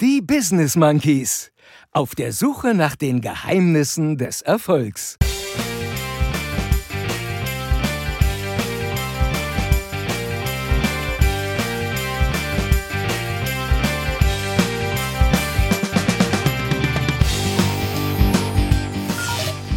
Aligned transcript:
Die 0.00 0.20
Business 0.20 0.74
Monkeys. 0.74 1.52
Auf 1.92 2.16
der 2.16 2.32
Suche 2.32 2.74
nach 2.74 2.96
den 2.96 3.20
Geheimnissen 3.20 4.18
des 4.18 4.42
Erfolgs. 4.42 5.16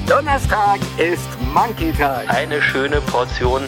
Donnerstag 0.07 0.79
ist 0.97 1.29
Monkey 1.53 1.93
Tag. 1.93 2.27
Eine 2.27 2.59
schöne 2.59 3.01
Portion 3.01 3.61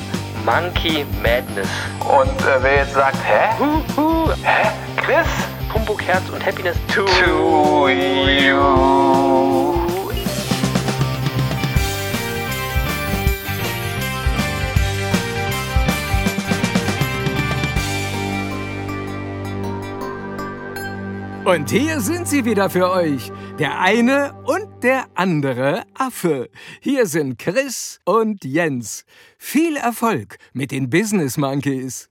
Monkey 0.43 1.05
Madness. 1.21 1.70
Und 2.00 2.41
äh, 2.41 2.63
wer 2.63 2.75
jetzt 2.77 2.95
sagt, 2.95 3.18
hä? 3.23 3.55
Huhu. 3.59 4.31
Hä? 4.41 4.71
Chris? 4.97 5.27
Humbug, 5.73 6.01
Herz 6.01 6.29
und 6.29 6.45
Happiness 6.45 6.77
to, 6.93 7.05
To 7.05 7.89
you. 7.89 9.09
Und 21.45 21.72
hier 21.72 21.99
sind 21.99 22.27
sie 22.27 22.45
wieder 22.45 22.70
für 22.70 22.91
euch. 22.91 23.31
Der 23.58 23.80
eine 23.80 24.33
und 24.45 24.83
der 24.83 25.08
andere 25.16 25.83
Affe. 25.95 26.49
Hier 26.80 27.08
sind 27.08 27.39
Chris 27.39 27.99
und 28.05 28.45
Jens. 28.45 29.03
Viel 29.39 29.75
Erfolg 29.75 30.38
mit 30.53 30.72
den 30.72 30.91
Business 30.91 31.38
Monkeys. 31.38 32.09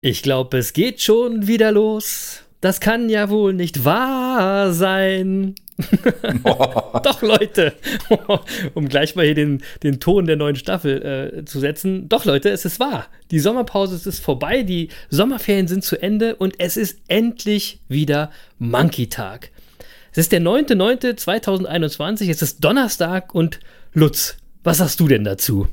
Ich 0.00 0.24
glaube, 0.24 0.58
es 0.58 0.72
geht 0.72 1.00
schon 1.00 1.46
wieder 1.46 1.70
los. 1.70 2.42
Das 2.62 2.78
kann 2.78 3.08
ja 3.08 3.28
wohl 3.28 3.52
nicht 3.54 3.84
wahr 3.84 4.72
sein. 4.72 5.56
Doch, 7.02 7.20
Leute, 7.20 7.74
um 8.74 8.88
gleich 8.88 9.16
mal 9.16 9.24
hier 9.24 9.34
den, 9.34 9.62
den 9.82 9.98
Ton 9.98 10.26
der 10.26 10.36
neuen 10.36 10.54
Staffel 10.54 11.40
äh, 11.40 11.44
zu 11.44 11.58
setzen. 11.58 12.08
Doch, 12.08 12.24
Leute, 12.24 12.50
es 12.50 12.64
ist 12.64 12.78
wahr. 12.78 13.06
Die 13.32 13.40
Sommerpause 13.40 14.08
ist 14.08 14.20
vorbei, 14.20 14.62
die 14.62 14.90
Sommerferien 15.10 15.66
sind 15.66 15.82
zu 15.82 16.00
Ende 16.00 16.36
und 16.36 16.54
es 16.58 16.76
ist 16.76 17.00
endlich 17.08 17.80
wieder 17.88 18.30
Monkey-Tag. 18.60 19.50
Es 20.12 20.18
ist 20.18 20.30
der 20.30 20.40
9.9.2021, 20.40 22.30
es 22.30 22.42
ist 22.42 22.62
Donnerstag 22.62 23.34
und 23.34 23.58
Lutz, 23.92 24.36
was 24.62 24.78
sagst 24.78 25.00
du 25.00 25.08
denn 25.08 25.24
dazu? 25.24 25.66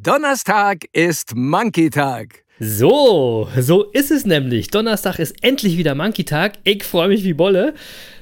Donnerstag 0.00 0.78
ist 0.92 1.36
Monkey 1.36 1.90
Tag. 1.90 2.43
So, 2.60 3.48
so 3.58 3.82
ist 3.82 4.12
es 4.12 4.24
nämlich. 4.24 4.68
Donnerstag 4.68 5.18
ist 5.18 5.42
endlich 5.42 5.76
wieder 5.76 5.96
Monkey-Tag. 5.96 6.52
Ich 6.62 6.84
freue 6.84 7.08
mich 7.08 7.24
wie 7.24 7.34
Bolle, 7.34 7.74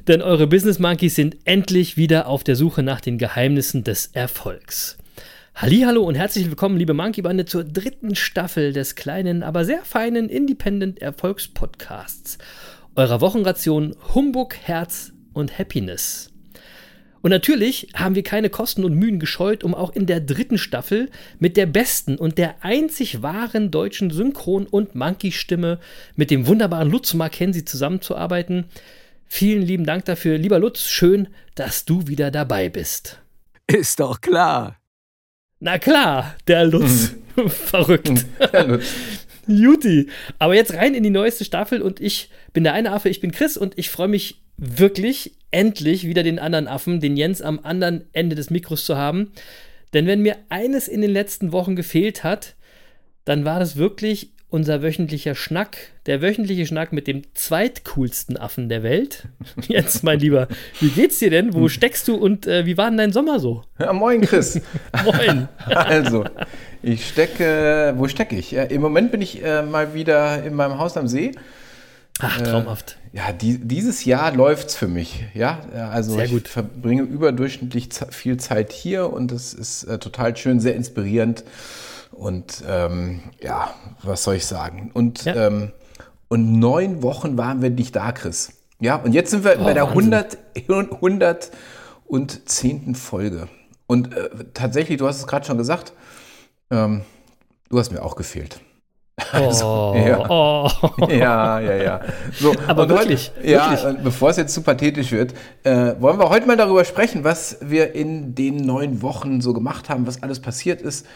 denn 0.09 0.23
eure 0.23 0.47
Business 0.47 0.79
Monkeys 0.79 1.17
sind 1.17 1.37
endlich 1.45 1.99
wieder 1.99 2.27
auf 2.29 2.43
der 2.43 2.57
Suche 2.57 2.83
nach 2.83 3.03
den 3.03 3.19
Geheimnissen 3.19 3.85
des 3.85 4.07
Erfolgs. 4.15 4.97
Hallo 5.55 6.03
und 6.05 6.15
herzlich 6.15 6.47
willkommen, 6.47 6.79
liebe 6.79 6.95
Monkey-Bande, 6.95 7.45
zur 7.45 7.65
dritten 7.65 8.15
Staffel 8.15 8.73
des 8.73 8.95
kleinen, 8.95 9.43
aber 9.43 9.67
sehr 9.67 9.85
feinen 9.85 10.31
Independent 10.31 11.03
Erfolgspodcasts. 11.03 12.39
Eurer 12.97 13.21
Wochenration 13.21 13.95
Humbug, 14.15 14.57
Herz 14.57 15.13
und 15.35 15.59
Happiness. 15.59 16.32
Und 17.23 17.31
natürlich 17.31 17.89
haben 17.95 18.15
wir 18.17 18.25
keine 18.25 18.51
Kosten 18.51 18.85
und 18.85 18.95
Mühen 18.95 19.21
gescheut, 19.21 19.65
um 19.65 19.75
auch 19.75 19.95
in 19.95 20.07
der 20.07 20.21
dritten 20.21 20.59
Staffel 20.59 21.09
mit 21.39 21.57
der 21.57 21.67
besten 21.67 22.17
und 22.17 22.37
der 22.37 22.57
einzig 22.65 23.23
wahren 23.23 23.71
deutschen 23.71 24.11
Synchron- 24.11 24.67
und 24.67 24.95
Monkey-Stimme 24.95 25.79
mit 26.17 26.31
dem 26.31 26.47
wunderbaren 26.47 26.91
Lutz 26.91 27.15
Mackenzie 27.15 27.65
zusammenzuarbeiten. 27.65 28.67
Vielen 29.27 29.63
lieben 29.63 29.87
Dank 29.87 30.05
dafür. 30.05 30.37
Lieber 30.37 30.59
Lutz, 30.59 30.89
schön, 30.89 31.29
dass 31.55 31.85
du 31.85 32.07
wieder 32.09 32.31
dabei 32.31 32.69
bist. 32.69 33.21
Ist 33.67 34.01
doch 34.01 34.21
klar. 34.21 34.79
Na 35.61 35.79
klar, 35.79 36.35
der 36.49 36.67
Lutz. 36.67 37.15
Verrückt. 37.47 38.27
Ja, 38.53 38.63
Lutz. 38.63 38.93
Juti. 39.47 40.09
Aber 40.39 40.55
jetzt 40.55 40.75
rein 40.75 40.95
in 40.95 41.03
die 41.03 41.11
neueste 41.11 41.45
Staffel 41.45 41.83
und 41.83 42.01
ich 42.01 42.31
bin 42.53 42.65
der 42.65 42.75
eine 42.75 42.93
Affe, 42.93 43.09
ich 43.09 43.21
bin 43.21 43.33
Chris 43.33 43.57
und 43.57 43.79
ich 43.79 43.91
freue 43.91 44.09
mich 44.09 44.43
wirklich 44.57 45.33
endlich 45.53 46.07
wieder 46.07 46.23
den 46.23 46.39
anderen 46.39 46.67
Affen, 46.67 47.01
den 47.01 47.17
Jens 47.17 47.41
am 47.41 47.61
anderen 47.63 48.05
Ende 48.13 48.35
des 48.35 48.51
Mikros 48.51 48.85
zu 48.85 48.97
haben. 48.97 49.33
Denn 49.93 50.07
wenn 50.07 50.21
mir 50.21 50.37
eines 50.49 50.89
in 50.89 51.03
den 51.03 51.11
letzten 51.11 51.53
Wochen 51.53 51.77
gefehlt 51.77 52.25
hat, 52.25 52.55
dann 53.25 53.45
war 53.45 53.61
das 53.61 53.77
wirklich 53.77 54.33
unser 54.53 54.83
wöchentlicher 54.83 55.35
Schnack, 55.35 55.79
der 56.05 56.21
wöchentliche 56.21 56.67
Schnack 56.67 56.93
mit 56.93 57.07
dem 57.07 57.23
zweitcoolsten 57.33 58.37
Affen 58.37 58.69
der 58.69 58.83
Welt. 58.83 59.29
Jens, 59.69 60.03
mein 60.03 60.21
Lieber, 60.21 60.47
wie 60.79 60.91
geht's 60.91 61.19
dir 61.19 61.31
denn? 61.31 61.55
Wo 61.55 61.69
steckst 61.69 62.07
du 62.07 62.17
und 62.17 62.47
äh, 62.47 62.67
wie 62.67 62.77
war 62.77 62.91
denn 62.91 62.99
dein 62.99 63.13
Sommer 63.13 63.41
so? 63.41 63.63
Ja, 63.79 63.95
moin, 63.95 64.21
Chris. 64.21 64.61
Moin. 65.05 65.49
also, 65.67 66.25
ich 66.83 67.09
stecke, 67.09 67.95
wo 67.97 68.09
stecke 68.09 68.37
ich? 68.37 68.51
Ja, 68.51 68.65
Im 68.65 68.83
Moment 68.83 69.11
bin 69.11 69.23
ich 69.23 69.43
äh, 69.43 69.63
mal 69.63 69.95
wieder 69.95 70.43
in 70.43 70.55
meinem 70.55 70.79
Haus 70.79 70.99
am 70.99 71.09
See. 71.09 71.33
Ach, 72.21 72.39
traumhaft. 72.43 72.99
Ja, 73.13 73.31
die, 73.33 73.59
dieses 73.59 74.05
Jahr 74.07 74.33
läuft's 74.35 74.75
für 74.75 74.89
mich. 74.89 75.25
Ja, 75.35 75.61
also 75.91 76.15
Sehr 76.15 76.25
ich 76.25 76.31
gut. 76.31 76.49
verbringe 76.49 77.03
überdurchschnittlich 77.03 77.91
viel 78.11 78.39
Zeit 78.39 78.73
hier 78.73 79.13
und 79.13 79.33
es 79.33 79.53
ist 79.53 79.85
äh, 79.85 79.99
total 79.99 80.35
schön, 80.37 80.61
sehr 80.61 80.75
inspirierend. 80.75 81.45
Und 82.11 82.63
ähm, 82.67 83.21
ja, 83.43 83.75
was 84.03 84.25
soll 84.25 84.37
ich 84.37 84.47
sagen? 84.47 84.91
Und, 84.95 85.25
Ja. 85.25 85.47
ähm, 85.49 85.73
und 86.29 86.59
neun 86.59 87.03
Wochen 87.03 87.37
waren 87.37 87.61
wir 87.61 87.69
nicht 87.71 87.95
da, 87.97 88.13
Chris. 88.13 88.53
Ja, 88.81 88.97
und 88.97 89.13
jetzt 89.13 89.31
sind 89.31 89.45
wir 89.45 89.57
bei 89.59 89.75
der 89.75 89.85
Oh, 89.85 89.95
Wahnsinn. 89.95 90.15
100, 90.15 90.39
100 91.01 91.51
und 92.07 92.49
10. 92.49 92.95
Folge. 92.95 93.49
Und 93.87 94.15
äh, 94.17 94.31
tatsächlich, 94.55 94.97
du 94.99 95.07
hast 95.07 95.19
es 95.19 95.27
gerade 95.27 95.45
schon 95.47 95.59
gesagt, 95.59 95.93
ähm, 96.71 97.03
du 97.69 97.79
hast 97.79 97.93
mir 97.93 98.03
auch 98.03 98.17
gefehlt. 98.17 98.61
Oh, 99.35 99.95
ja. 99.97 100.31
oh. 100.31 100.69
Ja, 101.09 101.61
ja, 101.61 101.75
ja. 101.75 102.01
So, 102.33 102.55
Aber 102.67 102.89
wirklich, 102.89 103.33
Heute, 103.37 103.49
ja, 103.51 103.83
wirklich. 103.83 104.05
bevor 104.05 104.31
es 104.31 104.37
jetzt 104.37 104.55
zu 104.55 104.63
pathetisch 104.63 105.13
wird, 105.13 105.35
äh, 105.65 105.95
wollen 105.99 106.19
wir 106.19 106.29
heute 106.29 106.47
mal 106.47 106.57
darüber 106.57 106.85
sprechen, 106.85 107.25
was 107.25 107.59
wir 107.61 107.95
in 107.95 108.35
den 108.35 108.57
neun 108.57 109.03
Wochen 109.03 109.41
so 109.41 109.53
gemacht 109.53 109.89
haben, 109.89 110.07
was 110.07 110.23
alles 110.23 110.41
passiert 110.41 110.83
ist 110.83 111.07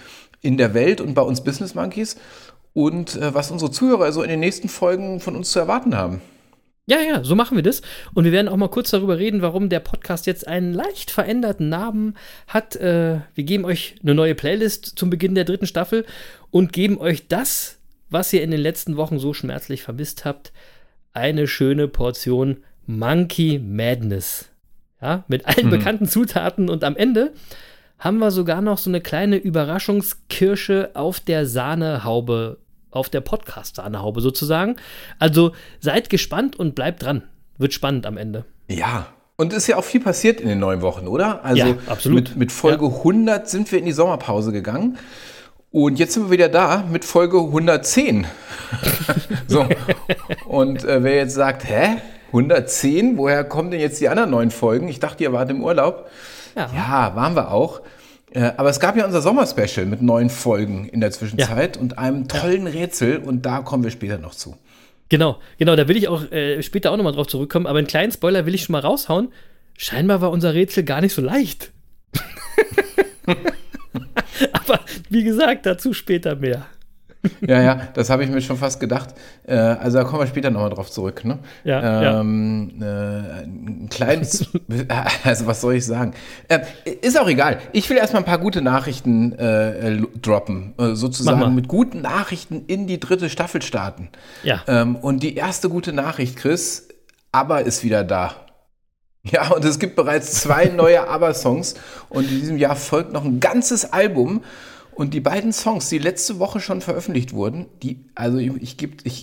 in 0.43 0.57
der 0.57 0.75
Welt 0.75 1.01
und 1.01 1.15
bei 1.15 1.23
uns 1.23 1.43
Business 1.43 1.75
Monkeys 1.75 2.17
und 2.73 3.17
äh, 3.17 3.35
was 3.35 3.51
unsere 3.51 3.71
Zuhörer 3.71 4.13
so 4.13 4.23
in 4.23 4.29
den 4.29 4.41
nächsten 4.41 4.69
Folgen 4.69 5.21
von 5.21 5.35
uns 5.35 5.51
zu 5.51 5.59
erwarten 5.59 5.97
haben. 5.97 6.21
Ja, 6.89 7.01
ja, 7.01 7.25
so 7.25 7.35
machen 7.35 7.57
wir 7.57 7.65
das. 7.65 7.83
Und 8.15 8.25
wir 8.25 8.33
werden 8.33 8.49
auch 8.49 8.57
mal 8.57 8.69
kurz 8.69 8.91
darüber 8.93 9.19
reden, 9.19 9.43
warum 9.43 9.69
der 9.69 9.81
Podcast 9.81 10.27
jetzt 10.27 10.47
einen 10.47 10.73
leicht 10.73 11.11
veränderten 11.11 11.69
Namen 11.69 12.15
hat. 12.47 12.77
Äh, 12.77 13.23
wir 13.35 13.45
geben 13.45 13.65
euch 13.65 13.97
eine 14.05 14.15
neue 14.15 14.37
Playlist 14.37 14.93
zum 14.97 15.11
Beginn 15.11 15.35
der 15.35 15.45
dritten 15.45 15.67
Staffel 15.67 16.07
und 16.53 16.73
geben 16.73 16.99
euch 16.99 17.27
das, 17.27 17.76
was 18.11 18.33
ihr 18.33 18.43
in 18.43 18.51
den 18.51 18.61
letzten 18.61 18.97
Wochen 18.97 19.19
so 19.19 19.35
schmerzlich 19.35 19.83
vermisst 19.83 20.25
habt, 20.25 20.53
eine 21.13 21.47
schöne 21.47 21.89
Portion 21.89 22.59
Monkey 22.87 23.59
Madness. 23.59 24.51
Ja, 25.01 25.25
mit 25.29 25.47
allen 25.47 25.71
bekannten 25.71 26.07
Zutaten 26.07 26.71
und 26.71 26.83
am 26.83 26.97
Ende 26.97 27.33
haben 27.99 28.19
wir 28.19 28.31
sogar 28.31 28.61
noch 28.61 28.79
so 28.79 28.91
eine 28.91 29.01
kleine 29.01 29.37
Überraschungskirsche 29.37 30.91
auf 30.95 31.21
der 31.21 31.47
Sahnehaube, 31.47 32.59
auf 32.91 33.09
der 33.09 33.21
Podcast-Sahnehaube 33.21 34.21
sozusagen. 34.21 34.77
Also 35.19 35.53
seid 35.81 36.11
gespannt 36.11 36.57
und 36.57 36.75
bleibt 36.75 37.03
dran. 37.03 37.23
Wird 37.59 37.73
spannend 37.73 38.07
am 38.07 38.17
Ende. 38.17 38.45
Ja. 38.69 39.09
Und 39.39 39.53
ist 39.53 39.67
ja 39.67 39.77
auch 39.77 39.85
viel 39.85 40.01
passiert 40.01 40.41
in 40.41 40.49
den 40.49 40.59
neun 40.59 40.81
Wochen, 40.81 41.07
oder? 41.07 41.45
Also 41.45 41.67
Ja, 41.67 41.77
absolut. 41.89 42.31
Mit, 42.31 42.37
mit 42.37 42.53
Folge 42.53 42.87
100 42.87 43.49
sind 43.49 43.71
wir 43.71 43.79
in 43.79 43.85
die 43.85 43.93
Sommerpause 43.93 44.51
gegangen. 44.51 44.97
Und 45.77 45.99
jetzt 45.99 46.15
sind 46.15 46.25
wir 46.25 46.31
wieder 46.31 46.49
da 46.49 46.87
mit 46.91 47.05
Folge 47.05 47.37
110. 47.37 48.27
so. 49.47 49.67
Und 50.47 50.83
äh, 50.87 51.03
wer 51.03 51.17
jetzt 51.17 51.35
sagt, 51.35 51.69
hä? 51.69 51.99
110? 52.29 53.19
Woher 53.19 53.45
kommen 53.45 53.71
denn 53.71 53.81
jetzt 53.81 54.01
die 54.01 54.09
anderen 54.09 54.31
neun 54.31 54.51
Folgen? 54.51 54.89
Ich 54.89 55.01
dachte, 55.01 55.23
ihr 55.25 55.35
wart 55.35 55.51
im 55.51 55.63
Urlaub. 55.63 56.09
Ja. 56.57 56.71
Ja, 56.75 57.15
waren 57.15 57.37
wir 57.37 57.51
auch. 57.51 57.83
Äh, 58.31 58.53
Aber 58.57 58.71
es 58.71 58.81
gab 58.81 58.97
ja 58.97 59.05
unser 59.05 59.21
Sommerspecial 59.21 59.85
mit 59.85 60.01
neun 60.01 60.31
Folgen 60.31 60.89
in 60.89 61.03
der 61.03 61.11
Zwischenzeit 61.11 61.77
und 61.77 61.99
einem 61.99 62.27
tollen 62.27 62.67
Rätsel. 62.67 63.19
Und 63.19 63.45
da 63.45 63.61
kommen 63.61 63.85
wir 63.85 63.91
später 63.91 64.17
noch 64.17 64.35
zu. 64.35 64.57
Genau, 65.11 65.37
genau, 65.59 65.77
da 65.77 65.89
will 65.89 65.99
ich 65.99 66.09
auch 66.09 66.33
äh, 66.33 66.63
später 66.63 66.91
auch 66.91 66.97
nochmal 66.97 67.13
drauf 67.13 67.27
zurückkommen, 67.27 67.67
aber 67.67 67.81
einen 67.81 67.87
kleinen 67.87 68.13
Spoiler 68.13 68.47
will 68.47 68.55
ich 68.55 68.65
schon 68.65 68.73
mal 68.73 68.81
raushauen. 68.81 69.29
Scheinbar 69.77 70.23
war 70.23 70.31
unser 70.31 70.55
Rätsel 70.55 70.85
gar 70.85 71.03
nicht 71.03 71.13
so 71.13 71.21
leicht. 71.21 71.71
aber 75.07 75.15
wie 75.15 75.25
gesagt, 75.25 75.67
dazu 75.67 75.93
später 75.93 76.37
mehr. 76.37 76.67
Ja, 77.41 77.61
ja, 77.61 77.89
das 77.95 78.11
habe 78.11 78.25
ich 78.25 78.31
mir 78.31 78.41
schon 78.41 78.57
fast 78.57 78.81
gedacht. 78.81 79.09
Äh, 79.47 79.57
also 79.57 79.99
da 79.99 80.05
kommen 80.05 80.23
wir 80.23 80.27
später 80.27 80.51
nochmal 80.51 80.71
drauf 80.71 80.91
zurück. 80.91 81.25
Ne? 81.25 81.39
Ja, 81.65 82.03
ja. 82.03 82.21
ähm, 82.21 82.81
Äh, 82.81 82.85
ein 83.43 83.89
kleines, 83.91 84.47
also 85.25 85.47
was 85.47 85.61
soll 85.61 85.75
ich 85.75 85.87
sagen? 85.87 86.15
Äh, 86.49 86.61
ist 87.01 87.19
auch 87.19 87.29
egal. 87.29 87.59
Ich 87.73 87.89
will 87.91 87.97
erstmal 87.97 88.23
ein 88.23 88.27
paar 88.27 88.39
gute 88.39 88.63
Nachrichten 88.63 89.33
äh, 89.33 90.01
droppen. 90.21 90.75
Äh, 90.79 90.95
sozusagen 90.95 91.55
mit 91.55 91.69
guten 91.69 92.03
Nachrichten 92.03 92.65
in 92.67 92.87
die 92.87 93.01
dritte 93.01 93.29
Staffel 93.29 93.63
starten. 93.63 94.09
Ja. 94.43 94.63
Ähm, 94.67 94.97
und 94.97 95.23
die 95.23 95.35
erste 95.35 95.69
gute 95.69 95.93
Nachricht, 95.93 96.37
Chris, 96.37 96.89
ABBA 97.33 97.59
ist 97.59 97.83
wieder 97.83 98.05
da. 98.05 98.37
Ja, 99.25 99.49
und 99.49 99.65
es 99.65 99.79
gibt 99.79 99.97
bereits 99.97 100.33
zwei 100.35 100.67
neue 100.67 101.09
ABBA-Songs 101.09 101.75
und 102.09 102.31
in 102.31 102.41
diesem 102.41 102.59
Jahr 102.59 102.77
folgt 102.77 103.13
noch 103.13 103.25
ein 103.25 103.41
ganzes 103.41 103.93
Album. 103.93 104.43
Und 104.97 105.13
die 105.13 105.21
beiden 105.21 105.53
Songs, 105.53 105.91
die 105.91 105.99
letzte 105.99 106.39
Woche 106.39 106.59
schon 106.59 106.81
veröffentlicht 106.81 107.35
wurden, 107.35 107.67
die, 107.83 108.07
also 108.15 108.39
ich, 108.39 108.51
ich 108.63 108.77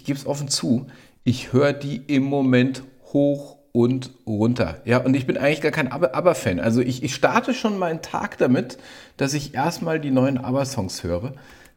gebe 0.04 0.20
es 0.20 0.28
offen 0.28 0.48
zu, 0.48 0.86
ich 1.24 1.52
höre 1.52 1.74
die 1.74 1.98
im 2.08 2.24
Moment 2.24 2.84
hoch 3.06 3.58
und 3.72 4.12
runter. 4.28 4.82
Ja, 4.86 5.00
und 5.00 5.16
ich 5.16 5.26
bin 5.26 5.36
eigentlich 5.36 5.62
gar 5.62 5.72
kein 5.72 5.92
ABBA-Fan. 5.92 6.60
Also 6.60 6.80
ich, 6.82 7.02
ich 7.02 7.16
starte 7.16 7.56
schon 7.56 7.80
meinen 7.80 8.04
Tag 8.04 8.38
damit, 8.38 8.78
dass 9.18 9.34
ich 9.34 9.56
erstmal 9.56 10.00
die 10.00 10.12
neuen 10.12 10.38
ABBA-Songs 10.38 11.04
höre. 11.04 11.34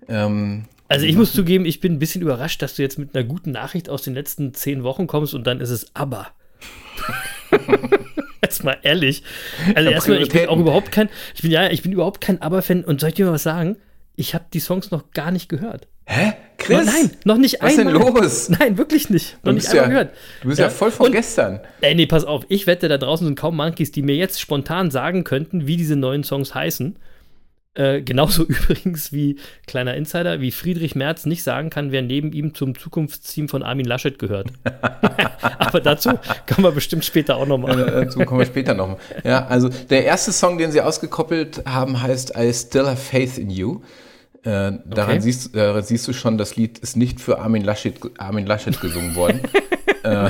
Ähm, 0.09 0.67
also 0.89 1.07
ich 1.07 1.17
muss 1.17 1.33
zugeben, 1.33 1.65
ich 1.65 1.81
bin 1.81 1.95
ein 1.95 1.99
bisschen 1.99 2.21
überrascht, 2.21 2.61
dass 2.61 2.77
du 2.77 2.83
jetzt 2.83 2.99
mit 2.99 3.17
einer 3.17 3.25
guten 3.25 3.51
Nachricht 3.51 3.89
aus 3.89 4.03
den 4.03 4.13
letzten 4.13 4.53
zehn 4.53 4.83
Wochen 4.83 5.07
kommst 5.07 5.33
und 5.33 5.47
dann 5.47 5.59
ist 5.59 5.71
es 5.71 5.97
ABBA. 5.97 6.29
jetzt 8.43 8.63
mal 8.63 8.77
ehrlich. 8.83 9.23
Also 9.75 9.89
erstmal, 9.89 10.23
ich 10.23 10.29
bin 10.29 10.49
auch 10.49 10.59
überhaupt 10.59 10.93
kein, 10.93 11.09
ich 11.35 11.43
bin 11.43 11.51
ja, 11.51 11.71
ich 11.71 11.83
bin 11.83 11.93
überhaupt 11.93 12.21
kein 12.21 12.43
ABBA-Fan 12.43 12.85
und 12.85 13.01
soll 13.01 13.09
ich 13.09 13.15
dir 13.15 13.25
mal 13.25 13.33
was 13.33 13.43
sagen? 13.43 13.77
Ich 14.17 14.35
habe 14.35 14.47
die 14.53 14.61
Songs 14.61 14.91
noch 14.91 15.11
gar 15.13 15.31
nicht 15.31 15.49
gehört. 15.49 15.89
Hä? 16.07 16.33
Chris? 16.59 16.79
No, 16.79 16.93
nein, 16.93 17.11
noch 17.25 17.37
nicht 17.37 17.59
was 17.61 17.79
einmal. 17.79 17.95
Was 17.95 18.01
ist 18.01 18.17
denn 18.17 18.23
los? 18.23 18.49
Nein, 18.61 18.79
wirklich 18.79 19.11
nicht. 19.11 19.37
Noch 19.45 19.53
nicht 19.53 19.69
einmal 19.69 19.83
ja, 19.83 19.89
gehört. 19.89 20.11
Du 20.41 20.49
bist 20.49 20.59
ja, 20.59 20.67
ja 20.67 20.71
voll 20.71 20.91
von 20.91 21.07
und, 21.07 21.13
gestern. 21.13 21.61
Ey, 21.81 21.95
nee, 21.95 22.07
pass 22.07 22.25
auf. 22.25 22.45
Ich 22.49 22.67
wette, 22.67 22.89
da 22.89 22.97
draußen 22.97 23.27
sind 23.27 23.39
kaum 23.39 23.57
Monkeys, 23.57 23.93
die 23.93 24.03
mir 24.03 24.17
jetzt 24.17 24.41
spontan 24.41 24.91
sagen 24.91 25.25
könnten, 25.25 25.67
wie 25.67 25.77
diese 25.77 25.97
neuen 25.97 26.25
Songs 26.25 26.55
heißen. 26.55 26.97
Äh, 27.75 28.01
genauso 28.01 28.45
übrigens 28.47 29.13
wie 29.13 29.37
kleiner 29.67 29.95
Insider, 29.95 30.41
wie 30.41 30.51
Friedrich 30.51 30.95
Merz 30.95 31.27
nicht 31.27 31.43
sagen 31.43 31.69
kann, 31.69 31.93
wer 31.93 32.03
neben 32.03 32.33
ihm 32.33 32.55
zum 32.55 32.79
Zukunftsteam 32.79 33.49
von 33.49 33.63
Armin 33.63 33.85
Laschet 33.85 34.19
gehört. 34.19 34.49
Aber 35.59 35.81
dazu 35.81 36.11
kommen 36.47 36.65
wir 36.65 36.73
bestimmt 36.73 37.05
später 37.05 37.37
auch 37.37 37.47
nochmal. 37.47 37.79
Äh, 37.79 38.05
dazu 38.07 38.21
kommen 38.21 38.41
wir 38.41 38.47
später 38.47 38.73
nochmal. 38.73 38.97
Ja, 39.25 39.47
also 39.47 39.69
der 39.69 40.05
erste 40.05 40.33
Song, 40.33 40.57
den 40.57 40.73
sie 40.73 40.81
ausgekoppelt 40.81 41.65
haben, 41.67 42.01
heißt 42.01 42.33
I 42.39 42.53
Still 42.55 42.87
Have 42.87 42.97
Faith 42.97 43.37
in 43.37 43.51
You. 43.51 43.83
Äh, 44.47 44.79
daran, 44.85 45.11
okay. 45.11 45.21
siehst, 45.21 45.57
äh, 45.57 45.83
siehst, 45.83 46.07
du 46.07 46.13
schon, 46.13 46.39
das 46.39 46.55
Lied 46.55 46.79
ist 46.79 46.97
nicht 46.97 47.21
für 47.21 47.41
Armin 47.41 47.65
Laschet, 47.65 47.99
Armin 48.17 48.47
Laschet 48.47 48.81
gesungen 48.81 49.17
worden. 49.17 49.41
äh, 50.05 50.29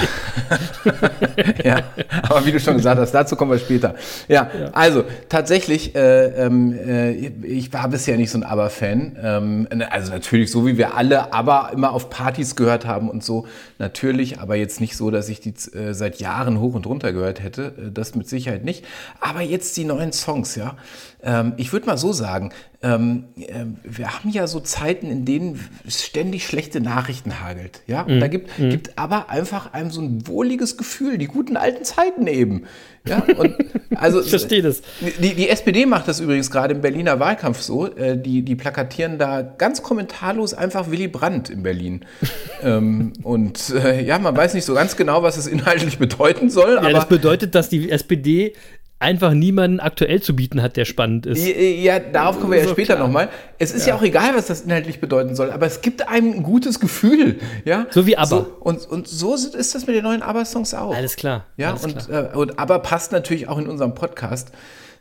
ja, 1.65 1.83
aber 2.23 2.47
wie 2.47 2.53
du 2.53 2.59
schon 2.59 2.77
gesagt 2.79 2.99
hast, 2.99 3.13
dazu 3.13 3.37
kommen 3.37 3.51
wir 3.51 3.59
später. 3.59 3.95
Ja, 4.27 4.51
ja. 4.59 4.71
also 4.73 5.05
tatsächlich, 5.29 5.95
äh, 5.95 6.47
ähm, 6.47 6.73
äh, 6.73 7.13
ich 7.13 7.71
war 7.75 7.89
bisher 7.89 8.17
nicht 8.17 8.31
so 8.31 8.39
ein 8.39 8.43
ABBA-Fan. 8.43 9.19
Ähm, 9.23 9.69
also 9.91 10.13
natürlich 10.13 10.51
so, 10.51 10.67
wie 10.67 10.79
wir 10.79 10.97
alle 10.97 11.35
ABBA 11.35 11.69
immer 11.75 11.93
auf 11.93 12.09
Partys 12.09 12.57
gehört 12.57 12.87
haben 12.87 13.11
und 13.11 13.23
so, 13.23 13.47
natürlich, 13.79 14.41
aber 14.41 14.57
jetzt 14.57 14.81
nicht 14.81 14.97
so, 14.97 15.11
dass 15.11 15.29
ich 15.29 15.41
die 15.41 15.53
seit 15.91 16.21
Jahren 16.21 16.59
hoch 16.59 16.75
und 16.75 16.87
runter 16.87 17.13
gehört 17.13 17.43
hätte. 17.43 17.91
das 17.93 18.15
mit 18.15 18.31
Sicherheit 18.31 18.65
nicht. 18.65 18.83
Aber 19.21 19.43
jetzt 19.43 19.77
die 19.77 19.85
neuen 19.85 20.13
Songs, 20.13 20.55
ja. 20.55 20.77
Ähm, 21.23 21.55
ich 21.57 21.73
würde 21.73 21.87
mal 21.87 21.99
so 21.99 22.13
sagen, 22.13 22.53
ähm, 22.83 23.25
äh, 23.37 23.65
wir 23.83 24.15
haben 24.15 24.31
ja 24.31 24.47
so 24.47 24.61
Zeiten, 24.61 25.11
in 25.11 25.25
denen 25.25 25.61
es 25.87 26.05
ständig 26.05 26.47
schlechte 26.47 26.81
Nachrichten 26.81 27.41
hagelt. 27.41 27.81
Ja? 27.87 28.03
Und 28.03 28.19
mm. 28.19 28.21
da 28.21 28.29
gibt, 28.29 28.59
mm. 28.59 28.71
gibt 28.71 28.99
aber 28.99 29.31
einfach 29.31 29.73
einem 29.73 29.91
so 29.91 30.01
ein 30.03 30.27
wohliges 30.29 30.77
Gefühl, 30.77 31.19
die 31.19 31.27
guten 31.27 31.57
alten 31.57 31.85
Zeiten 31.85 32.27
eben. 32.27 32.65
Ja? 33.07 33.23
Und 33.37 33.55
also, 33.95 34.21
ich 34.21 34.29
verstehe 34.29 34.63
das. 34.63 34.83
Die, 35.01 35.35
die 35.35 35.49
SPD 35.49 35.87
macht 35.87 36.07
das 36.07 36.21
übrigens 36.21 36.51
gerade 36.51 36.75
im 36.75 36.81
Berliner 36.81 37.19
Wahlkampf 37.19 37.61
so. 37.61 37.87
Äh, 37.95 38.19
die, 38.19 38.43
die 38.43 38.55
plakatieren 38.57 39.19
da 39.19 39.43
ganz 39.43 39.83
kommentarlos 39.83 40.55
einfach 40.55 40.91
Willy 40.91 41.09
Brandt 41.09 41.49
in 41.49 41.63
Berlin. 41.63 42.05
ähm, 42.63 43.15
und 43.23 43.71
äh, 43.71 44.05
ja, 44.05 44.19
man 44.19 44.37
weiß 44.37 44.55
nicht 44.55 44.65
so 44.65 44.75
ganz 44.75 44.97
genau, 44.97 45.23
was 45.23 45.37
es 45.39 45.47
inhaltlich 45.47 45.99
bedeuten 45.99 46.51
soll. 46.51 46.79
Ja, 46.83 46.91
das 46.91 47.09
bedeutet, 47.09 47.55
dass 47.55 47.69
die 47.69 47.91
SPD 47.91 48.53
einfach 48.99 49.35
niemanden 49.35 49.79
aktuell 49.81 50.23
zu 50.23 50.35
bieten 50.35 50.63
hat, 50.63 50.77
der 50.77 50.87
spannend 50.87 51.27
ist. 51.27 51.47
Ja, 51.47 51.99
darauf 51.99 52.41
kommen 52.41 52.53
wir 52.53 52.63
ja 52.63 52.69
später 52.69 52.99
nochmal. 52.99 53.29
Es 53.59 53.73
ist 53.73 53.87
ja. 53.87 53.93
ja. 53.93 53.99
auch 53.99 54.03
egal, 54.03 54.35
was 54.35 54.47
das 54.47 54.63
inhaltlich 54.63 55.01
bedeuten 55.01 55.35
soll, 55.35 55.51
aber 55.51 55.67
es 55.67 55.83
gibt 55.83 56.09
einem 56.09 56.33
ein 56.33 56.43
gutes 56.43 56.81
Gefühl. 56.81 57.39
Ja? 57.65 57.87
So 57.91 58.07
wie 58.07 58.17
ABBA. 58.17 58.27
So, 58.27 58.57
und, 58.61 58.87
und 58.87 59.07
so 59.09 59.35
ist 59.35 59.75
das 59.75 59.87
mit 59.87 59.97
den 59.97 60.05
neuen 60.05 60.23
ABBA-Songs 60.23 60.75
auch. 60.75 60.95
Alles 60.95 61.17
klar. 61.17 61.47
Ja, 61.57 61.71
Alles 61.71 61.85
und, 61.85 61.99
klar. 61.99 62.35
Äh, 62.35 62.37
und 62.37 62.59
ABBA 62.59 62.79
passt 62.79 63.13
natürlich 63.13 63.49
auch 63.49 63.59
in 63.59 63.67
unserem 63.67 63.95
Podcast, 63.95 64.53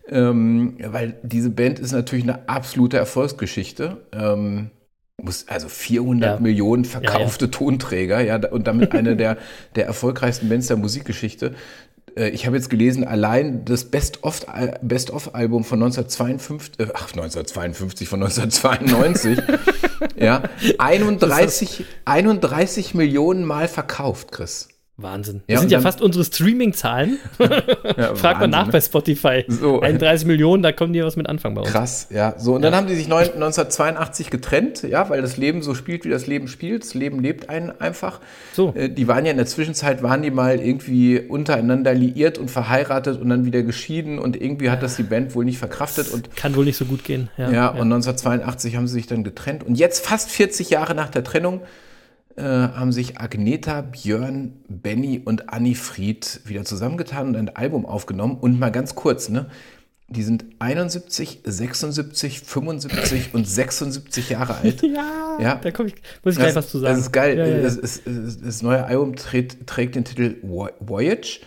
ähm, 0.10 0.78
weil 0.80 1.16
diese 1.24 1.50
Band 1.50 1.80
ist 1.80 1.94
natürlich 1.94 2.26
eine 2.26 2.50
absolute 2.50 2.98
Erfolgsgeschichte. 2.98 3.98
Ähm, 4.12 4.72
muss 5.22 5.48
also 5.48 5.70
400 5.70 6.36
ja. 6.36 6.40
Millionen 6.42 6.84
verkaufte 6.86 7.46
ja, 7.46 7.52
ja. 7.52 7.58
Tonträger, 7.58 8.20
ja, 8.22 8.36
und 8.50 8.68
damit 8.68 8.92
eine 8.94 9.16
der, 9.16 9.38
der 9.76 9.86
erfolgreichsten 9.86 10.50
Bands 10.50 10.68
der 10.68 10.78
Musikgeschichte. 10.78 11.56
Äh, 12.16 12.30
ich 12.30 12.46
habe 12.46 12.56
jetzt 12.56 12.70
gelesen, 12.70 13.04
allein 13.04 13.66
das 13.66 13.86
Best-of-Album 13.86 14.80
Best 14.82 15.10
von 15.10 15.84
1952, 15.84 16.80
äh, 16.80 16.88
ach, 16.94 17.12
1952, 17.12 18.08
von 18.08 18.24
1992, 18.24 19.40
ja, 20.16 20.44
31, 20.78 21.86
31 22.06 22.94
Millionen 22.94 23.46
Mal 23.46 23.68
verkauft, 23.68 24.32
Chris. 24.32 24.70
Wahnsinn. 24.98 25.42
Das 25.48 25.56
ja, 25.56 25.60
sind 25.60 25.72
ja 25.74 25.82
fast 25.82 26.02
unsere 26.02 26.24
Streaming-Zahlen. 26.24 27.20
ja, 27.98 28.16
Frag 28.16 28.40
mal 28.40 28.48
nach 28.48 28.68
ne? 28.68 28.72
bei 28.72 28.80
Spotify. 28.80 29.44
So. 29.48 29.82
31 29.82 30.26
Millionen, 30.26 30.64
da 30.64 30.72
kommen 30.72 30.94
die 30.94 31.04
was 31.04 31.18
mit 31.18 31.28
anfangen 31.28 31.56
bei 31.56 31.62
uns. 31.64 31.72
Krass, 31.72 32.08
ja. 32.12 32.36
So, 32.38 32.56
und 32.56 32.62
dann 32.62 32.74
haben 32.74 32.88
die 32.88 32.96
sich 32.96 33.06
1982 33.06 34.30
getrennt, 34.30 34.84
ja, 34.84 35.10
weil 35.10 35.22
das 35.22 35.36
Leben 35.36 35.62
so 35.64 35.76
spielt, 35.76 36.06
wie 36.06 36.10
das 36.10 36.28
Leben 36.28 36.48
spielt. 36.48 36.84
Das 36.84 36.94
Leben 36.94 37.20
lebt 37.20 37.50
einen 37.50 37.72
einfach. 37.82 38.22
So. 38.54 38.74
Äh, 38.74 38.90
die 38.90 39.10
waren 39.10 39.26
ja 39.26 39.32
in 39.32 39.38
der 39.38 39.48
Zwischenzeit, 39.48 40.02
waren 40.02 40.22
die 40.22 40.32
mal 40.32 40.62
irgendwie 40.62 41.20
untereinander 41.20 41.94
liiert 41.94 42.38
und 42.38 42.50
verheiratet 42.50 43.20
und 43.20 43.28
dann 43.28 43.44
wieder 43.44 43.64
geschieden 43.64 44.18
und 44.18 44.42
irgendwie 44.42 44.70
hat 44.70 44.82
das 44.82 44.96
die 44.96 45.04
Band 45.04 45.36
wohl 45.36 45.44
nicht 45.44 45.58
verkraftet. 45.58 46.08
Und, 46.08 46.34
Kann 46.38 46.56
wohl 46.56 46.64
nicht 46.64 46.78
so 46.78 46.86
gut 46.86 47.04
gehen. 47.04 47.28
Ja, 47.36 47.52
ja, 47.52 47.68
und 47.68 47.92
1982 47.92 48.78
haben 48.78 48.88
sie 48.88 48.94
sich 48.94 49.08
dann 49.08 49.26
getrennt. 49.26 49.66
Und 49.66 49.76
jetzt, 49.76 50.06
fast 50.06 50.32
40 50.32 50.70
Jahre 50.70 50.96
nach 50.96 51.10
der 51.10 51.26
Trennung, 51.26 51.62
äh, 52.38 52.42
haben 52.44 52.92
sich 52.92 53.20
Agneta, 53.20 53.82
Björn, 53.82 54.54
Benny 54.68 55.22
und 55.24 55.50
Anni 55.50 55.74
Fried 55.74 56.42
wieder 56.44 56.66
zusammengetan 56.66 57.28
und 57.30 57.36
ein 57.38 57.56
Album 57.56 57.86
aufgenommen. 57.86 58.38
Und 58.40 58.60
mal 58.60 58.72
ganz 58.72 58.96
kurz, 58.96 59.30
ne? 59.30 59.48
Die 60.08 60.22
sind 60.22 60.46
71, 60.60 61.42
76, 61.46 62.42
75 62.42 63.34
und 63.34 63.48
76 63.48 64.30
Jahre 64.30 64.58
alt. 64.58 64.82
Ja, 64.84 65.38
ja. 65.40 65.56
da 65.56 65.70
ich, 65.70 65.78
muss 66.24 66.34
ich 66.34 66.36
gleich 66.36 66.56
was 66.56 66.70
zu 66.70 66.80
sagen. 66.80 66.94
Das 66.94 67.06
ist 67.06 67.12
geil. 67.12 67.38
Ja, 67.38 67.48
ja. 67.48 67.62
Das, 67.62 67.76
ist, 67.76 68.04
das, 68.06 68.62
neue 68.62 68.86
Album 68.86 69.16
trägt, 69.16 69.66
trägt 69.66 69.96
den 69.96 70.06
Titel 70.06 70.36
Voyage. 70.44 71.40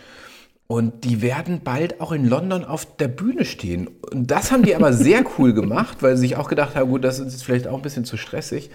Und 0.67 1.03
die 1.03 1.21
werden 1.21 1.61
bald 1.63 2.01
auch 2.01 2.11
in 2.11 2.27
London 2.27 2.65
auf 2.65 2.97
der 2.97 3.07
Bühne 3.07 3.45
stehen. 3.45 3.87
Und 4.11 4.29
das 4.29 4.51
haben 4.51 4.63
die 4.63 4.75
aber 4.75 4.93
sehr 4.93 5.23
cool 5.37 5.53
gemacht, 5.53 5.97
weil 6.01 6.15
sie 6.15 6.21
sich 6.21 6.35
auch 6.35 6.49
gedacht 6.49 6.75
haben, 6.75 6.89
gut, 6.89 7.03
das 7.03 7.19
ist 7.19 7.31
jetzt 7.31 7.43
vielleicht 7.43 7.67
auch 7.67 7.75
ein 7.75 7.81
bisschen 7.81 8.05
zu 8.05 8.17
stressig. 8.17 8.69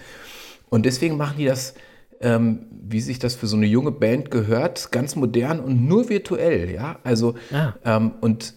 Und 0.69 0.85
deswegen 0.85 1.15
machen 1.15 1.35
die 1.37 1.45
das 1.45 1.75
ähm, 2.21 2.67
wie 2.71 3.01
sich 3.01 3.19
das 3.19 3.35
für 3.35 3.47
so 3.47 3.57
eine 3.57 3.65
junge 3.65 3.91
Band 3.91 4.31
gehört, 4.31 4.91
ganz 4.91 5.15
modern 5.15 5.59
und 5.59 5.87
nur 5.87 6.09
virtuell, 6.09 6.71
ja. 6.71 6.99
Also 7.03 7.35
ah. 7.53 7.73
ähm, 7.83 8.13
und 8.21 8.53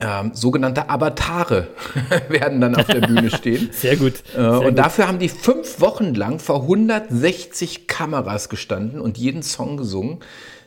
ähm, 0.00 0.30
sogenannte 0.32 0.88
Avatare 0.90 1.68
werden 2.28 2.60
dann 2.60 2.76
auf 2.76 2.86
der 2.86 3.00
Bühne 3.00 3.30
stehen. 3.30 3.70
Sehr 3.72 3.96
gut. 3.96 4.22
Äh, 4.34 4.40
Sehr 4.40 4.58
und 4.60 4.64
gut. 4.66 4.78
dafür 4.78 5.08
haben 5.08 5.18
die 5.18 5.28
fünf 5.28 5.80
Wochen 5.80 6.14
lang 6.14 6.38
vor 6.38 6.62
160 6.62 7.88
Kameras 7.88 8.48
gestanden 8.48 9.00
und 9.00 9.18
jeden 9.18 9.42
Song 9.42 9.76
gesungen. 9.76 10.18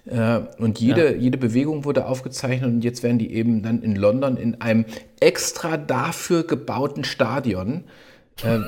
Äh, 0.06 0.40
und 0.58 0.80
jede, 0.80 1.14
ja. 1.14 1.18
jede 1.18 1.38
Bewegung 1.38 1.86
wurde 1.86 2.08
aufgezeichnet 2.08 2.70
und 2.70 2.84
jetzt 2.84 3.04
werden 3.04 3.20
die 3.20 3.34
eben 3.34 3.64
dann 3.64 3.82
in 3.82 3.96
London 3.96 4.36
in 4.36 4.60
einem 4.60 4.86
extra 5.20 5.78
dafür 5.78 6.44
gebauten 6.44 7.04
Stadion 7.04 7.86
äh, 8.44 8.60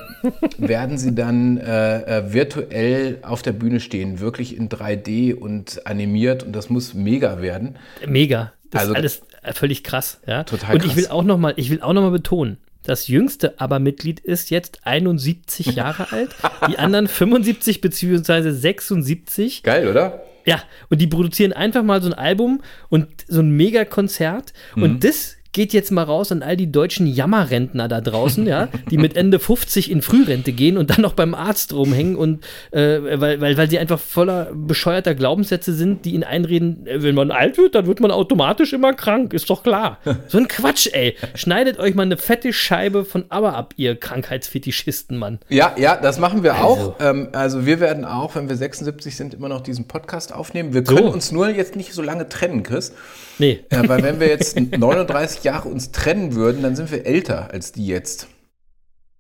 werden 0.58 0.98
sie 0.98 1.16
dann 1.16 1.58
äh, 1.58 2.20
äh, 2.20 2.34
virtuell 2.34 3.20
auf 3.22 3.42
der 3.42 3.54
Bühne 3.54 3.80
stehen, 3.80 4.20
wirklich 4.20 4.58
in 4.58 4.70
3D 4.70 5.34
und 5.34 5.86
animiert 5.86 6.44
und 6.44 6.54
das 6.54 6.70
muss 6.70 6.94
mega 6.94 7.42
werden. 7.42 7.78
Mega. 8.06 8.54
Das 8.70 8.84
also, 8.84 8.94
ist 8.94 9.24
alles 9.44 9.58
völlig 9.58 9.84
krass, 9.84 10.20
ja. 10.26 10.44
Total 10.44 10.76
und 10.76 10.86
ich 10.86 10.96
will 10.96 11.08
auch 11.08 11.24
noch 11.24 11.38
mal, 11.38 11.54
ich 11.58 11.70
will 11.70 11.82
auch 11.82 11.94
noch 11.94 12.02
mal 12.02 12.12
betonen, 12.12 12.58
das 12.84 13.08
jüngste 13.08 13.60
Aber-Mitglied 13.60 14.20
ist 14.20 14.50
jetzt 14.50 14.82
71 14.84 15.68
Jahre 15.76 16.12
alt, 16.12 16.36
die 16.68 16.78
anderen 16.78 17.08
75 17.08 17.82
bzw. 17.82 18.52
76. 18.52 19.64
Geil, 19.64 19.88
oder? 19.88 20.24
Ja, 20.46 20.62
und 20.90 21.00
die 21.00 21.08
produzieren 21.08 21.54
einfach 21.54 21.84
mal 21.84 22.02
so 22.02 22.10
ein 22.10 22.14
Album 22.14 22.62
und 22.90 23.08
so 23.28 23.40
ein 23.40 23.52
Mega-Konzert. 23.52 24.54
Mhm. 24.76 24.84
Und 24.84 25.04
das 25.04 25.38
geht 25.54 25.72
jetzt 25.72 25.92
mal 25.92 26.04
raus 26.04 26.32
an 26.32 26.44
all 26.44 26.58
die 26.58 26.72
deutschen 26.72 27.08
Jammerrentner 27.08 27.88
da 27.88 28.02
draußen, 28.02 28.46
ja, 28.46 28.68
die 28.90 28.98
mit 28.98 29.16
Ende 29.16 29.40
50 29.40 29.90
in 29.92 30.02
Frührente 30.02 30.52
gehen 30.52 30.78
und 30.78 30.90
dann 30.90 31.02
noch 31.02 31.14
beim 31.14 31.36
Arzt 31.36 31.74
rumhängen 31.74 32.16
und 32.16 32.44
äh, 32.72 33.00
weil, 33.20 33.40
weil, 33.40 33.58
weil 33.58 33.70
sie 33.70 33.80
einfach 33.80 34.00
voller 34.00 34.52
bescheuerter 34.54 35.16
Glaubenssätze 35.16 35.74
sind, 35.74 36.06
die 36.06 36.14
ihnen 36.16 36.24
einreden, 36.24 36.86
äh, 36.88 37.02
wenn 37.04 37.16
man 37.16 37.32
alt 37.32 37.58
wird, 37.58 37.76
dann 37.76 37.86
wird 37.86 38.00
man 38.00 38.12
automatisch 38.12 38.74
immer 38.74 38.94
krank, 38.94 39.34
ist 39.34 39.50
doch 39.50 39.64
klar. 39.64 40.00
So 40.28 40.38
ein 40.40 40.48
Quatsch, 40.48 40.88
ey. 40.92 41.16
Schneidet 41.36 41.78
euch 41.80 41.94
mal 41.96 42.04
eine 42.04 42.18
fette 42.18 42.54
Scheibe 42.54 43.06
von 43.06 43.26
Aber 43.30 43.56
ab, 43.56 43.74
ihr 43.78 43.96
Krankheitsfetischisten, 43.96 45.18
Mann. 45.18 45.40
Ja, 45.50 45.76
ja, 45.78 45.96
das 45.96 46.18
machen 46.20 46.44
wir 46.44 46.64
auch. 46.64 46.96
Ähm, 47.00 47.30
also 47.34 47.66
wir 47.66 47.80
werden 47.80 48.06
auch, 48.06 48.36
wenn 48.36 48.50
wir 48.50 48.56
76 48.56 49.16
sind, 49.16 49.34
immer 49.34 49.50
noch 49.50 49.62
diesen 49.62 49.88
Podcast 49.88 50.34
aufnehmen. 50.34 50.74
Wir 50.74 50.84
können 50.84 51.00
So. 51.06 51.12
uns 51.14 51.32
nur 51.32 51.50
jetzt 51.50 51.76
nicht 51.76 51.94
so 51.94 52.02
lange 52.02 52.28
trennen, 52.30 52.64
Chris. 52.64 52.94
Nee. 53.40 53.64
Ja, 53.72 53.88
weil 53.88 54.04
wenn 54.04 54.20
wir 54.20 54.28
jetzt 54.28 54.60
39 54.78 55.44
Jahre 55.44 55.70
uns 55.70 55.92
trennen 55.92 56.36
würden, 56.36 56.62
dann 56.62 56.76
sind 56.76 56.92
wir 56.92 57.06
älter 57.06 57.52
als 57.52 57.72
die 57.72 57.88
jetzt. 57.88 58.28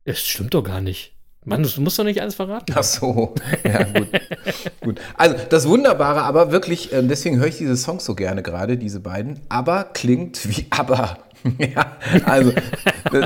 Das 0.06 0.20
stimmt 0.20 0.54
doch 0.54 0.64
gar 0.64 0.82
nicht. 0.82 1.14
Mann, 1.46 1.64
du 1.64 1.82
musst 1.82 2.00
doch 2.00 2.06
nicht 2.06 2.22
alles 2.22 2.36
verraten. 2.36 2.74
Ach 2.76 2.84
so, 2.84 3.36
ja 3.66 3.84
gut. 3.84 4.08
gut. 4.80 5.02
Also 5.18 5.36
das 5.50 5.68
Wunderbare, 5.68 6.22
aber 6.22 6.52
wirklich, 6.52 6.94
ähm, 6.94 7.10
deswegen 7.10 7.38
höre 7.38 7.48
ich 7.48 7.58
diese 7.58 7.76
Songs 7.76 8.06
so 8.06 8.16
gerne 8.16 8.44
gerade, 8.44 8.78
diese 8.78 9.02
beiden. 9.02 9.42
Aber 9.50 9.86
klingt 9.94 10.48
wie 10.48 10.68
aber. 10.70 11.18
ja, 11.58 11.98
also 12.24 12.54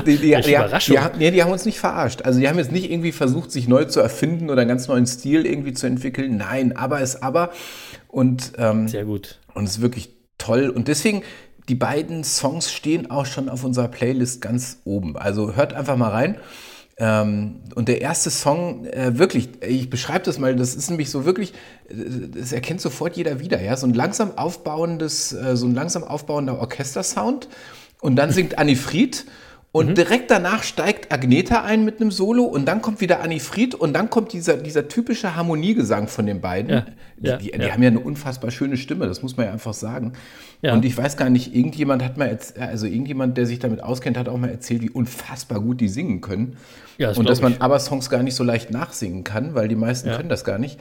die, 0.04 0.16
die, 0.16 0.16
die, 0.16 0.98
die, 1.20 1.30
die 1.30 1.42
haben 1.42 1.52
uns 1.52 1.64
nicht 1.64 1.78
verarscht. 1.78 2.22
Also 2.22 2.40
die 2.40 2.48
haben 2.48 2.58
jetzt 2.58 2.72
nicht 2.72 2.90
irgendwie 2.90 3.12
versucht, 3.12 3.52
sich 3.52 3.68
neu 3.68 3.84
zu 3.84 4.00
erfinden 4.00 4.50
oder 4.50 4.62
einen 4.62 4.68
ganz 4.68 4.88
neuen 4.88 5.06
Stil 5.06 5.46
irgendwie 5.46 5.72
zu 5.72 5.86
entwickeln. 5.86 6.36
Nein, 6.36 6.76
aber 6.76 7.00
ist 7.00 7.22
aber. 7.22 7.50
Und 8.08 8.54
ähm, 8.58 8.88
Sehr 8.88 9.04
gut. 9.04 9.38
und 9.54 9.64
es 9.64 9.76
ist 9.76 9.80
wirklich 9.80 10.17
toll. 10.38 10.68
Und 10.68 10.88
deswegen, 10.88 11.22
die 11.68 11.74
beiden 11.74 12.24
Songs 12.24 12.72
stehen 12.72 13.10
auch 13.10 13.26
schon 13.26 13.48
auf 13.48 13.64
unserer 13.64 13.88
Playlist 13.88 14.40
ganz 14.40 14.78
oben. 14.84 15.16
Also 15.16 15.54
hört 15.54 15.74
einfach 15.74 15.96
mal 15.96 16.10
rein. 16.10 16.38
Ähm, 17.00 17.60
und 17.76 17.88
der 17.88 18.00
erste 18.00 18.30
Song, 18.30 18.84
äh, 18.86 19.18
wirklich, 19.18 19.50
ich 19.62 19.88
beschreibe 19.88 20.24
das 20.24 20.38
mal, 20.38 20.56
das 20.56 20.74
ist 20.74 20.90
nämlich 20.90 21.10
so 21.10 21.24
wirklich, 21.24 21.52
äh, 21.88 21.94
das 22.34 22.52
erkennt 22.52 22.80
sofort 22.80 23.16
jeder 23.16 23.38
wieder, 23.38 23.62
ja, 23.62 23.76
so 23.76 23.86
ein 23.86 23.94
langsam 23.94 24.36
aufbauendes, 24.36 25.32
äh, 25.32 25.56
so 25.56 25.66
ein 25.66 25.74
langsam 25.76 26.02
aufbauender 26.02 26.58
Orchestersound 26.58 27.48
und 28.00 28.16
dann 28.16 28.32
singt 28.32 28.58
Anni 28.58 28.74
Fried 28.74 29.26
und 29.70 29.98
direkt 29.98 30.30
danach 30.30 30.62
steigt 30.62 31.12
Agneta 31.12 31.62
ein 31.62 31.84
mit 31.84 32.00
einem 32.00 32.10
Solo 32.10 32.44
und 32.44 32.66
dann 32.66 32.80
kommt 32.80 33.00
wieder 33.02 33.20
Anni 33.20 33.38
Fried 33.38 33.74
und 33.74 33.92
dann 33.92 34.08
kommt 34.08 34.32
dieser, 34.32 34.56
dieser 34.56 34.88
typische 34.88 35.36
Harmoniegesang 35.36 36.08
von 36.08 36.24
den 36.24 36.40
beiden. 36.40 36.70
Ja, 36.70 36.86
die 37.18 37.26
ja, 37.26 37.36
die, 37.36 37.50
die 37.52 37.58
ja. 37.58 37.72
haben 37.72 37.82
ja 37.82 37.88
eine 37.88 38.00
unfassbar 38.00 38.50
schöne 38.50 38.76
Stimme, 38.78 39.06
das 39.06 39.22
muss 39.22 39.36
man 39.36 39.46
ja 39.46 39.52
einfach 39.52 39.74
sagen. 39.74 40.14
Und 40.62 40.84
ich 40.84 40.96
weiß 40.96 41.16
gar 41.16 41.30
nicht, 41.30 41.54
irgendjemand 41.54 42.02
hat 42.02 42.16
mal, 42.16 42.36
also 42.58 42.86
irgendjemand, 42.86 43.36
der 43.36 43.46
sich 43.46 43.58
damit 43.58 43.82
auskennt, 43.82 44.16
hat 44.16 44.28
auch 44.28 44.38
mal 44.38 44.50
erzählt, 44.50 44.82
wie 44.82 44.90
unfassbar 44.90 45.60
gut 45.60 45.80
die 45.80 45.88
singen 45.88 46.20
können. 46.20 46.56
Das 46.98 47.16
und 47.16 47.28
dass 47.28 47.40
man 47.40 47.56
aber 47.60 47.78
Songs 47.78 48.10
gar 48.10 48.22
nicht 48.22 48.34
so 48.34 48.42
leicht 48.42 48.70
nachsingen 48.70 49.22
kann, 49.22 49.54
weil 49.54 49.68
die 49.68 49.76
meisten 49.76 50.10
können 50.10 50.28
das 50.28 50.44
gar 50.44 50.58
nicht. 50.58 50.80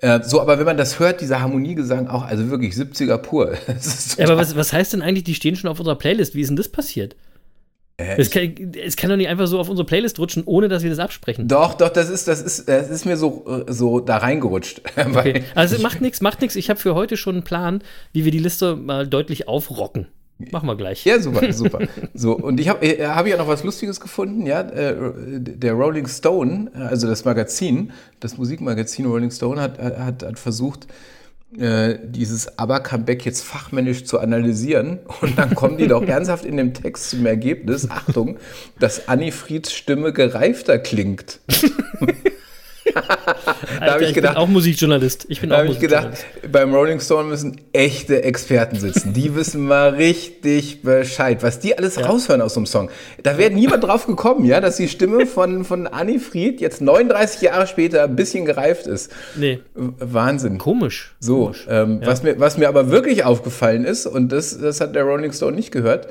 Äh, 0.00 0.22
so, 0.22 0.40
aber 0.40 0.58
wenn 0.58 0.66
man 0.66 0.76
das 0.76 0.98
hört, 0.98 1.20
dieser 1.20 1.40
Harmoniegesang 1.40 2.08
auch, 2.08 2.24
also 2.24 2.50
wirklich 2.50 2.74
70er 2.74 3.16
pur. 3.16 3.54
Ja, 4.18 4.26
aber 4.26 4.36
was, 4.36 4.56
was 4.56 4.72
heißt 4.72 4.92
denn 4.92 5.02
eigentlich, 5.02 5.24
die 5.24 5.34
stehen 5.34 5.56
schon 5.56 5.70
auf 5.70 5.78
unserer 5.78 5.96
Playlist? 5.96 6.34
Wie 6.34 6.42
ist 6.42 6.48
denn 6.48 6.56
das 6.56 6.68
passiert? 6.68 7.16
Äh, 7.96 8.16
Es 8.20 8.30
kann, 8.30 8.72
es 8.84 8.96
kann 8.96 9.10
doch 9.10 9.16
nicht 9.16 9.28
einfach 9.28 9.46
so 9.46 9.58
auf 9.60 9.68
unsere 9.68 9.86
Playlist 9.86 10.18
rutschen, 10.18 10.42
ohne 10.46 10.68
dass 10.68 10.82
wir 10.82 10.90
das 10.90 10.98
absprechen. 10.98 11.46
Doch, 11.48 11.74
doch, 11.74 11.88
das 11.90 12.10
ist, 12.10 12.26
das 12.26 12.40
ist, 12.42 12.68
das 12.68 12.90
ist 12.90 13.04
mir 13.06 13.16
so, 13.16 13.44
äh, 13.68 13.72
so 13.72 14.00
da 14.00 14.18
reingerutscht. 14.18 14.82
Okay. 14.96 15.44
Also 15.54 15.80
macht 15.80 16.00
nichts, 16.00 16.20
macht 16.20 16.40
nichts. 16.40 16.56
Ich 16.56 16.70
habe 16.70 16.80
für 16.80 16.94
heute 16.94 17.16
schon 17.16 17.36
einen 17.36 17.44
Plan, 17.44 17.82
wie 18.12 18.24
wir 18.24 18.32
die 18.32 18.38
Liste 18.38 18.74
mal 18.76 19.06
deutlich 19.06 19.46
aufrocken. 19.48 20.08
Machen 20.50 20.66
wir 20.66 20.76
gleich. 20.76 21.04
Ja, 21.04 21.20
super, 21.20 21.52
super. 21.52 21.86
So, 22.12 22.32
und 22.36 22.58
ich 22.58 22.68
habe 22.68 22.84
äh, 22.84 23.06
hab 23.06 23.26
ja 23.26 23.36
noch 23.36 23.46
was 23.46 23.62
Lustiges 23.62 24.00
gefunden, 24.00 24.46
ja. 24.46 24.62
Äh, 24.62 24.94
der 25.38 25.74
Rolling 25.74 26.08
Stone, 26.08 26.72
äh, 26.74 26.78
also 26.78 27.06
das 27.06 27.24
Magazin, 27.24 27.92
das 28.18 28.36
Musikmagazin 28.36 29.06
Rolling 29.06 29.30
Stone 29.30 29.60
hat, 29.60 29.78
äh, 29.78 29.96
hat, 29.98 30.24
hat 30.24 30.38
versucht, 30.38 30.88
äh, 31.58 31.98
dieses 32.02 32.58
ABBA-Comeback 32.58 33.24
jetzt 33.24 33.42
fachmännisch 33.42 34.04
zu 34.04 34.18
analysieren. 34.18 35.00
Und 35.20 35.38
dann 35.38 35.54
kommen 35.54 35.78
die 35.78 35.86
doch 35.86 36.02
ernsthaft 36.02 36.44
in 36.44 36.56
dem 36.56 36.74
Text 36.74 37.10
zum 37.10 37.26
Ergebnis, 37.26 37.90
Achtung, 37.90 38.38
dass 38.78 39.08
Anni 39.08 39.30
Frieds 39.30 39.72
Stimme 39.72 40.12
gereifter 40.12 40.78
klingt. 40.78 41.40
Alter, 43.92 44.02
ich 44.02 44.08
ich, 44.10 44.14
gedacht- 44.14 44.34
bin 44.34 44.42
auch 44.42 44.48
Musikjournalist. 44.48 45.26
Ich 45.28 45.40
bin 45.40 45.50
Da 45.50 45.60
auch 45.60 45.64
ich 45.64 45.78
gedacht, 45.80 46.08
Musikjournalist. 46.10 46.52
beim 46.52 46.74
Rolling 46.74 47.00
Stone 47.00 47.28
müssen 47.28 47.60
echte 47.72 48.22
Experten 48.22 48.78
sitzen. 48.80 49.12
Die 49.12 49.34
wissen 49.36 49.66
mal 49.66 49.90
richtig 49.90 50.82
Bescheid, 50.82 51.42
was 51.42 51.58
die 51.60 51.76
alles 51.78 52.02
raushören 52.02 52.40
aus 52.40 52.54
so 52.54 52.60
einem 52.60 52.66
Song. 52.66 52.90
Da 53.22 53.38
wäre 53.38 53.50
niemand 53.52 53.84
drauf 53.84 54.06
gekommen, 54.06 54.44
ja, 54.44 54.60
dass 54.60 54.76
die 54.76 54.88
Stimme 54.88 55.26
von, 55.26 55.64
von 55.64 55.86
Anni 55.86 56.18
Fried 56.18 56.60
jetzt 56.60 56.80
39 56.80 57.42
Jahre 57.42 57.66
später 57.66 58.04
ein 58.04 58.16
bisschen 58.16 58.44
gereift 58.44 58.86
ist. 58.86 59.10
Nee, 59.36 59.60
Wahnsinn. 59.74 60.58
komisch. 60.58 61.14
So, 61.20 61.44
komisch. 61.46 61.66
ähm, 61.68 62.00
was, 62.04 62.22
mir, 62.22 62.38
was 62.40 62.58
mir 62.58 62.68
aber 62.68 62.90
wirklich 62.90 63.24
aufgefallen 63.24 63.84
ist, 63.84 64.06
und 64.06 64.30
das, 64.32 64.58
das 64.58 64.80
hat 64.80 64.94
der 64.94 65.04
Rolling 65.04 65.32
Stone 65.32 65.56
nicht 65.56 65.70
gehört, 65.72 66.08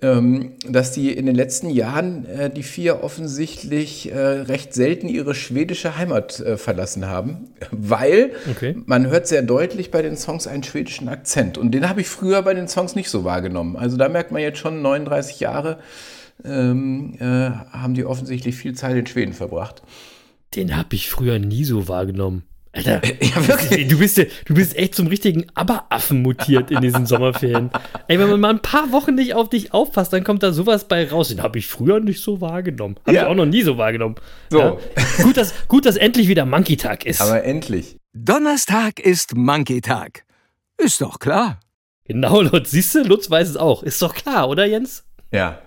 dass 0.00 0.92
die 0.92 1.10
in 1.16 1.24
den 1.24 1.34
letzten 1.34 1.70
Jahren, 1.70 2.26
äh, 2.26 2.50
die 2.50 2.62
vier 2.62 3.02
offensichtlich 3.02 4.12
äh, 4.12 4.18
recht 4.18 4.74
selten 4.74 5.08
ihre 5.08 5.34
schwedische 5.34 5.96
Heimat 5.96 6.38
äh, 6.40 6.58
verlassen 6.58 7.06
haben, 7.06 7.48
weil 7.70 8.32
Okay. 8.50 8.76
man 8.84 9.06
hört 9.08 9.26
sehr 9.26 9.42
deutlich 9.42 9.90
bei 9.90 10.02
den 10.02 10.16
Songs 10.16 10.46
einen 10.46 10.62
schwedischen 10.62 11.08
Akzent. 11.08 11.56
Und 11.56 11.70
den 11.72 11.88
habe 11.88 12.02
ich 12.02 12.08
früher 12.08 12.42
bei 12.42 12.52
den 12.52 12.68
Songs 12.68 12.94
nicht 12.94 13.08
so 13.08 13.24
wahrgenommen. 13.24 13.76
Also 13.76 13.96
da 13.96 14.08
merkt 14.10 14.32
man 14.32 14.42
jetzt 14.42 14.58
schon 14.58 14.82
39 14.82 15.40
Jahre. 15.40 15.78
Ähm, 16.44 17.14
äh, 17.18 17.24
haben 17.24 17.94
die 17.94 18.04
offensichtlich 18.04 18.54
viel 18.56 18.74
Zeit 18.74 18.96
in 18.96 19.06
Schweden 19.06 19.32
verbracht. 19.32 19.82
Den 20.54 20.76
habe 20.76 20.94
ich 20.94 21.08
früher 21.08 21.38
nie 21.38 21.64
so 21.64 21.88
wahrgenommen. 21.88 22.42
Alter, 22.76 23.00
Ja, 23.22 23.48
wirklich. 23.48 23.88
du 23.88 23.98
bist, 23.98 24.16
ja- 24.18 24.24
du 24.44 24.54
bist 24.54 24.76
echt 24.76 24.94
zum 24.94 25.06
richtigen 25.06 25.46
Abberaffen 25.54 26.22
mutiert 26.22 26.70
in 26.70 26.80
diesen 26.82 27.06
Sommerferien. 27.06 27.70
Ey, 28.08 28.18
wenn 28.18 28.28
man 28.30 28.40
mal 28.40 28.50
ein 28.50 28.60
paar 28.60 28.92
Wochen 28.92 29.14
nicht 29.14 29.34
auf 29.34 29.48
dich 29.48 29.72
aufpasst, 29.72 30.12
dann 30.12 30.22
kommt 30.24 30.42
da 30.42 30.52
sowas 30.52 30.86
bei 30.86 31.08
raus. 31.08 31.28
Den 31.28 31.42
habe 31.42 31.58
ich 31.58 31.66
früher 31.66 32.00
nicht 32.00 32.22
so 32.22 32.40
wahrgenommen. 32.40 32.96
Habe 33.06 33.14
Ja. 33.16 33.22
ich 33.22 33.28
auch 33.28 33.34
noch 33.34 33.46
nie 33.46 33.62
so 33.62 33.78
wahrgenommen. 33.78 34.16
So. 34.50 34.78
Gut, 35.22 35.36
dass, 35.36 35.54
gut, 35.68 35.86
dass 35.86 35.96
endlich 35.96 36.28
wieder 36.28 36.44
Monkey-Tag 36.44 37.06
ist. 37.06 37.20
Aber 37.20 37.42
endlich. 37.44 37.96
Donnerstag 38.12 39.00
ist 39.00 39.34
Monkey-Tag. 39.36 40.24
Ist 40.78 41.00
doch 41.00 41.18
klar. 41.18 41.60
genau, 42.04 42.42
Lutz. 42.42 42.70
Siehst 42.70 42.94
du, 42.94 43.02
Lutz 43.02 43.30
weiß 43.30 43.48
es 43.48 43.56
auch. 43.56 43.82
Ist 43.82 44.00
doch 44.02 44.14
klar, 44.14 44.48
oder 44.48 44.64
Jens? 44.66 45.04
Ja. 45.32 45.58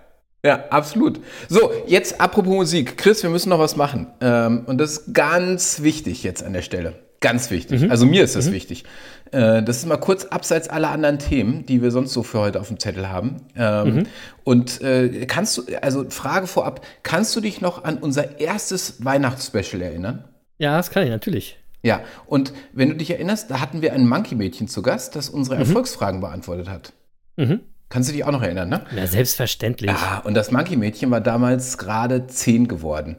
Ja, 0.43 0.65
absolut. 0.69 1.19
So, 1.49 1.71
jetzt 1.85 2.21
apropos 2.21 2.53
Musik. 2.53 2.97
Chris, 2.97 3.23
wir 3.23 3.29
müssen 3.29 3.49
noch 3.49 3.59
was 3.59 3.75
machen. 3.75 4.07
Ähm, 4.21 4.63
und 4.65 4.77
das 4.77 4.91
ist 4.91 5.13
ganz 5.13 5.81
wichtig 5.81 6.23
jetzt 6.23 6.43
an 6.43 6.53
der 6.53 6.61
Stelle. 6.61 6.95
Ganz 7.19 7.51
wichtig. 7.51 7.91
Also 7.91 8.05
mir 8.05 8.23
ist 8.23 8.37
das 8.37 8.49
wichtig. 8.49 8.85
Äh, 9.31 9.61
das 9.61 9.77
ist 9.77 9.85
mal 9.85 9.97
kurz 9.97 10.23
abseits 10.25 10.69
aller 10.69 10.89
anderen 10.89 11.19
Themen, 11.19 11.65
die 11.65 11.81
wir 11.81 11.91
sonst 11.91 12.13
so 12.13 12.23
für 12.23 12.39
heute 12.39 12.61
auf 12.61 12.69
dem 12.69 12.79
Zettel 12.79 13.09
haben. 13.09 13.41
Ähm, 13.57 14.05
Und 14.45 14.81
äh, 14.81 15.25
kannst 15.25 15.57
du, 15.57 15.63
also 15.81 16.09
Frage 16.09 16.47
vorab, 16.47 16.85
kannst 17.03 17.35
du 17.35 17.41
dich 17.41 17.59
noch 17.59 17.83
an 17.83 17.97
unser 17.97 18.39
erstes 18.39 19.03
Weihnachtsspecial 19.03 19.81
erinnern? 19.81 20.29
Ja, 20.59 20.77
das 20.77 20.91
kann 20.91 21.03
ich 21.03 21.09
natürlich. 21.09 21.57
Ja, 21.83 22.01
und 22.25 22.53
wenn 22.71 22.89
du 22.89 22.95
dich 22.95 23.11
erinnerst, 23.11 23.51
da 23.51 23.59
hatten 23.59 23.81
wir 23.81 23.93
ein 23.93 24.07
Monkey-Mädchen 24.07 24.69
zu 24.69 24.81
Gast, 24.81 25.15
das 25.17 25.29
unsere 25.29 25.57
Erfolgsfragen 25.57 26.21
beantwortet 26.21 26.69
hat. 26.69 26.93
Mhm. 27.35 27.59
Kannst 27.89 28.09
du 28.09 28.13
dich 28.13 28.23
auch 28.23 28.31
noch 28.31 28.43
erinnern, 28.43 28.69
ne? 28.69 28.85
Na, 28.95 29.07
selbstverständlich. 29.07 29.89
Ja, 29.91 30.19
und 30.23 30.35
das 30.35 30.51
Monkey-Mädchen 30.51 31.09
war 31.11 31.21
damals 31.21 31.77
gerade 31.77 32.27
zehn 32.27 32.67
geworden. 32.67 33.17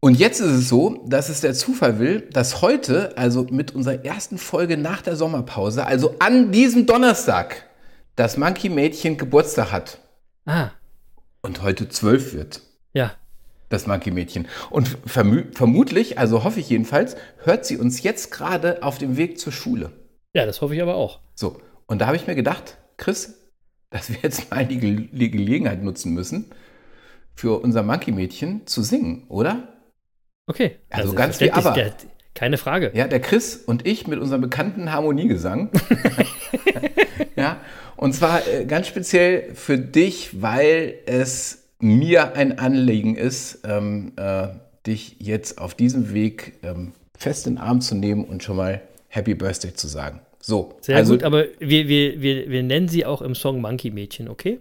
Und 0.00 0.18
jetzt 0.18 0.40
ist 0.40 0.50
es 0.50 0.68
so, 0.68 1.02
dass 1.06 1.28
es 1.28 1.40
der 1.40 1.54
Zufall 1.54 1.98
will, 1.98 2.22
dass 2.32 2.60
heute, 2.60 3.16
also 3.16 3.44
mit 3.50 3.74
unserer 3.74 4.04
ersten 4.04 4.36
Folge 4.36 4.76
nach 4.76 5.00
der 5.00 5.16
Sommerpause, 5.16 5.86
also 5.86 6.16
an 6.18 6.50
diesem 6.52 6.86
Donnerstag, 6.86 7.66
das 8.16 8.36
Monkey-Mädchen 8.36 9.16
Geburtstag 9.16 9.72
hat 9.72 9.98
Ah, 10.44 10.70
und 11.40 11.62
heute 11.62 11.88
zwölf 11.88 12.34
wird. 12.34 12.60
ja. 12.92 13.12
Das 13.68 13.86
Monkey-Mädchen. 13.86 14.48
Und 14.68 14.98
vermü- 15.08 15.56
vermutlich, 15.56 16.18
also 16.18 16.44
hoffe 16.44 16.60
ich 16.60 16.68
jedenfalls, 16.68 17.16
hört 17.38 17.64
sie 17.64 17.78
uns 17.78 18.02
jetzt 18.02 18.30
gerade 18.30 18.82
auf 18.82 18.98
dem 18.98 19.16
Weg 19.16 19.38
zur 19.38 19.50
Schule. 19.50 19.92
Ja, 20.34 20.44
das 20.44 20.60
hoffe 20.60 20.74
ich 20.74 20.82
aber 20.82 20.96
auch. 20.96 21.20
So, 21.34 21.58
und 21.86 22.00
da 22.02 22.06
habe 22.06 22.16
ich 22.16 22.26
mir 22.26 22.34
gedacht, 22.34 22.76
Chris, 22.98 23.41
dass 23.92 24.08
wir 24.08 24.18
jetzt 24.22 24.50
mal 24.50 24.66
die, 24.66 24.78
Ge 24.78 25.08
die 25.12 25.30
Gelegenheit 25.30 25.82
nutzen 25.82 26.12
müssen, 26.14 26.46
für 27.34 27.60
unser 27.62 27.82
Monkey-Mädchen 27.82 28.66
zu 28.66 28.82
singen, 28.82 29.24
oder? 29.28 29.68
Okay. 30.46 30.76
Also 30.90 31.12
Ja, 31.12 31.18
ganz 31.18 31.40
wie 31.40 31.50
aber. 31.50 31.76
Ja, 31.78 31.92
keine 32.34 32.56
Frage. 32.56 32.90
Ja, 32.94 33.06
der 33.06 33.20
Chris 33.20 33.56
und 33.56 33.86
ich 33.86 34.06
mit 34.06 34.18
unserem 34.18 34.40
bekannten 34.40 34.90
Harmoniegesang. 34.90 35.70
ja, 37.36 37.60
und 37.96 38.14
zwar 38.14 38.46
äh, 38.48 38.64
ganz 38.64 38.86
speziell 38.86 39.54
für 39.54 39.78
dich, 39.78 40.40
weil 40.40 40.94
es 41.06 41.68
mir 41.78 42.34
ein 42.34 42.58
Anliegen 42.58 43.16
ist, 43.16 43.60
ähm, 43.64 44.12
äh, 44.16 44.48
dich 44.86 45.16
jetzt 45.18 45.58
auf 45.58 45.74
diesem 45.74 46.14
Weg 46.14 46.58
ähm, 46.62 46.92
fest 47.16 47.46
in 47.46 47.56
den 47.56 47.62
Arm 47.62 47.80
zu 47.80 47.94
nehmen 47.94 48.24
und 48.24 48.42
schon 48.42 48.56
mal 48.56 48.80
Happy 49.08 49.34
Birthday 49.34 49.74
zu 49.74 49.88
sagen. 49.88 50.20
So, 50.44 50.74
Sehr 50.80 50.96
also 50.96 51.14
gut, 51.14 51.22
aber 51.22 51.44
wir, 51.60 51.86
wir, 51.86 52.20
wir, 52.20 52.50
wir 52.50 52.64
nennen 52.64 52.88
sie 52.88 53.06
auch 53.06 53.22
im 53.22 53.36
Song 53.36 53.60
Monkey 53.60 53.92
Mädchen, 53.92 54.28
okay? 54.28 54.58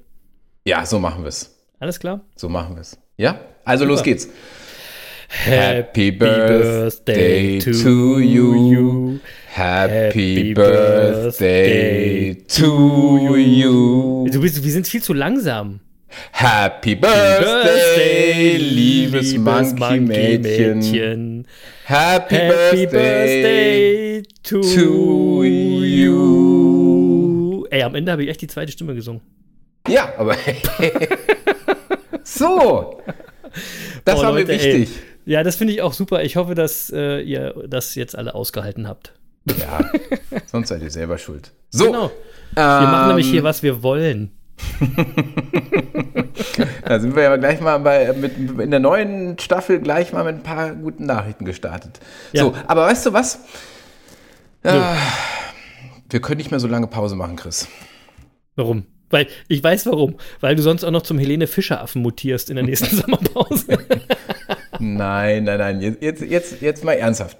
Ja, 0.63 0.85
so 0.85 0.99
machen 0.99 1.23
wir 1.23 1.29
es. 1.29 1.57
Alles 1.79 1.99
klar? 1.99 2.21
So 2.35 2.49
machen 2.49 2.75
wir 2.75 2.81
es. 2.81 2.99
Ja? 3.17 3.39
Also 3.65 3.85
los 3.85 4.03
geht's. 4.03 4.29
Happy 5.27 6.11
Birthday 6.11 7.57
to 7.57 8.19
you. 8.19 9.17
Happy 9.47 10.53
Birthday 10.53 12.35
to 12.47 13.37
you. 13.37 14.29
Du 14.31 14.39
bist, 14.39 14.63
wir 14.63 14.71
sind 14.71 14.87
viel 14.87 15.01
zu 15.01 15.13
langsam. 15.13 15.79
Happy 16.31 16.93
Birthday, 16.93 18.57
liebes 18.57 19.35
Monkey-Mädchen. 19.35 21.47
Happy, 21.85 22.35
Happy 22.35 22.85
Birthday 22.85 24.21
Birthday 24.21 24.23
to, 24.43 24.61
to 24.61 25.43
you. 25.43 27.65
Ey, 27.71 27.81
am 27.83 27.95
Ende 27.95 28.11
habe 28.11 28.23
ich 28.23 28.29
echt 28.29 28.41
die 28.41 28.47
zweite 28.47 28.71
Stimme 28.71 28.93
gesungen. 28.95 29.21
Ja, 29.87 30.13
aber 30.17 30.35
so. 32.23 33.01
Das 34.05 34.15
Boah, 34.15 34.23
war 34.23 34.33
mir 34.33 34.39
Leute, 34.41 34.53
ey. 34.53 34.81
wichtig. 34.81 34.99
Ja, 35.25 35.43
das 35.43 35.55
finde 35.55 35.73
ich 35.73 35.81
auch 35.81 35.93
super. 35.93 36.23
Ich 36.23 36.35
hoffe, 36.35 36.55
dass 36.55 36.91
äh, 36.91 37.21
ihr 37.21 37.53
das 37.67 37.95
jetzt 37.95 38.15
alle 38.17 38.33
ausgehalten 38.35 38.87
habt. 38.87 39.13
Ja, 39.59 39.79
sonst 40.45 40.69
seid 40.69 40.81
ihr 40.83 40.91
selber 40.91 41.17
schuld. 41.17 41.51
So, 41.71 41.85
Genau. 41.85 42.11
Wir 42.53 42.63
machen 42.63 43.07
nämlich 43.09 43.27
ähm, 43.27 43.31
hier, 43.33 43.43
was 43.43 43.63
wir 43.63 43.81
wollen. 43.81 44.31
Da 46.85 46.99
sind 46.99 47.15
wir 47.15 47.23
ja 47.23 47.35
gleich 47.37 47.61
mal 47.61 47.77
bei, 47.79 48.11
mit, 48.13 48.37
in 48.37 48.71
der 48.71 48.79
neuen 48.79 49.37
Staffel 49.39 49.79
gleich 49.79 50.11
mal 50.11 50.23
mit 50.23 50.35
ein 50.35 50.43
paar 50.43 50.73
guten 50.73 51.05
Nachrichten 51.05 51.45
gestartet. 51.45 51.99
Ja. 52.33 52.43
So, 52.43 52.53
aber 52.67 52.87
weißt 52.87 53.05
du 53.05 53.13
was? 53.13 53.39
Ah, 54.63 54.95
wir 56.09 56.21
können 56.21 56.37
nicht 56.37 56.51
mehr 56.51 56.59
so 56.59 56.67
lange 56.67 56.87
Pause 56.87 57.15
machen, 57.15 57.35
Chris. 57.35 57.67
Warum? 58.55 58.85
Weil 59.09 59.27
ich 59.47 59.63
weiß 59.63 59.85
warum. 59.85 60.15
Weil 60.39 60.55
du 60.55 60.61
sonst 60.61 60.83
auch 60.83 60.91
noch 60.91 61.03
zum 61.03 61.17
Helene 61.17 61.47
Fischer-Affen 61.47 62.01
mutierst 62.01 62.49
in 62.49 62.55
der 62.55 62.65
nächsten 62.65 62.95
Sommerpause. 62.95 63.79
Nein, 64.79 65.43
nein, 65.43 65.59
nein, 65.59 65.81
jetzt, 65.81 66.01
jetzt, 66.01 66.21
jetzt, 66.21 66.61
jetzt 66.61 66.83
mal 66.83 66.93
ernsthaft. 66.93 67.37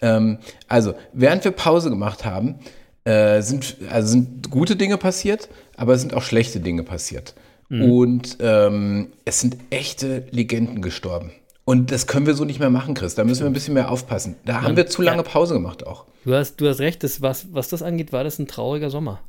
Ähm, 0.00 0.38
also, 0.68 0.94
während 1.12 1.44
wir 1.44 1.52
Pause 1.52 1.90
gemacht 1.90 2.24
haben, 2.24 2.58
äh, 3.04 3.42
sind, 3.42 3.76
also 3.90 4.08
sind 4.08 4.50
gute 4.50 4.76
Dinge 4.76 4.98
passiert, 4.98 5.48
aber 5.76 5.94
es 5.94 6.00
sind 6.00 6.14
auch 6.14 6.22
schlechte 6.22 6.60
Dinge 6.60 6.82
passiert. 6.82 7.34
Und 7.70 8.36
ähm, 8.40 9.08
es 9.24 9.40
sind 9.40 9.56
echte 9.70 10.26
Legenden 10.30 10.80
gestorben. 10.80 11.32
Und 11.64 11.90
das 11.90 12.06
können 12.06 12.26
wir 12.26 12.34
so 12.34 12.44
nicht 12.44 12.60
mehr 12.60 12.70
machen, 12.70 12.94
Chris. 12.94 13.14
Da 13.14 13.24
müssen 13.24 13.40
wir 13.40 13.46
ein 13.46 13.52
bisschen 13.52 13.74
mehr 13.74 13.90
aufpassen. 13.90 14.36
Da 14.44 14.62
haben 14.62 14.76
wir 14.76 14.86
zu 14.86 15.02
lange. 15.02 15.22
Pause 15.22 15.54
gemacht 15.54 15.86
auch. 15.86 16.04
Du 16.24 16.34
hast, 16.34 16.60
du 16.60 16.68
hast 16.68 16.78
recht, 16.80 17.02
das, 17.02 17.22
was, 17.22 17.52
was 17.52 17.70
das 17.70 17.82
angeht, 17.82 18.12
war 18.12 18.22
das 18.22 18.38
ein 18.38 18.46
trauriger 18.46 18.90
Sommer. 18.90 19.20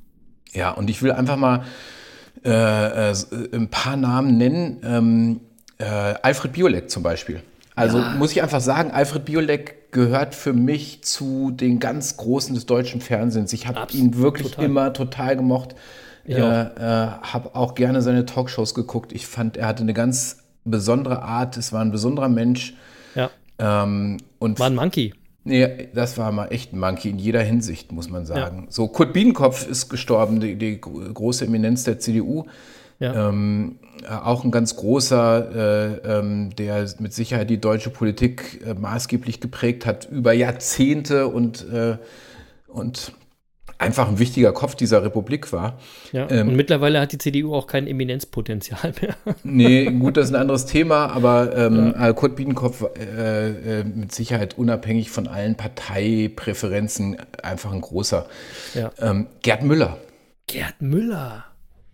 Ja, 0.52 0.72
und 0.72 0.90
ich 0.90 1.02
will 1.02 1.12
einfach 1.12 1.38
mal 1.38 1.64
äh, 2.44 2.50
äh, 2.52 3.16
ein 3.54 3.70
paar 3.70 3.96
Namen 3.96 4.38
nennen. 4.38 4.82
Ähm, 4.84 5.40
äh, 5.78 5.86
Alfred 5.86 6.54
Biolek 6.54 6.90
zum 6.90 7.04
Beispiel. 7.04 7.42
Also 7.76 8.00
muss 8.18 8.32
ich 8.32 8.42
einfach 8.42 8.62
sagen, 8.62 8.92
Alfred 8.92 9.26
Biolek 9.26 9.92
gehört 9.92 10.34
für 10.36 10.54
mich 10.54 11.04
zu 11.04 11.52
den 11.52 11.80
ganz 11.80 12.18
Großen 12.18 12.56
des 12.56 12.66
deutschen 12.66 13.02
Fernsehens. 13.02 13.52
Ich 13.54 13.68
habe 13.68 13.92
ihn 13.94 14.18
wirklich 14.18 14.52
total. 14.52 14.66
immer 14.66 14.94
total 14.94 15.36
gemocht. 15.36 15.76
Ich 16.24 16.36
äh, 16.38 16.42
auch. 16.42 16.48
äh, 16.78 17.08
habe 17.22 17.54
auch 17.56 17.76
gerne 17.76 18.02
seine 18.02 18.26
Talkshows 18.26 18.74
geguckt. 18.74 19.12
Ich 19.14 19.28
fand, 19.28 19.58
er 19.58 19.68
hatte 19.68 19.84
eine 19.84 19.94
ganz 19.94 20.38
besondere 20.64 21.22
Art. 21.22 21.58
Es 21.58 21.72
war 21.74 21.82
ein 21.82 21.92
besonderer 21.92 22.30
Mensch. 22.30 22.74
Ja. 23.14 23.30
Ähm, 23.60 24.18
und 24.40 24.60
War 24.60 24.68
ein 24.68 24.76
Monkey. 24.76 25.14
Nee, 25.44 25.90
das 25.94 26.18
war 26.18 26.32
mal 26.32 26.48
echt 26.48 26.74
ein 26.74 26.80
Monkey 26.80 27.10
in 27.12 27.20
jeder 27.20 27.42
Hinsicht, 27.44 27.92
muss 27.92 28.10
man 28.10 28.26
sagen. 28.26 28.66
So, 28.70 28.88
Kurt 28.88 29.14
Biedenkopf 29.14 29.68
ist 29.70 29.90
gestorben, 29.90 30.40
die, 30.40 30.56
die 30.56 30.82
gro- 30.82 31.02
große 31.14 31.46
Eminenz 31.46 31.84
der 31.84 32.00
CDU. 32.00 32.46
Ja. 33.00 33.30
Ähm, 33.30 33.76
äh, 33.84 33.85
auch 34.10 34.44
ein 34.44 34.52
ganz 34.52 34.76
großer, 34.76 36.02
äh, 36.04 36.20
ähm, 36.20 36.56
der 36.56 36.88
mit 37.00 37.14
Sicherheit 37.14 37.50
die 37.50 37.60
deutsche 37.60 37.90
Politik 37.90 38.62
äh, 38.66 38.74
maßgeblich 38.74 39.40
geprägt 39.40 39.86
hat 39.86 40.08
über 40.12 40.34
Jahrzehnte 40.34 41.28
und, 41.28 41.68
äh, 41.72 41.98
und 42.68 43.14
einfach 43.78 44.08
ein 44.08 44.20
wichtiger 44.20 44.54
Kopf 44.54 44.76
dieser 44.76 45.04
Republik 45.04 45.52
war. 45.52 45.80
ja. 46.12 46.30
ähm, 46.30 46.50
Und 46.50 46.56
mittlerweile 46.56 47.02
hat 47.02 47.12
die 47.12 47.18
CDU 47.18 47.54
auch 47.54 47.68
kein 47.68 47.88
Eminenzpotenzial 47.88 48.94
mehr. 49.02 49.16
Nee, 49.44 49.86
gut, 49.86 50.18
das 50.18 50.26
ist 50.26 50.36
ein 50.36 50.40
anderes 50.42 50.66
Thema, 50.66 51.08
aber 51.08 51.56
ähm, 51.56 51.94
äh, 52.00 52.14
Kurt 52.14 52.36
Biedenkopf 52.36 52.86
äh, 52.98 53.80
äh, 53.80 53.84
mit 53.84 54.14
Sicherheit 54.14 54.58
unabhängig 54.58 55.12
von 55.12 55.28
allen 55.28 55.56
Parteipräferenzen 55.56 57.18
einfach 57.44 57.74
ein 57.74 57.82
großer. 57.82 58.28
Ja. 58.74 58.92
Ähm, 59.00 59.28
Gerd 59.42 59.64
Müller. 59.64 59.98
Gerd 60.48 60.82
Müller. 60.82 61.46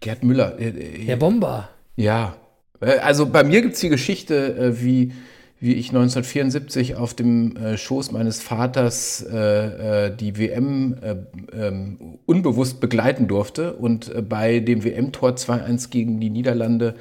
Gerd 0.02 0.24
Müller. 0.24 0.60
Äh, 0.60 0.70
äh, 0.70 1.06
Der 1.06 1.16
Bomber. 1.16 1.70
Ja. 1.96 2.36
Äh, 2.80 3.00
Also 3.00 3.26
bei 3.26 3.44
mir 3.44 3.62
gibt 3.62 3.76
es 3.76 3.80
die 3.80 3.90
Geschichte, 3.90 4.56
äh, 4.56 4.82
wie, 4.82 5.14
wie 5.60 5.74
ich 5.74 5.90
1974 5.90 6.96
auf 6.96 7.14
dem 7.14 7.56
äh, 7.56 7.78
Schoß 7.78 8.12
meines 8.12 8.42
Vaters 8.42 9.24
die 9.24 10.38
WM 10.38 10.96
äh, 11.02 11.16
ähm, 11.54 12.18
unbewusst 12.26 12.80
begleiten 12.80 13.28
durfte 13.28 13.74
und 13.74 14.28
bei 14.28 14.60
dem 14.60 14.84
WM-Tor 14.84 15.32
2-1 15.32 15.90
gegen 15.90 16.20
die 16.20 16.30
Niederlande 16.30 16.96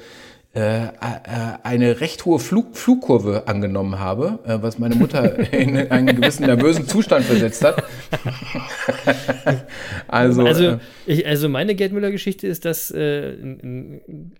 eine 0.53 2.01
recht 2.01 2.25
hohe 2.25 2.37
Flug, 2.37 2.75
Flugkurve 2.75 3.47
angenommen 3.47 3.99
habe, 3.99 4.39
äh, 4.45 4.61
was 4.61 4.79
meine 4.79 4.95
Mutter 4.95 5.39
in 5.53 5.77
einen 5.77 6.15
gewissen 6.15 6.45
nervösen 6.45 6.87
Zustand 6.87 7.23
versetzt 7.23 7.63
hat. 7.63 7.83
also, 10.09 10.45
Also, 10.45 10.63
äh, 10.65 10.77
ich, 11.05 11.25
also 11.25 11.47
meine 11.47 11.73
Gerd 11.75 11.93
Müller-Geschichte 11.93 12.47
ist, 12.47 12.65
dass 12.65 12.91
äh, 12.91 13.33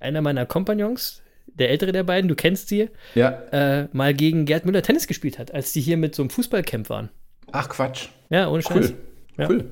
einer 0.02 0.22
meiner 0.22 0.46
Kompagnons, 0.46 1.22
der 1.46 1.70
ältere 1.70 1.94
der 1.94 2.04
beiden, 2.04 2.28
du 2.28 2.36
kennst 2.36 2.68
sie, 2.68 2.90
ja. 3.16 3.30
äh, 3.52 3.88
mal 3.94 4.14
gegen 4.14 4.46
Gerd 4.46 4.66
Müller 4.66 4.82
Tennis 4.82 5.08
gespielt 5.08 5.40
hat, 5.40 5.54
als 5.54 5.72
die 5.72 5.82
hier 5.82 5.96
mit 5.96 6.14
so 6.14 6.24
einem 6.24 6.30
Fußballcamp 6.30 6.90
waren. 6.90 7.10
Ach 7.54 7.70
Quatsch. 7.70 8.10
Ja, 8.30 8.50
ohne 8.50 8.64
Cool. 8.70 8.84
Scheiß. 8.84 8.94
Ja. 9.38 9.50
Cool. 9.50 9.66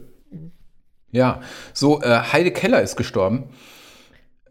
Ja, 1.11 1.41
so 1.73 2.01
äh, 2.01 2.19
Heide 2.31 2.51
Keller 2.51 2.81
ist 2.81 2.95
gestorben. 2.95 3.49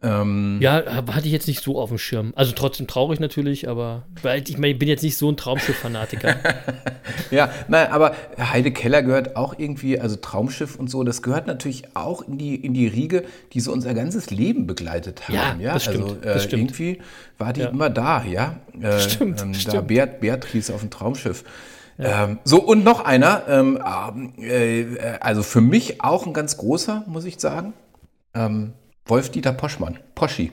Ähm, 0.01 0.59
Ja, 0.61 0.85
hatte 1.13 1.27
ich 1.27 1.33
jetzt 1.33 1.49
nicht 1.49 1.61
so 1.63 1.81
auf 1.81 1.89
dem 1.89 1.99
Schirm. 1.99 2.33
Also 2.37 2.53
trotzdem 2.53 2.87
traurig 2.87 3.19
natürlich, 3.19 3.69
aber 3.69 4.05
weil 4.23 4.43
ich, 4.49 4.57
meine, 4.57 4.73
ich 4.75 4.79
bin 4.79 4.89
jetzt 4.89 5.03
nicht 5.03 5.17
so 5.17 5.29
ein 5.29 5.37
Traumschiff-Fanatiker. 5.37 6.37
ja, 7.33 7.51
nein, 7.67 7.91
aber 7.91 8.15
Heide 8.39 8.71
Keller 8.71 9.03
gehört 9.03 9.35
auch 9.37 9.59
irgendwie, 9.59 9.99
also 9.99 10.15
Traumschiff 10.17 10.77
und 10.77 10.89
so, 10.89 11.03
das 11.03 11.23
gehört 11.23 11.49
natürlich 11.49 11.97
auch 11.97 12.23
in 12.23 12.39
die, 12.39 12.55
in 12.55 12.75
die 12.75 12.87
Riege, 12.87 13.25
die 13.53 13.61
so 13.61 13.73
unser 13.73 13.93
ganzes 13.95 14.31
Leben 14.31 14.67
begleitet 14.69 15.29
haben. 15.29 15.61
Ja, 15.61 15.75
das 15.75 15.85
stimmt, 15.85 16.05
Also 16.05 16.17
äh, 16.17 16.21
das 16.35 16.45
stimmt. 16.45 16.63
irgendwie 16.63 16.99
war 17.37 17.53
die 17.53 17.63
Ja. 17.63 17.69
immer 17.69 17.91
da, 17.91 18.23
ja. 18.23 18.57
Äh, 18.81 19.01
Stimmt, 19.01 19.43
ähm, 19.43 19.53
Da 19.53 19.59
stimmt. 19.59 19.89
Beat, 19.89 20.21
Beatrice 20.21 20.73
auf 20.73 20.81
dem 20.81 20.91
Traumschiff. 20.91 21.43
Ähm, 21.99 22.39
so, 22.45 22.63
und 22.63 22.85
noch 22.85 23.05
einer, 23.05 23.43
ähm, 23.49 23.81
äh, 24.41 24.83
äh, 24.83 25.19
also 25.21 25.43
für 25.43 25.61
mich 25.61 26.01
auch 26.05 26.25
ein 26.27 26.33
ganz 26.33 26.57
großer, 26.57 27.03
muss 27.09 27.25
ich 27.25 27.41
sagen. 27.41 27.73
Wolf-Dieter 29.09 29.53
Poschmann, 29.53 29.99
Poschi. 30.15 30.53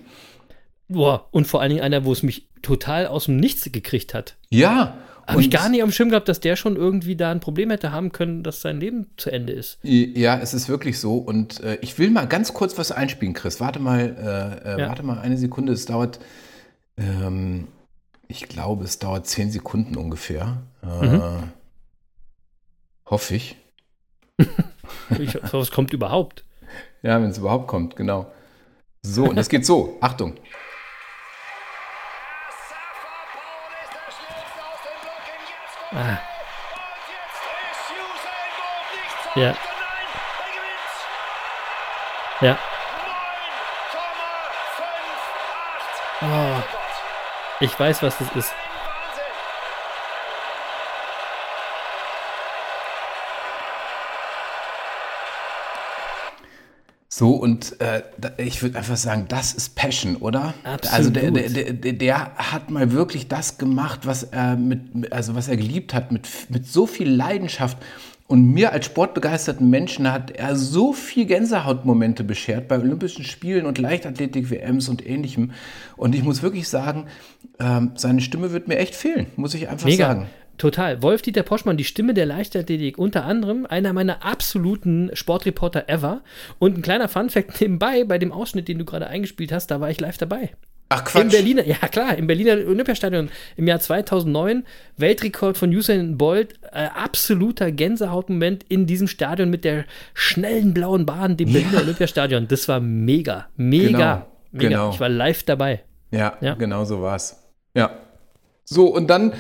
Boah, 0.88 1.28
und 1.32 1.46
vor 1.48 1.62
allen 1.62 1.70
Dingen 1.72 1.82
einer, 1.84 2.06
wo 2.06 2.12
es 2.12 2.24
mich 2.24 2.48
total 2.62 3.08
aus 3.08 3.26
dem 3.26 3.38
Nichts 3.38 3.70
gekriegt 3.72 4.14
hat. 4.14 4.36
Ja. 4.50 4.98
Habe 5.28 5.42
ich 5.42 5.50
gar 5.50 5.70
nicht 5.70 5.82
dem 5.82 5.92
Schirm 5.92 6.10
gehabt, 6.10 6.30
dass 6.30 6.40
der 6.40 6.56
schon 6.56 6.76
irgendwie 6.76 7.16
da 7.16 7.32
ein 7.32 7.40
Problem 7.40 7.72
hätte 7.72 7.92
haben 7.92 8.12
können, 8.12 8.44
dass 8.44 8.62
sein 8.62 8.80
Leben 8.80 9.08
zu 9.18 9.32
Ende 9.32 9.54
ist. 9.54 9.80
Ja, 9.82 10.38
es 10.38 10.54
ist 10.54 10.70
wirklich 10.70 11.00
so. 11.00 11.18
Und 11.18 11.62
äh, 11.62 11.80
ich 11.82 11.98
will 11.98 12.12
mal 12.12 12.28
ganz 12.28 12.54
kurz 12.54 12.78
was 12.78 12.92
einspielen, 12.92 13.34
Chris. 13.34 13.60
Warte 13.60 13.80
mal, 13.80 14.02
äh, 14.64 14.76
äh, 14.76 14.80
Ja. 14.82 14.88
warte 14.90 15.02
mal 15.02 15.18
eine 15.18 15.38
Sekunde. 15.38 15.74
Es 15.74 15.86
dauert, 15.88 16.20
ähm, 16.98 17.68
ich 18.28 18.48
glaube, 18.48 18.84
es 18.84 19.00
dauert 19.00 19.26
zehn 19.26 19.52
Sekunden 19.52 19.96
ungefähr. 19.98 20.62
Äh, 20.84 21.06
Mhm. 21.08 21.44
Hoffe 23.08 23.36
ich. 23.36 23.56
Ich 25.20 25.36
hoffe, 25.36 25.58
es 25.60 25.72
kommt 25.72 25.94
überhaupt. 25.94 26.44
Ja, 27.04 27.22
wenn 27.22 27.30
es 27.30 27.38
überhaupt 27.38 27.68
kommt, 27.68 27.96
genau. 27.96 28.32
So, 29.08 29.26
und 29.26 29.36
das 29.36 29.48
geht 29.50 29.66
so. 29.66 29.98
Achtung. 30.02 30.36
Ah. 35.94 36.18
Ja. 39.36 39.56
Ja. 42.42 42.58
Oh. 46.22 46.64
Ich 47.60 47.80
weiß, 47.80 48.02
was 48.02 48.18
das 48.18 48.36
ist. 48.36 48.56
So, 57.18 57.30
und 57.30 57.80
äh, 57.80 58.02
ich 58.36 58.62
würde 58.62 58.78
einfach 58.78 58.98
sagen, 58.98 59.24
das 59.30 59.54
ist 59.54 59.74
Passion, 59.76 60.18
oder? 60.18 60.54
Absolut. 60.66 60.94
Also 60.94 61.10
der, 61.12 61.32
der, 61.32 61.72
der, 61.72 61.94
der, 61.94 62.32
hat 62.36 62.70
mal 62.70 62.92
wirklich 62.92 63.30
das 63.30 63.58
gemacht, 63.58 64.02
was 64.04 64.24
er 64.24 64.58
mit, 64.58 64.94
mit- 64.94 65.14
also 65.14 65.34
was 65.34 65.48
er 65.48 65.56
geliebt 65.56 65.94
hat, 65.94 66.12
mit, 66.12 66.28
mit 66.50 66.68
so 66.68 66.86
viel 66.86 67.10
Leidenschaft. 67.10 67.78
Und 68.28 68.44
mir 68.52 68.74
als 68.74 68.88
sportbegeisterten 68.88 69.70
Menschen 69.70 70.12
hat 70.12 70.32
er 70.32 70.58
so 70.58 70.92
viel 70.92 71.26
Gänsehautmomente 71.26 72.26
beschert 72.26 72.68
bei 72.68 72.78
Olympischen 72.78 73.24
Spielen 73.24 73.66
und 73.66 73.78
Leichtathletik-WMs 73.78 74.90
und 74.90 75.08
ähnlichem. 75.08 75.52
Und 75.96 76.16
ich 76.16 76.24
muss 76.24 76.44
wirklich 76.44 76.68
sagen, 76.68 77.06
ähm, 77.62 77.92
seine 77.96 78.20
Stimme 78.20 78.52
wird 78.52 78.68
mir 78.68 78.78
echt 78.78 78.94
fehlen, 78.94 79.28
muss 79.38 79.54
ich 79.54 79.70
einfach 79.70 79.88
Mega. 79.88 80.08
sagen. 80.08 80.28
Total. 80.58 81.02
Wolf-Dieter 81.02 81.44
Poschmann, 81.44 81.78
die 81.78 81.84
Stimme 81.84 82.14
der 82.14 82.26
Leichtathletik, 82.26 82.98
unter 82.98 83.26
anderem 83.26 83.66
einer 83.66 83.94
meiner 83.94 84.24
absoluten 84.26 85.12
Sportreporter 85.14 85.90
ever. 85.90 86.22
Und 86.60 86.78
ein 86.78 86.82
kleiner 86.82 87.10
Funfact 87.10 87.60
nebenbei, 87.62 88.04
bei 88.06 88.18
dem 88.18 88.32
Ausschnitt, 88.32 88.68
den 88.68 88.80
du 88.80 88.86
gerade 88.86 89.08
eingespielt 89.08 89.52
hast, 89.52 89.72
da 89.72 89.82
war 89.82 89.90
ich 89.90 90.00
live 90.00 90.18
dabei. 90.18 90.52
Ach 90.88 91.00
Im 91.00 91.06
Quatsch. 91.24 91.32
Berliner, 91.32 91.66
ja 91.66 91.78
klar, 91.78 92.16
im 92.16 92.28
Berliner 92.28 92.54
Olympiastadion 92.68 93.30
im 93.58 93.68
Jahr 93.68 93.80
2009, 93.80 94.64
Weltrekord 94.98 95.58
von 95.58 95.72
Usain 95.76 96.16
Bolt, 96.18 96.54
äh, 96.72 96.86
absoluter 96.96 97.72
Gänsehautmoment 97.72 98.64
in 98.70 98.86
diesem 98.86 99.08
Stadion 99.08 99.50
mit 99.50 99.66
der 99.66 99.86
schnellen 100.14 100.76
blauen 100.76 101.08
Bahn, 101.08 101.38
dem 101.38 101.52
Berliner 101.52 101.82
Olympiastadion. 101.82 102.48
Das 102.48 102.68
war 102.68 102.80
mega, 102.80 103.48
mega, 103.58 103.88
Genau, 103.88 104.26
mega. 104.52 104.70
genau. 104.70 104.90
Ich 104.92 105.00
war 105.00 105.10
live 105.10 105.42
dabei. 105.44 105.82
Ja, 106.12 106.38
Ja. 106.40 106.54
genau 106.54 106.86
so 106.86 107.02
war's. 107.02 107.44
Ja. 107.76 107.90
So, 108.64 108.86
und 108.94 109.08
dann 109.08 109.34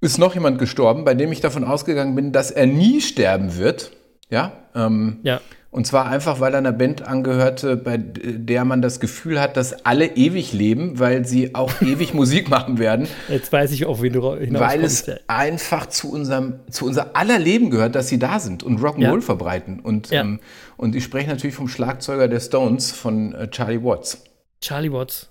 ist 0.00 0.18
noch 0.18 0.34
jemand 0.34 0.58
gestorben, 0.58 1.04
bei 1.04 1.14
dem 1.14 1.32
ich 1.32 1.40
davon 1.40 1.64
ausgegangen 1.64 2.14
bin, 2.14 2.32
dass 2.32 2.50
er 2.50 2.66
nie 2.66 3.00
sterben 3.00 3.56
wird. 3.56 3.90
Ja. 4.30 4.52
Ähm, 4.74 5.18
Ja. 5.22 5.40
Und 5.70 5.86
zwar 5.86 6.06
einfach, 6.06 6.40
weil 6.40 6.54
er 6.54 6.58
einer 6.58 6.72
Band 6.72 7.02
angehörte, 7.06 7.76
bei 7.76 7.98
der 7.98 8.64
man 8.64 8.80
das 8.80 9.00
Gefühl 9.00 9.38
hat, 9.38 9.58
dass 9.58 9.84
alle 9.84 10.16
ewig 10.16 10.54
leben, 10.54 10.98
weil 10.98 11.26
sie 11.26 11.54
auch 11.54 11.70
ewig 11.82 12.14
Musik 12.14 12.48
machen 12.48 12.78
werden, 12.78 13.06
Jetzt 13.28 13.52
weiß 13.52 13.72
ich, 13.72 13.84
auf 13.84 14.00
wen 14.00 14.14
du 14.14 14.34
hinaus 14.34 14.62
weil 14.62 14.82
es 14.82 15.04
einfach 15.26 15.84
zu 15.86 16.10
unserem, 16.10 16.54
zu 16.70 16.86
unser 16.86 17.14
aller 17.16 17.38
Leben 17.38 17.68
gehört, 17.68 17.96
dass 17.96 18.08
sie 18.08 18.18
da 18.18 18.40
sind 18.40 18.62
und 18.62 18.80
Rock'n'Roll 18.80 19.16
Ja. 19.16 19.20
verbreiten. 19.20 19.80
Und, 19.80 20.08
Ja. 20.10 20.22
ähm, 20.22 20.40
und 20.78 20.96
ich 20.96 21.04
spreche 21.04 21.28
natürlich 21.28 21.54
vom 21.54 21.68
Schlagzeuger 21.68 22.28
der 22.28 22.40
Stones, 22.40 22.90
von 22.90 23.34
äh, 23.34 23.50
Charlie 23.50 23.82
Watts. 23.84 24.24
Charlie 24.62 24.90
Watts. 24.90 25.28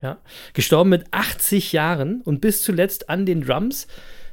Ja. 0.00 0.18
Gestorben 0.54 0.90
mit 0.90 1.04
80 1.10 1.72
Jahren 1.72 2.22
und 2.22 2.40
bis 2.40 2.62
zuletzt 2.62 3.10
an 3.10 3.26
den 3.26 3.42
Drums. 3.42 3.88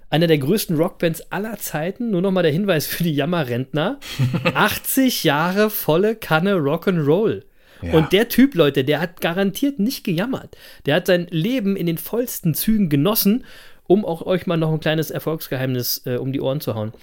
Einer 0.10 0.28
der 0.28 0.38
größten 0.38 0.78
Rockbands 0.78 1.32
aller 1.32 1.58
Zeiten. 1.58 2.12
Nur 2.12 2.22
nochmal 2.22 2.43
der 2.43 2.52
Hinweis 2.52 2.88
für 2.88 3.04
die 3.04 3.13
Jammerrentner. 3.13 4.00
80 4.54 5.24
Jahre 5.24 5.70
volle 5.70 6.15
Kanne 6.15 6.56
Rock'n'Roll. 6.56 7.43
Ja. 7.82 7.93
Und 7.93 8.12
der 8.12 8.30
Typ, 8.30 8.56
Leute, 8.56 8.84
der 8.84 9.00
hat 9.00 9.22
garantiert 9.22 9.80
nicht 9.80 10.04
gejammert. 10.04 10.58
Der 10.86 10.96
hat 10.96 11.08
sein 11.08 11.28
Leben 11.30 11.76
in 11.76 11.86
den 11.86 11.98
vollsten 11.98 12.54
Zügen 12.54 12.89
genossen, 12.89 13.46
um 13.86 14.04
auch 14.06 14.26
euch 14.26 14.48
mal 14.48 14.58
noch 14.58 14.72
ein 14.72 14.80
kleines 14.80 15.12
Erfolgsgeheimnis 15.12 16.02
äh, 16.06 16.15
um 16.15 16.34
die 16.34 16.41
Ohren 16.41 16.62
zu 16.62 16.76
hauen. 16.76 16.93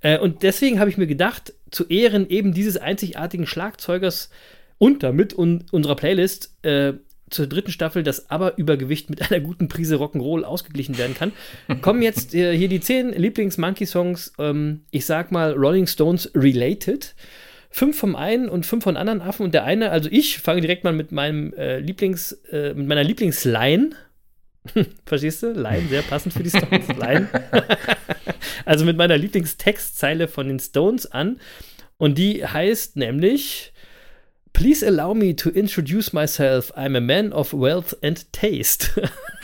Äh, 0.00 0.18
und 0.18 0.42
deswegen 0.42 0.80
habe 0.80 0.90
ich 0.90 0.98
mir 0.98 1.06
gedacht, 1.06 1.52
zu 1.70 1.86
Ehren 1.88 2.28
eben 2.28 2.54
dieses 2.54 2.76
einzigartigen 2.76 3.46
Schlagzeugers 3.46 4.30
und 4.78 5.02
damit 5.02 5.36
un 5.36 5.64
unserer 5.70 5.96
Playlist 5.96 6.56
äh, 6.62 6.94
zur 7.32 7.46
dritten 7.46 7.70
Staffel 7.70 8.02
das 8.02 8.30
Aber-Übergewicht 8.30 9.10
mit 9.10 9.30
einer 9.30 9.40
guten 9.40 9.68
Prise 9.68 9.96
Rock'n'Roll 9.96 10.42
ausgeglichen 10.42 10.98
werden 10.98 11.14
kann, 11.14 11.32
kommen 11.80 12.02
jetzt 12.02 12.34
äh, 12.34 12.56
hier 12.56 12.68
die 12.68 12.80
zehn 12.80 13.12
Lieblings-Monkey-Songs, 13.12 14.34
ähm, 14.38 14.82
ich 14.90 15.06
sag 15.06 15.32
mal 15.32 15.52
Rolling 15.52 15.86
Stones 15.86 16.30
related. 16.34 17.14
Fünf 17.70 17.98
vom 17.98 18.16
einen 18.16 18.50
und 18.50 18.66
fünf 18.66 18.84
von 18.84 18.98
anderen 18.98 19.22
Affen 19.22 19.44
und 19.44 19.54
der 19.54 19.64
eine, 19.64 19.90
also 19.90 20.10
ich 20.12 20.38
fange 20.38 20.60
direkt 20.60 20.84
mal 20.84 20.92
mit 20.92 21.10
meinem 21.10 21.54
äh, 21.54 21.78
Lieblings, 21.78 22.32
äh, 22.50 22.74
mit 22.74 22.86
meiner 22.86 23.02
Lieblingsline. 23.02 23.90
Verstehst 25.06 25.42
du? 25.42 25.52
Line, 25.52 25.88
sehr 25.88 26.02
passend 26.02 26.34
für 26.34 26.42
die 26.42 26.50
Stones. 26.50 26.86
Line. 26.98 27.28
also 28.66 28.84
mit 28.84 28.98
meiner 28.98 29.16
Lieblingstextzeile 29.16 30.28
von 30.28 30.48
den 30.48 30.60
Stones 30.60 31.10
an. 31.10 31.40
Und 31.96 32.18
die 32.18 32.46
heißt 32.46 32.96
nämlich 32.96 33.71
Please 34.52 34.82
allow 34.82 35.12
me 35.14 35.32
to 35.34 35.50
introduce 35.50 36.12
myself. 36.12 36.70
I'm 36.76 36.94
a 36.94 37.00
man 37.00 37.32
of 37.32 37.52
wealth 37.52 37.94
and 38.02 38.24
taste. 38.32 38.90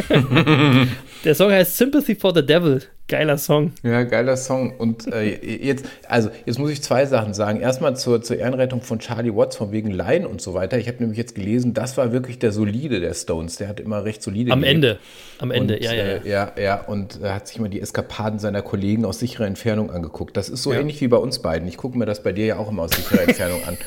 Der 1.25 1.35
Song 1.35 1.51
heißt 1.51 1.77
Sympathy 1.77 2.15
for 2.15 2.33
the 2.35 2.45
Devil. 2.45 2.83
Geiler 3.09 3.39
Song. 3.39 3.73
Ja, 3.83 4.03
geiler 4.05 4.37
Song. 4.37 4.77
Und 4.77 5.11
äh, 5.13 5.35
jetzt, 5.65 5.87
also 6.07 6.29
jetzt 6.45 6.59
muss 6.59 6.71
ich 6.71 6.83
zwei 6.83 7.07
Sachen 7.07 7.33
sagen. 7.33 7.59
Erstmal 7.61 7.97
zur, 7.97 8.21
zur 8.23 8.37
Ehrenrettung 8.37 8.83
von 8.83 8.99
Charlie 8.99 9.35
Watts 9.35 9.57
von 9.57 9.73
wegen 9.73 9.91
Line 9.91 10.29
und 10.29 10.43
so 10.43 10.53
weiter. 10.53 10.77
Ich 10.79 10.89
habe 10.89 10.99
nämlich 10.99 11.17
jetzt 11.17 11.35
gelesen, 11.35 11.73
das 11.73 11.97
war 11.97 12.13
wirklich 12.13 12.39
der 12.39 12.53
solide 12.53 13.01
der 13.01 13.15
Stones. 13.15 13.57
Der 13.57 13.69
hat 13.69 13.81
immer 13.81 14.05
recht 14.05 14.23
solide. 14.23 14.53
Am 14.53 14.61
gelebt. 14.61 14.75
Ende. 14.75 14.99
Am 15.39 15.51
Ende, 15.51 15.77
und, 15.77 15.83
ja, 15.83 15.93
ja, 15.95 16.05
ja. 16.05 16.13
Äh, 16.17 16.29
ja, 16.29 16.53
ja, 16.61 16.81
und 16.83 17.21
er 17.23 17.35
hat 17.37 17.49
sich 17.49 17.57
immer 17.57 17.71
die 17.71 17.81
Eskapaden 17.81 18.39
seiner 18.39 18.61
Kollegen 18.61 19.07
aus 19.07 19.19
sicherer 19.21 19.47
Entfernung 19.47 19.91
angeguckt. 19.91 20.37
Das 20.37 20.51
ist 20.51 20.63
so 20.63 20.73
Ja. 20.75 20.81
ähnlich 20.81 21.01
wie 21.01 21.09
bei 21.09 21.17
uns 21.17 21.39
beiden. 21.41 21.67
Ich 21.67 21.79
gucke 21.79 21.97
mir 21.97 22.05
das 22.07 22.23
bei 22.23 22.33
dir 22.33 22.45
ja 22.45 22.57
auch 22.59 22.69
immer 22.71 22.83
aus 22.83 22.91
sicherer 22.91 23.23
Entfernung 23.23 23.65
an. 23.65 23.77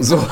So. 0.00 0.16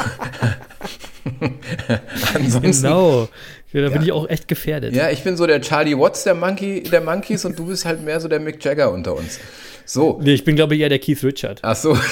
Ansonsten. 2.34 2.82
Genau. 2.82 3.28
Ja, 3.72 3.82
da 3.82 3.88
bin 3.88 3.96
Ja. 3.98 4.02
ich 4.02 4.12
auch 4.12 4.28
echt 4.28 4.48
gefährdet. 4.48 4.94
Ja, 4.94 5.10
ich 5.10 5.22
bin 5.24 5.36
so 5.36 5.46
der 5.46 5.60
Charlie 5.62 5.96
Watts 5.98 6.24
der, 6.24 6.34
Monkey, 6.34 6.82
der 6.82 7.00
Monkeys 7.00 7.44
und 7.44 7.58
du 7.58 7.66
bist 7.66 7.84
halt 7.84 8.04
mehr 8.04 8.20
so 8.20 8.28
der 8.28 8.40
Mick 8.40 8.62
Jagger 8.64 8.92
unter 8.92 9.16
uns. 9.16 9.38
So. 9.84 10.20
Nee, 10.22 10.34
ich 10.34 10.44
bin, 10.44 10.56
glaube 10.56 10.74
ich, 10.74 10.80
eher 10.80 10.88
der 10.88 10.98
Keith 10.98 11.22
Richard. 11.24 11.58
Ach 11.62 11.76
so. 11.76 11.96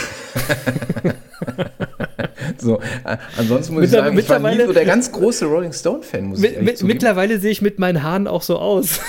so, 2.59 2.81
ansonsten 3.37 3.75
muss 3.75 3.85
ich 3.85 3.90
sagen, 3.90 4.18
ich 4.18 4.29
war 4.29 4.38
nie 4.38 4.64
so 4.64 4.73
der 4.73 4.85
ganz 4.85 5.11
große 5.12 5.46
Rolling 5.46 5.73
Stone-Fan, 5.73 6.25
muss 6.25 6.38
ich 6.38 6.42
Mit, 6.42 6.55
ehrlich 6.57 6.83
mit, 6.83 6.94
mittlerweile 6.94 7.38
sehe 7.38 7.51
ich 7.51 7.62
mit 7.62 7.79
meinen 7.79 8.03
Haaren 8.03 8.27
auch 8.27 8.42
so 8.42 8.59
aus. 8.59 9.01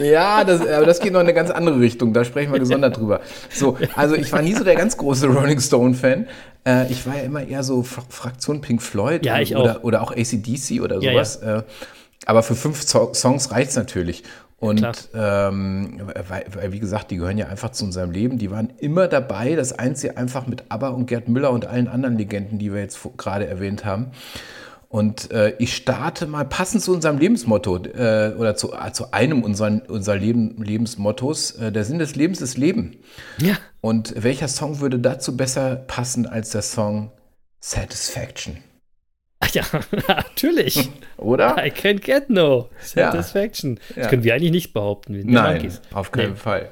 Ja, 0.00 0.44
das, 0.44 0.60
aber 0.66 0.86
das 0.86 1.00
geht 1.00 1.12
noch 1.12 1.20
in 1.20 1.26
eine 1.26 1.34
ganz 1.34 1.50
andere 1.50 1.80
Richtung, 1.80 2.12
da 2.12 2.24
sprechen 2.24 2.52
wir 2.52 2.58
gesondert 2.58 2.96
drüber. 2.96 3.20
So, 3.50 3.76
also 3.94 4.14
ich 4.14 4.32
war 4.32 4.42
nie 4.42 4.54
so 4.54 4.64
der 4.64 4.76
ganz 4.76 4.96
große 4.96 5.26
Rolling 5.28 5.60
Stone-Fan. 5.60 6.26
Äh, 6.66 6.90
ich 6.90 7.06
war 7.06 7.16
ja 7.16 7.22
immer 7.22 7.46
eher 7.46 7.62
so 7.62 7.82
Fra 7.82 8.02
Fraktion 8.08 8.60
Pink 8.60 8.82
Floyd 8.82 9.24
Ja, 9.24 9.40
ich 9.40 9.56
oder, 9.56 9.78
auch. 9.78 9.84
oder 9.84 10.02
auch 10.02 10.12
ACDC 10.12 10.80
oder 10.82 11.00
Ja, 11.00 11.12
sowas. 11.12 11.36
Äh, 11.36 11.62
aber 12.26 12.42
für 12.42 12.54
fünf 12.54 12.84
Zo 12.84 13.12
Songs 13.14 13.50
reicht 13.52 13.70
es 13.70 13.76
natürlich. 13.76 14.22
Und 14.60 14.82
ähm, 15.14 16.00
weil, 16.28 16.44
weil, 16.52 16.72
wie 16.72 16.80
gesagt, 16.80 17.12
die 17.12 17.16
gehören 17.16 17.38
ja 17.38 17.46
einfach 17.46 17.70
zu 17.70 17.84
unserem 17.84 18.10
Leben. 18.10 18.38
Die 18.38 18.50
waren 18.50 18.72
immer 18.78 19.06
dabei. 19.06 19.54
Das 19.54 19.78
Einzige 19.78 20.16
einfach 20.16 20.48
mit 20.48 20.64
ABBA 20.68 20.88
und 20.88 21.06
Gerd 21.06 21.28
Müller 21.28 21.52
und 21.52 21.66
allen 21.66 21.86
anderen 21.86 22.18
Legenden, 22.18 22.58
die 22.58 22.72
wir 22.74 22.80
jetzt 22.80 22.98
gerade 23.16 23.46
erwähnt 23.46 23.84
haben. 23.84 24.06
Und 24.90 25.30
äh, 25.32 25.54
ich 25.58 25.76
starte 25.76 26.26
mal 26.26 26.44
passend 26.46 26.82
zu 26.82 26.94
unserem 26.94 27.18
Lebensmotto 27.18 27.76
äh, 27.84 28.34
oder 28.38 28.56
zu, 28.56 28.72
äh, 28.72 28.90
zu 28.92 29.12
einem 29.12 29.42
unserer, 29.42 29.82
unserer 29.88 30.16
Leben, 30.16 30.62
Lebensmottos. 30.62 31.50
Äh, 31.52 31.72
der 31.72 31.84
Sinn 31.84 31.98
des 31.98 32.16
Lebens 32.16 32.40
ist 32.40 32.56
Leben. 32.56 32.96
Ja. 33.38 33.56
Und 33.82 34.14
welcher 34.22 34.48
Song 34.48 34.80
würde 34.80 34.98
dazu 34.98 35.36
besser 35.36 35.76
passen 35.76 36.26
als 36.26 36.50
der 36.50 36.62
Song 36.62 37.12
Satisfaction? 37.60 38.56
Ach 39.40 39.50
ja, 39.50 39.62
natürlich. 40.08 40.88
Oder? 41.18 41.56
I 41.64 41.70
can't 41.70 42.00
get 42.00 42.30
no 42.30 42.70
satisfaction. 42.80 43.78
Das 43.88 43.96
Ja. 44.04 44.08
können 44.08 44.24
wir 44.24 44.34
eigentlich 44.34 44.52
nicht 44.52 44.72
behaupten. 44.72 45.20
Nein, 45.26 45.54
Monkeys. 45.56 45.82
auf 45.92 46.10
keinen 46.12 46.30
Nee. 46.30 46.36
Fall. 46.36 46.70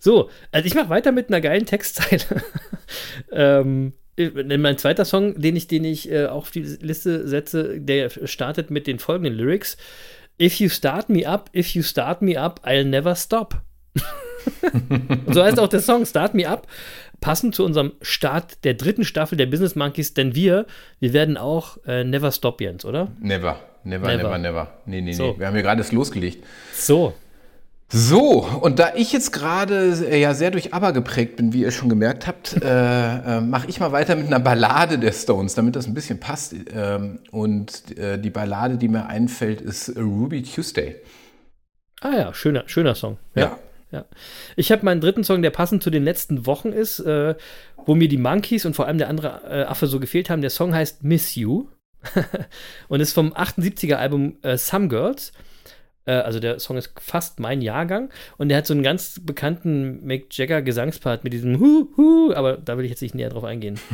So, 0.00 0.30
also 0.52 0.66
ich 0.66 0.74
mache 0.74 0.88
weiter 0.90 1.10
mit 1.12 1.28
einer 1.28 1.40
geilen 1.40 1.66
Textzeile. 1.66 2.22
ähm, 3.32 3.92
mein 4.16 4.78
zweiter 4.78 5.04
Song, 5.04 5.40
den 5.40 5.56
ich, 5.56 5.66
den 5.68 5.84
ich 5.84 6.10
äh, 6.10 6.26
auf 6.26 6.50
die 6.50 6.62
Liste 6.62 7.26
setze, 7.26 7.80
der 7.80 8.10
startet 8.26 8.70
mit 8.70 8.86
den 8.86 8.98
folgenden 8.98 9.34
Lyrics. 9.34 9.76
If 10.40 10.60
you 10.60 10.68
start 10.68 11.08
me 11.08 11.26
up, 11.26 11.50
if 11.54 11.74
you 11.74 11.82
start 11.82 12.20
me 12.22 12.38
up, 12.40 12.60
I'll 12.64 12.84
never 12.84 13.14
stop. 13.14 13.60
So 15.28 15.42
heißt 15.42 15.60
auch 15.60 15.68
der 15.68 15.80
Song 15.80 16.04
Start 16.04 16.34
Me 16.34 16.48
Up, 16.48 16.66
passend 17.20 17.54
zu 17.54 17.64
unserem 17.64 17.92
Start 18.02 18.64
der 18.64 18.74
dritten 18.74 19.04
Staffel 19.04 19.36
der 19.36 19.46
Business 19.46 19.76
Monkeys, 19.76 20.14
denn 20.14 20.34
wir, 20.34 20.66
wir 20.98 21.12
werden 21.12 21.36
auch 21.36 21.78
äh, 21.86 22.02
Never 22.02 22.32
Stop, 22.32 22.60
Jens, 22.60 22.84
oder? 22.84 23.12
Never, 23.20 23.60
never, 23.84 24.08
Never. 24.08 24.16
never, 24.16 24.38
never. 24.38 24.68
Nee, 24.86 25.00
nee, 25.00 25.12
So. 25.12 25.32
nee. 25.32 25.38
Wir 25.38 25.46
haben 25.46 25.54
hier 25.54 25.62
gerade 25.62 25.78
das 25.78 25.92
losgelegt. 25.92 26.44
So, 26.74 27.14
So, 27.94 28.42
und 28.62 28.78
da 28.78 28.92
ich 28.94 29.12
jetzt 29.12 29.32
gerade 29.32 29.92
äh, 30.08 30.18
ja 30.18 30.32
sehr 30.32 30.50
durch 30.50 30.72
ABBA 30.72 30.92
geprägt 30.92 31.36
bin, 31.36 31.52
wie 31.52 31.60
ihr 31.60 31.70
schon 31.70 31.90
gemerkt 31.90 32.26
habt, 32.26 32.56
äh, 32.64 33.36
äh, 33.36 33.40
mache 33.42 33.68
ich 33.68 33.80
mal 33.80 33.92
weiter 33.92 34.16
mit 34.16 34.28
einer 34.28 34.40
Ballade 34.40 34.98
der 34.98 35.12
Stones, 35.12 35.54
damit 35.54 35.76
das 35.76 35.86
ein 35.86 35.92
bisschen 35.92 36.18
passt. 36.18 36.54
Ähm, 36.74 37.18
und 37.32 37.98
äh, 37.98 38.18
die 38.18 38.30
Ballade, 38.30 38.78
die 38.78 38.88
mir 38.88 39.06
einfällt, 39.08 39.60
ist 39.60 39.94
Ruby 39.94 40.42
Tuesday. 40.42 40.96
ah 42.00 42.16
ja, 42.16 42.34
schöner, 42.34 42.64
schöner 42.66 42.94
Song. 42.94 43.18
Ja. 43.34 43.58
Ja. 43.90 44.06
Ich 44.56 44.72
habe 44.72 44.86
meinen 44.86 45.02
dritten 45.02 45.22
Song, 45.22 45.42
der 45.42 45.50
passend 45.50 45.82
zu 45.82 45.90
den 45.90 46.02
letzten 46.02 46.46
Wochen 46.46 46.72
ist, 46.72 46.98
äh, 47.00 47.34
wo 47.84 47.94
mir 47.94 48.08
die 48.08 48.16
Monkeys 48.16 48.64
und 48.64 48.74
vor 48.74 48.86
allem 48.86 48.96
der 48.96 49.10
andere 49.10 49.42
äh, 49.46 49.64
Affe 49.64 49.86
so 49.86 50.00
gefehlt 50.00 50.30
haben. 50.30 50.40
Der 50.40 50.48
Song 50.48 50.74
heißt 50.74 51.04
Miss 51.04 51.34
You 51.34 51.68
und 52.88 53.00
ist 53.00 53.12
vom 53.12 53.34
78er 53.34 53.96
Album 53.96 54.38
Some 54.56 54.88
Girls. 54.88 55.34
Äh, 56.06 56.12
also 56.12 56.40
der 56.40 56.58
Song 56.58 56.76
ist 56.76 56.92
fast 57.00 57.40
mein 57.40 57.62
Jahrgang 57.62 58.10
und 58.38 58.48
der 58.48 58.58
hat 58.58 58.66
so 58.66 58.74
einen 58.74 58.82
ganz 58.82 59.20
bekannten 59.22 60.04
Mick 60.04 60.36
Jagger 60.36 60.62
Gesangspart 60.62 61.24
mit 61.24 61.32
diesem 61.32 61.58
Hu 61.58 61.88
Hu, 61.96 62.32
aber 62.34 62.56
da 62.56 62.76
will 62.76 62.84
ich 62.84 62.90
jetzt 62.90 63.02
nicht 63.02 63.14
näher 63.14 63.30
drauf 63.30 63.44
eingehen. 63.44 63.78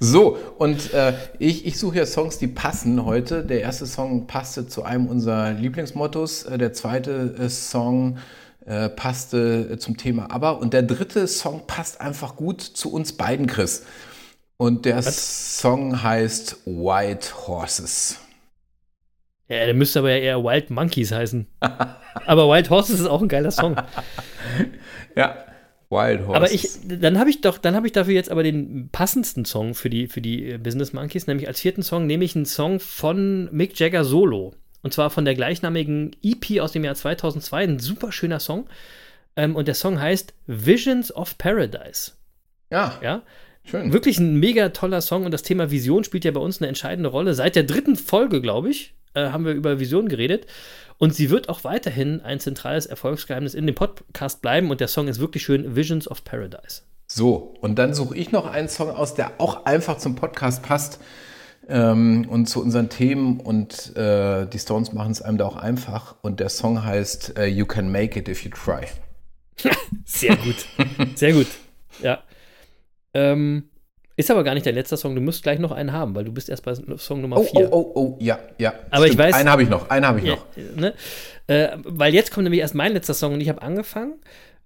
So, 0.00 0.38
und 0.58 0.92
äh, 0.94 1.14
ich, 1.38 1.66
ich 1.66 1.78
suche 1.78 1.98
ja 1.98 2.06
Songs, 2.06 2.38
die 2.38 2.46
passen 2.46 3.04
heute. 3.04 3.44
Der 3.44 3.60
erste 3.60 3.86
Song 3.86 4.26
passte 4.26 4.68
zu 4.68 4.84
einem 4.84 5.06
unserer 5.06 5.52
Lieblingsmottos. 5.52 6.44
Äh, 6.44 6.58
der 6.58 6.72
zweite 6.72 7.34
äh, 7.38 7.48
Song 7.48 8.18
äh, 8.64 8.88
passte 8.88 9.76
zum 9.78 9.96
Thema 9.96 10.30
Aber. 10.30 10.60
Und 10.60 10.72
der 10.72 10.82
dritte 10.82 11.26
Song 11.26 11.66
passt 11.66 12.00
einfach 12.00 12.36
gut 12.36 12.60
zu 12.60 12.92
uns 12.92 13.12
beiden, 13.14 13.46
Chris. 13.46 13.84
Und 14.56 14.84
der 14.84 14.98
Was? 14.98 15.58
Song 15.60 16.02
heißt 16.02 16.58
White 16.64 17.48
Horses. 17.48 18.18
Ja, 19.48 19.64
der 19.64 19.74
müsste 19.74 20.00
aber 20.00 20.10
ja 20.10 20.18
eher 20.18 20.44
Wild 20.44 20.70
Monkeys 20.70 21.10
heißen. 21.10 21.46
aber 22.26 22.48
Wild 22.48 22.68
Horses 22.70 23.00
ist 23.00 23.06
auch 23.06 23.22
ein 23.22 23.28
geiler 23.28 23.50
Song. 23.50 23.76
ja. 25.16 25.36
Wild 25.90 26.26
Horses. 26.26 26.36
Aber 26.36 26.52
ich, 26.52 26.68
dann 27.00 27.18
habe 27.18 27.30
ich 27.30 27.40
doch, 27.40 27.56
dann 27.56 27.74
habe 27.74 27.86
ich 27.86 27.92
dafür 27.94 28.12
jetzt 28.12 28.30
aber 28.30 28.42
den 28.42 28.90
passendsten 28.92 29.46
Song 29.46 29.74
für 29.74 29.88
die, 29.88 30.06
für 30.06 30.20
die 30.20 30.50
äh, 30.50 30.58
Business 30.58 30.92
Monkeys, 30.92 31.26
nämlich 31.26 31.48
als 31.48 31.60
vierten 31.60 31.82
Song 31.82 32.06
nehme 32.06 32.24
ich 32.24 32.36
einen 32.36 32.44
Song 32.44 32.78
von 32.78 33.48
Mick 33.50 33.78
Jagger 33.78 34.04
Solo. 34.04 34.54
Und 34.82 34.92
zwar 34.92 35.10
von 35.10 35.24
der 35.24 35.34
gleichnamigen 35.34 36.14
EP 36.22 36.60
aus 36.60 36.72
dem 36.72 36.84
Jahr 36.84 36.94
2002. 36.94 37.64
Ein 37.64 37.78
super 37.78 38.12
schöner 38.12 38.40
Song. 38.40 38.68
Ähm, 39.34 39.56
und 39.56 39.66
der 39.66 39.74
Song 39.74 39.98
heißt 39.98 40.34
Visions 40.46 41.14
of 41.14 41.38
Paradise. 41.38 42.12
Ja. 42.70 42.98
Ja. 43.02 43.22
Schön. 43.64 43.92
Wirklich 43.92 44.18
ein 44.18 44.36
mega 44.36 44.70
toller 44.70 45.00
Song 45.00 45.24
und 45.24 45.32
das 45.32 45.42
Thema 45.42 45.70
Vision 45.70 46.04
spielt 46.04 46.24
ja 46.24 46.30
bei 46.30 46.40
uns 46.40 46.60
eine 46.60 46.68
entscheidende 46.68 47.08
Rolle. 47.08 47.34
Seit 47.34 47.56
der 47.56 47.64
dritten 47.64 47.96
Folge, 47.96 48.40
glaube 48.40 48.70
ich, 48.70 48.94
äh, 49.26 49.30
haben 49.30 49.44
wir 49.44 49.52
über 49.52 49.80
Vision 49.80 50.08
geredet. 50.08 50.46
Und 50.98 51.14
sie 51.14 51.30
wird 51.30 51.48
auch 51.48 51.64
weiterhin 51.64 52.20
ein 52.20 52.40
zentrales 52.40 52.86
Erfolgsgeheimnis 52.86 53.54
in 53.54 53.66
dem 53.66 53.74
Podcast 53.74 54.42
bleiben. 54.42 54.70
Und 54.70 54.80
der 54.80 54.88
Song 54.88 55.08
ist 55.08 55.20
wirklich 55.20 55.44
schön: 55.44 55.76
Visions 55.76 56.10
of 56.10 56.24
Paradise. 56.24 56.82
So, 57.06 57.54
und 57.60 57.78
dann 57.78 57.94
suche 57.94 58.16
ich 58.16 58.32
noch 58.32 58.46
einen 58.46 58.68
Song 58.68 58.90
aus, 58.90 59.14
der 59.14 59.40
auch 59.40 59.64
einfach 59.64 59.96
zum 59.98 60.14
Podcast 60.14 60.62
passt 60.62 61.00
ähm, 61.68 62.26
und 62.28 62.46
zu 62.46 62.60
unseren 62.60 62.88
Themen. 62.88 63.40
Und 63.40 63.96
äh, 63.96 64.46
die 64.46 64.58
Stones 64.58 64.92
machen 64.92 65.12
es 65.12 65.22
einem 65.22 65.38
da 65.38 65.46
auch 65.46 65.56
einfach. 65.56 66.16
Und 66.20 66.40
der 66.40 66.48
Song 66.48 66.84
heißt 66.84 67.38
uh, 67.38 67.42
You 67.42 67.64
Can 67.64 67.90
Make 67.90 68.18
It 68.18 68.28
If 68.28 68.44
You 68.44 68.50
Try. 68.50 68.86
Sehr 70.04 70.36
gut. 70.36 70.66
Sehr 71.14 71.32
gut. 71.32 71.46
Ja. 72.02 72.22
Ähm, 73.14 73.70
ist 74.18 74.32
aber 74.32 74.42
gar 74.42 74.54
nicht 74.54 74.66
dein 74.66 74.74
letzter 74.74 74.96
Song. 74.96 75.14
Du 75.14 75.20
musst 75.20 75.44
gleich 75.44 75.60
noch 75.60 75.70
einen 75.70 75.92
haben, 75.92 76.16
weil 76.16 76.24
du 76.24 76.32
bist 76.32 76.48
erst 76.48 76.64
bei 76.64 76.74
Song 76.74 77.20
Nummer 77.20 77.40
4. 77.40 77.72
Oh, 77.72 77.76
oh, 77.76 77.76
oh, 77.76 77.92
oh, 77.94 78.16
ja, 78.18 78.40
ja. 78.58 78.74
Aber 78.90 79.04
stimmt. 79.04 79.12
ich 79.12 79.18
weiß. 79.18 79.34
Einen 79.36 79.48
habe 79.48 79.62
ich 79.62 79.68
noch, 79.68 79.88
einen 79.90 80.04
habe 80.04 80.18
ich 80.18 80.24
ja, 80.24 80.34
noch. 80.34 80.46
Ne? 80.76 80.94
Äh, 81.46 81.68
weil 81.84 82.12
jetzt 82.12 82.32
kommt 82.32 82.42
nämlich 82.42 82.60
erst 82.60 82.74
mein 82.74 82.94
letzter 82.94 83.14
Song 83.14 83.34
und 83.34 83.40
ich 83.40 83.48
habe 83.48 83.62
angefangen. 83.62 84.14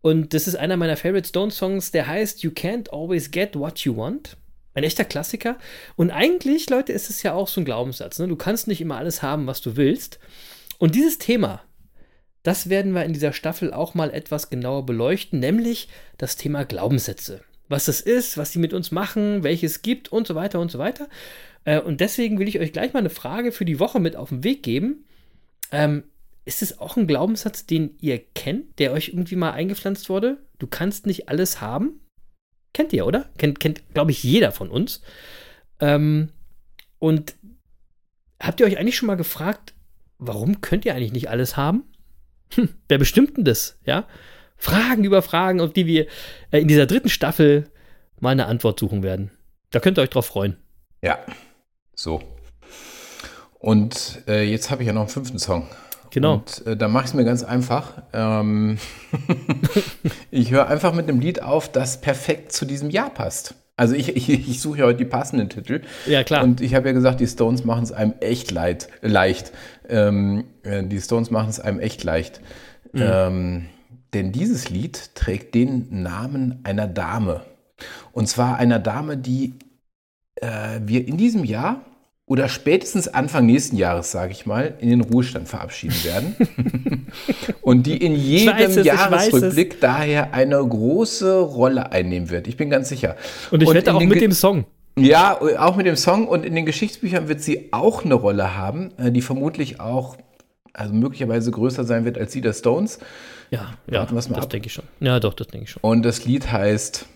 Und 0.00 0.32
das 0.32 0.48
ist 0.48 0.56
einer 0.56 0.78
meiner 0.78 0.96
Favorite 0.96 1.28
Stone-Songs, 1.28 1.90
der 1.90 2.06
heißt 2.06 2.42
You 2.42 2.50
Can't 2.50 2.90
Always 2.90 3.30
Get 3.30 3.54
What 3.54 3.80
You 3.80 3.94
Want. 3.94 4.38
Ein 4.72 4.84
echter 4.84 5.04
Klassiker. 5.04 5.58
Und 5.96 6.10
eigentlich, 6.10 6.70
Leute, 6.70 6.94
ist 6.94 7.10
es 7.10 7.22
ja 7.22 7.34
auch 7.34 7.46
so 7.46 7.60
ein 7.60 7.66
Glaubenssatz. 7.66 8.18
Ne? 8.20 8.28
Du 8.28 8.36
kannst 8.36 8.68
nicht 8.68 8.80
immer 8.80 8.96
alles 8.96 9.20
haben, 9.20 9.46
was 9.46 9.60
du 9.60 9.76
willst. 9.76 10.18
Und 10.78 10.94
dieses 10.94 11.18
Thema, 11.18 11.60
das 12.42 12.70
werden 12.70 12.94
wir 12.94 13.04
in 13.04 13.12
dieser 13.12 13.34
Staffel 13.34 13.70
auch 13.70 13.92
mal 13.92 14.10
etwas 14.14 14.48
genauer 14.48 14.86
beleuchten, 14.86 15.40
nämlich 15.40 15.88
das 16.16 16.36
Thema 16.36 16.64
Glaubenssätze 16.64 17.42
was 17.72 17.86
das 17.86 18.00
ist, 18.00 18.38
was 18.38 18.52
sie 18.52 18.60
mit 18.60 18.72
uns 18.72 18.92
machen, 18.92 19.42
welches 19.42 19.82
gibt 19.82 20.10
und 20.12 20.26
so 20.26 20.36
weiter 20.36 20.60
und 20.60 20.70
so 20.70 20.78
weiter. 20.78 21.08
Äh, 21.64 21.80
und 21.80 22.00
deswegen 22.00 22.38
will 22.38 22.46
ich 22.46 22.60
euch 22.60 22.72
gleich 22.72 22.92
mal 22.92 23.00
eine 23.00 23.10
Frage 23.10 23.50
für 23.50 23.64
die 23.64 23.80
Woche 23.80 23.98
mit 23.98 24.14
auf 24.14 24.28
den 24.28 24.44
Weg 24.44 24.62
geben. 24.62 25.04
Ähm, 25.72 26.04
ist 26.44 26.62
es 26.62 26.78
auch 26.78 26.96
ein 26.96 27.06
Glaubenssatz, 27.06 27.66
den 27.66 27.96
ihr 28.00 28.18
kennt, 28.18 28.78
der 28.78 28.92
euch 28.92 29.08
irgendwie 29.08 29.36
mal 29.36 29.52
eingepflanzt 29.52 30.08
wurde? 30.08 30.38
Du 30.58 30.66
kannst 30.66 31.06
nicht 31.06 31.28
alles 31.28 31.60
haben? 31.60 32.00
Kennt 32.72 32.92
ihr, 32.92 33.06
oder? 33.06 33.30
Kennt, 33.38 33.60
kennt 33.60 33.82
glaube 33.94 34.12
ich, 34.12 34.22
jeder 34.22 34.52
von 34.52 34.70
uns. 34.70 35.02
Ähm, 35.80 36.30
und 36.98 37.34
habt 38.40 38.60
ihr 38.60 38.66
euch 38.66 38.78
eigentlich 38.78 38.96
schon 38.96 39.06
mal 39.06 39.16
gefragt, 39.16 39.74
warum 40.18 40.60
könnt 40.60 40.84
ihr 40.84 40.94
eigentlich 40.94 41.12
nicht 41.12 41.30
alles 41.30 41.56
haben? 41.56 41.84
Hm, 42.54 42.68
wer 42.88 42.98
bestimmt 42.98 43.36
denn 43.36 43.44
das? 43.44 43.78
Ja? 43.84 44.06
Fragen 44.62 45.02
über 45.02 45.22
Fragen, 45.22 45.60
auf 45.60 45.72
die 45.72 45.86
wir 45.86 46.06
äh, 46.52 46.60
in 46.60 46.68
dieser 46.68 46.86
dritten 46.86 47.08
Staffel 47.08 47.64
mal 48.20 48.30
eine 48.30 48.46
Antwort 48.46 48.78
suchen 48.78 49.02
werden. 49.02 49.32
Da 49.72 49.80
könnt 49.80 49.98
ihr 49.98 50.02
euch 50.02 50.10
drauf 50.10 50.26
freuen. 50.26 50.56
Ja, 51.02 51.18
so. 51.96 52.22
Und 53.58 54.22
äh, 54.28 54.44
jetzt 54.44 54.70
habe 54.70 54.82
ich 54.82 54.86
ja 54.86 54.92
noch 54.92 55.00
einen 55.00 55.10
fünften 55.10 55.40
Song. 55.40 55.66
Genau. 56.10 56.34
Und 56.34 56.64
äh, 56.64 56.76
da 56.76 56.86
mache 56.86 57.06
ich 57.06 57.10
es 57.10 57.14
mir 57.14 57.24
ganz 57.24 57.42
einfach. 57.42 58.02
Ähm 58.12 58.78
ich 60.30 60.52
höre 60.52 60.68
einfach 60.68 60.94
mit 60.94 61.08
einem 61.08 61.18
Lied 61.18 61.42
auf, 61.42 61.72
das 61.72 62.00
perfekt 62.00 62.52
zu 62.52 62.64
diesem 62.64 62.88
Jahr 62.88 63.10
passt. 63.10 63.56
Also 63.76 63.96
ich, 63.96 64.14
ich, 64.14 64.28
ich 64.28 64.60
suche 64.60 64.78
ja 64.78 64.84
heute 64.84 64.98
die 64.98 65.06
passenden 65.06 65.48
Titel. 65.48 65.80
Ja, 66.06 66.22
klar. 66.22 66.44
Und 66.44 66.60
ich 66.60 66.76
habe 66.76 66.86
ja 66.86 66.92
gesagt, 66.92 67.18
die 67.18 67.26
Stones 67.26 67.64
machen 67.64 67.82
es 67.82 67.90
einem 67.90 68.14
echt 68.20 68.52
leid, 68.52 68.86
leicht. 69.00 69.50
Ähm, 69.88 70.44
äh, 70.62 70.84
die 70.84 71.00
Stones 71.00 71.32
machen 71.32 71.50
es 71.50 71.58
einem 71.58 71.80
echt 71.80 72.04
leicht. 72.04 72.40
Mhm. 72.92 73.02
Ähm, 73.02 73.66
denn 74.14 74.32
dieses 74.32 74.68
Lied 74.68 75.14
trägt 75.14 75.54
den 75.54 76.02
Namen 76.02 76.60
einer 76.64 76.86
Dame. 76.86 77.42
Und 78.12 78.28
zwar 78.28 78.56
einer 78.56 78.78
Dame, 78.78 79.16
die 79.16 79.54
äh, 80.36 80.80
wir 80.84 81.06
in 81.06 81.16
diesem 81.16 81.44
Jahr 81.44 81.80
oder 82.26 82.48
spätestens 82.48 83.08
Anfang 83.08 83.46
nächsten 83.46 83.76
Jahres, 83.76 84.12
sage 84.12 84.32
ich 84.32 84.46
mal, 84.46 84.74
in 84.80 84.90
den 84.90 85.00
Ruhestand 85.00 85.48
verabschieden 85.48 85.96
werden. 86.04 87.06
und 87.62 87.86
die 87.86 87.96
in 87.96 88.14
jedem 88.14 88.56
es, 88.56 88.86
Jahresrückblick 88.86 89.80
daher 89.80 90.32
eine 90.32 90.56
große 90.56 91.40
Rolle 91.40 91.92
einnehmen 91.92 92.30
wird. 92.30 92.46
Ich 92.46 92.56
bin 92.56 92.70
ganz 92.70 92.88
sicher. 92.88 93.16
Und 93.50 93.62
ich 93.62 93.68
und 93.68 93.74
wette 93.74 93.94
auch 93.94 94.00
mit 94.00 94.20
dem 94.20 94.32
Song. 94.32 94.64
Ja, 94.98 95.40
auch 95.58 95.76
mit 95.76 95.86
dem 95.86 95.96
Song 95.96 96.28
und 96.28 96.44
in 96.44 96.54
den 96.54 96.66
Geschichtsbüchern 96.66 97.26
wird 97.28 97.40
sie 97.40 97.72
auch 97.72 98.04
eine 98.04 98.14
Rolle 98.14 98.56
haben, 98.56 98.92
äh, 98.98 99.10
die 99.10 99.22
vermutlich 99.22 99.80
auch, 99.80 100.16
also 100.74 100.92
möglicherweise 100.92 101.50
größer 101.50 101.84
sein 101.84 102.04
wird 102.04 102.18
als 102.18 102.32
die 102.32 102.42
der 102.42 102.52
Stones. 102.52 102.98
Ja, 103.52 103.74
ja 103.90 104.06
das 104.06 104.48
denke 104.48 104.66
ich 104.66 104.72
schon. 104.72 104.84
Ja, 105.00 105.20
doch, 105.20 105.34
das 105.34 105.48
denke 105.48 105.64
ich 105.64 105.70
schon. 105.70 105.82
Und 105.82 106.02
das 106.02 106.24
Lied 106.24 106.50
heißt 106.50 107.06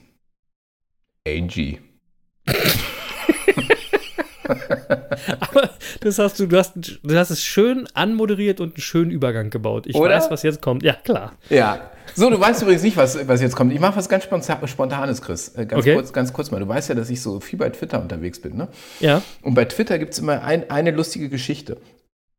Angie. 1.27 1.81
Aber 5.41 5.71
das 6.01 6.19
hast 6.19 6.39
du, 6.39 6.47
du 6.47 6.59
hast, 6.59 6.73
du 7.03 7.19
hast 7.19 7.31
es 7.31 7.43
schön 7.43 7.89
anmoderiert 7.95 8.61
und 8.61 8.75
einen 8.75 8.83
schönen 8.83 9.11
Übergang 9.11 9.49
gebaut. 9.49 9.87
Ich 9.87 9.97
Oder? 9.97 10.15
weiß, 10.15 10.31
was 10.31 10.43
jetzt 10.43 10.61
kommt. 10.61 10.83
Ja, 10.83 10.93
klar. 10.93 11.33
Ja. 11.49 11.91
So, 12.15 12.31
du 12.31 12.39
weißt 12.39 12.63
übrigens 12.63 12.83
nicht, 12.83 12.97
was, 12.97 13.27
was 13.27 13.41
jetzt 13.41 13.57
kommt. 13.57 13.73
Ich 13.73 13.81
mache 13.81 13.97
was 13.97 14.09
ganz 14.09 14.25
Spontanes, 14.25 15.23
Chris. 15.23 15.49
Äh, 15.57 15.67
ganz, 15.67 15.81
okay. 15.81 15.95
kurz, 15.95 16.13
ganz 16.13 16.33
kurz 16.33 16.51
mal. 16.51 16.61
Du 16.61 16.69
weißt 16.69 16.91
ja, 16.91 16.95
dass 16.95 17.11
ich 17.11 17.21
so 17.21 17.41
viel 17.41 17.59
bei 17.59 17.71
Twitter 17.71 18.01
unterwegs 18.01 18.41
bin, 18.41 18.57
ne? 18.57 18.69
Ja. 19.01 19.23
Und 19.43 19.55
bei 19.55 19.65
Twitter 19.65 19.99
gibt 19.99 20.13
es 20.13 20.21
immer 20.21 20.43
ein, 20.43 20.71
eine 20.71 20.93
lustige 20.93 21.29
Geschichte. 21.29 21.79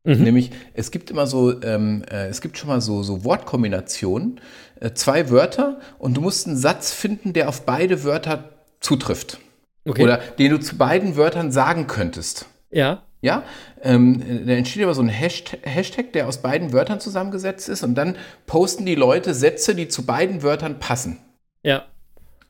Mhm. 0.04 0.22
Nämlich, 0.22 0.50
es 0.74 0.90
gibt 0.90 1.10
immer 1.10 1.26
so, 1.26 1.62
ähm, 1.62 2.04
äh, 2.10 2.28
es 2.28 2.40
gibt 2.40 2.56
schon 2.56 2.68
mal 2.68 2.80
so, 2.80 3.02
so 3.02 3.24
Wortkombinationen, 3.24 4.40
äh, 4.80 4.92
zwei 4.92 5.30
Wörter 5.30 5.80
und 5.98 6.16
du 6.16 6.20
musst 6.20 6.46
einen 6.46 6.56
Satz 6.56 6.92
finden, 6.92 7.32
der 7.32 7.48
auf 7.48 7.62
beide 7.62 8.04
Wörter 8.04 8.50
zutrifft. 8.80 9.38
Okay. 9.86 10.02
Oder 10.02 10.18
den 10.38 10.50
du 10.52 10.60
zu 10.60 10.76
beiden 10.76 11.16
Wörtern 11.16 11.50
sagen 11.50 11.86
könntest. 11.86 12.46
Ja. 12.70 13.02
Ja, 13.20 13.42
ähm, 13.82 14.46
da 14.46 14.52
entsteht 14.52 14.84
aber 14.84 14.94
so 14.94 15.02
ein 15.02 15.08
Hashtag, 15.08 15.58
Hashtag, 15.64 16.12
der 16.12 16.28
aus 16.28 16.38
beiden 16.38 16.72
Wörtern 16.72 17.00
zusammengesetzt 17.00 17.68
ist 17.68 17.82
und 17.82 17.96
dann 17.96 18.14
posten 18.46 18.86
die 18.86 18.94
Leute 18.94 19.34
Sätze, 19.34 19.74
die 19.74 19.88
zu 19.88 20.06
beiden 20.06 20.44
Wörtern 20.44 20.78
passen. 20.78 21.18
Ja. 21.64 21.86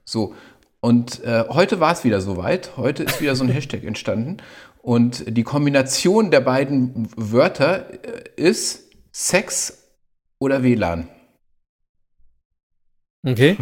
So, 0.04 0.34
und 0.80 1.24
äh, 1.24 1.44
heute 1.48 1.80
war 1.80 1.92
es 1.92 2.04
wieder 2.04 2.20
soweit. 2.20 2.76
Heute 2.76 3.02
ist 3.02 3.20
wieder 3.20 3.34
so 3.34 3.44
ein 3.44 3.50
Hashtag 3.52 3.82
entstanden. 3.82 4.36
Und 4.82 5.36
die 5.36 5.42
Kombination 5.42 6.30
der 6.30 6.40
beiden 6.40 7.08
Wörter 7.16 8.04
äh, 8.04 8.22
ist 8.36 8.90
Sex 9.12 9.88
oder 10.38 10.62
WLAN. 10.62 11.08
Okay. 13.26 13.56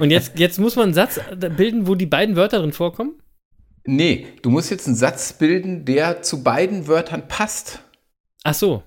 Und 0.00 0.10
jetzt, 0.10 0.38
jetzt 0.38 0.58
muss 0.58 0.76
man 0.76 0.86
einen 0.86 0.94
Satz 0.94 1.20
bilden, 1.56 1.86
wo 1.86 1.94
die 1.94 2.06
beiden 2.06 2.36
Wörter 2.36 2.58
drin 2.58 2.72
vorkommen? 2.72 3.22
Nee, 3.84 4.26
du 4.42 4.50
musst 4.50 4.70
jetzt 4.70 4.86
einen 4.86 4.96
Satz 4.96 5.32
bilden, 5.32 5.84
der 5.84 6.22
zu 6.22 6.42
beiden 6.42 6.88
Wörtern 6.88 7.26
passt. 7.28 7.80
Ach 8.44 8.54
so. 8.54 8.82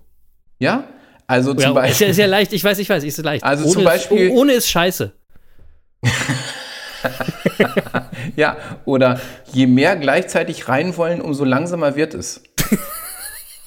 Ja? 0.59 0.87
Also 1.25 1.53
zum 1.53 1.63
ja, 1.63 1.71
Beispiel. 1.71 1.91
Ist 1.91 1.99
ja, 2.01 2.07
ist 2.07 2.17
ja 2.17 2.25
leicht, 2.25 2.53
ich 2.53 2.63
weiß, 2.63 2.77
ich 2.77 2.89
weiß, 2.89 3.03
ist 3.03 3.17
leicht. 3.19 3.43
Also 3.43 3.63
ohne 3.63 3.73
zum 3.73 3.83
Beispiel. 3.83 4.27
Ist, 4.27 4.33
ohne 4.33 4.53
ist 4.53 4.69
scheiße. 4.69 5.13
ja, 8.35 8.57
oder 8.85 9.19
je 9.53 9.67
mehr 9.67 9.95
gleichzeitig 9.95 10.67
rein 10.67 10.97
wollen, 10.97 11.21
umso 11.21 11.45
langsamer 11.45 11.95
wird 11.95 12.13
es. 12.13 12.43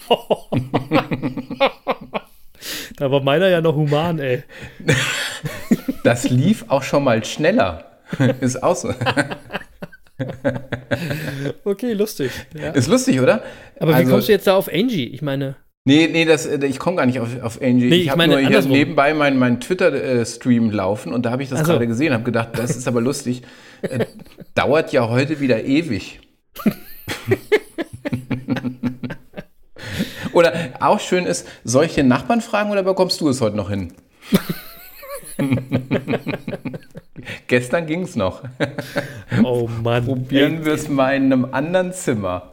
da 2.97 3.11
war 3.11 3.23
meiner 3.23 3.49
ja 3.49 3.61
noch 3.61 3.75
human, 3.75 4.19
ey. 4.19 4.43
Das 6.05 6.29
lief 6.29 6.67
auch 6.69 6.83
schon 6.83 7.03
mal 7.05 7.25
schneller. 7.25 7.99
Ist 8.41 8.63
auch 8.63 8.77
so. 8.77 8.93
okay, 11.65 11.95
lustig. 11.95 12.31
Ja. 12.55 12.73
Ist 12.73 12.89
lustig, 12.89 13.21
oder? 13.21 13.43
Aber 13.81 13.93
wie 13.93 13.95
also, 13.95 14.11
kommst 14.13 14.29
du 14.29 14.33
jetzt 14.33 14.47
da 14.47 14.55
auf 14.55 14.69
Angie? 14.69 15.07
Ich 15.07 15.23
meine. 15.23 15.57
Nee, 15.87 16.09
nee, 16.11 16.25
das, 16.25 16.47
äh, 16.47 16.65
ich 16.65 16.79
komme 16.79 16.97
gar 16.97 17.05
nicht 17.05 17.21
auf, 17.21 17.29
auf 17.43 17.61
Angie. 17.61 17.89
Nee, 17.89 17.97
ich, 17.97 18.05
ich 18.05 18.11
habe 18.11 18.27
nur 18.27 18.39
hier 18.39 18.63
nebenbei 18.63 19.13
meinen 19.13 19.39
mein 19.39 19.61
Twitter-Stream 19.61 20.71
laufen 20.71 21.13
und 21.13 21.27
da 21.27 21.31
habe 21.31 21.43
ich 21.43 21.51
das 21.51 21.59
also. 21.61 21.73
gerade 21.73 21.87
gesehen, 21.87 22.15
habe 22.15 22.25
gedacht, 22.25 22.51
das 22.55 22.75
ist 22.75 22.89
aber 22.89 23.03
lustig. 23.03 23.43
Äh, 23.83 24.07
dauert 24.55 24.93
ja 24.93 25.09
heute 25.11 25.41
wieder 25.41 25.63
ewig. 25.65 26.21
Oder 30.33 30.71
auch 30.81 31.01
schön 31.01 31.27
ist, 31.27 31.47
soll 31.63 31.85
ich 31.85 31.95
den 31.95 32.09
Nachbarn 32.09 32.41
fragen 32.41 32.71
oder 32.73 32.83
bekommst 32.83 33.21
du 33.21 33.29
es 33.29 33.41
heute 33.41 33.57
noch 33.57 33.71
hin? 33.71 33.93
Gestern 37.47 37.87
ging 37.87 38.03
es 38.03 38.17
noch. 38.17 38.43
Oh 39.43 39.69
Mann. 39.83 40.05
Probieren 40.05 40.65
wir 40.65 40.75
es 40.75 40.89
mal 40.89 41.17
in 41.17 41.33
einem 41.33 41.49
anderen 41.51 41.93
Zimmer. 41.93 42.53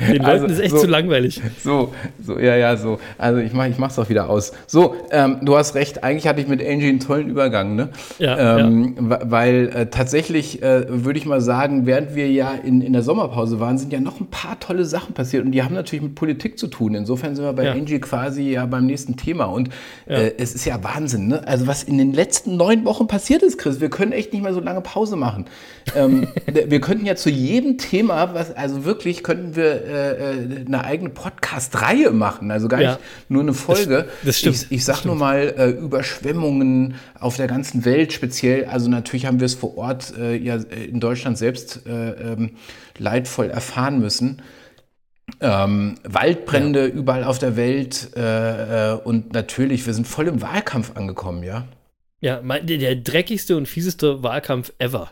Den 0.00 0.16
Leuten 0.16 0.24
Also, 0.26 0.46
ist 0.46 0.58
echt 0.60 0.70
so- 0.70 0.78
zu 0.78 0.86
langweilig. 0.86 1.40
So, 1.62 1.92
so, 2.24 2.38
ja, 2.38 2.56
ja, 2.56 2.76
so. 2.76 2.98
Also 3.18 3.40
ich 3.40 3.52
mach, 3.52 3.66
ich 3.66 3.78
mach's 3.78 3.98
auch 3.98 4.08
wieder 4.08 4.30
aus. 4.30 4.52
So, 4.66 4.94
ähm, 5.10 5.38
du 5.42 5.56
hast 5.56 5.74
recht, 5.74 6.02
eigentlich 6.02 6.26
hatte 6.26 6.40
ich 6.40 6.48
mit 6.48 6.60
Angie 6.66 6.88
einen 6.88 7.00
tollen 7.00 7.28
Übergang, 7.28 7.76
ne? 7.76 7.90
Ja, 8.18 8.58
ähm, 8.60 8.94
wa- 8.98 9.20
Weil 9.24 9.68
äh, 9.74 9.86
tatsächlich 9.86 10.62
äh, 10.62 10.84
würde 10.88 11.18
ich 11.18 11.26
mal 11.26 11.40
sagen, 11.40 11.86
während 11.86 12.14
wir 12.14 12.30
ja 12.30 12.52
in, 12.52 12.80
in 12.80 12.92
der 12.92 13.02
Sommerpause 13.02 13.60
waren, 13.60 13.78
sind 13.78 13.92
ja 13.92 14.00
noch 14.00 14.20
ein 14.20 14.28
paar 14.28 14.58
tolle 14.58 14.84
Sachen 14.84 15.12
passiert 15.14 15.44
und 15.44 15.52
die 15.52 15.62
haben 15.62 15.74
natürlich 15.74 16.02
mit 16.02 16.14
Politik 16.14 16.58
zu 16.58 16.66
tun. 16.68 16.94
Insofern 16.94 17.34
sind 17.36 17.44
wir 17.44 17.52
bei 17.52 17.64
Ja. 17.64 17.72
Angie 17.72 18.00
quasi 18.00 18.50
ja 18.50 18.66
beim 18.66 18.86
nächsten 18.86 19.16
Thema. 19.16 19.44
Und 19.44 19.68
äh, 20.06 20.30
es 20.38 20.54
ist 20.54 20.64
ja 20.64 20.82
Wahnsinn, 20.82 21.28
ne? 21.28 21.46
Also 21.46 21.66
was 21.66 21.82
in 21.82 21.98
den 21.98 22.12
letzten 22.12 22.56
neun 22.56 22.84
Wochen 22.84 23.06
passiert 23.06 23.42
ist, 23.42 23.58
Chris, 23.58 23.80
wir 23.80 23.90
können 23.90 24.12
echt 24.12 24.32
nicht 24.32 24.42
mehr 24.42 24.54
so 24.54 24.60
lange 24.60 24.80
Pause 24.80 25.16
machen. 25.16 25.46
Ähm, 25.94 26.28
wir 26.66 26.80
könnten 26.80 27.04
ja 27.06 27.16
zu 27.16 27.30
jedem 27.30 27.76
Thema, 27.78 28.34
was, 28.34 28.56
also 28.56 28.84
wirklich 28.84 29.22
könnten 29.22 29.56
wir 29.56 29.84
äh, 29.90 30.64
eine 30.66 30.84
eigene 30.84 31.10
Podcast-Reihe 31.10 32.10
machen, 32.12 32.50
also 32.50 32.68
gar 32.68 32.80
Ja. 32.80 32.90
nicht 32.92 33.00
nur 33.28 33.42
eine 33.42 33.54
Folge. 33.54 34.08
das 34.24 34.38
stimmt, 34.38 34.56
Ich, 34.56 34.72
ich 34.72 34.84
das 34.84 34.98
sag 34.98 35.04
nur 35.04 35.16
mal 35.16 35.54
äh, 35.56 35.70
Überschwemmungen 35.70 36.94
auf 37.18 37.36
der 37.36 37.46
ganzen 37.46 37.84
Welt 37.84 38.12
speziell. 38.12 38.64
Also 38.66 38.88
natürlich 38.88 39.26
haben 39.26 39.40
wir 39.40 39.46
es 39.46 39.54
vor 39.54 39.76
Ort 39.76 40.14
äh, 40.18 40.36
ja 40.36 40.56
in 40.56 41.00
Deutschland 41.00 41.38
selbst 41.38 41.86
äh, 41.86 42.10
ähm, 42.32 42.50
leidvoll 42.98 43.50
erfahren 43.50 44.00
müssen. 44.00 44.42
Ähm, 45.40 45.94
Waldbrände 46.02 46.86
überall 46.86 47.24
auf 47.24 47.38
der 47.38 47.56
Welt 47.56 48.10
äh, 48.16 48.92
äh, 48.92 48.96
und 48.96 49.32
natürlich, 49.32 49.86
wir 49.86 49.94
sind 49.94 50.06
voll 50.08 50.26
im 50.28 50.42
Wahlkampf 50.42 50.96
angekommen, 50.96 51.42
ja. 51.44 51.66
Ja, 52.20 52.40
mein, 52.42 52.66
der, 52.66 52.78
der 52.78 52.96
dreckigste 52.96 53.56
und 53.56 53.66
fieseste 53.66 54.22
Wahlkampf 54.22 54.72
ever. 54.78 55.10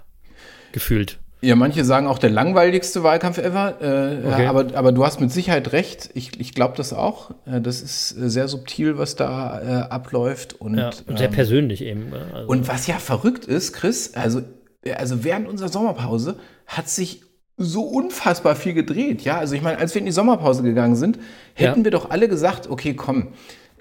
Gefühlt. 0.72 1.18
Ja, 1.40 1.54
manche 1.54 1.84
sagen 1.84 2.08
auch 2.08 2.18
der 2.18 2.30
langweiligste 2.30 3.02
Wahlkampf 3.04 3.38
ever, 3.38 3.80
äh, 3.80 4.26
Okay. 4.26 4.46
aber, 4.46 4.76
aber 4.76 4.90
du 4.92 5.04
hast 5.04 5.20
mit 5.20 5.30
Sicherheit 5.30 5.72
recht. 5.72 6.10
Ich, 6.14 6.38
ich 6.40 6.52
glaube 6.52 6.74
das 6.76 6.92
auch. 6.92 7.30
Äh, 7.46 7.60
das 7.60 7.80
ist 7.80 8.16
äh, 8.18 8.28
sehr 8.28 8.48
subtil, 8.48 8.98
was 8.98 9.14
da 9.14 9.60
äh, 9.60 9.66
abläuft. 9.88 10.60
Und, 10.60 10.76
Ja, 10.78 10.90
und 11.06 11.18
sehr 11.18 11.28
ähm, 11.28 11.34
persönlich 11.34 11.82
eben. 11.82 12.12
Also, 12.34 12.48
Und 12.48 12.66
was 12.68 12.86
ja 12.88 12.96
verrückt 12.96 13.44
ist, 13.44 13.72
Chris, 13.72 14.14
also, 14.14 14.42
also 14.96 15.22
während 15.24 15.48
unserer 15.48 15.68
Sommerpause 15.68 16.36
hat 16.66 16.88
sich 16.88 17.22
so 17.56 17.82
unfassbar 17.82 18.54
viel 18.56 18.72
gedreht. 18.74 19.22
Ja, 19.22 19.38
also 19.38 19.54
ich 19.54 19.62
meine, 19.62 19.78
als 19.78 19.94
wir 19.94 20.00
in 20.00 20.06
die 20.06 20.12
Sommerpause 20.12 20.62
gegangen 20.62 20.94
sind, 20.96 21.18
hätten 21.54 21.80
Ja. 21.80 21.84
wir 21.84 21.90
doch 21.90 22.10
alle 22.10 22.28
gesagt, 22.28 22.68
okay, 22.70 22.94
komm, 22.94 23.28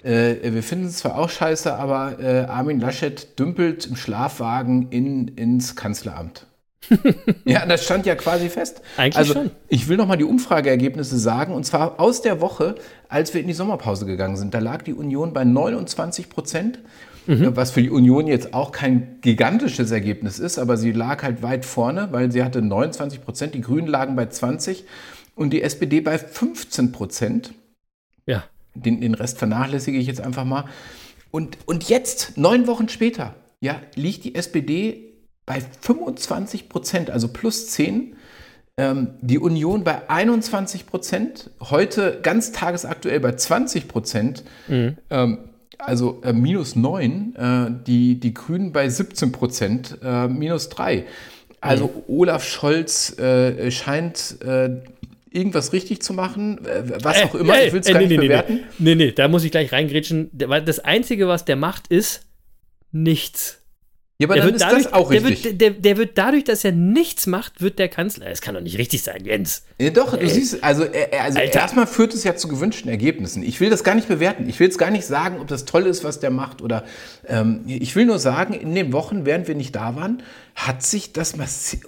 äh, 0.02 0.34
wir 0.42 0.62
finden 0.64 0.86
es 0.86 0.98
zwar 0.98 1.16
auch 1.18 1.28
scheiße, 1.30 1.72
aber 1.74 2.18
äh, 2.20 2.44
Armin 2.46 2.80
Laschet 2.80 3.38
dümpelt 3.38 3.86
im 3.86 3.94
Schlafwagen 3.96 4.88
in, 4.90 5.28
ins 5.28 5.76
Kanzleramt. 5.76 6.46
ja, 7.44 7.66
das 7.66 7.84
stand 7.84 8.06
ja 8.06 8.14
quasi 8.14 8.48
fest. 8.48 8.82
Eigentlich 8.96 9.16
also, 9.16 9.32
schon. 9.34 9.50
Ich 9.68 9.88
will 9.88 9.96
noch 9.96 10.06
mal 10.06 10.16
die 10.16 10.24
Umfrageergebnisse 10.24 11.18
sagen, 11.18 11.52
und 11.52 11.64
zwar 11.64 12.00
aus 12.00 12.22
der 12.22 12.40
Woche, 12.40 12.76
als 13.08 13.34
wir 13.34 13.40
in 13.40 13.46
die 13.46 13.52
Sommerpause 13.52 14.06
gegangen 14.06 14.36
sind. 14.36 14.54
Da 14.54 14.58
lag 14.60 14.82
die 14.82 14.94
Union 14.94 15.32
bei 15.32 15.44
29 15.44 16.28
Prozent, 16.30 16.78
Mhm. 17.28 17.54
was 17.56 17.72
für 17.72 17.82
die 17.82 17.90
Union 17.90 18.26
jetzt 18.26 18.54
auch 18.54 18.72
kein 18.72 19.18
gigantisches 19.20 19.90
Ergebnis 19.90 20.38
ist, 20.38 20.58
aber 20.58 20.78
sie 20.78 20.92
lag 20.92 21.22
halt 21.22 21.42
weit 21.42 21.66
vorne, 21.66 22.08
weil 22.10 22.32
sie 22.32 22.42
hatte 22.42 22.62
29 22.62 23.22
Prozent, 23.22 23.54
die 23.54 23.60
Grünen 23.60 23.86
lagen 23.86 24.16
bei 24.16 24.24
20 24.26 24.84
und 25.34 25.50
die 25.50 25.60
SPD 25.60 26.00
bei 26.00 26.18
15 26.18 26.90
Prozent. 26.90 27.52
ja. 28.26 28.44
Den, 28.74 29.00
den 29.00 29.14
Rest 29.14 29.38
vernachlässige 29.38 29.98
ich 29.98 30.06
jetzt 30.06 30.20
einfach 30.20 30.44
mal. 30.44 30.64
Und, 31.32 31.58
und 31.66 31.88
jetzt, 31.88 32.38
neun 32.38 32.66
Wochen 32.68 32.88
später, 32.88 33.34
ja, 33.60 33.80
liegt 33.96 34.24
die 34.24 34.36
SPD 34.36 35.07
bei 35.48 35.62
25 35.80 36.68
Prozent, 36.68 37.10
also 37.10 37.28
plus 37.28 37.68
10. 37.68 38.14
Ähm, 38.76 39.08
die 39.22 39.38
Union 39.38 39.82
bei 39.82 40.08
21 40.08 40.86
Prozent, 40.86 41.50
heute 41.60 42.20
ganz 42.22 42.52
tagesaktuell 42.52 43.18
bei 43.18 43.32
20 43.32 43.88
Prozent, 43.88 44.44
ähm, 45.10 45.38
also 45.78 46.20
äh, 46.22 46.32
minus 46.32 46.76
9, 46.76 47.34
äh, 47.34 47.84
die, 47.86 48.20
die 48.20 48.34
Grünen 48.34 48.72
bei 48.72 48.88
17 48.88 49.32
Prozent, 49.32 49.98
äh, 50.04 50.28
minus 50.28 50.68
3. 50.68 51.06
Also 51.60 52.04
Olaf 52.06 52.44
Scholz 52.44 53.18
äh, 53.18 53.70
scheint 53.70 54.36
äh, 54.42 54.82
irgendwas 55.30 55.72
richtig 55.72 56.02
zu 56.02 56.12
machen, 56.12 56.64
äh, 56.64 57.02
was 57.02 57.22
auch 57.22 57.34
immer, 57.34 57.60
ich 57.64 57.72
will 57.72 57.80
es 57.80 57.86
gar 57.88 57.98
nicht 57.98 58.10
nee, 58.10 58.18
bewerten. 58.18 58.60
Nee, 58.78 58.94
nee, 58.94 59.06
nee, 59.06 59.12
da 59.12 59.28
muss 59.28 59.44
ich 59.44 59.50
gleich 59.50 59.72
reingrätschen. 59.72 60.30
Das 60.32 60.78
Einzige, 60.78 61.26
was 61.26 61.44
der 61.44 61.56
macht, 61.56 61.88
ist 61.88 62.26
nichts. 62.92 63.57
Ja, 64.20 64.26
aber 64.26 64.34
Der 64.34 64.42
dann 64.42 64.52
wird, 64.52 64.56
ist 64.56 64.62
dadurch, 64.62 64.82
das 64.82 64.92
auch 64.92 65.10
der, 65.12 65.22
richtig. 65.22 65.44
wird, 65.44 65.60
der, 65.60 65.70
der 65.70 65.96
wird 65.96 66.18
dadurch, 66.18 66.42
dass 66.42 66.64
er 66.64 66.72
nichts 66.72 67.28
macht, 67.28 67.60
wird 67.60 67.78
der 67.78 67.88
Kanzler. 67.88 68.28
Das 68.28 68.40
kann 68.40 68.56
doch 68.56 68.60
nicht 68.60 68.76
richtig 68.76 69.04
sein, 69.04 69.24
Jens. 69.24 69.62
Ja, 69.80 69.90
doch, 69.90 70.16
du 70.16 70.28
siehst, 70.28 70.64
also, 70.64 70.82
äh, 70.82 71.16
also 71.22 71.38
Alter. 71.38 71.60
erstmal 71.60 71.86
führt 71.86 72.14
es 72.14 72.24
ja 72.24 72.34
zu 72.34 72.48
gewünschten 72.48 72.90
Ergebnissen. 72.90 73.44
Ich 73.44 73.60
will 73.60 73.70
das 73.70 73.84
gar 73.84 73.94
nicht 73.94 74.08
bewerten. 74.08 74.48
Ich 74.48 74.58
will 74.58 74.66
jetzt 74.66 74.78
gar 74.78 74.90
nicht 74.90 75.06
sagen, 75.06 75.38
ob 75.40 75.46
das 75.46 75.66
toll 75.66 75.86
ist, 75.86 76.02
was 76.02 76.18
der 76.18 76.30
macht 76.30 76.62
oder 76.62 76.84
ähm, 77.28 77.62
ich 77.68 77.94
will 77.94 78.06
nur 78.06 78.18
sagen, 78.18 78.54
in 78.54 78.74
den 78.74 78.92
Wochen, 78.92 79.24
während 79.24 79.46
wir 79.46 79.54
nicht 79.54 79.76
da 79.76 79.94
waren, 79.94 80.20
hat 80.56 80.82
sich 80.82 81.12
das 81.12 81.34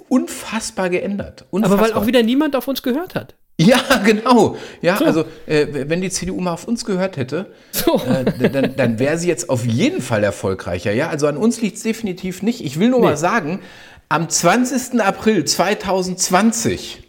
unfassbar 0.09 0.89
geändert. 0.89 1.47
Unfassbar. 1.51 1.79
Aber 1.81 1.89
weil 1.89 2.01
auch 2.01 2.07
wieder 2.07 2.23
niemand 2.23 2.55
auf 2.55 2.69
uns 2.69 2.85
gehört 2.85 3.17
hat. 3.17 3.35
Ja, 3.63 3.81
genau. 4.05 4.57
Ja, 4.81 4.97
also 4.97 5.25
äh, 5.47 5.67
wenn 5.71 6.01
die 6.01 6.09
CDU 6.11 6.41
mal 6.41 6.53
auf 6.55 6.67
uns 6.67 6.85
gehört 6.87 7.17
hätte, 7.19 7.53
So. 7.73 8.01
äh, 8.07 8.49
dann, 8.51 8.75
dann 8.77 8.99
wäre 8.99 9.19
sie 9.19 9.29
jetzt 9.29 9.51
auf 9.51 9.67
jeden 9.67 10.01
Fall 10.01 10.25
erfolgreicher. 10.25 10.93
Ja, 10.93 11.09
also 11.11 11.27
an 11.27 11.37
uns 11.37 11.61
liegt 11.61 11.77
es 11.77 11.83
definitiv 11.83 12.43
nicht. 12.43 12.65
Ich 12.65 12.79
will 12.81 12.89
nur 12.89 13.01
mal 13.01 13.17
sagen, 13.19 13.61
am 14.09 14.29
20. 14.31 15.01
April 15.03 15.45
2020, 15.45 17.03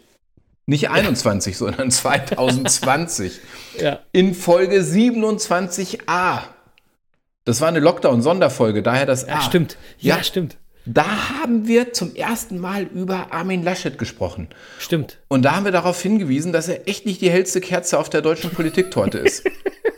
nicht 0.66 0.90
21, 0.90 1.56
sondern 1.56 1.90
2020, 1.90 3.40
Ja. 3.80 4.00
in 4.12 4.34
Folge 4.34 4.80
27a. 4.80 6.40
Das 7.44 7.60
war 7.60 7.68
eine 7.68 7.80
Lockdown-Sonderfolge, 7.80 8.82
daher 8.82 9.06
das 9.06 9.24
A. 9.24 9.28
Ja, 9.34 9.40
stimmt. 9.40 9.76
Ja, 9.98 10.16
Ja. 10.18 10.22
stimmt. 10.22 10.56
Da 10.84 11.40
haben 11.40 11.68
wir 11.68 11.92
zum 11.92 12.14
ersten 12.14 12.58
Mal 12.58 12.84
über 12.84 13.32
Armin 13.32 13.62
Laschet 13.62 13.98
gesprochen. 13.98 14.48
Stimmt. 14.78 15.18
Und 15.28 15.42
da 15.44 15.54
haben 15.56 15.64
wir 15.64 15.72
darauf 15.72 16.00
hingewiesen, 16.00 16.52
dass 16.52 16.68
er 16.68 16.88
echt 16.88 17.06
nicht 17.06 17.20
die 17.20 17.30
hellste 17.30 17.60
Kerze 17.60 17.98
auf 17.98 18.10
der 18.10 18.20
deutschen 18.20 18.50
Politiktorte 18.50 19.18
ist. 19.18 19.44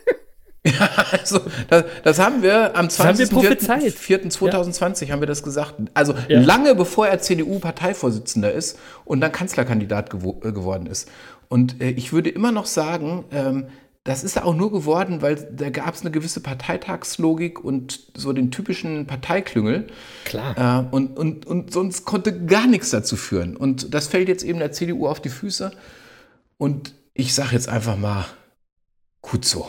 ja, 0.67 0.91
also, 1.13 1.41
das, 1.69 1.85
das 2.03 2.19
haben 2.19 2.43
wir 2.43 2.77
am 2.77 2.89
haben 2.89 3.19
wir 3.19 3.29
prophezeit. 3.29 3.83
20.04.2020 3.83 5.11
haben 5.11 5.21
wir 5.21 5.27
das 5.27 5.43
gesagt. 5.43 5.75
Also 5.95 6.15
Ja. 6.29 6.41
lange 6.41 6.75
bevor 6.75 7.07
er 7.07 7.19
CDU-Parteivorsitzender 7.19 8.53
ist 8.53 8.79
und 9.07 9.23
dann 9.23 9.33
Kanzlerkandidat 9.33 10.11
gewo 10.11 10.41
äh, 10.45 10.53
geworden 10.53 10.87
ist. 10.87 11.11
Und 11.49 11.81
äh, 11.81 11.91
ich 11.91 12.13
würde 12.13 12.29
immer 12.31 12.53
noch 12.53 12.67
sagen, 12.67 13.25
ähm, 13.33 13.67
das 14.05 14.23
ist 14.23 14.37
er 14.37 14.45
auch 14.45 14.55
nur 14.55 14.71
geworden, 14.71 15.23
weil 15.23 15.37
da 15.51 15.71
gab 15.71 15.95
es 15.95 16.03
eine 16.03 16.11
gewisse 16.11 16.41
Parteitagslogik 16.41 17.65
und 17.65 18.01
so 18.15 18.35
den 18.35 18.51
typischen 18.51 19.07
Parteiklüngel. 19.07 19.87
Klar. 20.27 20.89
Äh, 20.91 20.95
und, 20.95 21.17
und, 21.17 21.47
und 21.47 21.73
sonst 21.73 22.05
konnte 22.05 22.45
gar 22.45 22.67
nichts 22.67 22.91
dazu 22.91 23.17
führen. 23.17 23.57
Und 23.57 23.95
das 23.95 24.09
fällt 24.09 24.29
jetzt 24.29 24.45
eben 24.45 24.59
der 24.59 24.73
CDU 24.73 25.07
auf 25.07 25.21
die 25.21 25.31
Füße. 25.31 25.73
Und 26.59 26.95
ich 27.15 27.35
sage 27.35 27.53
jetzt 27.53 27.71
einfach 27.71 27.97
mal, 27.97 28.27
gut 29.23 29.47
so. 29.47 29.67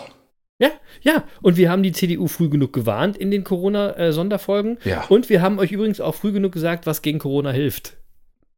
Ja, 0.60 0.71
ja. 1.02 1.24
Und 1.41 1.56
wir 1.56 1.69
haben 1.69 1.82
die 1.82 1.93
CDU 1.93 2.28
früh 2.28 2.50
genug 2.50 2.74
gewarnt 2.74 3.15
in 3.15 3.32
den 3.32 3.45
Corona-Sonderfolgen. 3.45 4.80
Ja. 4.84 5.06
Und 5.08 5.30
wir 5.30 5.41
haben 5.41 5.60
euch 5.60 5.71
übrigens 5.71 6.02
auch 6.02 6.15
früh 6.15 6.34
genug 6.34 6.52
gesagt, 6.52 6.86
was 6.86 7.02
gegen 7.02 7.19
Corona 7.19 7.52
hilft. 7.52 7.93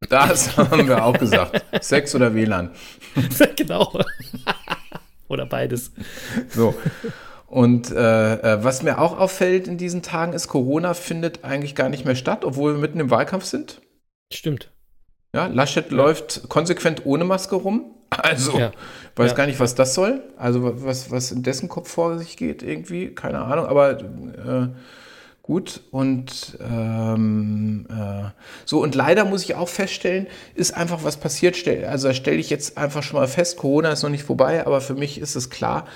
Das 0.08 0.56
haben 0.56 0.88
wir 0.88 1.04
auch 1.04 1.16
gesagt. 1.16 1.64
Sex 1.84 2.16
oder 2.16 2.34
WLAN. 2.34 2.72
genau. 3.56 4.00
Oder 5.28 5.46
beides. 5.46 5.92
So. 6.48 6.74
Und 7.46 7.90
äh, 7.90 8.34
äh, 8.34 8.64
was 8.64 8.82
mir 8.82 8.98
auch 8.98 9.18
auffällt 9.18 9.68
in 9.68 9.78
diesen 9.78 10.02
Tagen 10.02 10.32
ist, 10.34 10.48
Corona 10.48 10.92
findet 10.94 11.44
eigentlich 11.44 11.74
gar 11.74 11.88
nicht 11.88 12.04
mehr 12.04 12.14
statt, 12.14 12.44
obwohl 12.44 12.74
wir 12.74 12.80
mitten 12.80 13.00
im 13.00 13.10
Wahlkampf 13.10 13.44
sind. 13.44 13.80
Stimmt. 14.32 14.70
Ja, 15.34 15.46
Laschet 15.46 15.90
läuft 15.90 16.48
konsequent 16.48 17.06
ohne 17.06 17.24
Maske 17.24 17.56
rum. 17.56 17.94
Also, 18.10 18.58
Ja. 18.58 18.72
weiß 19.16 19.30
Ja. 19.32 19.36
gar 19.36 19.46
nicht, 19.46 19.60
was 19.60 19.74
das 19.74 19.94
soll. 19.94 20.22
Also, 20.36 20.82
was, 20.84 21.10
was 21.10 21.30
in 21.32 21.42
dessen 21.42 21.68
Kopf 21.68 21.90
vor 21.90 22.18
sich 22.18 22.36
geht, 22.36 22.62
irgendwie. 22.62 23.14
Keine 23.14 23.40
Ahnung. 23.40 23.66
Aber 23.66 23.90
äh, 24.00 24.68
gut. 25.48 25.80
Und 25.90 26.56
ähm, 26.60 27.86
äh, 27.90 28.28
so, 28.66 28.80
und 28.82 28.94
leider 28.94 29.24
muss 29.24 29.42
ich 29.42 29.54
auch 29.56 29.68
feststellen, 29.68 30.26
ist 30.54 30.76
einfach 30.76 31.02
was 31.02 31.16
passiert. 31.16 31.56
Also, 31.88 32.08
da 32.08 32.14
stelle 32.14 32.36
ich 32.36 32.50
jetzt 32.50 32.78
einfach 32.78 33.02
schon 33.02 33.18
mal 33.18 33.26
fest: 33.26 33.56
Corona 33.56 33.90
ist 33.90 34.02
noch 34.02 34.10
nicht 34.10 34.24
vorbei, 34.24 34.64
aber 34.64 34.80
für 34.80 34.94
mich 34.94 35.18
ist 35.18 35.34
es 35.34 35.50
klar. 35.50 35.86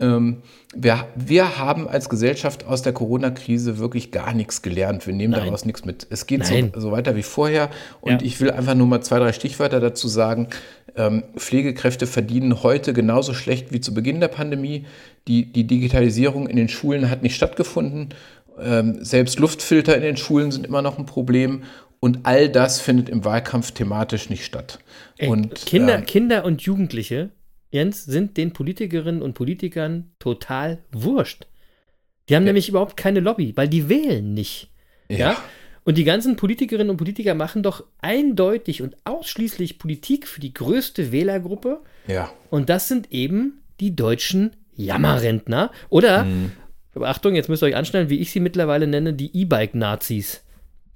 Ähm, 0.00 0.38
wir, 0.74 1.06
wir 1.14 1.58
haben 1.58 1.86
als 1.86 2.08
Gesellschaft 2.08 2.64
aus 2.66 2.82
der 2.82 2.92
Corona-Krise 2.92 3.78
wirklich 3.78 4.10
gar 4.10 4.34
nichts 4.34 4.60
gelernt. 4.62 5.06
Wir 5.06 5.14
nehmen 5.14 5.32
Nein. 5.32 5.44
daraus 5.44 5.64
nichts 5.64 5.84
mit. 5.84 6.06
Es 6.10 6.26
geht 6.26 6.44
so, 6.44 6.54
so 6.74 6.90
weiter 6.90 7.14
wie 7.14 7.22
vorher. 7.22 7.70
Und 8.00 8.20
Ja. 8.22 8.26
ich 8.26 8.40
will 8.40 8.50
einfach 8.50 8.74
nur 8.74 8.88
mal 8.88 9.02
zwei, 9.02 9.18
drei 9.20 9.32
Stichwörter 9.32 9.78
dazu 9.80 10.08
sagen. 10.08 10.48
ähm, 10.96 11.22
Pflegekräfte 11.36 12.06
verdienen 12.08 12.62
heute 12.64 12.92
genauso 12.92 13.34
schlecht 13.34 13.72
wie 13.72 13.80
zu 13.80 13.94
Beginn 13.94 14.18
der 14.20 14.28
Pandemie. 14.28 14.84
Die, 15.28 15.46
die 15.52 15.64
Digitalisierung 15.66 16.48
in 16.48 16.56
den 16.56 16.68
Schulen 16.68 17.08
hat 17.10 17.22
nicht 17.22 17.34
stattgefunden. 17.36 18.08
Ähm, 18.58 19.04
selbst 19.04 19.38
Luftfilter 19.38 19.96
in 19.96 20.02
den 20.02 20.16
Schulen 20.16 20.50
sind 20.52 20.66
immer 20.66 20.82
noch 20.82 20.98
ein 20.98 21.06
Problem. 21.06 21.64
Und 22.00 22.20
all 22.24 22.48
das 22.50 22.80
findet 22.80 23.08
im 23.08 23.24
Wahlkampf 23.24 23.72
thematisch 23.72 24.28
nicht 24.28 24.44
statt. 24.44 24.78
Ey, 25.16 25.28
und, 25.28 25.54
Kinder, 25.54 25.96
ähm, 25.96 26.04
Kinder 26.04 26.44
und 26.44 26.62
Jugendliche, 26.62 27.30
Jens, 27.70 28.04
sind 28.04 28.36
den 28.36 28.52
Politikerinnen 28.52 29.22
und 29.22 29.34
Politikern 29.34 30.12
total 30.18 30.82
wurscht. 30.92 31.46
Die 32.28 32.36
haben 32.36 32.44
nämlich 32.44 32.68
überhaupt 32.68 32.96
keine 32.96 33.20
Lobby, 33.20 33.52
weil 33.56 33.68
die 33.68 33.88
wählen 33.88 34.34
nicht. 34.34 34.70
Ja. 35.08 35.36
Und 35.84 35.98
die 35.98 36.04
ganzen 36.04 36.36
Politikerinnen 36.36 36.90
und 36.90 36.96
Politiker 36.96 37.34
machen 37.34 37.62
doch 37.62 37.84
eindeutig 37.98 38.80
und 38.82 38.96
ausschließlich 39.04 39.78
Politik 39.78 40.26
für 40.26 40.40
die 40.40 40.54
größte 40.54 41.12
Wählergruppe. 41.12 41.80
ja. 42.06 42.30
Und 42.50 42.68
das 42.70 42.88
sind 42.88 43.12
eben 43.12 43.62
die 43.80 43.96
deutschen 43.96 44.56
Jammerrentner. 44.76 45.70
Oder, 45.88 46.26
aber 46.94 47.08
Achtung, 47.08 47.34
jetzt 47.34 47.48
müsst 47.48 47.62
ihr 47.62 47.66
euch 47.66 47.76
anstellen, 47.76 48.08
wie 48.08 48.20
ich 48.20 48.30
sie 48.30 48.40
mittlerweile 48.40 48.86
nenne, 48.86 49.14
die 49.14 49.36
E-Bike-Nazis. 49.36 50.44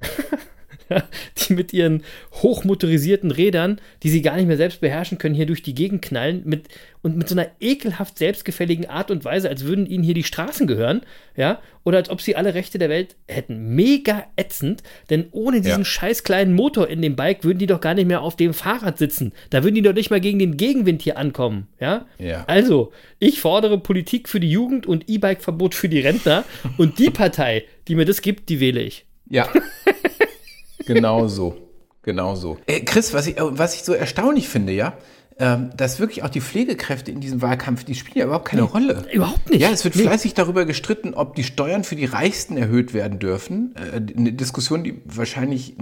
Die 1.49 1.53
mit 1.55 1.73
ihren 1.73 2.03
hochmotorisierten 2.33 3.31
Rädern, 3.31 3.81
die 4.03 4.11
sie 4.11 4.23
gar 4.23 4.37
nicht 4.37 4.47
mehr 4.47 4.57
selbst 4.57 4.81
beherrschen 4.81 5.19
können, 5.19 5.35
hier 5.35 5.47
durch 5.47 5.63
die 5.63 5.75
Gegend 5.75 6.03
knallen 6.03 6.43
mit, 6.45 6.69
und 7.03 7.17
mit 7.17 7.29
so 7.29 7.35
einer 7.35 7.49
ekelhaft 7.61 8.19
selbstgefälligen 8.19 8.87
Art 8.87 9.11
und 9.11 9.25
Weise, 9.25 9.49
als 9.49 9.65
würden 9.65 9.87
ihnen 9.87 10.03
hier 10.03 10.15
die 10.15 10.25
Straßen 10.25 10.67
gehören, 10.67 11.03
ja, 11.37 11.61
oder 11.85 11.99
als 11.99 12.11
ob 12.11 12.21
sie 12.21 12.37
alle 12.37 12.55
Rechte 12.55 12.79
der 12.79 12.89
Welt 12.89 13.17
hätten. 13.29 13.75
Mega 13.75 14.25
ätzend, 14.37 14.83
denn 15.09 15.27
ohne 15.31 15.61
diesen 15.61 15.81
Ja. 15.81 15.85
scheiß 15.85 16.25
kleinen 16.25 16.53
Motor 16.55 16.89
in 16.89 17.01
dem 17.01 17.17
Bike 17.17 17.45
würden 17.45 17.59
die 17.59 17.67
doch 17.67 17.81
gar 17.81 17.95
nicht 17.95 18.07
mehr 18.09 18.21
auf 18.23 18.37
dem 18.37 18.53
Fahrrad 18.53 18.99
sitzen. 18.99 19.33
Da 19.51 19.63
würden 19.63 19.77
die 19.77 19.83
doch 19.83 19.95
nicht 19.95 20.11
mal 20.11 20.21
gegen 20.21 20.39
den 20.39 20.57
Gegenwind 20.57 21.03
hier 21.03 21.17
ankommen, 21.17 21.69
ja. 21.81 22.07
Ja. 22.19 22.45
Also, 22.47 22.93
ich 23.21 23.41
fordere 23.41 23.79
Politik 23.79 24.29
für 24.29 24.41
die 24.41 24.51
Jugend 24.51 24.87
und 24.87 25.09
E-Bike-Verbot 25.09 25.75
für 25.75 25.89
die 25.89 26.01
Rentner 26.01 26.45
und 26.77 26.99
die 26.99 27.11
Partei, 27.11 27.65
die 27.87 27.95
mir 27.95 28.05
das 28.05 28.23
gibt, 28.23 28.49
die 28.49 28.61
wähle 28.61 28.83
ich. 28.83 29.07
Ja. 29.31 29.49
genau 30.95 31.29
so. 31.29 31.57
Genau 32.03 32.35
so. 32.35 32.57
Äh, 32.67 32.81
Chris, 32.81 33.13
was 33.15 33.27
ich, 33.27 33.39
äh, 33.39 33.43
was 33.59 33.75
ich 33.75 33.83
so 33.85 33.93
erstaunlich 33.93 34.49
finde, 34.49 34.73
ja, 34.73 34.95
ähm, 35.41 35.71
dass 35.77 36.01
wirklich 36.01 36.25
auch 36.25 36.31
die 36.31 36.41
Pflegekräfte 36.41 37.13
in 37.13 37.21
diesem 37.21 37.43
Wahlkampf, 37.43 37.85
die 37.85 37.95
spielen 37.95 38.19
ja 38.19 38.25
überhaupt 38.25 38.47
keine 38.49 38.63
Rolle. 38.63 39.05
Überhaupt 39.13 39.51
nicht. 39.51 39.61
Ja, 39.61 39.69
es 39.71 39.85
wird 39.85 39.95
Nee. 39.95 40.03
fleißig 40.03 40.35
darüber 40.35 40.65
gestritten, 40.65 41.15
ob 41.15 41.37
die 41.37 41.45
Steuern 41.45 41.85
für 41.85 41.95
die 41.95 42.07
Reichsten 42.07 42.57
erhöht 42.57 42.93
werden 42.93 43.21
dürfen. 43.21 43.73
Äh, 43.77 44.01
Eine 44.19 44.33
Diskussion, 44.33 44.83
die 44.83 45.01
wahrscheinlich 45.05 45.77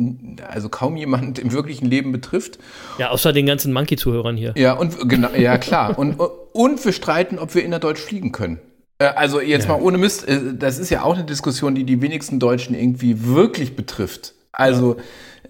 also 0.47 0.69
kaum 0.69 0.97
jemand 0.99 1.39
im 1.39 1.53
wirklichen 1.53 1.87
Leben 1.87 2.13
betrifft. 2.13 2.59
Ja, 2.99 3.11
außer 3.11 3.33
den 3.33 3.47
ganzen 3.47 3.73
Monkey-Zuhörern 3.73 4.37
hier. 4.37 4.53
Ja, 4.59 4.75
und 4.75 5.09
genau, 5.09 5.31
ja 5.31 5.57
klar. 5.59 5.99
Und, 5.99 6.17
und 6.53 6.85
wir 6.85 6.93
streiten, 6.93 7.39
ob 7.39 7.55
wir 7.55 7.65
innerdeutsch 7.65 8.01
fliegen 8.01 8.33
können. 8.33 8.59
Äh, 8.99 9.07
Also 9.07 9.41
jetzt 9.41 9.69
mal 9.69 9.81
ohne 9.81 9.97
Mist, 9.97 10.29
äh, 10.29 10.39
das 10.59 10.79
ist 10.79 10.91
ja 10.91 11.03
auch 11.03 11.15
eine 11.15 11.25
Diskussion, 11.25 11.75
die 11.75 11.85
die 11.85 12.03
wenigsten 12.03 12.41
Deutschen 12.41 12.75
irgendwie 12.75 13.25
wirklich 13.27 13.75
betrifft. 13.77 14.35
Also 14.57 14.97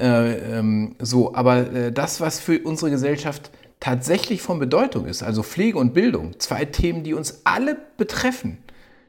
äh, 0.01 0.59
ähm, 0.59 0.97
so, 0.99 1.35
aber 1.35 1.73
äh, 1.73 1.93
das, 1.93 2.21
was 2.21 2.41
für 2.41 2.59
unsere 2.59 2.91
Gesellschaft 2.91 3.51
tatsächlich 3.81 4.43
von 4.43 4.59
Bedeutung 4.59 5.07
ist, 5.07 5.23
also 5.23 5.43
Pflege 5.43 5.79
und 5.79 5.95
Bildung, 5.95 6.39
zwei 6.41 6.65
Themen, 6.65 7.05
die 7.05 7.15
uns 7.15 7.43
alle 7.45 7.77
betreffen, 7.97 8.59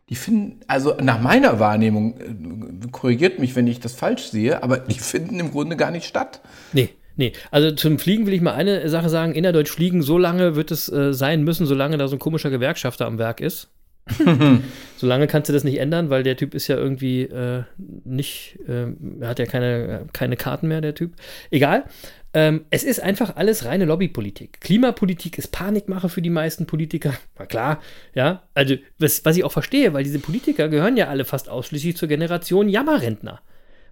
die 0.10 0.16
finden, 0.16 0.60
also 0.68 0.96
nach 1.02 1.20
meiner 1.20 1.60
Wahrnehmung, 1.60 2.18
äh, 2.20 2.88
korrigiert 2.92 3.40
mich, 3.40 3.56
wenn 3.56 3.66
ich 3.66 3.80
das 3.80 3.94
falsch 3.94 4.28
sehe, 4.28 4.62
aber 4.62 4.78
die 4.78 5.00
finden 5.00 5.40
im 5.40 5.52
Grunde 5.52 5.76
gar 5.76 5.90
nicht 5.90 6.06
statt. 6.06 6.42
Nee, 6.74 6.90
nee. 7.16 7.34
Also 7.50 7.72
zum 7.72 7.98
Fliegen 7.98 8.28
will 8.28 8.34
ich 8.34 8.42
mal 8.42 8.54
eine 8.54 8.88
Sache 8.90 9.10
sagen. 9.10 9.34
Innerdeutsch 9.34 9.72
fliegen, 9.72 10.04
so 10.04 10.20
lange 10.20 10.56
wird 10.56 10.70
es 10.70 10.90
äh, 10.90 11.12
sein 11.12 11.44
müssen, 11.44 11.66
solange 11.66 11.98
da 11.98 12.08
so 12.08 12.16
ein 12.16 12.20
komischer 12.20 12.52
Gewerkschafter 12.52 13.08
am 13.08 13.18
Werk 13.18 13.42
ist. 13.42 13.70
solange 14.98 15.28
kannst 15.28 15.50
du 15.50 15.54
das 15.54 15.64
nicht 15.64 15.80
ändern, 15.80 16.10
weil 16.10 16.24
der 16.24 16.38
Typ 16.38 16.54
ist 16.54 16.68
ja 16.68 16.78
irgendwie 16.78 17.24
äh, 17.24 17.64
nicht, 17.78 18.60
äh, 18.68 18.88
er 19.20 19.28
hat 19.28 19.40
ja 19.40 19.46
keine, 19.46 20.08
keine 20.14 20.36
Karten 20.36 20.68
mehr, 20.68 20.82
der 20.82 20.96
Typ. 20.96 21.14
Egal. 21.52 21.86
Ähm, 22.34 22.66
es 22.70 22.84
ist 22.84 23.02
einfach 23.02 23.36
alles 23.36 23.66
reine 23.66 23.86
Lobbypolitik. 23.86 24.62
Klimapolitik 24.62 25.38
ist 25.38 25.52
Panikmache 25.52 26.10
für 26.10 26.22
die 26.22 26.30
meisten 26.30 26.66
Politiker. 26.66 27.14
War 27.36 27.48
klar, 27.48 27.82
ja. 28.14 28.44
Also, 28.54 28.76
was, 29.00 29.24
was 29.26 29.38
ich 29.38 29.44
auch 29.44 29.52
verstehe, 29.52 29.94
weil 29.94 30.04
diese 30.04 30.20
Politiker 30.20 30.70
gehören 30.70 30.98
ja 30.98 31.08
alle 31.08 31.26
fast 31.26 31.50
ausschließlich 31.50 31.98
zur 31.98 32.08
Generation 32.08 32.70
Jammerrentner. 32.70 33.42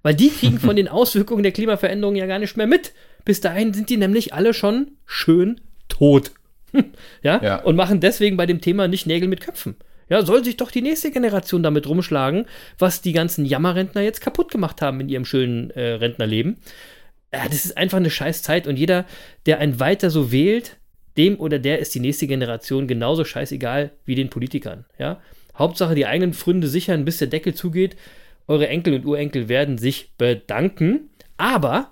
Weil 0.04 0.14
die 0.14 0.30
kriegen 0.30 0.60
von 0.60 0.76
den 0.76 0.88
Auswirkungen 0.88 1.44
der 1.44 1.54
Klimaveränderung 1.54 2.16
ja 2.16 2.28
gar 2.28 2.40
nicht 2.40 2.58
mehr 2.58 2.68
mit. 2.68 2.94
Bis 3.24 3.42
dahin 3.42 3.74
sind 3.74 3.90
die 3.90 3.98
nämlich 3.98 4.34
alle 4.34 4.54
schon 4.54 4.92
schön 5.06 5.62
tot. 5.88 6.32
ja? 7.24 7.42
Ja. 7.42 7.64
Und 7.64 7.76
machen 7.76 8.00
deswegen 8.00 8.38
bei 8.38 8.46
dem 8.46 8.62
Thema 8.62 8.88
nicht 8.88 9.08
Nägel 9.08 9.28
mit 9.28 9.42
Köpfen. 9.42 9.76
Ja, 10.10 10.24
soll 10.24 10.44
sich 10.44 10.58
doch 10.58 10.72
die 10.72 10.82
nächste 10.82 11.12
Generation 11.12 11.64
damit 11.64 11.88
rumschlagen, 11.88 12.46
was 12.78 13.02
die 13.02 13.14
ganzen 13.14 13.46
Jammerrentner 13.46 14.02
jetzt 14.02 14.22
kaputt 14.22 14.52
gemacht 14.52 14.82
haben 14.82 15.00
in 15.00 15.10
ihrem 15.10 15.26
schönen 15.26 15.72
äh, 15.72 15.94
Rentnerleben. 15.94 16.58
Ja, 17.34 17.46
das 17.46 17.66
ist 17.66 17.78
einfach 17.78 17.98
eine 17.98 18.12
scheiß 18.12 18.44
Zeit 18.44 18.68
und 18.68 18.78
jeder, 18.78 19.06
der 19.46 19.60
einen 19.60 19.80
weiter 19.80 20.10
so 20.10 20.32
wählt, 20.32 20.78
dem 21.18 21.40
oder 21.40 21.60
der 21.60 21.80
ist 21.80 21.96
die 21.96 22.00
nächste 22.00 22.28
Generation 22.28 22.88
genauso 22.88 23.24
scheißegal 23.24 23.92
wie 24.06 24.16
den 24.16 24.30
Politikern. 24.30 24.86
Ja? 25.00 25.22
Hauptsache 25.58 25.96
die 25.96 26.06
eigenen 26.06 26.34
Pfründe 26.34 26.68
sichern, 26.68 27.06
bis 27.06 27.18
der 27.18 27.28
Deckel 27.28 27.54
zugeht. 27.54 27.96
Eure 28.48 28.68
Enkel 28.68 28.94
und 28.94 29.06
Urenkel 29.06 29.50
werden 29.50 29.78
sich 29.78 30.12
bedanken. 30.18 31.10
Aber 31.38 31.92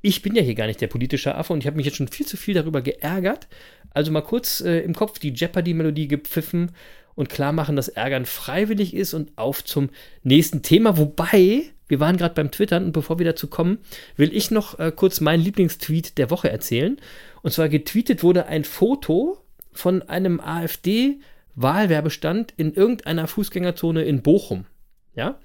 ich 0.00 0.22
bin 0.22 0.34
ja 0.34 0.42
hier 0.42 0.54
gar 0.54 0.66
nicht 0.66 0.80
der 0.80 0.88
politische 0.88 1.34
Affe 1.34 1.52
und 1.52 1.60
ich 1.60 1.66
habe 1.66 1.76
mich 1.76 1.86
jetzt 1.86 1.96
schon 1.96 2.08
viel 2.08 2.26
zu 2.26 2.36
viel 2.36 2.54
darüber 2.54 2.82
geärgert. 2.82 3.46
Also 3.90 4.10
mal 4.10 4.22
kurz 4.22 4.60
äh, 4.60 4.80
im 4.80 4.94
Kopf 4.94 5.18
die 5.18 5.32
Jeopardy-Melodie 5.32 6.08
gepfiffen 6.08 6.72
und 7.14 7.28
klar 7.28 7.52
machen, 7.52 7.76
dass 7.76 7.88
Ärgern 7.88 8.26
freiwillig 8.26 8.94
ist 8.94 9.14
und 9.14 9.30
auf 9.36 9.64
zum 9.64 9.90
nächsten 10.22 10.62
Thema. 10.62 10.96
Wobei, 10.96 11.64
wir 11.88 12.00
waren 12.00 12.16
gerade 12.16 12.34
beim 12.34 12.50
Twittern 12.50 12.86
und 12.86 12.92
bevor 12.92 13.18
wir 13.18 13.26
dazu 13.26 13.48
kommen, 13.48 13.78
will 14.16 14.34
ich 14.34 14.50
noch 14.50 14.78
äh, 14.78 14.90
kurz 14.94 15.20
meinen 15.20 15.42
Lieblingstweet 15.42 16.16
der 16.18 16.30
Woche 16.30 16.50
erzählen. 16.50 16.96
Und 17.42 17.52
zwar 17.52 17.68
getweetet 17.68 18.22
wurde 18.22 18.46
ein 18.46 18.64
Foto 18.64 19.38
von 19.72 20.02
einem 20.02 20.40
AfD-Wahlwerbestand 20.40 22.54
in 22.56 22.72
irgendeiner 22.74 23.26
Fußgängerzone 23.26 24.04
in 24.04 24.22
Bochum. 24.22 24.66
Ja, 25.14 25.38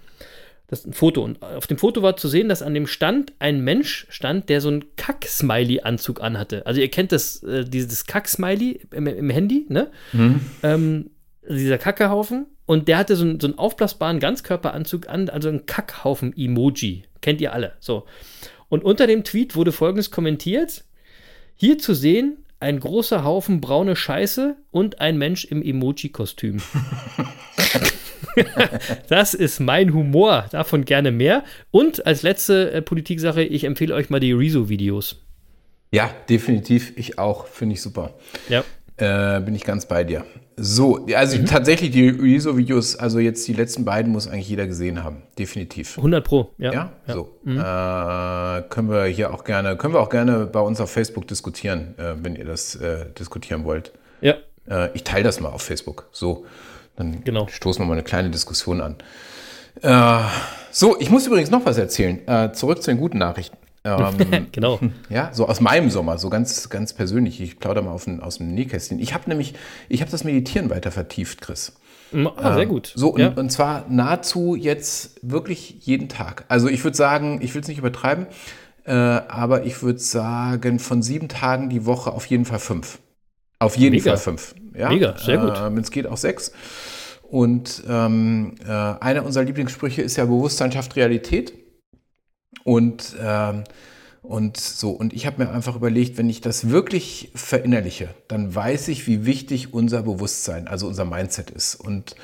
das 0.67 0.79
ist 0.79 0.87
ein 0.87 0.93
Foto. 0.93 1.23
Und 1.23 1.41
auf 1.41 1.67
dem 1.67 1.77
Foto 1.77 2.01
war 2.01 2.17
zu 2.17 2.27
sehen, 2.27 2.49
dass 2.49 2.61
an 2.61 2.73
dem 2.73 2.87
Stand 2.87 3.31
ein 3.39 3.61
Mensch 3.61 4.05
stand, 4.09 4.49
der 4.49 4.59
so 4.59 4.67
einen 4.67 4.83
Kack-Smiley-Anzug 4.97 6.21
anhatte. 6.21 6.65
Also 6.65 6.81
ihr 6.81 6.91
kennt 6.91 7.13
das, 7.13 7.41
äh, 7.43 7.63
dieses 7.63 8.05
Kack-Smiley 8.05 8.81
im, 8.91 9.07
im 9.07 9.29
Handy, 9.29 9.65
ne? 9.69 9.89
Ähm, 10.63 11.11
dieser 11.49 11.77
Kackehaufen. 11.77 12.47
Und 12.65 12.87
der 12.87 12.97
hatte 12.97 13.15
so 13.15 13.23
einen, 13.23 13.39
so 13.39 13.47
einen 13.47 13.57
aufblasbaren 13.57 14.19
Ganzkörperanzug 14.19 15.07
an, 15.07 15.29
also 15.29 15.49
ein 15.49 15.65
Kackhaufen-Emoji. 15.65 17.03
Kennt 17.21 17.41
ihr 17.41 17.53
alle. 17.53 17.73
So. 17.79 18.05
Und 18.69 18.83
unter 18.83 19.07
dem 19.07 19.23
Tweet 19.23 19.55
wurde 19.55 19.71
folgendes 19.71 20.11
kommentiert: 20.11 20.83
Hier 21.55 21.77
zu 21.77 21.93
sehen 21.93 22.37
ein 22.59 22.79
großer 22.79 23.23
Haufen 23.23 23.61
braune 23.61 23.95
Scheiße 23.95 24.55
und 24.71 24.99
ein 24.99 25.17
Mensch 25.17 25.45
im 25.45 25.61
Emoji-Kostüm. 25.61 26.61
das 29.09 29.33
ist 29.33 29.59
mein 29.59 29.93
Humor. 29.93 30.45
Davon 30.51 30.85
gerne 30.85 31.11
mehr. 31.11 31.43
Und 31.71 32.05
als 32.05 32.23
letzte 32.23 32.71
äh, 32.71 32.81
Politiksache, 32.81 33.43
ich 33.43 33.63
empfehle 33.63 33.93
euch 33.93 34.09
mal 34.09 34.19
die 34.19 34.31
Rezo-Videos. 34.31 35.23
Ja, 35.91 36.09
definitiv. 36.29 36.93
Ich 36.97 37.19
auch. 37.19 37.47
Finde 37.47 37.75
ich 37.75 37.81
super. 37.81 38.15
Ja. 38.49 38.63
Äh, 38.97 39.41
bin 39.41 39.55
ich 39.55 39.63
ganz 39.63 39.87
bei 39.87 40.03
dir. 40.03 40.25
So, 40.59 41.05
also 41.15 41.37
tatsächlich 41.45 41.91
die 41.91 42.09
Rezo-Videos, 42.09 42.95
also 42.95 43.19
jetzt 43.19 43.47
die 43.47 43.53
letzten 43.53 43.85
beiden 43.85 44.11
muss 44.11 44.27
eigentlich 44.27 44.49
jeder 44.49 44.65
gesehen 44.65 45.03
haben. 45.03 45.21
Definitiv. 45.37 45.97
100 45.97 46.23
Pro. 46.25 46.49
Ja. 46.57 46.73
Ja, 46.73 46.91
so. 47.05 47.29
Äh, 47.45 48.63
können 48.69 48.89
wir 48.89 49.05
hier 49.05 49.31
auch 49.33 49.43
gerne, 49.43 49.77
können 49.77 49.93
wir 49.93 49.99
auch 50.01 50.09
gerne 50.09 50.47
bei 50.47 50.59
uns 50.59 50.81
auf 50.81 50.89
Facebook 50.89 51.27
diskutieren, 51.27 51.93
äh, 51.97 52.15
wenn 52.23 52.35
ihr 52.35 52.45
das 52.45 52.73
äh, 52.75 53.05
diskutieren 53.19 53.65
wollt. 53.65 53.91
Ja. 54.21 54.33
Äh, 54.67 54.89
ich 54.95 55.03
teile 55.03 55.23
das 55.25 55.39
mal 55.39 55.49
auf 55.49 55.61
Facebook. 55.61 56.07
So, 56.11 56.45
dann 56.95 57.23
Genau. 57.23 57.47
stoßen 57.47 57.79
wir 57.81 57.85
mal 57.85 57.93
eine 57.93 58.03
kleine 58.03 58.31
Diskussion 58.31 58.81
an. 58.81 58.95
Äh, 59.83 60.21
so, 60.71 60.99
ich 60.99 61.11
muss 61.11 61.27
übrigens 61.27 61.51
noch 61.51 61.65
was 61.67 61.77
erzählen. 61.77 62.27
Äh, 62.27 62.51
zurück 62.53 62.81
zu 62.81 62.89
den 62.89 62.97
guten 62.99 63.19
Nachrichten. 63.19 63.57
Ähm, 63.83 64.47
Genau. 64.51 64.79
ja, 65.09 65.29
so 65.33 65.47
aus 65.47 65.59
meinem 65.61 65.89
Sommer, 65.89 66.17
so 66.17 66.29
ganz, 66.29 66.69
ganz 66.69 66.93
persönlich. 66.93 67.41
Ich 67.41 67.59
plaudere 67.59 67.83
mal 67.83 67.97
den, 67.97 68.21
aus 68.21 68.37
dem 68.37 68.53
Nähkästchen. 68.53 68.99
Ich 68.99 69.13
habe 69.13 69.29
nämlich, 69.29 69.53
ich 69.89 70.01
habe 70.01 70.11
das 70.11 70.23
Meditieren 70.23 70.69
weiter 70.69 70.91
vertieft, 70.91 71.41
Chris. 71.41 71.73
Ah, 72.37 72.55
sehr 72.55 72.65
gut. 72.65 72.91
So, 72.95 73.09
und, 73.09 73.19
ja. 73.19 73.33
und 73.35 73.51
zwar 73.51 73.85
nahezu 73.89 74.55
jetzt 74.55 75.19
wirklich 75.21 75.85
jeden 75.85 76.07
Tag. 76.07 76.45
Also 76.47 76.69
ich 76.69 76.83
würde 76.83 76.95
sagen, 76.95 77.39
ich 77.41 77.53
will 77.53 77.61
es 77.61 77.67
nicht 77.67 77.79
übertreiben, 77.79 78.27
äh, 78.85 78.91
aber 78.93 79.65
ich 79.65 79.81
würde 79.83 79.99
sagen, 79.99 80.79
von 80.79 81.01
sieben 81.01 81.27
Tagen 81.27 81.69
die 81.69 81.85
Woche 81.85 82.11
auf 82.11 82.25
jeden 82.25 82.45
Fall 82.45 82.59
fünf. 82.59 82.99
Auf 83.59 83.77
jeden 83.77 83.95
Mega. 83.95 84.11
Fall 84.11 84.17
fünf. 84.17 84.55
Ja? 84.75 84.89
Mega, 84.89 85.17
sehr 85.17 85.37
gut. 85.37 85.57
Äh, 85.57 85.75
Wenn 85.75 85.79
es 85.79 85.91
geht, 85.91 86.07
auch 86.07 86.17
sechs. 86.17 86.53
Und 87.23 87.83
ähm, 87.89 88.55
äh, 88.65 88.71
einer 88.71 89.25
unserer 89.25 89.43
Lieblingssprüche 89.43 90.01
ist 90.01 90.15
ja 90.15 90.25
Bewusstsein 90.25 90.71
schafft 90.71 90.95
Realität. 90.95 91.53
Und 92.63 93.15
ähm, 93.21 93.63
Und 94.23 94.57
so, 94.57 94.91
und 94.91 95.13
ich 95.13 95.25
habe 95.25 95.41
mir 95.41 95.51
einfach 95.51 95.77
überlegt, 95.77 96.17
wenn 96.17 96.29
ich 96.29 96.41
das 96.41 96.69
wirklich 96.69 97.31
verinnerliche, 97.33 98.09
dann 98.27 98.53
weiß 98.53 98.89
ich, 98.89 99.07
wie 99.07 99.25
wichtig 99.25 99.73
unser 99.73 100.03
Bewusstsein, 100.03 100.67
also 100.67 100.85
unser 100.87 101.05
Mindset 101.05 101.49
ist. 101.49 101.75
Und, 101.75 102.15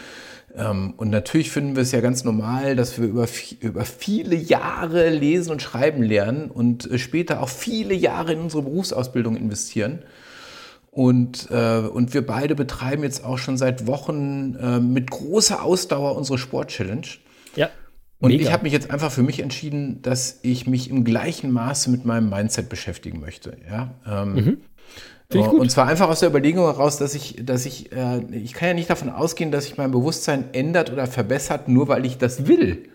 ähm, 0.54 0.96
und 0.98 1.10
natürlich 1.12 1.50
finden 1.50 1.78
wir 1.78 1.84
es 1.84 1.94
ja 1.94 2.02
ganz 2.02 2.26
normal, 2.26 2.76
dass 2.76 3.00
wir 3.00 3.08
über, 3.08 3.26
über 3.62 3.86
viele 3.86 4.36
Jahre 4.36 5.12
lesen 5.12 5.52
und 5.52 5.62
schreiben 5.62 6.04
lernen 6.04 6.52
und 6.52 6.92
äh, 6.92 6.98
später 6.98 7.42
auch 7.42 7.48
viele 7.50 7.94
Jahre 7.94 8.34
in 8.34 8.40
unsere 8.42 8.64
Berufsausbildung 8.64 9.38
investieren. 9.38 10.00
Und, 10.92 11.48
äh, 11.52 11.88
und 11.88 12.14
wir 12.14 12.26
beide 12.26 12.54
betreiben 12.54 13.04
jetzt 13.04 13.24
auch 13.24 13.38
schon 13.38 13.58
seit 13.58 13.88
Wochen 13.88 14.56
äh, 14.62 14.80
mit 14.82 15.10
großer 15.10 15.64
Ausdauer 15.64 16.18
unsere 16.18 16.38
Sport-Challenge. 16.38 17.08
Und 18.24 18.32
Mega. 18.32 18.44
ich 18.46 18.54
habe 18.54 18.64
mich 18.64 18.72
jetzt 18.72 18.90
einfach 18.90 19.12
für 19.12 19.22
mich 19.22 19.42
entschieden, 19.42 20.02
dass 20.02 20.40
ich 20.44 20.66
mich 20.66 20.90
im 20.90 21.04
gleichen 21.04 21.52
Maße 21.52 21.92
mit 21.92 22.06
meinem 22.06 22.30
Mindset 22.30 22.70
beschäftigen 22.70 23.20
möchte. 23.20 23.58
Ja? 23.70 23.96
Ähm, 24.08 24.34
mhm. 25.30 25.42
Und 25.42 25.70
zwar 25.70 25.88
einfach 25.88 26.08
aus 26.08 26.22
der 26.22 26.30
Überlegung 26.30 26.64
heraus, 26.64 26.96
dass 26.96 27.16
ich, 27.16 27.42
dass 27.44 27.66
ich, 27.66 27.92
äh, 27.92 28.24
ich 28.32 28.54
kann 28.54 28.70
ja 28.70 28.74
nicht 28.76 28.90
davon 28.90 29.10
ausgehen, 29.10 29.52
dass 29.52 29.66
sich 29.66 29.76
mein 29.76 29.92
Bewusstsein 29.92 30.46
ändert 30.54 30.90
oder 30.90 31.06
verbessert, 31.06 31.68
nur 31.68 31.90
weil 31.90 32.06
ich 32.06 32.18
das 32.18 32.48
will. 32.48 32.88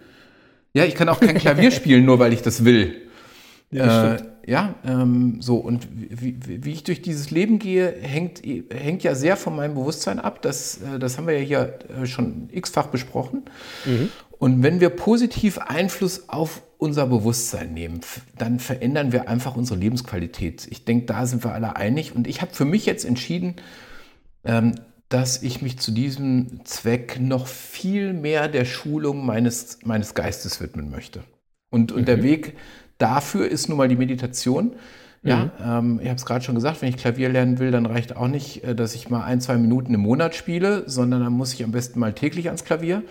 Ja, 0.73 0.87
ich 0.87 0.95
kann 0.95 1.11
auch 1.11 1.21
kein 1.21 1.37
Klavier 1.37 1.71
spielen, 1.73 2.07
nur 2.07 2.19
weil 2.19 2.33
ich 2.33 2.41
das 2.41 2.65
will. 2.65 2.95
Ja, 3.71 4.15
äh, 4.15 4.23
ja 4.49 4.75
ähm, 4.83 5.43
so 5.43 5.57
und 5.57 5.89
wie, 5.93 6.37
wie, 6.65 6.73
ich 6.73 6.83
durch 6.83 7.03
dieses 7.03 7.31
Leben 7.31 7.59
gehe, 7.59 7.95
hängt, 8.01 8.43
hängt 8.73 9.03
ja 9.03 9.15
sehr 9.15 9.37
von 9.37 9.55
meinem 9.55 9.75
Bewusstsein 9.75 10.19
ab. 10.19 10.41
Das, 10.41 10.79
äh, 10.79 10.99
das 10.99 11.19
haben 11.19 11.27
wir 11.27 11.39
ja 11.39 11.45
hier 11.45 11.79
äh, 12.03 12.07
schon 12.07 12.49
x-fach 12.51 12.87
besprochen. 12.87 13.43
Mhm. 13.85 14.09
Und 14.39 14.63
wenn 14.63 14.81
wir 14.81 14.89
positiv 14.89 15.59
Einfluss 15.59 16.31
auf 16.31 16.63
unser 16.79 17.07
Bewusstsein 17.07 17.75
nehmen, 17.75 18.01
dann 18.39 18.59
verändern 18.59 19.13
wir 19.13 19.29
einfach 19.29 19.55
unsere 19.55 19.79
Lebensqualität. 19.79 20.67
Ich 20.71 20.85
denke, 20.87 21.07
da 21.07 21.27
sind 21.27 21.45
wir 21.45 21.53
alle 21.53 21.77
einig. 21.77 22.17
Und 22.17 22.27
ich 22.27 22.41
habe 22.41 22.55
für 22.55 22.65
mich 22.65 22.87
jetzt 22.87 23.05
entschieden, 23.05 23.57
ähm, 24.45 24.77
dass 25.11 25.43
ich 25.43 25.61
mich 25.61 25.79
zu 25.79 25.91
diesem 25.91 26.65
Zweck 26.65 27.21
noch 27.21 27.47
viel 27.49 28.15
mehr 28.15 28.49
der 28.49 28.65
Schulung 28.65 29.27
meines, 29.27 29.81
meines 29.85 30.15
Geistes 30.15 30.61
widmen 30.61 30.91
möchte. 30.91 31.23
Und, 31.71 31.93
und 31.93 32.03
mhm. 32.03 32.07
der 32.07 32.23
Weg 32.23 32.57
dafür 32.99 33.49
ist 33.49 33.69
nun 33.69 33.79
mal 33.79 33.89
die 33.89 33.97
Meditation. 33.97 34.73
Ja, 35.23 35.45
mhm. 35.45 35.51
ähm, 35.65 36.01
ich 36.01 36.09
habe 36.09 36.17
es 36.17 36.27
gerade 36.27 36.45
schon 36.45 36.55
gesagt, 36.55 36.81
wenn 36.81 36.89
ich 36.89 36.97
Klavier 36.97 37.29
lernen 37.29 37.59
will, 37.59 37.71
dann 37.71 37.87
reicht 37.87 38.17
auch 38.17 38.29
nicht, 38.29 38.63
äh, 38.63 38.75
dass 38.75 38.95
ich 38.95 39.11
mal 39.11 39.25
ein, 39.25 39.41
zwei 39.41 39.57
Minuten 39.57 39.93
im 39.95 40.01
Monat 40.01 40.35
spiele, 40.35 40.85
sondern 40.87 41.23
dann 41.23 41.33
muss 41.33 41.55
ich 41.55 41.65
am 41.65 41.73
besten 41.73 41.99
mal 41.99 42.13
täglich 42.13 42.47
ans 42.47 42.65
Klavier. 42.65 43.03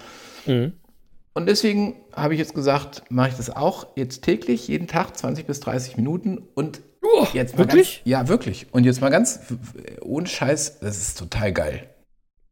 Mhm. 0.45 0.73
Und 1.33 1.47
deswegen 1.47 1.95
habe 2.13 2.33
ich 2.33 2.39
jetzt 2.39 2.55
gesagt, 2.55 3.03
mache 3.09 3.29
ich 3.29 3.35
das 3.35 3.49
auch 3.55 3.87
jetzt 3.95 4.23
täglich, 4.23 4.67
jeden 4.69 4.87
Tag 4.87 5.15
20 5.15 5.45
bis 5.45 5.59
30 5.59 5.97
Minuten 5.97 6.39
und 6.55 6.81
oh, 7.03 7.27
jetzt 7.33 7.57
wirklich? 7.57 7.97
Ganz, 7.97 8.09
ja, 8.09 8.27
wirklich. 8.27 8.67
Und 8.71 8.85
jetzt 8.85 9.01
mal 9.01 9.09
ganz 9.09 9.41
ohne 10.01 10.27
Scheiß, 10.27 10.79
das 10.79 10.97
ist 10.97 11.19
total 11.19 11.51
geil. 11.51 11.89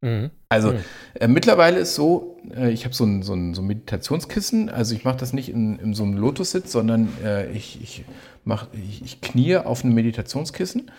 Mhm. 0.06 0.30
Also 0.50 0.72
mhm. 0.74 0.80
Äh, 1.16 1.28
mittlerweile 1.28 1.80
ist 1.80 1.96
so, 1.96 2.38
äh, 2.56 2.72
ich 2.72 2.86
habe 2.86 2.94
so 2.94 3.06
ein, 3.06 3.24
so, 3.24 3.34
ein, 3.34 3.54
so 3.54 3.62
ein 3.62 3.68
Meditationskissen, 3.68 4.70
also 4.70 4.94
ich 4.94 5.04
mache 5.04 5.18
das 5.18 5.34
nicht 5.34 5.50
in, 5.50 5.80
in 5.80 5.94
so 5.94 6.04
einem 6.04 6.14
Lotus-Sitz, 6.14 6.72
sondern 6.72 7.10
äh, 7.24 7.50
ich, 7.52 7.80
ich, 7.82 8.06
mach, 8.44 8.68
ich, 8.74 9.02
ich 9.04 9.22
knie 9.22 9.58
auf 9.58 9.84
einem 9.84 9.96
Meditationskissen. 9.96 10.92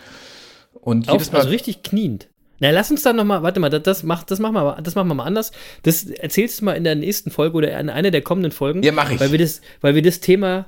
Und 0.73 1.09
jedes 1.09 1.31
Mal, 1.31 1.39
also 1.39 1.49
richtig 1.49 1.83
kniend. 1.83 2.27
Na, 2.59 2.71
lass 2.71 2.91
uns 2.91 3.03
dann 3.03 3.15
nochmal, 3.15 3.43
warte 3.43 3.59
mal, 3.59 3.69
das, 3.69 3.83
das, 3.83 4.03
mach, 4.03 4.23
das, 4.23 4.39
machen 4.39 4.55
wir, 4.55 4.81
das 4.81 4.95
machen 4.95 5.07
wir 5.07 5.13
mal 5.13 5.25
anders. 5.25 5.51
Das 5.83 6.05
erzählst 6.05 6.59
du 6.59 6.65
mal 6.65 6.73
in 6.73 6.83
der 6.83 6.95
nächsten 6.95 7.31
Folge 7.31 7.55
oder 7.55 7.79
in 7.79 7.89
einer 7.89 8.11
der 8.11 8.21
kommenden 8.21 8.51
Folgen. 8.51 8.83
Ja, 8.83 8.91
mach 8.91 9.11
ich. 9.11 9.19
Weil 9.19 9.31
wir 9.31 9.39
das, 9.39 9.61
weil 9.81 9.95
wir 9.95 10.01
das 10.01 10.19
Thema, 10.19 10.65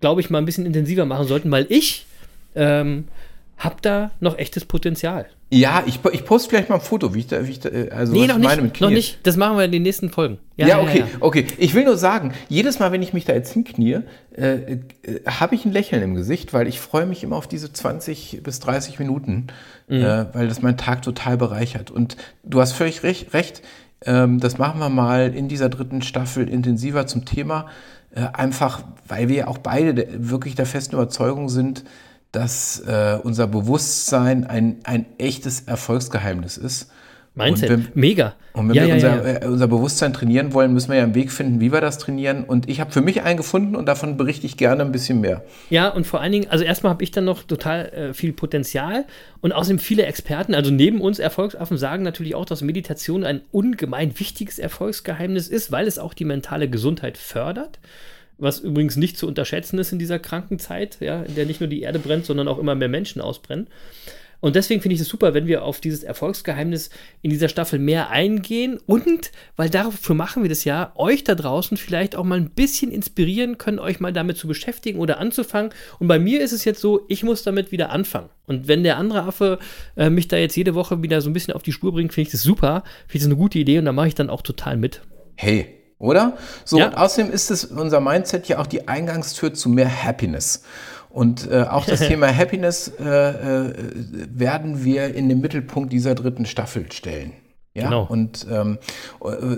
glaube 0.00 0.20
ich, 0.20 0.30
mal 0.30 0.38
ein 0.38 0.46
bisschen 0.46 0.66
intensiver 0.66 1.04
machen 1.04 1.26
sollten, 1.26 1.50
weil 1.50 1.66
ich 1.68 2.06
ähm, 2.54 3.04
habe 3.58 3.76
da 3.82 4.10
noch 4.20 4.38
echtes 4.38 4.64
Potenzial. 4.64 5.26
Ja, 5.54 5.84
ich, 5.86 6.00
ich 6.12 6.24
poste 6.24 6.50
vielleicht 6.50 6.68
mal 6.68 6.76
ein 6.76 6.80
Foto, 6.80 7.14
wie 7.14 7.20
ich 7.20 7.26
da, 7.28 7.46
wie 7.46 7.50
ich 7.50 7.60
da 7.60 7.68
äh, 7.68 7.90
also 7.90 8.12
nee, 8.12 8.26
noch 8.26 8.38
nicht, 8.38 8.80
noch 8.80 8.90
nicht. 8.90 9.18
Das 9.22 9.36
machen 9.36 9.56
wir 9.56 9.64
in 9.64 9.72
den 9.72 9.82
nächsten 9.82 10.10
Folgen. 10.10 10.38
Ja, 10.56 10.66
ja 10.66 10.80
okay, 10.80 11.00
ja, 11.00 11.06
ja. 11.06 11.12
okay. 11.20 11.46
Ich 11.58 11.74
will 11.74 11.84
nur 11.84 11.96
sagen, 11.96 12.32
jedes 12.48 12.78
Mal, 12.78 12.92
wenn 12.92 13.02
ich 13.02 13.12
mich 13.12 13.24
da 13.24 13.34
jetzt 13.34 13.52
hinknie, 13.52 14.00
äh, 14.36 14.52
äh, 14.52 14.78
habe 15.26 15.54
ich 15.54 15.64
ein 15.64 15.72
Lächeln 15.72 16.02
im 16.02 16.14
Gesicht, 16.14 16.52
weil 16.52 16.66
ich 16.66 16.80
freue 16.80 17.06
mich 17.06 17.22
immer 17.22 17.36
auf 17.36 17.46
diese 17.46 17.72
20 17.72 18.40
bis 18.42 18.60
30 18.60 18.98
Minuten, 18.98 19.46
mhm. 19.88 20.02
äh, 20.02 20.34
weil 20.34 20.48
das 20.48 20.60
meinen 20.62 20.76
Tag 20.76 21.02
total 21.02 21.36
bereichert. 21.36 21.90
Und 21.90 22.16
du 22.42 22.60
hast 22.60 22.72
völlig 22.72 23.02
recht, 23.02 23.32
recht 23.32 23.62
ähm, 24.06 24.40
das 24.40 24.58
machen 24.58 24.80
wir 24.80 24.88
mal 24.88 25.34
in 25.34 25.48
dieser 25.48 25.68
dritten 25.68 26.02
Staffel 26.02 26.48
intensiver 26.48 27.06
zum 27.06 27.24
Thema, 27.24 27.66
äh, 28.14 28.26
einfach 28.32 28.82
weil 29.08 29.28
wir 29.28 29.48
auch 29.48 29.58
beide 29.58 30.06
wirklich 30.16 30.54
der 30.54 30.66
festen 30.66 30.94
Überzeugung 30.96 31.48
sind, 31.48 31.84
dass 32.34 32.80
äh, 32.80 33.18
unser 33.22 33.46
Bewusstsein 33.46 34.44
ein, 34.44 34.78
ein 34.84 35.06
echtes 35.18 35.62
Erfolgsgeheimnis 35.62 36.56
ist. 36.56 36.90
Mindset, 37.36 37.70
und 37.70 37.76
wenn, 37.76 38.00
mega. 38.00 38.34
Und 38.52 38.68
wenn 38.68 38.76
ja, 38.76 38.82
wir 38.82 38.88
ja, 38.90 38.94
unser, 38.94 39.42
ja. 39.42 39.48
Unser, 39.48 39.66
Bewusstsein 39.66 40.12
trainieren 40.12 40.52
wollen, 40.52 40.72
müssen 40.72 40.90
wir 40.90 40.98
ja 40.98 41.02
einen 41.02 41.16
Weg 41.16 41.32
finden, 41.32 41.60
wie 41.60 41.72
wir 41.72 41.80
das 41.80 41.98
trainieren. 41.98 42.44
Und 42.44 42.68
ich 42.68 42.78
habe 42.80 42.92
für 42.92 43.00
mich 43.00 43.22
einen 43.22 43.36
gefunden 43.36 43.74
und 43.74 43.86
davon 43.86 44.16
berichte 44.16 44.46
ich 44.46 44.56
gerne 44.56 44.82
ein 44.82 44.92
bisschen 44.92 45.20
mehr. 45.20 45.42
Ja, 45.68 45.88
und 45.88 46.06
vor 46.06 46.20
allen 46.20 46.30
Dingen, 46.30 46.48
also 46.48 46.64
erstmal 46.64 46.92
habe 46.92 47.02
ich 47.02 47.10
dann 47.10 47.24
noch 47.24 47.42
total 47.42 47.86
äh, 47.86 48.14
viel 48.14 48.32
Potenzial 48.32 49.04
und 49.40 49.50
außerdem 49.50 49.80
viele 49.80 50.04
Experten, 50.06 50.54
also 50.54 50.70
neben 50.70 51.00
uns 51.00 51.18
Erfolgsaffen, 51.18 51.76
sagen 51.76 52.04
natürlich 52.04 52.36
auch, 52.36 52.44
dass 52.44 52.62
Meditation 52.62 53.24
ein 53.24 53.40
ungemein 53.50 54.16
wichtiges 54.20 54.60
Erfolgsgeheimnis 54.60 55.48
ist, 55.48 55.72
weil 55.72 55.88
es 55.88 55.98
auch 55.98 56.14
die 56.14 56.24
mentale 56.24 56.70
Gesundheit 56.70 57.18
fördert 57.18 57.80
was 58.38 58.60
übrigens 58.60 58.96
nicht 58.96 59.16
zu 59.16 59.26
unterschätzen 59.26 59.78
ist 59.78 59.92
in 59.92 59.98
dieser 59.98 60.18
kranken 60.18 60.58
Zeit, 60.58 60.98
ja, 61.00 61.22
in 61.22 61.34
der 61.34 61.46
nicht 61.46 61.60
nur 61.60 61.68
die 61.68 61.82
Erde 61.82 61.98
brennt, 61.98 62.26
sondern 62.26 62.48
auch 62.48 62.58
immer 62.58 62.74
mehr 62.74 62.88
Menschen 62.88 63.20
ausbrennen. 63.20 63.68
Und 64.44 64.56
deswegen 64.56 64.82
finde 64.82 64.96
ich 64.96 65.00
es 65.00 65.08
super, 65.08 65.32
wenn 65.32 65.46
wir 65.46 65.64
auf 65.64 65.80
dieses 65.80 66.02
Erfolgsgeheimnis 66.02 66.90
in 67.22 67.30
dieser 67.30 67.48
Staffel 67.48 67.78
mehr 67.78 68.10
eingehen 68.10 68.78
und, 68.84 69.32
weil 69.56 69.70
dafür 69.70 70.14
machen 70.14 70.42
wir 70.42 70.50
das 70.50 70.64
ja, 70.64 70.92
euch 70.96 71.24
da 71.24 71.34
draußen 71.34 71.78
vielleicht 71.78 72.14
auch 72.14 72.24
mal 72.24 72.38
ein 72.38 72.50
bisschen 72.50 72.92
inspirieren 72.92 73.56
können, 73.56 73.78
euch 73.78 74.00
mal 74.00 74.12
damit 74.12 74.36
zu 74.36 74.46
beschäftigen 74.46 74.98
oder 74.98 75.18
anzufangen. 75.18 75.72
Und 75.98 76.08
bei 76.08 76.18
mir 76.18 76.42
ist 76.42 76.52
es 76.52 76.66
jetzt 76.66 76.82
so, 76.82 77.06
ich 77.08 77.22
muss 77.22 77.42
damit 77.42 77.72
wieder 77.72 77.88
anfangen. 77.88 78.28
Und 78.46 78.68
wenn 78.68 78.82
der 78.82 78.98
andere 78.98 79.22
Affe 79.22 79.58
äh, 79.96 80.10
mich 80.10 80.28
da 80.28 80.36
jetzt 80.36 80.56
jede 80.56 80.74
Woche 80.74 81.02
wieder 81.02 81.22
so 81.22 81.30
ein 81.30 81.32
bisschen 81.32 81.54
auf 81.54 81.62
die 81.62 81.72
Spur 81.72 81.92
bringt, 81.92 82.12
finde 82.12 82.28
ich 82.28 82.32
das 82.32 82.42
super, 82.42 82.82
finde 83.06 83.14
ich 83.14 83.20
das 83.22 83.28
eine 83.28 83.36
gute 83.36 83.58
Idee 83.58 83.78
und 83.78 83.86
da 83.86 83.92
mache 83.92 84.08
ich 84.08 84.14
dann 84.14 84.28
auch 84.28 84.42
total 84.42 84.76
mit. 84.76 85.00
Hey, 85.36 85.83
oder? 85.98 86.36
So, 86.64 86.78
ja. 86.78 86.86
und 86.86 86.96
außerdem 86.96 87.32
ist 87.32 87.50
es 87.50 87.64
unser 87.64 88.00
Mindset 88.00 88.48
ja 88.48 88.58
auch 88.58 88.66
die 88.66 88.88
Eingangstür 88.88 89.54
zu 89.54 89.68
mehr 89.68 89.90
Happiness. 90.04 90.62
Und 91.10 91.50
äh, 91.50 91.62
auch 91.62 91.86
das 91.86 92.00
Thema 92.08 92.34
Happiness 92.34 92.88
äh, 92.98 93.04
äh, 93.04 93.74
werden 94.28 94.84
wir 94.84 95.14
in 95.14 95.28
den 95.28 95.40
Mittelpunkt 95.40 95.92
dieser 95.92 96.14
dritten 96.14 96.44
Staffel 96.44 96.90
stellen. 96.90 97.32
Ja, 97.76 97.84
genau. 97.84 98.06
und 98.08 98.46
ähm, 98.52 98.78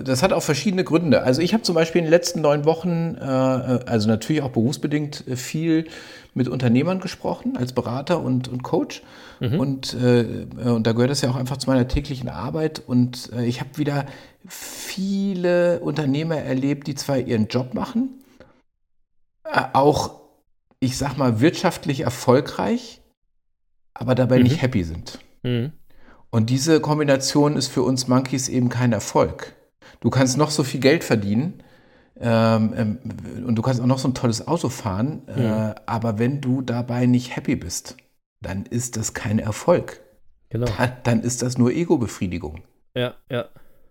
das 0.03 0.23
hat 0.23 0.33
auch 0.33 0.41
verschiedene 0.41 0.83
Gründe. 0.83 1.21
Also 1.21 1.39
ich 1.39 1.53
habe 1.53 1.61
zum 1.61 1.75
Beispiel 1.75 1.99
in 1.99 2.05
den 2.05 2.11
letzten 2.11 2.41
neun 2.41 2.65
Wochen, 2.65 3.15
äh, 3.15 3.23
also 3.23 4.07
natürlich 4.07 4.41
auch 4.41 4.49
berufsbedingt, 4.49 5.27
äh, 5.27 5.35
viel 5.35 5.85
mit 6.33 6.47
Unternehmern 6.47 6.99
gesprochen 6.99 7.57
als 7.57 7.73
Berater 7.73 8.19
und, 8.21 8.47
und 8.47 8.63
Coach. 8.63 9.03
Mhm. 9.39 9.59
Und, 9.59 9.93
äh, 9.93 10.47
und 10.67 10.87
da 10.87 10.93
gehört 10.93 11.11
das 11.11 11.21
ja 11.21 11.29
auch 11.29 11.35
einfach 11.35 11.57
zu 11.57 11.69
meiner 11.69 11.87
täglichen 11.87 12.29
Arbeit. 12.29 12.81
Und 12.85 13.31
äh, 13.33 13.45
ich 13.45 13.59
habe 13.59 13.77
wieder 13.77 14.05
viele 14.47 15.79
Unternehmer 15.79 16.37
erlebt, 16.37 16.87
die 16.87 16.95
zwar 16.95 17.17
ihren 17.17 17.47
Job 17.47 17.73
machen, 17.73 18.23
äh, 19.43 19.63
auch, 19.73 20.21
ich 20.79 20.97
sag 20.97 21.17
mal, 21.17 21.39
wirtschaftlich 21.39 22.01
erfolgreich, 22.01 23.01
aber 23.93 24.15
dabei 24.15 24.37
mhm. 24.37 24.43
nicht 24.43 24.61
happy 24.61 24.83
sind. 24.83 25.19
Mhm. 25.43 25.71
Und 26.29 26.49
diese 26.49 26.81
Kombination 26.81 27.55
ist 27.55 27.67
für 27.67 27.83
uns 27.83 28.07
Monkeys 28.07 28.49
eben 28.49 28.69
kein 28.69 28.93
Erfolg. 28.93 29.55
Du 29.99 30.09
kannst 30.09 30.37
noch 30.37 30.51
so 30.51 30.63
viel 30.63 30.79
Geld 30.79 31.03
verdienen 31.03 31.63
ähm, 32.19 32.73
ähm, 32.75 33.45
und 33.45 33.55
du 33.55 33.61
kannst 33.61 33.81
auch 33.81 33.85
noch 33.85 33.99
so 33.99 34.07
ein 34.07 34.13
tolles 34.13 34.47
Auto 34.47 34.69
fahren, 34.69 35.27
äh, 35.27 35.39
mhm. 35.39 35.75
aber 35.85 36.19
wenn 36.19 36.41
du 36.41 36.61
dabei 36.61 37.05
nicht 37.05 37.35
happy 37.35 37.55
bist, 37.55 37.95
dann 38.41 38.65
ist 38.65 38.97
das 38.97 39.13
kein 39.13 39.39
Erfolg. 39.39 40.01
Genau. 40.49 40.67
Dann, 40.77 40.91
dann 41.03 41.21
ist 41.21 41.41
das 41.41 41.57
nur 41.57 41.71
Ego-Befriedigung. 41.71 42.61
Ja, 42.95 43.15
ja. 43.29 43.45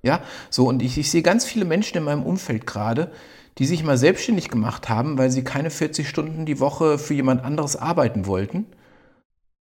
Ja, 0.07 0.21
so 0.49 0.69
und 0.69 0.83
ich, 0.83 0.97
ich 0.97 1.11
sehe 1.11 1.23
ganz 1.23 1.45
viele 1.45 1.65
Menschen 1.65 1.99
in 1.99 2.05
meinem 2.05 2.23
Umfeld 2.23 2.67
gerade, 2.67 3.11
die 3.59 3.67
sich 3.67 3.85
mal 3.85 3.99
selbstständig 3.99 4.49
gemacht 4.49 4.89
haben, 4.89 5.19
weil 5.19 5.31
sie 5.31 5.45
keine 5.45 5.71
40 5.71 6.09
Stunden 6.09 6.47
die 6.47 6.61
Woche 6.61 6.99
für 6.99 7.15
jemand 7.15 7.45
anderes 7.45 7.77
arbeiten 7.77 8.27
wollten 8.27 8.67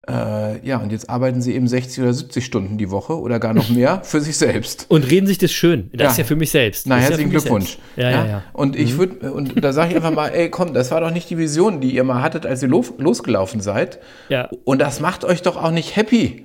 äh, 0.07 0.67
ja, 0.67 0.79
und 0.79 0.93
jetzt 0.93 1.09
arbeiten 1.09 1.41
sie 1.41 1.55
eben 1.55 1.67
60 1.67 2.03
oder 2.03 2.13
70 2.13 2.45
Stunden 2.45 2.77
die 2.77 2.91
Woche 2.91 3.19
oder 3.19 3.39
gar 3.39 3.55
noch 3.55 3.71
mehr 3.71 4.03
für 4.05 4.21
sich 4.21 4.37
selbst. 4.37 4.87
Und 4.91 5.11
reden 5.11 5.27
sich 5.27 5.39
das 5.39 5.53
schön. 5.53 5.91
Das 5.93 6.03
ja. 6.03 6.11
ist 6.11 6.19
ja 6.19 6.25
für 6.25 6.37
mich 6.37 6.51
selbst. 6.51 6.87
Na, 6.87 6.97
herzlichen 6.97 7.33
ja 7.33 7.39
Glückwunsch. 7.39 7.79
Ja, 7.97 8.11
ja, 8.11 8.27
ja, 8.27 8.43
Und 8.53 8.77
ich 8.77 8.95
mhm. 8.95 8.99
würde, 8.99 9.33
und 9.33 9.65
da 9.65 9.73
sage 9.73 9.91
ich 9.91 9.97
einfach 9.97 10.13
mal, 10.13 10.29
ey, 10.29 10.51
komm, 10.51 10.75
das 10.75 10.91
war 10.91 11.01
doch 11.01 11.11
nicht 11.11 11.31
die 11.31 11.39
Vision, 11.39 11.81
die 11.81 11.95
ihr 11.95 12.05
mal 12.05 12.21
hattet, 12.21 12.45
als 12.45 12.63
ihr 12.63 12.69
lo 12.69 12.85
losgelaufen 12.99 13.61
seid. 13.61 13.99
Ja. 14.29 14.51
Und 14.65 14.81
das 14.81 15.01
macht 15.01 15.25
euch 15.25 15.41
doch 15.41 15.57
auch 15.57 15.71
nicht 15.71 15.97
happy. 15.97 16.45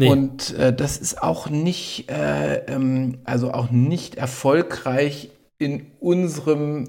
Nee. 0.00 0.08
Und 0.08 0.54
äh, 0.54 0.72
das 0.72 0.96
ist 0.96 1.22
auch 1.22 1.50
nicht, 1.50 2.10
äh, 2.10 2.64
ähm, 2.72 3.18
also 3.24 3.52
auch 3.52 3.70
nicht 3.70 4.14
erfolgreich 4.14 5.28
in 5.58 5.88
unserem 6.00 6.88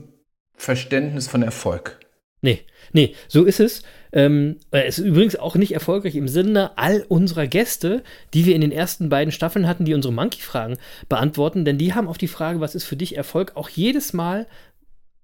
Verständnis 0.56 1.28
von 1.28 1.44
Erfolg. 1.44 2.00
Nee, 2.42 2.62
nee, 2.94 3.14
so 3.28 3.44
ist 3.44 3.60
es. 3.60 3.84
Ähm, 4.14 4.60
es 4.72 4.98
ist 4.98 5.06
übrigens 5.06 5.36
auch 5.36 5.58
nicht 5.58 5.74
erfolgreich 5.74 6.16
im 6.16 6.30
Sinne 6.30 6.78
all 6.78 7.06
unserer 7.10 7.48
Gäste, 7.48 8.02
die 8.34 8.46
wir 8.46 8.56
in 8.56 8.62
den 8.62 8.72
ersten 8.72 9.10
beiden 9.10 9.34
Staffeln 9.34 9.68
hatten, 9.68 9.84
die 9.84 9.94
unsere 9.94 10.14
Monkey-Fragen 10.14 10.78
beantworten, 11.10 11.66
denn 11.66 11.78
die 11.78 11.94
haben 11.94 12.08
auf 12.08 12.18
die 12.18 12.30
Frage, 12.30 12.62
was 12.62 12.76
ist 12.76 12.86
für 12.86 12.96
dich 12.96 13.18
Erfolg, 13.18 13.52
auch 13.56 13.68
jedes 13.68 14.14
Mal 14.14 14.48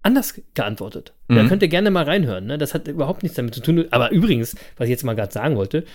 anders 0.02 0.42
geantwortet. 0.56 1.14
Mhm. 1.30 1.36
Da 1.36 1.48
könnt 1.48 1.62
ihr 1.62 1.70
gerne 1.70 1.90
mal 1.90 2.04
reinhören. 2.04 2.48
Ne? 2.48 2.58
Das 2.58 2.74
hat 2.74 2.90
überhaupt 2.90 3.24
nichts 3.24 3.38
damit 3.38 3.56
zu 3.56 3.62
tun. 3.62 3.86
Aber 3.92 4.12
übrigens, 4.12 4.56
was 4.76 4.88
ich 4.88 4.92
jetzt 4.92 5.06
mal 5.06 5.16
gerade 5.16 5.32
sagen 5.32 5.56
wollte, 5.56 5.86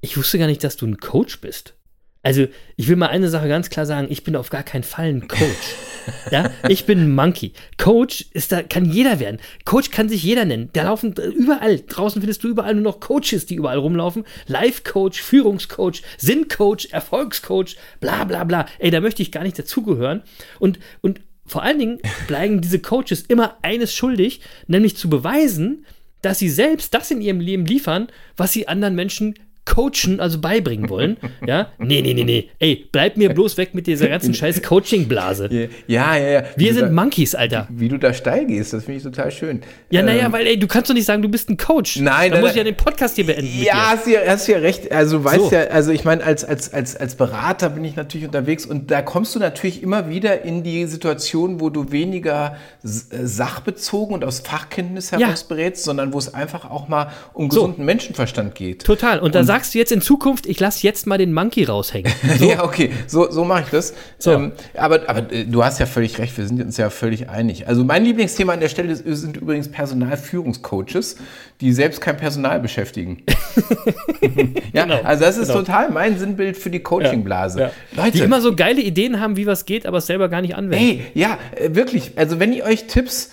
ich 0.00 0.16
wusste 0.16 0.38
gar 0.38 0.46
nicht, 0.46 0.64
dass 0.64 0.76
du 0.76 0.86
ein 0.86 0.98
Coach 0.98 1.40
bist. 1.40 1.74
Also, 2.22 2.46
ich 2.76 2.88
will 2.88 2.96
mal 2.96 3.06
eine 3.06 3.28
Sache 3.28 3.48
ganz 3.48 3.70
klar 3.70 3.86
sagen, 3.86 4.08
ich 4.10 4.24
bin 4.24 4.36
auf 4.36 4.50
gar 4.50 4.62
keinen 4.62 4.82
Fall 4.82 5.06
ein 5.06 5.28
Coach. 5.28 5.74
ja, 6.32 6.50
ich 6.68 6.84
bin 6.84 6.98
ein 6.98 7.14
Monkey. 7.14 7.52
Coach 7.78 8.26
ist 8.32 8.50
da, 8.50 8.62
kann 8.62 8.84
jeder 8.84 9.20
werden. 9.20 9.38
Coach 9.64 9.90
kann 9.90 10.08
sich 10.08 10.22
jeder 10.24 10.44
nennen. 10.44 10.68
Da 10.72 10.82
laufen 10.82 11.12
überall, 11.12 11.80
draußen 11.80 12.20
findest 12.20 12.42
du 12.42 12.48
überall 12.48 12.74
nur 12.74 12.82
noch 12.82 13.00
Coaches, 13.00 13.46
die 13.46 13.54
überall 13.54 13.78
rumlaufen. 13.78 14.24
Life-Coach, 14.46 15.22
Führungscoach, 15.22 16.02
Sinn-Coach, 16.18 16.88
Erfolgscoach, 16.90 17.76
bla 18.00 18.24
bla 18.24 18.44
bla. 18.44 18.66
Ey, 18.78 18.90
da 18.90 19.00
möchte 19.00 19.22
ich 19.22 19.32
gar 19.32 19.44
nicht 19.44 19.58
dazugehören. 19.58 20.22
Und, 20.58 20.80
und 21.00 21.20
vor 21.46 21.62
allen 21.62 21.78
Dingen 21.78 21.98
bleiben 22.26 22.60
diese 22.62 22.80
Coaches 22.80 23.22
immer 23.22 23.58
eines 23.62 23.94
schuldig, 23.94 24.40
nämlich 24.66 24.96
zu 24.96 25.08
beweisen, 25.08 25.86
dass 26.20 26.40
sie 26.40 26.50
selbst 26.50 26.94
das 26.94 27.10
in 27.10 27.20
ihrem 27.20 27.40
Leben 27.40 27.64
liefern, 27.64 28.08
was 28.36 28.52
sie 28.52 28.66
anderen 28.66 28.96
Menschen 28.96 29.34
coachen, 29.68 30.20
also 30.20 30.40
beibringen 30.40 30.88
wollen. 30.88 31.18
Ja? 31.46 31.68
Nee, 31.78 32.00
nee, 32.02 32.14
nee, 32.14 32.24
nee. 32.24 32.50
Ey, 32.58 32.88
bleib 32.90 33.16
mir 33.16 33.30
bloß 33.30 33.56
weg 33.56 33.74
mit 33.74 33.86
dieser 33.86 34.08
ganzen 34.08 34.34
scheiß 34.38 34.62
Coaching-Blase. 34.62 35.68
Ja, 35.86 36.16
ja, 36.16 36.28
ja. 36.28 36.42
Wir 36.56 36.74
sind 36.74 36.86
da, 36.86 36.90
Monkeys, 36.90 37.34
Alter. 37.34 37.68
Wie 37.70 37.88
du 37.88 37.98
da 37.98 38.14
steil 38.14 38.46
gehst, 38.46 38.72
das 38.72 38.84
finde 38.84 38.98
ich 38.98 39.02
total 39.02 39.30
schön. 39.30 39.60
Ja, 39.90 40.00
ähm, 40.00 40.06
naja, 40.06 40.32
weil, 40.32 40.46
ey, 40.46 40.58
du 40.58 40.66
kannst 40.66 40.90
doch 40.90 40.94
nicht 40.94 41.04
sagen, 41.04 41.22
du 41.22 41.28
bist 41.28 41.50
ein 41.50 41.56
Coach. 41.56 41.98
Nein, 42.00 42.32
Dann 42.32 42.40
muss 42.40 42.50
ich 42.50 42.56
ja 42.56 42.64
den 42.64 42.76
Podcast 42.76 43.16
hier 43.16 43.26
beenden. 43.26 43.62
Ja, 43.62 43.90
hast 43.90 44.06
ja, 44.06 44.20
hast 44.26 44.46
ja 44.46 44.58
recht. 44.58 44.90
Also, 44.90 45.22
weißt 45.24 45.50
so. 45.50 45.52
ja, 45.52 45.64
also 45.64 45.92
ich 45.92 46.04
meine, 46.04 46.24
als, 46.24 46.44
als, 46.44 46.72
als, 46.72 46.96
als 46.96 47.14
Berater 47.14 47.70
bin 47.70 47.84
ich 47.84 47.96
natürlich 47.96 48.26
unterwegs 48.26 48.64
und 48.64 48.90
da 48.90 49.02
kommst 49.02 49.34
du 49.34 49.38
natürlich 49.38 49.82
immer 49.82 50.08
wieder 50.08 50.42
in 50.42 50.62
die 50.62 50.86
Situation, 50.86 51.60
wo 51.60 51.70
du 51.70 51.92
weniger 51.92 52.56
äh, 52.82 52.86
sachbezogen 53.24 54.14
und 54.14 54.24
aus 54.24 54.40
Fachkenntnis 54.40 55.12
heraus 55.12 55.40
ja. 55.42 55.46
berätst, 55.48 55.84
sondern 55.84 56.12
wo 56.12 56.18
es 56.18 56.32
einfach 56.32 56.70
auch 56.70 56.88
mal 56.88 57.12
um 57.34 57.48
gesunden 57.48 57.78
so. 57.78 57.84
Menschenverstand 57.84 58.54
geht. 58.54 58.84
Total. 58.84 59.18
Und 59.18 59.34
da 59.34 59.44
sagst 59.44 59.57
sagst 59.58 59.74
du 59.74 59.78
jetzt 59.78 59.90
in 59.90 60.00
Zukunft, 60.00 60.46
ich 60.46 60.60
lasse 60.60 60.84
jetzt 60.84 61.08
mal 61.08 61.18
den 61.18 61.32
Monkey 61.34 61.64
raushängen. 61.64 62.12
So. 62.38 62.50
ja, 62.50 62.62
okay, 62.62 62.90
so, 63.06 63.30
so 63.30 63.44
mache 63.44 63.62
ich 63.64 63.70
das. 63.70 63.94
So. 64.18 64.32
Ähm, 64.32 64.52
aber, 64.76 65.08
aber 65.08 65.32
äh, 65.32 65.44
du 65.44 65.64
hast 65.64 65.80
ja 65.80 65.86
völlig 65.86 66.18
recht, 66.18 66.36
wir 66.36 66.46
sind 66.46 66.62
uns 66.62 66.76
ja 66.76 66.88
völlig 66.90 67.28
einig. 67.28 67.66
Also 67.66 67.82
mein 67.82 68.04
Lieblingsthema 68.04 68.52
an 68.52 68.60
der 68.60 68.68
Stelle 68.68 68.94
sind 68.94 69.38
übrigens 69.38 69.68
Personalführungscoaches, 69.70 71.16
die 71.60 71.72
selbst 71.72 72.00
kein 72.00 72.16
Personal 72.16 72.60
beschäftigen. 72.60 73.24
ja, 74.72 74.84
genau, 74.84 75.00
also 75.02 75.24
das 75.24 75.36
ist 75.36 75.48
genau. 75.48 75.60
total 75.60 75.90
mein 75.90 76.18
Sinnbild 76.18 76.56
für 76.56 76.70
die 76.70 76.80
Coachingblase. 76.80 77.60
Ja, 77.60 77.66
ja. 77.66 78.04
Leute, 78.04 78.18
die 78.18 78.24
immer 78.24 78.40
so 78.40 78.54
geile 78.54 78.80
Ideen 78.80 79.18
haben, 79.20 79.36
wie 79.36 79.46
was 79.46 79.64
geht, 79.64 79.86
aber 79.86 79.98
es 79.98 80.06
selber 80.06 80.28
gar 80.28 80.42
nicht 80.42 80.54
anwenden. 80.54 80.84
Ey, 80.84 81.02
ja, 81.14 81.38
äh, 81.56 81.74
wirklich. 81.74 82.12
Also 82.16 82.38
wenn 82.38 82.52
ihr 82.52 82.64
euch 82.64 82.86
Tipps 82.86 83.30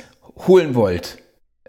holen 0.48 0.74
wollt, 0.74 1.18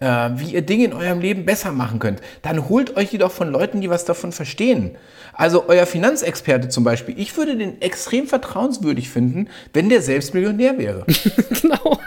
äh, 0.01 0.31
wie 0.37 0.53
ihr 0.53 0.63
Dinge 0.63 0.85
in 0.85 0.93
eurem 0.93 1.21
Leben 1.21 1.45
besser 1.45 1.73
machen 1.73 1.99
könnt, 1.99 2.21
dann 2.43 2.69
holt 2.69 2.97
euch 2.97 3.11
die 3.11 3.19
doch 3.19 3.33
von 3.33 3.51
Leuten, 3.51 3.81
die 3.81 3.91
was 3.91 4.05
davon 4.05 4.33
verstehen. 4.33 4.97
Also 5.33 5.65
euer 5.69 5.87
Finanzexperte 5.87 6.69
zum 6.69 6.85
Beispiel. 6.85 7.19
Ich 7.19 7.37
würde 7.37 7.57
den 7.57 7.81
extrem 7.83 8.27
vertrauenswürdig 8.27 9.11
finden, 9.11 9.49
wenn 9.73 9.89
der 9.89 10.03
selbst 10.03 10.35
Millionär 10.35 10.79
wäre. 10.79 11.05
genau. 11.63 11.99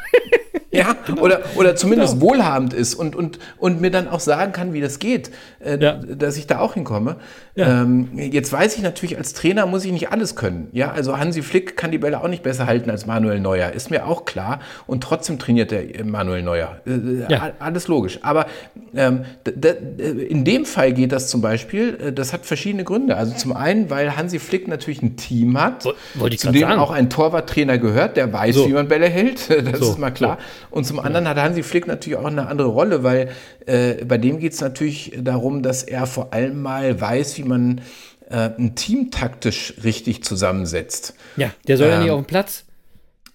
Ja, 0.80 0.96
genau. 1.06 1.22
oder, 1.22 1.42
oder 1.56 1.76
zumindest 1.76 2.16
genau. 2.16 2.32
wohlhabend 2.32 2.74
ist 2.74 2.96
und, 2.96 3.16
und, 3.16 3.40
und 3.58 3.82
mir 3.82 3.92
dann 3.92 4.08
auch 4.08 4.20
sagen 4.20 4.52
kann, 4.52 4.74
wie 4.74 4.82
das 4.82 5.00
geht, 5.00 5.32
äh, 5.60 5.78
ja. 5.80 5.94
dass 5.94 6.38
ich 6.38 6.48
da 6.48 6.60
auch 6.60 6.74
hinkomme. 6.74 7.18
Ja. 7.56 7.82
Ähm, 7.82 8.10
jetzt 8.16 8.52
weiß 8.54 8.78
ich 8.78 8.84
natürlich, 8.84 9.18
als 9.18 9.34
Trainer 9.34 9.66
muss 9.66 9.84
ich 9.84 9.92
nicht 9.92 10.12
alles 10.12 10.36
können. 10.36 10.70
Ja, 10.72 10.92
also 10.92 11.18
Hansi 11.18 11.42
Flick 11.42 11.76
kann 11.76 11.92
die 11.92 11.98
Bälle 11.98 12.22
auch 12.22 12.28
nicht 12.28 12.44
besser 12.44 12.68
halten 12.68 12.90
als 12.90 13.06
Manuel 13.06 13.40
Neuer, 13.40 13.72
ist 13.72 13.92
mir 13.92 14.08
auch 14.08 14.26
klar. 14.26 14.60
Und 14.88 15.04
trotzdem 15.04 15.40
trainiert 15.40 15.72
der 15.72 15.84
Manuel 16.06 16.42
Neuer. 16.42 16.80
Äh, 16.88 17.32
ja. 17.32 17.52
Alles 17.60 17.88
logisch. 17.88 18.20
Aber 18.22 18.46
ähm, 18.96 19.26
in 20.30 20.46
dem 20.46 20.66
Fall 20.66 20.94
geht 20.94 21.12
das 21.12 21.28
zum 21.28 21.42
Beispiel, 21.42 21.98
äh, 22.02 22.14
das 22.14 22.32
hat 22.32 22.46
verschiedene 22.46 22.84
Gründe. 22.86 23.18
Also 23.18 23.36
zum 23.36 23.54
einen, 23.54 23.90
weil 23.90 24.16
Hansi 24.16 24.40
Flick 24.40 24.68
natürlich 24.68 25.02
ein 25.02 25.18
Team 25.18 25.60
hat, 25.60 25.84
zu 25.84 25.94
dem 26.52 26.62
sagen. 26.62 26.80
auch 26.80 26.92
ein 26.92 27.10
Torwarttrainer 27.10 27.78
gehört, 27.78 28.16
der 28.16 28.32
weiß, 28.32 28.56
so. 28.56 28.68
wie 28.68 28.74
man 28.74 28.88
Bälle 28.88 29.08
hält. 29.08 29.50
Das 29.70 29.80
so. 29.80 29.92
ist 29.92 30.00
mal 30.00 30.12
klar. 30.12 30.38
So. 30.69 30.69
Und 30.72 30.86
zum 30.86 31.00
anderen 31.00 31.28
hat 31.28 31.38
Hansi 31.38 31.64
Flick 31.64 31.88
natürlich 31.88 32.18
auch 32.18 32.26
eine 32.26 32.48
andere 32.48 32.68
Rolle, 32.68 33.04
weil 33.04 33.30
äh, 33.66 34.06
bei 34.06 34.18
dem 34.18 34.40
geht 34.40 34.54
es 34.54 34.62
natürlich 34.62 35.14
darum, 35.20 35.64
dass 35.64 35.84
er 35.84 36.06
vor 36.06 36.34
allem 36.34 36.62
mal 36.62 37.00
weiß, 37.00 37.38
wie 37.38 37.44
man 37.44 37.82
äh, 38.30 38.50
ein 38.58 38.76
Team 38.76 39.12
taktisch 39.12 39.74
richtig 39.84 40.24
zusammensetzt. 40.24 41.16
Ja, 41.38 41.52
der 41.68 41.78
soll 41.78 41.88
ähm, 41.88 41.94
ja 41.94 42.00
nicht 42.02 42.12
auf 42.12 42.22
dem 42.22 42.28
Platz. 42.28 42.66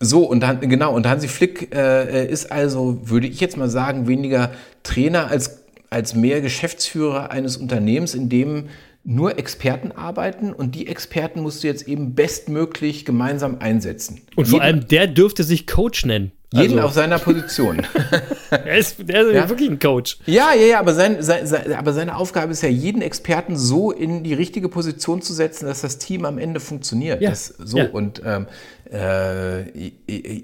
So, 0.01 0.25
und 0.25 0.45
genau, 0.61 0.95
und 0.95 1.07
Hansi 1.09 1.29
Flick 1.29 1.75
äh, 1.75 2.27
ist 2.27 2.53
also, 2.53 3.01
würde 3.05 3.27
ich 3.27 3.41
jetzt 3.41 3.57
mal 3.57 3.71
sagen, 3.71 4.07
weniger 4.07 4.51
Trainer 4.83 5.29
als, 5.29 5.65
als 5.89 6.15
mehr 6.15 6.41
Geschäftsführer 6.41 7.31
eines 7.31 7.57
Unternehmens, 7.57 8.15
in 8.15 8.29
dem 8.29 8.69
nur 9.05 9.39
Experten 9.39 9.93
arbeiten 9.93 10.53
und 10.53 10.75
die 10.75 10.87
Experten 10.87 11.43
musst 11.43 11.63
du 11.63 11.69
jetzt 11.69 11.87
eben 11.87 12.15
bestmöglich 12.15 13.05
gemeinsam 13.05 13.59
einsetzen. 13.61 14.23
Und 14.35 14.49
vor 14.49 14.63
allem 14.63 14.89
der 14.89 15.07
dürfte 15.07 15.45
sich 15.45 15.67
Coach 15.67 16.07
nennen. 16.07 16.33
Jeden 16.55 16.75
also. 16.75 16.89
auf 16.89 16.93
seiner 16.93 17.19
Position. 17.19 17.85
er 18.51 18.77
ist, 18.77 18.97
er 19.09 19.27
ist 19.27 19.35
ja? 19.35 19.49
wirklich 19.49 19.69
ein 19.69 19.79
Coach. 19.81 20.19
Ja, 20.27 20.53
ja, 20.55 20.67
ja, 20.67 20.81
aber, 20.81 20.95
sein, 20.95 21.21
sein, 21.21 21.47
sein, 21.47 21.73
aber 21.73 21.93
seine 21.93 22.17
Aufgabe 22.17 22.53
ist 22.53 22.63
ja, 22.63 22.69
jeden 22.69 23.03
Experten 23.03 23.57
so 23.57 23.91
in 23.91 24.23
die 24.23 24.35
richtige 24.35 24.69
Position 24.69 25.21
zu 25.21 25.33
setzen, 25.33 25.67
dass 25.67 25.81
das 25.81 25.99
Team 25.99 26.25
am 26.25 26.39
Ende 26.39 26.61
funktioniert. 26.61 27.21
Ja. 27.21 27.31
Das, 27.31 27.55
so 27.59 27.79
ja. 27.79 27.89
und 27.91 28.23
ähm, 28.25 28.47
äh, 28.91 29.91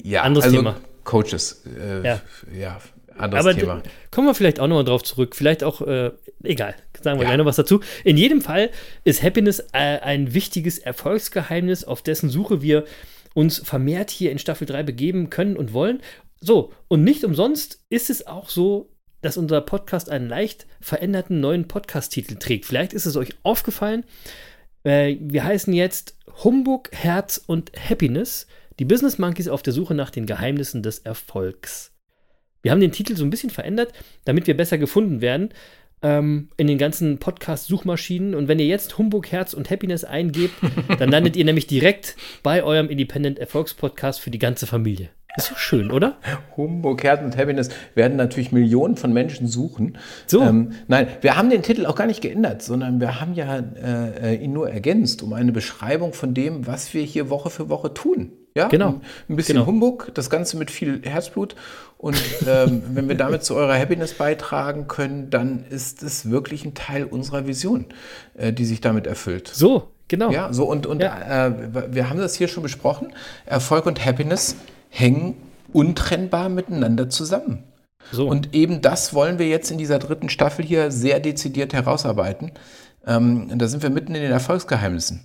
ja, 0.03 0.23
anderes 0.23 0.47
also 0.47 0.57
Thema. 0.57 0.77
Coaches, 1.05 1.63
äh, 1.79 2.05
ja. 2.05 2.21
ja, 2.59 2.79
anderes 3.17 3.47
aber 3.47 3.57
Thema. 3.57 3.83
Kommen 4.11 4.27
wir 4.27 4.35
vielleicht 4.35 4.59
auch 4.59 4.67
nochmal 4.67 4.85
drauf 4.85 5.05
zurück. 5.05 5.37
Vielleicht 5.37 5.63
auch, 5.63 5.81
äh, 5.83 6.11
egal, 6.43 6.75
sagen 7.01 7.19
wir 7.19 7.23
ja. 7.23 7.29
gleich 7.29 7.39
noch 7.39 7.47
was 7.47 7.57
dazu. 7.57 7.81
In 8.03 8.17
jedem 8.17 8.41
Fall 8.41 8.71
ist 9.05 9.23
Happiness 9.23 9.61
äh, 9.73 10.01
ein 10.01 10.35
wichtiges 10.35 10.79
Erfolgsgeheimnis, 10.79 11.85
auf 11.85 12.03
dessen 12.03 12.31
Suche 12.31 12.63
wir 12.63 12.85
uns 13.35 13.59
vermehrt 13.59 14.11
hier 14.11 14.31
in 14.31 14.39
Staffel 14.39 14.67
3 14.67 14.83
begeben 14.83 15.31
können 15.31 15.57
und 15.57 15.73
wollen. 15.73 16.01
So, 16.41 16.73
und 16.89 17.05
nicht 17.05 17.25
umsonst 17.25 17.85
ist 17.91 18.11
es 18.11 18.27
auch 18.27 18.49
so, 18.49 18.91
dass 19.21 19.37
unser 19.37 19.61
Podcast 19.61 20.09
einen 20.09 20.29
leicht 20.29 20.67
veränderten 20.81 21.41
neuen 21.41 21.69
Podcast-Titel 21.69 22.37
trägt. 22.37 22.65
Vielleicht 22.65 22.93
ist 22.93 23.07
es 23.07 23.17
euch 23.17 23.35
aufgefallen. 23.43 24.05
Äh, 24.83 25.17
wir 25.21 25.45
heißen 25.45 25.73
jetzt 25.75 26.17
Humbug, 26.43 26.91
Herz 26.93 27.43
und 27.47 27.73
Happiness. 27.79 28.47
Die 28.79 28.87
Business 28.87 29.19
Monkeys 29.19 29.49
auf 29.49 29.63
der 29.63 29.75
Suche 29.75 29.95
nach 29.95 30.11
den 30.11 30.25
Geheimnissen 30.25 30.83
des 30.83 31.01
Erfolgs. 31.01 31.93
Wir 32.63 32.73
haben 32.73 32.81
den 32.81 32.93
Titel 32.93 33.17
so 33.17 33.25
ein 33.25 33.31
bisschen 33.31 33.51
verändert, 33.51 33.93
damit 34.25 34.47
wir 34.47 34.57
besser 34.57 34.79
gefunden 34.79 35.21
werden 35.21 35.51
ähm, 36.03 36.49
in 36.57 36.67
den 36.67 36.79
ganzen 36.79 37.19
Podcast-Suchmaschinen. 37.19 38.35
Und 38.35 38.49
wenn 38.49 38.59
ihr 38.59 38.67
jetzt 38.67 38.99
Humbug, 38.99 39.31
Herz 39.31 39.55
und 39.55 39.71
Happiness 39.71 40.05
eingebt, 40.05 40.55
dann 40.99 41.11
landet 41.11 41.37
ihr 41.37 41.45
nämlich 41.47 41.67
direkt 41.67 42.17
bei 42.43 42.63
eurem 42.63 42.89
Independent 42.89 43.39
Erfolgspodcast 43.39 44.21
für 44.21 44.31
die 44.31 44.39
ganze 44.39 44.67
Familie. 44.67 45.11
Ist 45.37 45.51
doch 45.51 45.59
schön, 45.59 45.91
oder? 45.91 46.17
Humbug, 46.57 47.03
Herz 47.05 47.23
und 47.23 47.37
Happiness 47.37 47.69
werden 47.95 48.17
natürlich 48.17 48.51
Millionen 48.51 48.97
von 48.97 49.13
Menschen 49.13 49.47
suchen. 49.47 49.97
So. 50.27 50.43
Ähm, 50.43 50.73
nein, 50.89 51.07
wir 51.21 51.37
haben 51.37 51.51
den 51.51 51.63
Titel 51.63 51.87
auch 51.87 51.95
gar 51.95 52.07
nicht 52.07 52.21
geändert, 52.21 52.63
sondern 52.63 53.01
wir 53.01 53.21
haben 53.21 53.35
ja 53.35 53.63
äh, 53.83 54.35
ihn 54.35 54.53
nur 54.53 54.71
ergänzt 54.71 55.23
um 55.23 55.33
eine 55.33 55.53
Beschreibung 55.53 56.13
von 56.15 56.35
dem, 56.35 56.67
was 56.67 56.93
wir 56.95 57.03
hier 57.03 57.31
Woche 57.31 57.51
für 57.51 57.69
Woche 57.69 57.95
tun. 57.95 58.33
Ja, 58.57 58.67
genau. 58.67 59.01
Ein 59.29 59.37
bisschen 59.37 59.55
genau. 59.55 59.67
Humbug, 59.67 60.11
das 60.15 60.29
Ganze 60.29 60.57
mit 60.57 60.73
viel 60.73 61.03
Herzblut. 61.05 61.55
Und 61.99 62.21
ähm, 62.49 62.83
wenn 62.95 63.09
wir 63.09 63.17
damit 63.17 63.45
zu 63.45 63.55
eurer 63.55 63.79
Happiness 63.79 64.15
beitragen 64.15 64.89
können, 64.89 65.31
dann 65.31 65.65
ist 65.71 66.03
es 66.03 66.31
wirklich 66.31 66.65
ein 66.65 66.75
Teil 66.75 67.05
unserer 67.05 67.47
Vision, 67.47 67.87
äh, 68.37 68.53
die 68.53 68.65
sich 68.65 68.81
damit 68.81 69.07
erfüllt. 69.07 69.49
So, 69.49 69.89
genau. 70.09 70.33
Ja, 70.33 70.53
so 70.53 70.65
und, 70.65 70.87
und 70.87 71.01
ja. 71.01 71.47
äh, 71.47 71.53
wir 71.95 72.11
haben 72.11 72.19
das 72.19 72.35
hier 72.35 72.49
schon 72.49 72.65
besprochen. 72.65 73.13
Erfolg 73.47 73.87
und 73.87 74.05
Happiness 74.05 74.57
hängen 74.91 75.37
untrennbar 75.73 76.51
miteinander 76.51 77.09
zusammen. 77.09 77.65
So. 78.13 78.29
Und 78.29 78.55
eben 78.55 78.83
das 78.83 79.15
wollen 79.15 79.39
wir 79.39 79.49
jetzt 79.49 79.71
in 79.71 79.79
dieser 79.79 79.99
dritten 79.99 80.29
Staffel 80.29 80.65
hier 80.65 80.91
sehr 80.91 81.21
dezidiert 81.21 81.73
herausarbeiten. 81.73 82.53
Ähm, 83.07 83.51
da 83.57 83.69
sind 83.69 83.83
wir 83.83 83.91
mitten 83.91 84.15
in 84.15 84.23
den 84.23 84.33
Erfolgsgeheimnissen 84.33 85.23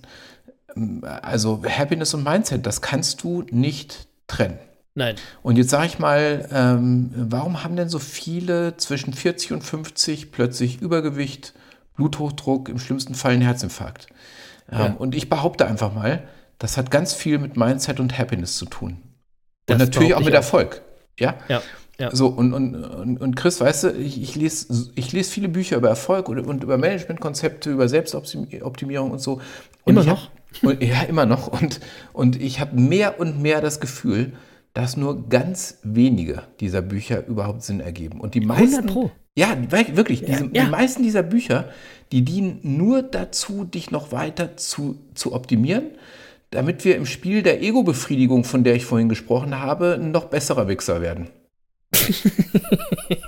also 1.22 1.62
Happiness 1.64 2.14
und 2.14 2.24
Mindset, 2.24 2.66
das 2.66 2.80
kannst 2.80 3.22
du 3.22 3.44
nicht 3.50 4.08
trennen. 4.26 4.58
Nein. 4.94 5.16
Und 5.42 5.56
jetzt 5.56 5.70
sage 5.70 5.86
ich 5.86 5.98
mal, 5.98 6.48
ähm, 6.52 7.10
warum 7.14 7.62
haben 7.62 7.76
denn 7.76 7.88
so 7.88 7.98
viele 7.98 8.76
zwischen 8.76 9.12
40 9.12 9.52
und 9.52 9.62
50 9.62 10.32
plötzlich 10.32 10.80
Übergewicht, 10.80 11.52
Bluthochdruck, 11.96 12.68
im 12.68 12.78
schlimmsten 12.78 13.14
Fall 13.14 13.32
einen 13.32 13.42
Herzinfarkt? 13.42 14.06
Ähm, 14.70 14.78
ja. 14.78 14.94
Und 14.98 15.14
ich 15.14 15.28
behaupte 15.28 15.66
einfach 15.66 15.94
mal, 15.94 16.22
das 16.58 16.78
hat 16.78 16.90
ganz 16.90 17.12
viel 17.12 17.38
mit 17.38 17.56
Mindset 17.56 18.00
und 18.00 18.16
Happiness 18.16 18.56
zu 18.56 18.64
tun. 18.64 18.98
Das 19.66 19.74
und 19.74 19.88
natürlich 19.88 20.14
auch 20.14 20.24
mit 20.24 20.34
Erfolg. 20.34 20.82
Ja? 21.18 21.36
ja. 21.48 21.62
Ja. 21.98 22.14
So, 22.14 22.28
und, 22.28 22.52
und, 22.52 22.74
und, 23.16 23.36
Chris, 23.36 23.58
weißt 23.58 23.84
du, 23.84 23.92
ich, 23.92 24.20
ich 24.20 24.34
lese 24.36 24.90
ich 24.96 25.12
lese 25.12 25.30
viele 25.30 25.48
Bücher 25.48 25.78
über 25.78 25.88
Erfolg 25.88 26.28
und, 26.28 26.40
und 26.40 26.62
über 26.62 26.76
Managementkonzepte, 26.76 27.70
über 27.70 27.88
Selbstoptimierung 27.88 29.12
und 29.12 29.18
so. 29.18 29.40
Und 29.84 29.94
Immer 29.94 30.04
noch? 30.04 30.28
Hab, 30.28 30.62
und, 30.62 30.82
ja, 30.82 31.02
immer 31.02 31.24
noch. 31.24 31.48
Und, 31.48 31.80
und 32.12 32.40
ich 32.40 32.60
habe 32.60 32.78
mehr 32.78 33.18
und 33.18 33.40
mehr 33.40 33.62
das 33.62 33.80
Gefühl, 33.80 34.34
dass 34.74 34.98
nur 34.98 35.30
ganz 35.30 35.78
wenige 35.84 36.42
dieser 36.60 36.82
Bücher 36.82 37.26
überhaupt 37.26 37.62
Sinn 37.62 37.80
ergeben. 37.80 38.20
Und 38.20 38.34
die 38.34 38.42
meisten. 38.42 38.86
Pro. 38.86 39.10
Ja, 39.34 39.56
wirklich. 39.70 40.22
diese, 40.22 40.50
ja. 40.52 40.64
Die 40.64 40.70
meisten 40.70 41.02
dieser 41.02 41.22
Bücher, 41.22 41.70
die 42.12 42.26
dienen 42.26 42.60
nur 42.62 43.02
dazu, 43.02 43.64
dich 43.64 43.90
noch 43.90 44.12
weiter 44.12 44.56
zu, 44.58 44.98
zu 45.14 45.32
optimieren, 45.32 45.92
damit 46.50 46.84
wir 46.84 46.96
im 46.96 47.06
Spiel 47.06 47.42
der 47.42 47.62
Ego-Befriedigung, 47.62 48.44
von 48.44 48.64
der 48.64 48.74
ich 48.74 48.84
vorhin 48.84 49.08
gesprochen 49.08 49.58
habe, 49.60 49.94
ein 50.00 50.10
noch 50.10 50.26
besserer 50.26 50.68
Wichser 50.68 51.00
werden. 51.00 51.28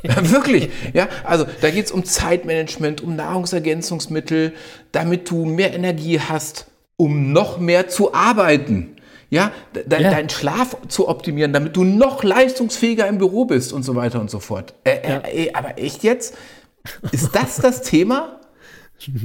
Ja, 0.02 0.30
Wirklich, 0.30 0.70
ja. 0.94 1.08
Also 1.24 1.46
da 1.60 1.70
geht 1.70 1.84
es 1.86 1.92
um 1.92 2.04
Zeitmanagement, 2.04 3.02
um 3.02 3.14
Nahrungsergänzungsmittel, 3.16 4.52
damit 4.90 5.30
du 5.30 5.44
mehr 5.44 5.74
Energie 5.74 6.18
hast, 6.18 6.66
um 6.96 7.32
noch 7.32 7.58
mehr 7.58 7.88
zu 7.88 8.14
arbeiten. 8.14 8.96
Ja, 9.30 9.52
de 9.74 9.84
Ja. 10.02 10.10
deinen 10.10 10.30
Schlaf 10.30 10.76
zu 10.88 11.08
optimieren, 11.08 11.52
damit 11.52 11.76
du 11.76 11.84
noch 11.84 12.24
leistungsfähiger 12.24 13.06
im 13.06 13.18
Büro 13.18 13.44
bist 13.44 13.72
und 13.72 13.82
so 13.82 13.94
weiter 13.94 14.20
und 14.20 14.30
so 14.30 14.40
fort. 14.40 14.74
Äh, 14.84 14.96
äh, 15.02 15.20
ey, 15.44 15.50
aber 15.52 15.78
echt 15.78 16.02
jetzt? 16.02 16.34
Ist 17.12 17.34
das 17.34 17.56
das 17.56 17.82
Thema? 17.82 18.40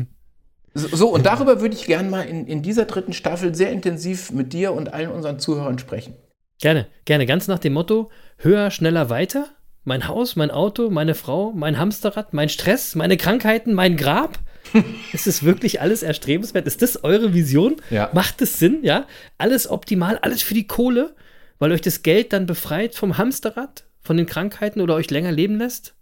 So, 0.73 1.09
und 1.09 1.25
darüber 1.25 1.61
würde 1.61 1.75
ich 1.75 1.85
gerne 1.85 2.09
mal 2.09 2.21
in, 2.21 2.47
in 2.47 2.63
dieser 2.63 2.85
dritten 2.85 3.13
Staffel 3.13 3.53
sehr 3.53 3.71
intensiv 3.71 4.31
mit 4.31 4.53
dir 4.53 4.73
und 4.73 4.93
allen 4.93 5.11
unseren 5.11 5.39
Zuhörern 5.39 5.77
sprechen. 5.77 6.15
Gerne, 6.59 6.87
gerne. 7.05 7.25
Ganz 7.25 7.47
nach 7.47 7.59
dem 7.59 7.73
Motto: 7.73 8.09
höher, 8.37 8.71
schneller, 8.71 9.09
weiter. 9.09 9.47
Mein 9.83 10.07
Haus, 10.07 10.37
mein 10.37 10.49
Auto, 10.49 10.89
meine 10.89 11.13
Frau, 11.13 11.51
mein 11.51 11.77
Hamsterrad, 11.77 12.33
mein 12.33 12.47
Stress, 12.47 12.95
meine 12.95 13.17
Krankheiten, 13.17 13.73
mein 13.73 13.97
Grab. 13.97 14.39
Ist 15.13 15.27
es 15.27 15.43
wirklich 15.43 15.81
alles 15.81 16.03
erstrebenswert? 16.03 16.67
Ist 16.67 16.81
das 16.81 17.03
eure 17.03 17.33
Vision? 17.33 17.75
Ja. 17.89 18.09
Macht 18.13 18.41
es 18.41 18.59
Sinn? 18.59 18.79
Ja? 18.81 19.05
Alles 19.37 19.69
optimal, 19.69 20.17
alles 20.19 20.41
für 20.41 20.53
die 20.53 20.67
Kohle, 20.67 21.15
weil 21.59 21.73
euch 21.73 21.81
das 21.81 22.01
Geld 22.01 22.31
dann 22.31 22.45
befreit 22.45 22.95
vom 22.95 23.17
Hamsterrad, 23.17 23.83
von 23.99 24.15
den 24.15 24.25
Krankheiten 24.25 24.79
oder 24.79 24.95
euch 24.95 25.11
länger 25.11 25.33
leben 25.33 25.57
lässt? 25.57 25.95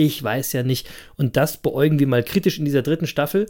Ich 0.00 0.22
weiß 0.22 0.54
ja 0.54 0.62
nicht. 0.62 0.88
Und 1.16 1.36
das 1.36 1.58
beäugen 1.58 1.98
wir 1.98 2.06
mal 2.06 2.22
kritisch 2.22 2.58
in 2.58 2.64
dieser 2.64 2.80
dritten 2.80 3.06
Staffel, 3.06 3.44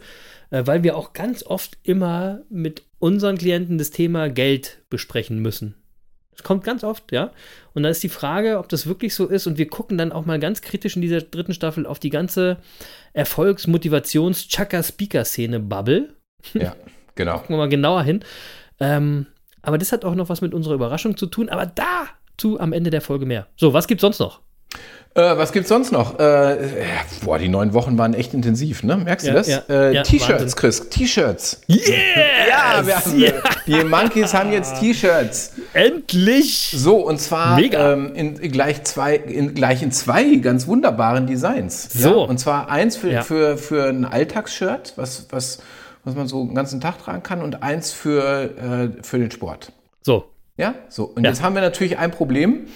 äh, 0.49 0.63
weil 0.65 0.83
wir 0.83 0.97
auch 0.97 1.13
ganz 1.13 1.43
oft 1.43 1.77
immer 1.83 2.41
mit 2.49 2.83
unseren 2.99 3.37
Klienten 3.37 3.77
das 3.77 3.91
Thema 3.91 4.29
Geld 4.29 4.81
besprechen 4.89 5.39
müssen. 5.39 5.75
Das 6.31 6.43
kommt 6.43 6.65
ganz 6.65 6.83
oft, 6.83 7.13
ja. 7.13 7.31
Und 7.73 7.83
da 7.83 7.89
ist 7.89 8.03
die 8.03 8.09
Frage, 8.09 8.57
ob 8.57 8.67
das 8.67 8.85
wirklich 8.85 9.15
so 9.15 9.27
ist. 9.27 9.47
Und 9.47 9.57
wir 9.57 9.69
gucken 9.69 9.97
dann 9.97 10.11
auch 10.11 10.25
mal 10.25 10.39
ganz 10.39 10.61
kritisch 10.61 10.97
in 10.97 11.01
dieser 11.01 11.21
dritten 11.21 11.53
Staffel 11.53 11.85
auf 11.85 11.99
die 11.99 12.09
ganze 12.09 12.57
Erfolgs-Motivations-Chaka-Speaker-Szene-Bubble. 13.13 16.09
Ja, 16.53 16.75
genau. 17.15 17.37
Gucken 17.37 17.55
wir 17.55 17.59
mal 17.59 17.69
genauer 17.69 18.03
hin. 18.03 18.25
Ähm, 18.81 19.25
aber 19.61 19.77
das 19.77 19.93
hat 19.93 20.03
auch 20.03 20.15
noch 20.15 20.27
was 20.27 20.41
mit 20.41 20.53
unserer 20.53 20.73
Überraschung 20.73 21.15
zu 21.15 21.27
tun. 21.27 21.47
Aber 21.47 21.65
dazu 21.65 22.59
am 22.59 22.73
Ende 22.73 22.89
der 22.89 22.99
Folge 22.99 23.25
mehr. 23.25 23.47
So, 23.55 23.71
was 23.71 23.87
gibt's 23.87 24.01
sonst 24.01 24.19
noch? 24.19 24.41
Äh, 25.13 25.37
was 25.37 25.51
gibt's 25.51 25.67
sonst 25.67 25.91
noch? 25.91 26.19
Äh, 26.19 26.85
boah, 27.25 27.37
die 27.37 27.49
neun 27.49 27.73
Wochen 27.73 27.97
waren 27.97 28.13
echt 28.13 28.33
intensiv, 28.33 28.81
ne? 28.83 28.95
Merkst 28.95 29.27
du 29.27 29.31
Ja, 29.31 29.35
das? 29.35 29.47
ja, 29.47 29.61
äh, 29.69 29.93
ja, 29.95 30.03
T-Shirts. 30.03 30.55
Chris, 30.55 30.87
T-Shirts. 30.89 31.61
Yeah! 31.67 31.77
Ja, 32.47 32.87
wir 32.87 32.95
haben, 32.95 33.33
die 33.67 33.83
Monkeys 33.83 34.33
haben 34.33 34.53
jetzt 34.53 34.79
T-Shirts. 34.79 35.51
Endlich! 35.73 36.73
So, 36.77 37.05
und 37.05 37.19
zwar 37.19 37.59
ähm, 37.59 38.15
in, 38.15 38.35
gleich, 38.53 38.83
zwei, 38.83 39.15
in, 39.15 39.53
gleich 39.53 39.83
in 39.83 39.91
zwei 39.91 40.35
ganz 40.35 40.65
wunderbaren 40.67 41.27
Designs. 41.27 41.89
So. 41.91 42.23
Und 42.25 42.37
zwar 42.39 42.69
eins 42.69 42.95
für, 42.95 43.21
für, 43.23 43.57
für 43.57 43.89
ein 43.89 44.05
Alltagsshirt, 44.05 44.93
was, 44.95 45.27
was, 45.29 45.59
was 46.05 46.15
man 46.15 46.29
so 46.29 46.45
den 46.45 46.55
ganzen 46.55 46.79
Tag 46.79 46.99
tragen 47.03 47.21
kann, 47.21 47.41
und 47.41 47.63
eins 47.63 47.91
für, 47.91 48.93
äh, 48.97 49.03
für 49.03 49.19
den 49.19 49.29
Sport. 49.29 49.73
So, 50.03 50.30
Ja, 50.61 50.75
so. 50.89 51.05
Und 51.05 51.23
Ja. 51.23 51.31
jetzt 51.31 51.41
haben 51.41 51.55
wir 51.55 51.61
natürlich 51.61 51.97
ein 51.97 52.11
Problem. 52.11 52.67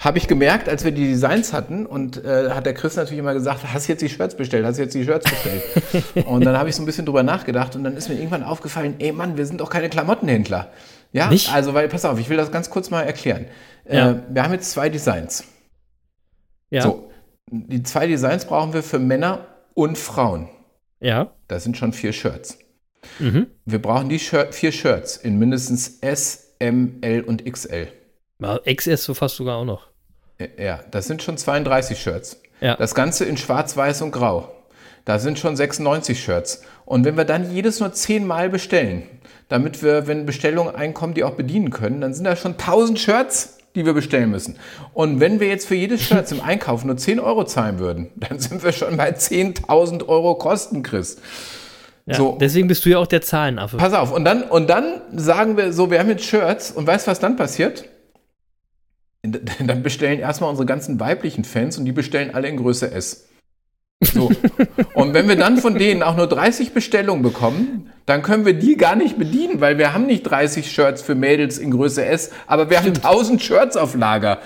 Habe 0.00 0.18
ich 0.18 0.26
gemerkt, 0.26 0.68
als 0.68 0.84
wir 0.84 0.90
die 0.90 1.06
Designs 1.06 1.52
hatten 1.52 1.86
und 1.86 2.22
äh, 2.24 2.50
hat 2.50 2.66
der 2.66 2.74
Chris 2.74 2.96
natürlich 2.96 3.18
immer 3.20 3.32
gesagt, 3.32 3.60
hast 3.72 3.86
du 3.88 3.92
jetzt 3.92 4.02
die 4.02 4.08
Shirts 4.08 4.34
bestellt, 4.36 4.66
hast 4.66 4.76
du 4.78 4.82
jetzt 4.82 4.94
die 4.94 5.04
Shirts 5.04 5.30
bestellt. 5.30 5.62
und 6.26 6.44
dann 6.44 6.58
habe 6.58 6.68
ich 6.68 6.74
so 6.76 6.82
ein 6.82 6.86
bisschen 6.86 7.06
drüber 7.06 7.22
nachgedacht 7.22 7.76
und 7.76 7.84
dann 7.84 7.96
ist 7.96 8.08
mir 8.08 8.16
irgendwann 8.16 8.42
aufgefallen, 8.42 8.96
ey 8.98 9.12
Mann, 9.12 9.36
wir 9.36 9.46
sind 9.46 9.60
doch 9.60 9.70
keine 9.70 9.88
Klamottenhändler. 9.88 10.70
Ja, 11.12 11.30
Nicht? 11.30 11.52
also, 11.54 11.72
weil, 11.74 11.88
pass 11.88 12.04
auf, 12.04 12.18
ich 12.18 12.28
will 12.28 12.36
das 12.36 12.50
ganz 12.52 12.68
kurz 12.70 12.90
mal 12.90 13.02
erklären. 13.02 13.46
Ja. 13.88 14.10
Äh, 14.10 14.14
wir 14.30 14.42
haben 14.42 14.52
jetzt 14.52 14.70
zwei 14.72 14.88
Designs. 14.90 15.44
ja. 16.70 16.82
So, 16.82 17.10
die 17.50 17.82
zwei 17.82 18.06
Designs 18.08 18.44
brauchen 18.44 18.74
wir 18.74 18.82
für 18.82 18.98
Männer 18.98 19.46
und 19.74 19.96
Frauen. 19.96 20.48
Ja. 21.00 21.30
Das 21.46 21.62
sind 21.64 21.76
schon 21.78 21.92
vier 21.94 22.12
Shirts. 22.12 22.58
Mhm. 23.20 23.46
Wir 23.64 23.80
brauchen 23.80 24.08
die 24.08 24.18
Shir 24.18 24.48
vier 24.52 24.72
Shirts 24.72 25.16
in 25.16 25.38
mindestens 25.38 25.98
S, 26.00 26.47
M, 26.58 26.98
L 27.00 27.22
und 27.22 27.44
XL. 27.44 27.88
Ja, 28.40 28.58
XS 28.58 29.04
so 29.04 29.14
fast 29.14 29.36
sogar 29.36 29.56
auch 29.56 29.64
noch. 29.64 29.88
Ja, 30.58 30.80
das 30.90 31.06
sind 31.06 31.22
schon 31.22 31.36
32 31.36 32.00
Shirts. 32.00 32.40
Ja. 32.60 32.76
Das 32.76 32.94
Ganze 32.94 33.24
in 33.24 33.36
schwarz, 33.36 33.76
weiß 33.76 34.02
und 34.02 34.12
grau. 34.12 34.52
Da 35.04 35.18
sind 35.18 35.38
schon 35.38 35.56
96 35.56 36.22
Shirts. 36.22 36.62
Und 36.84 37.04
wenn 37.04 37.16
wir 37.16 37.24
dann 37.24 37.52
jedes 37.52 37.80
nur 37.80 37.92
10 37.92 38.26
Mal 38.26 38.50
bestellen, 38.50 39.04
damit 39.48 39.82
wir, 39.82 40.06
wenn 40.06 40.26
Bestellungen 40.26 40.74
einkommen, 40.74 41.14
die 41.14 41.24
auch 41.24 41.34
bedienen 41.34 41.70
können, 41.70 42.00
dann 42.00 42.14
sind 42.14 42.24
da 42.24 42.36
schon 42.36 42.52
1000 42.52 42.98
Shirts, 42.98 43.58
die 43.74 43.86
wir 43.86 43.94
bestellen 43.94 44.30
müssen. 44.30 44.56
Und 44.92 45.20
wenn 45.20 45.40
wir 45.40 45.48
jetzt 45.48 45.66
für 45.66 45.74
jedes 45.74 46.02
Shirt 46.02 46.30
im 46.32 46.40
Einkauf 46.40 46.84
nur 46.84 46.96
10 46.96 47.20
Euro 47.20 47.44
zahlen 47.44 47.78
würden, 47.78 48.10
dann 48.16 48.38
sind 48.38 48.62
wir 48.62 48.72
schon 48.72 48.96
bei 48.96 49.10
10.000 49.10 50.06
Euro 50.08 50.34
Kosten, 50.34 50.82
Chris. 50.82 51.16
Ja, 52.08 52.14
So. 52.14 52.38
Deswegen 52.40 52.68
bist 52.68 52.84
du 52.84 52.90
ja 52.90 52.98
auch 52.98 53.06
der 53.06 53.20
Zahlenaffe. 53.20 53.76
Pass 53.76 53.92
auf, 53.92 54.12
und 54.12 54.24
dann, 54.24 54.42
und 54.42 54.70
dann 54.70 55.02
sagen 55.14 55.56
wir 55.56 55.72
so, 55.72 55.90
wir 55.90 55.98
haben 55.98 56.08
jetzt 56.08 56.24
Shirts 56.24 56.70
und 56.70 56.86
weißt 56.86 57.06
du, 57.06 57.10
was 57.10 57.20
dann 57.20 57.36
passiert? 57.36 57.84
Dann 59.66 59.82
bestellen 59.82 60.20
erstmal 60.20 60.48
unsere 60.48 60.64
ganzen 60.64 61.00
weiblichen 61.00 61.42
Fans 61.44 61.76
und 61.76 61.84
die 61.84 61.92
bestellen 61.92 62.34
alle 62.34 62.48
in 62.48 62.56
Größe 62.56 62.92
S. 62.92 63.26
So. 64.00 64.30
Und 64.94 65.12
wenn 65.12 65.28
wir 65.28 65.34
dann 65.34 65.56
von 65.56 65.74
denen 65.74 66.04
auch 66.04 66.16
nur 66.16 66.28
30 66.28 66.72
Bestellungen 66.72 67.22
bekommen, 67.22 67.90
dann 68.06 68.22
können 68.22 68.46
wir 68.46 68.54
die 68.54 68.76
gar 68.76 68.94
nicht 68.94 69.18
bedienen, 69.18 69.60
weil 69.60 69.76
wir 69.76 69.92
haben 69.92 70.06
nicht 70.06 70.22
30 70.22 70.70
Shirts 70.70 71.02
für 71.02 71.16
Mädels 71.16 71.58
in 71.58 71.72
Größe 71.72 72.04
S, 72.04 72.30
aber 72.46 72.70
wir 72.70 72.78
haben 72.78 72.94
1000 72.94 73.42
Shirts 73.42 73.76
auf 73.76 73.96
Lager. 73.96 74.38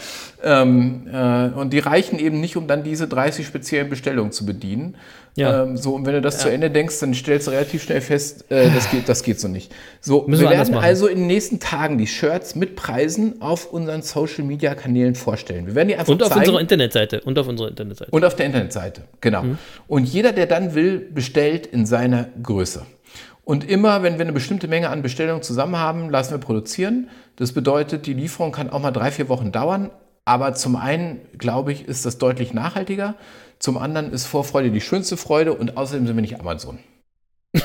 Ähm, 0.43 1.07
äh, 1.13 1.49
und 1.49 1.73
die 1.73 1.79
reichen 1.79 2.19
eben 2.19 2.41
nicht, 2.41 2.57
um 2.57 2.67
dann 2.67 2.83
diese 2.83 3.07
30 3.07 3.47
speziellen 3.47 3.91
Bestellungen 3.91 4.33
zu 4.33 4.47
bedienen. 4.47 4.97
Ja. 5.35 5.63
Ähm, 5.63 5.79
so, 5.79 5.95
und 5.95 6.05
wenn 6.05 6.13
du 6.13 6.21
das 6.21 6.39
zu 6.39 6.51
Ende 6.51 6.71
denkst, 6.71 7.01
dann 7.01 7.15
stellst 7.15 7.47
du 7.47 7.53
relativ 7.53 7.83
schnell 7.83 8.03
fest, 8.03 8.45
äh, 8.51 8.69
das, 8.71 8.91
geht, 8.91 9.09
das 9.09 9.23
geht 9.23 9.41
so 9.41 9.49
nicht. 9.49 9.75
So, 10.01 10.25
Müssen 10.27 10.43
wir 10.43 10.51
wir 10.51 10.59
werden 10.59 10.75
also 10.75 11.07
in 11.07 11.19
den 11.19 11.27
nächsten 11.27 11.59
Tagen 11.59 11.97
die 11.97 12.07
Shirts 12.07 12.55
mit 12.55 12.77
Preisen 12.77 13.41
auf 13.41 13.73
unseren 13.73 14.03
Social 14.03 14.45
Media 14.45 14.75
Kanälen 14.75 15.15
vorstellen. 15.15 15.67
Wir 15.67 15.75
werden 15.75 15.89
die 15.89 15.97
einfach 15.97 16.13
Und 16.13 16.23
auf 16.23 16.29
zeigen. 16.29 16.41
unserer 16.41 16.61
Internetseite. 16.61 17.21
Und 17.23 17.39
auf 17.39 17.49
unserer 17.49 17.69
Internetseite. 17.69 18.11
Und 18.11 18.25
auf 18.25 18.37
der 18.37 18.47
Internetseite, 18.47 19.03
genau. 19.23 19.45
Und 19.89 20.05
jeder, 20.05 20.33
der 20.33 20.47
dann 20.47 20.75
will, 20.75 20.99
bestellt 20.99 21.67
in 21.67 21.87
seiner 21.87 22.29
Größe. 22.43 22.85
Und 23.45 23.69
immer, 23.69 24.03
wenn 24.03 24.15
wir 24.15 24.23
eine 24.23 24.33
bestimmte 24.33 24.69
Menge 24.69 24.91
an 24.91 25.03
Bestellungen 25.03 25.43
zusammen 25.43 25.77
haben, 25.77 26.11
lassen 26.11 26.33
wir 26.33 26.39
produzieren. 26.39 27.09
Das 27.37 27.53
bedeutet, 27.53 28.07
die 28.07 28.15
Lieferung 28.15 28.53
kann 28.53 28.71
auch 28.71 28.81
mal 28.81 28.93
drei, 28.93 29.11
vier 29.11 29.29
Wochen 29.29 29.51
dauern. 29.51 29.91
Aber 30.25 30.55
zum 30.55 30.77
einen, 30.77 31.21
glaube 31.37 31.73
ich, 31.73 31.87
ist 31.89 32.07
das 32.07 32.19
deutlich 32.19 32.53
nachhaltiger. 32.55 33.15
Zum 33.59 33.77
anderen 33.79 34.13
ist 34.13 34.27
Vorfreude 34.27 34.71
die 34.71 34.81
schönste 34.81 35.17
Freude 35.17 35.55
und 35.55 35.77
außerdem 35.77 36.07
sind 36.07 36.17
wir 36.17 36.23
nicht 36.23 36.39
Amazon. 36.41 36.79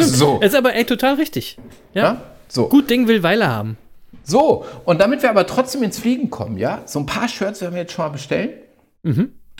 so. 0.00 0.40
Ist 0.40 0.54
aber 0.54 0.74
echt 0.74 0.88
total 0.88 1.14
richtig. 1.14 1.58
Ja. 1.94 2.02
Ja? 2.02 2.20
So. 2.48 2.68
Gut 2.68 2.88
Ding 2.90 3.06
will 3.08 3.22
Weile 3.22 3.48
haben. 3.48 3.76
So, 4.24 4.64
und 4.84 5.00
damit 5.00 5.22
wir 5.22 5.30
aber 5.30 5.46
trotzdem 5.46 5.82
ins 5.82 5.98
Fliegen 5.98 6.30
kommen, 6.30 6.56
ja, 6.58 6.82
so 6.86 6.98
ein 6.98 7.06
paar 7.06 7.28
Shirts 7.28 7.60
werden 7.60 7.74
wir 7.74 7.82
jetzt 7.82 7.92
schon 7.92 8.04
mal 8.06 8.10
bestellen. 8.10 8.50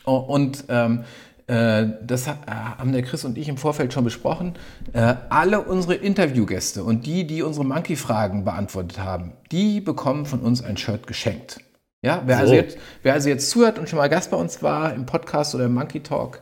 Oh, 0.04 0.16
Und 0.16 0.64
ähm, 0.68 1.04
äh, 1.46 1.86
das 2.06 2.26
ha- 2.28 2.38
äh, 2.46 2.50
haben 2.78 2.92
der 2.92 3.02
Chris 3.02 3.24
und 3.24 3.38
ich 3.38 3.48
im 3.48 3.56
Vorfeld 3.56 3.92
schon 3.92 4.04
besprochen. 4.04 4.54
Äh, 4.92 5.14
alle 5.30 5.62
unsere 5.62 5.94
Interviewgäste 5.94 6.84
und 6.84 7.06
die, 7.06 7.26
die 7.26 7.42
unsere 7.42 7.64
Monkey-Fragen 7.64 8.44
beantwortet 8.44 8.98
haben, 8.98 9.32
die 9.52 9.80
bekommen 9.80 10.26
von 10.26 10.40
uns 10.40 10.62
ein 10.62 10.76
Shirt 10.76 11.06
geschenkt. 11.06 11.60
Ja, 12.04 12.22
wer, 12.26 12.38
also 12.38 12.50
So. 12.50 12.54
jetzt, 12.54 12.78
wer 13.02 13.14
also 13.14 13.28
jetzt 13.28 13.50
zuhört 13.50 13.78
und 13.78 13.88
schon 13.88 13.98
mal 13.98 14.08
Gast 14.08 14.30
bei 14.30 14.36
uns 14.36 14.62
war 14.62 14.94
im 14.94 15.04
Podcast 15.06 15.54
oder 15.54 15.64
im 15.64 15.74
Monkey 15.74 16.00
Talk, 16.00 16.40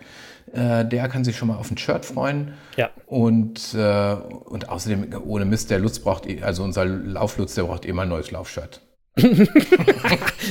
äh, 0.53 0.85
der 0.85 1.09
kann 1.09 1.25
sich 1.25 1.37
schon 1.37 1.49
mal 1.49 1.57
auf 1.57 1.71
ein 1.71 1.79
Shirt 1.79 2.05
freuen. 2.05 2.53
Ja. 2.77 2.91
Und, 3.07 3.73
äh, 3.75 4.13
und 4.45 4.69
außerdem, 4.69 5.15
ohne 5.25 5.45
Mist, 5.47 5.71
der 5.71 5.79
Lutz 5.79 5.99
braucht, 5.99 6.27
eh- 6.27 6.43
also 6.43 6.63
unser 6.63 6.85
Lauflutz, 6.85 7.55
der 7.55 7.63
braucht 7.65 7.87
eh 7.87 7.93
mal 7.93 8.03
ein 8.03 8.09
neues 8.11 8.31
Laufshirt. 8.31 8.83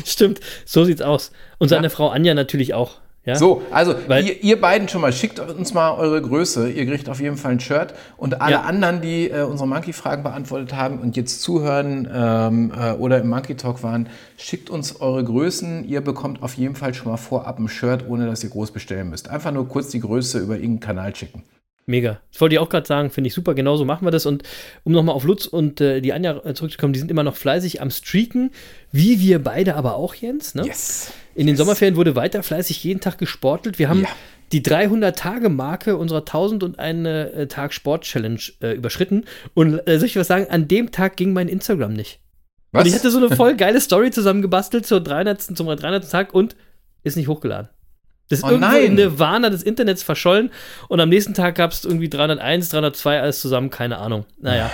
Stimmt, 0.05 0.39
so 0.65 0.83
sieht's 0.85 1.01
aus. 1.03 1.31
Und 1.59 1.69
seine 1.69 1.89
Frau 1.91 2.09
Anja 2.09 2.33
natürlich 2.33 2.73
auch. 2.73 2.99
Ja? 3.25 3.35
So, 3.35 3.63
also 3.71 3.95
ihr, 4.09 4.43
ihr 4.43 4.61
beiden 4.61 4.87
schon 4.87 5.01
mal, 5.01 5.11
schickt 5.11 5.39
uns 5.39 5.73
mal 5.73 5.91
eure 5.93 6.21
Größe. 6.21 6.69
Ihr 6.69 6.85
kriegt 6.85 7.09
auf 7.09 7.19
jeden 7.19 7.37
Fall 7.37 7.53
ein 7.53 7.59
Shirt. 7.59 7.93
Und 8.17 8.39
alle 8.39 8.51
Ja. 8.53 8.61
anderen, 8.61 9.01
die 9.01 9.29
äh, 9.31 9.41
unsere 9.41 9.67
Monkey-Fragen 9.67 10.21
beantwortet 10.23 10.75
haben 10.75 10.99
und 10.99 11.15
jetzt 11.17 11.41
zuhören 11.41 12.07
ähm, 12.13 12.71
äh, 12.79 12.91
oder 12.93 13.19
im 13.19 13.29
Monkey 13.29 13.55
Talk 13.55 13.81
waren, 13.81 14.09
schickt 14.37 14.69
uns 14.69 15.01
eure 15.01 15.23
Größen. 15.23 15.87
Ihr 15.87 16.01
bekommt 16.01 16.43
auf 16.43 16.53
jeden 16.53 16.75
Fall 16.75 16.93
schon 16.93 17.11
mal 17.11 17.17
vorab 17.17 17.57
ein 17.57 17.67
Shirt, 17.67 18.05
ohne 18.07 18.27
dass 18.27 18.43
ihr 18.43 18.51
groß 18.51 18.71
bestellen 18.71 19.09
müsst. 19.09 19.29
Einfach 19.29 19.51
nur 19.51 19.67
kurz 19.67 19.89
die 19.89 19.99
Größe 20.01 20.37
über 20.39 20.55
irgendeinen 20.55 20.79
Kanal 20.81 21.15
schicken. 21.15 21.41
Mega. 21.87 22.19
Das 22.31 22.41
wollte 22.41 22.55
ich 22.55 22.59
auch 22.59 22.69
gerade 22.69 22.87
sagen, 22.87 23.11
finde 23.11 23.27
ich 23.27 23.33
super. 23.35 23.53
Genauso 23.53 23.85
machen 23.85 24.05
wir 24.07 24.11
das. 24.11 24.25
Und 24.25 24.41
um 24.83 24.91
nochmal 24.91 25.13
auf 25.13 25.23
Lutz 25.23 25.45
und 25.45 25.79
äh, 25.81 26.01
die 26.01 26.13
Anja 26.13 26.41
äh, 26.43 26.55
zurückzukommen, 26.55 26.93
die 26.93 26.99
sind 26.99 27.11
immer 27.11 27.21
noch 27.23 27.35
fleißig 27.35 27.79
am 27.81 27.91
Streaken, 27.91 28.49
wie 28.91 29.19
wir 29.19 29.43
beide 29.43 29.75
aber 29.75 29.95
auch, 29.95 30.15
Jens. 30.15 30.55
Ne? 30.55 30.65
Yes. 30.65 31.11
In 31.35 31.45
den 31.45 31.55
Sommerferien 31.57 31.95
wurde 31.95 32.15
weiter 32.15 32.41
fleißig 32.41 32.83
jeden 32.83 33.01
Tag 33.01 33.19
gesportelt. 33.19 33.77
Wir 33.77 33.87
haben 33.89 34.01
Ja. 34.01 34.07
die 34.51 34.63
300-Tage-Marke 34.63 35.95
unserer 35.97 36.21
1001 36.21 37.05
äh, 37.07 37.47
Tag 37.47 37.71
Sport-Challenge 37.73 38.39
äh, 38.61 38.73
überschritten. 38.73 39.25
Und 39.53 39.87
äh, 39.87 39.99
soll 39.99 40.07
ich 40.07 40.15
was 40.15 40.27
sagen? 40.27 40.47
An 40.49 40.67
dem 40.67 40.91
Tag 40.91 41.17
ging 41.17 41.33
mein 41.33 41.47
Instagram 41.47 41.93
nicht. 41.93 42.19
Was? 42.71 42.81
Und 42.81 42.87
ich 42.89 42.95
hatte 42.95 43.11
so 43.11 43.19
eine 43.19 43.35
voll 43.35 43.55
geile 43.55 43.79
Story 43.79 44.09
zusammengebastelt 44.09 44.87
zur 44.87 45.01
300. 45.01 45.39
zum 45.41 45.67
300. 45.67 46.09
Tag 46.09 46.33
und 46.33 46.55
ist 47.03 47.15
nicht 47.15 47.27
hochgeladen. 47.27 47.69
Das 48.29 48.39
ist 48.39 48.45
Oh 48.45 48.49
irgendwo 48.49 48.67
nein. 48.71 48.83
in 48.85 48.95
Nirvana 48.95 49.49
des 49.49 49.61
Internets 49.63 50.01
verschollen 50.03 50.51
und 50.87 50.99
am 50.99 51.09
nächsten 51.09 51.33
Tag 51.33 51.55
gab 51.55 51.71
es 51.71 51.85
irgendwie 51.85 52.09
301, 52.09 52.69
302, 52.69 53.19
alles 53.21 53.39
zusammen, 53.39 53.69
keine 53.69 53.97
Ahnung. 53.99 54.25
Naja. 54.39 54.71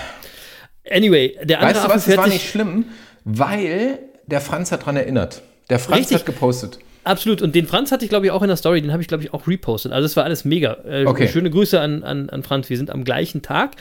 Anyway, 0.89 1.37
der 1.43 1.59
andere 1.59 1.75
weißt 1.75 1.85
du 1.85 1.89
was, 1.95 2.05
das 2.05 2.17
war 2.17 2.27
nicht 2.27 2.49
schlimm, 2.49 2.85
weil 3.25 3.99
der 4.27 4.41
Franz 4.41 4.71
hat 4.71 4.85
dran 4.85 4.95
erinnert. 4.95 5.41
Der 5.69 5.79
Franz 5.79 5.99
Richtig. 6.01 6.17
hat 6.19 6.25
gepostet. 6.25 6.79
Absolut. 7.03 7.41
Und 7.41 7.55
den 7.55 7.65
Franz 7.67 7.91
hatte 7.91 8.05
ich, 8.05 8.09
glaube 8.09 8.25
ich, 8.27 8.31
auch 8.31 8.41
in 8.43 8.47
der 8.47 8.57
Story. 8.57 8.81
Den 8.81 8.91
habe 8.91 9.01
ich, 9.01 9.07
glaube 9.07 9.23
ich, 9.23 9.33
auch 9.33 9.47
repostet. 9.47 9.91
Also, 9.91 10.05
das 10.05 10.15
war 10.15 10.23
alles 10.23 10.45
mega. 10.45 10.77
Äh, 10.85 11.05
Okay. 11.05 11.27
Schöne 11.27 11.49
Grüße 11.49 11.79
an, 11.79 12.03
an, 12.03 12.29
an 12.29 12.43
Franz. 12.43 12.69
Wir 12.69 12.77
sind 12.77 12.89
am 12.91 13.03
gleichen 13.03 13.41
Tag. 13.41 13.71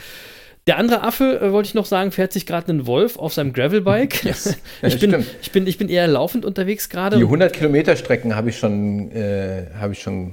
Der 0.67 0.79
andere 0.79 1.03
Affe, 1.03 1.41
äh, 1.41 1.53
wollte 1.53 1.69
ich 1.69 1.75
noch 1.75 1.87
sagen, 1.87 2.13
fährt 2.13 2.33
sich 2.33 2.47
gerade 2.47 2.69
einen 2.69 2.87
Wolf 2.87 3.19
auf 3.19 3.33
seinem 3.33 3.53
Gravelbike. 3.53 4.25
Yes. 4.31 4.57
ich, 4.83 5.01
bin, 5.01 5.11
stimmt. 5.11 5.27
ich, 5.41 5.53
bin, 5.53 5.67
ich 5.67 5.79
bin 5.79 5.89
eher 5.89 6.07
laufend 6.07 6.45
unterwegs 6.45 6.89
gerade. 6.89 7.17
Die 7.17 7.23
100 7.23 7.53
Kilometer 7.53 7.97
Strecken 7.97 8.37
habe 8.37 8.51
ich 8.51 8.59
schon, 8.59 9.11
äh, 9.13 9.67
habe 9.79 9.95
ich 9.95 10.01
schon 10.01 10.33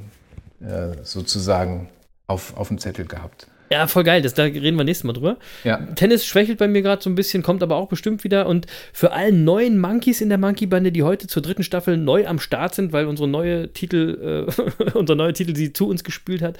äh, 0.61 1.03
sozusagen 1.03 1.89
auf, 2.27 2.55
auf 2.57 2.67
dem 2.67 2.77
Zettel 2.77 3.05
gehabt. 3.05 3.47
Ja, 3.69 3.87
voll 3.87 4.03
geil. 4.03 4.21
Das, 4.21 4.33
da 4.33 4.43
reden 4.43 4.77
wir 4.77 4.83
nächstes 4.83 5.03
Mal 5.03 5.13
drüber. 5.13 5.37
Ja. 5.63 5.77
Tennis 5.95 6.25
schwächelt 6.25 6.57
bei 6.57 6.67
mir 6.67 6.81
gerade 6.81 7.01
so 7.01 7.09
ein 7.09 7.15
bisschen, 7.15 7.43
kommt 7.43 7.61
aber 7.63 7.75
auch 7.75 7.87
bestimmt 7.87 8.23
wieder. 8.23 8.47
Und 8.47 8.65
für 8.93 9.11
alle 9.11 9.31
neuen 9.31 9.79
Monkeys 9.79 10.21
in 10.21 10.29
der 10.29 10.37
Monkey-Bande, 10.37 10.91
die 10.91 11.03
heute 11.03 11.27
zur 11.27 11.41
dritten 11.41 11.63
Staffel 11.63 11.97
neu 11.97 12.27
am 12.27 12.39
Start 12.39 12.75
sind, 12.75 12.93
weil 12.93 13.05
unsere 13.05 13.27
neue 13.27 13.73
Titel, 13.73 14.47
äh, 14.47 14.91
unser 14.93 15.15
neuer 15.15 15.33
Titel 15.33 15.55
sie 15.55 15.73
zu 15.73 15.87
uns 15.87 16.03
gespült 16.03 16.41
hat, 16.41 16.57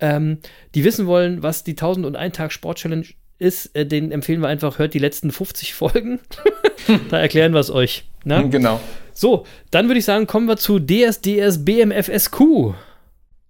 ähm, 0.00 0.38
die 0.74 0.84
wissen 0.84 1.06
wollen, 1.06 1.42
was 1.42 1.64
die 1.64 1.72
1001 1.72 2.36
Tag 2.36 2.52
Sport 2.52 2.78
Challenge 2.78 3.06
ist, 3.38 3.76
äh, 3.76 3.86
denen 3.86 4.12
empfehlen 4.12 4.40
wir 4.40 4.48
einfach, 4.48 4.78
hört 4.78 4.94
die 4.94 4.98
letzten 4.98 5.30
50 5.30 5.74
Folgen. 5.74 6.20
da 7.10 7.18
erklären 7.18 7.52
wir 7.52 7.60
es 7.60 7.70
euch. 7.70 8.04
Na? 8.24 8.42
Genau. 8.42 8.80
So, 9.12 9.46
dann 9.70 9.88
würde 9.88 9.98
ich 9.98 10.04
sagen, 10.04 10.26
kommen 10.26 10.46
wir 10.48 10.56
zu 10.56 10.78
DSDS 10.78 11.64
BMFSQ. 11.64 12.74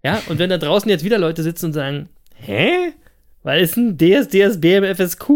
Ja, 0.05 0.23
und 0.29 0.39
wenn 0.39 0.51
da 0.51 0.59
draußen 0.59 0.89
jetzt 0.89 1.05
wieder 1.05 1.19
Leute 1.19 1.43
sitzen 1.43 1.67
und 1.67 1.73
sagen, 1.73 2.09
hä? 2.41 2.93
Was 3.43 3.61
ist 3.63 3.77
ein 3.77 3.97
DSDS 3.97 4.61
BMFSQ? 4.61 5.31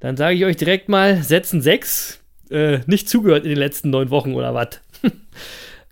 Dann 0.00 0.16
sage 0.16 0.34
ich 0.34 0.44
euch 0.44 0.56
direkt 0.56 0.88
mal, 0.88 1.22
Sätzen 1.22 1.62
6, 1.62 2.18
äh, 2.50 2.80
nicht 2.86 3.08
zugehört 3.08 3.44
in 3.44 3.50
den 3.50 3.58
letzten 3.58 3.90
neun 3.90 4.10
Wochen 4.10 4.34
oder 4.34 4.52
was? 4.54 4.80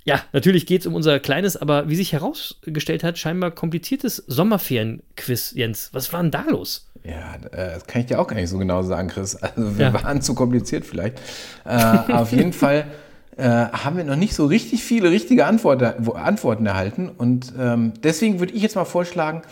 ja, 0.05 0.21
natürlich 0.33 0.67
geht 0.67 0.81
es 0.83 0.87
um 0.87 0.95
unser 0.95 1.21
kleines, 1.21 1.57
aber 1.57 1.89
wie 1.89 1.97
sich 1.97 2.13
herausgestellt 2.13 3.05
hat, 3.05 3.19
scheinbar 3.19 3.51
kompliziertes 3.53 4.17
Sommerferien-Quiz, 4.27 5.53
Jens. 5.55 5.91
Was 5.93 6.13
war 6.13 6.21
denn 6.23 6.31
da 6.31 6.45
los? 6.49 6.87
Ja, 7.05 7.37
äh, 7.53 7.75
das 7.75 7.87
kann 7.87 8.03
ich 8.03 8.09
dir 8.09 8.21
auch 8.21 8.27
gar 8.27 8.37
nicht 8.37 8.51
so 8.51 8.59
genau 8.59 8.83
sagen, 8.83 9.09
Chris. 9.09 9.37
Also 9.37 9.79
wir 9.79 9.87
Ja. 9.87 9.95
waren 10.05 10.21
zu 10.21 10.35
kompliziert 10.35 10.85
vielleicht. 10.85 11.19
Äh, 11.65 12.13
auf 12.13 12.33
jeden 12.33 12.53
Fall 12.53 12.85
äh, 13.39 13.45
haben 13.49 13.97
wir 13.97 14.05
noch 14.05 14.17
nicht 14.17 14.35
so 14.35 14.45
richtig 14.45 14.83
viele 14.85 15.11
richtige 15.11 15.47
Antworten, 15.47 15.95
wo- 16.05 16.13
Antworten 16.13 16.67
erhalten. 16.67 17.09
Und 17.09 17.55
ähm, 17.59 17.95
deswegen 18.03 18.39
würde 18.39 18.53
ich 18.53 18.61
jetzt 18.61 18.75
mal 18.77 18.85
vorschlagen, 18.85 19.43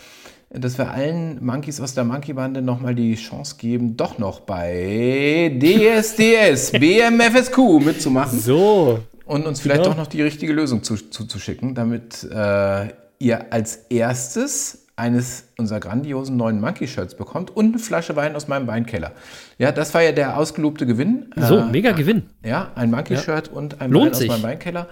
dass 0.51 0.77
wir 0.77 0.89
allen 0.91 1.43
Monkeys 1.45 1.79
aus 1.79 1.93
der 1.93 2.03
Monkey-Bande 2.05 2.61
nochmal 2.61 2.95
die 2.95 3.15
Chance 3.15 3.55
geben, 3.57 3.95
doch 3.97 4.17
noch 4.17 4.39
bei 4.39 5.51
DSDS 5.61 6.71
BMFSQ 6.79 7.57
mitzumachen 7.85 8.39
So. 8.39 8.99
und 9.25 9.45
uns 9.45 9.59
vielleicht 9.61 9.83
Genau. 9.83 9.91
doch 9.93 9.97
noch 9.97 10.07
die 10.07 10.21
richtige 10.23 10.53
Lösung 10.53 10.81
zuzuschicken, 10.83 11.69
zu, 11.69 11.73
damit 11.75 12.23
äh, 12.23 12.87
ihr 13.19 13.51
als 13.53 13.75
erstes 13.89 14.85
eines 14.95 15.45
unserer 15.57 15.79
grandiosen 15.79 16.35
neuen 16.35 16.59
Monkey-Shirts 16.59 17.15
bekommt 17.15 17.55
und 17.55 17.67
eine 17.67 17.79
Flasche 17.79 18.15
Wein 18.17 18.35
aus 18.35 18.49
meinem 18.49 18.67
Weinkeller. 18.67 19.11
Ja, 19.57 19.71
das 19.71 19.93
war 19.93 20.01
ja 20.01 20.11
der 20.11 20.37
ausgelobte 20.37 20.85
Gewinn. 20.85 21.27
So, 21.37 21.59
Äh, 21.59 21.65
mega 21.67 21.91
Gewinn. 21.93 22.23
Ja, 22.43 22.71
ein 22.75 22.91
Monkey-Shirt 22.91 23.47
und 23.49 23.79
ein 23.79 23.91
Lohnt 23.91 24.07
Wein 24.07 24.11
aus 24.11 24.17
sich. 24.17 24.27
meinem 24.27 24.43
Weinkeller. 24.43 24.87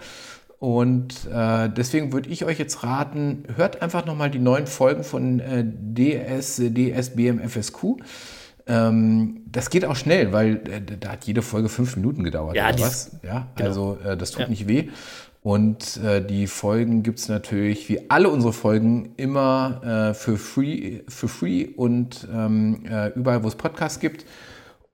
Und 0.60 1.28
äh, 1.32 1.70
deswegen 1.70 2.12
würde 2.14 2.30
ich 2.30 2.44
euch 2.44 2.58
jetzt 2.58 2.84
raten, 2.84 3.44
hört 3.56 3.82
einfach 3.82 4.06
nochmal 4.06 4.32
die 4.32 4.40
neuen 4.40 4.66
Folgen 4.66 5.04
von 5.04 5.40
äh, 5.40 5.64
DS, 5.64 6.60
DS, 6.64 7.12
BMFSQ. 7.16 7.84
Ähm, 8.66 9.42
das 9.52 9.70
geht 9.70 9.86
auch 9.86 9.96
schnell, 9.96 10.34
weil 10.34 10.56
äh, 10.68 10.82
da 11.00 11.10
hat 11.12 11.26
jede 11.26 11.42
Folge 11.44 11.70
fünf 11.70 11.96
Minuten 11.96 12.24
gedauert. 12.24 12.56
Ja, 12.56 12.70
oder 12.70 12.80
was? 12.80 13.12
Ja, 13.24 13.48
also 13.56 13.98
äh, 14.04 14.18
das 14.18 14.32
tut 14.32 14.42
Ja. 14.42 14.48
nicht 14.48 14.68
weh. 14.68 14.90
Und 15.44 15.98
äh, 16.04 16.26
die 16.26 16.48
Folgen 16.48 17.04
gibt 17.04 17.20
es 17.20 17.30
natürlich, 17.30 17.88
wie 17.88 18.10
alle 18.10 18.30
unsere 18.30 18.52
Folgen, 18.52 19.14
immer 19.16 20.10
äh, 20.10 20.14
für, 20.14 20.38
free, 20.38 21.02
für 21.08 21.28
free 21.30 21.68
und 21.68 22.28
ähm, 22.34 22.84
äh, 22.90 23.10
überall, 23.10 23.44
wo 23.44 23.48
es 23.48 23.56
Podcasts 23.56 24.00
gibt. 24.00 24.26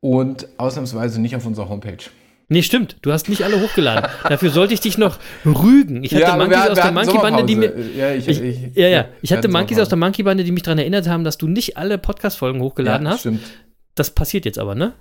Und 0.02 0.50
ausnahmsweise 0.58 1.22
nicht 1.22 1.36
auf 1.38 1.46
unserer 1.46 1.70
Homepage. 1.70 2.04
Nee, 2.50 2.62
stimmt. 2.62 2.98
Du 3.02 3.12
hast 3.12 3.30
nicht 3.30 3.44
alle 3.44 3.60
hochgeladen. 3.62 4.10
Dafür 4.30 4.50
sollte 4.50 4.74
ich 4.74 4.80
dich 4.82 4.98
noch 4.98 5.18
rügen. 5.46 6.04
Ich 6.04 6.14
hatte 6.14 6.28
aber 6.28 6.44
Monkeys 6.44 6.58
wir- 6.64 6.72
aus 6.72 6.76
der 6.76 6.84
hatten 6.84 6.94
Monkey-Bande, 6.96 7.44
die 7.46 7.56
mir. 7.56 7.74
Ja, 7.98 8.12
ich- 8.14 8.28
ich, 8.28 8.42
ich- 8.42 8.60
ja, 8.76 8.88
ja. 8.88 8.90
ja, 8.90 9.06
Ich 9.22 9.32
hatte 9.34 9.48
Monkeys 9.48 9.78
aus 9.80 9.88
der 9.90 9.92
Sommerpause. 9.92 9.98
Monkey-Bande, 9.98 10.44
die 10.44 10.52
mich 10.52 10.64
daran 10.64 10.78
erinnert 10.80 11.08
haben, 11.08 11.24
dass 11.24 11.38
du 11.38 11.48
nicht 11.48 11.78
alle 11.78 11.98
Podcast-Folgen 11.98 12.62
hochgeladen 12.62 13.06
ja, 13.08 13.14
hast. 13.14 13.22
Stimmt. 13.22 13.42
Das 13.96 14.10
passiert 14.12 14.46
jetzt 14.46 14.60
aber, 14.60 14.76
ne? 14.76 14.94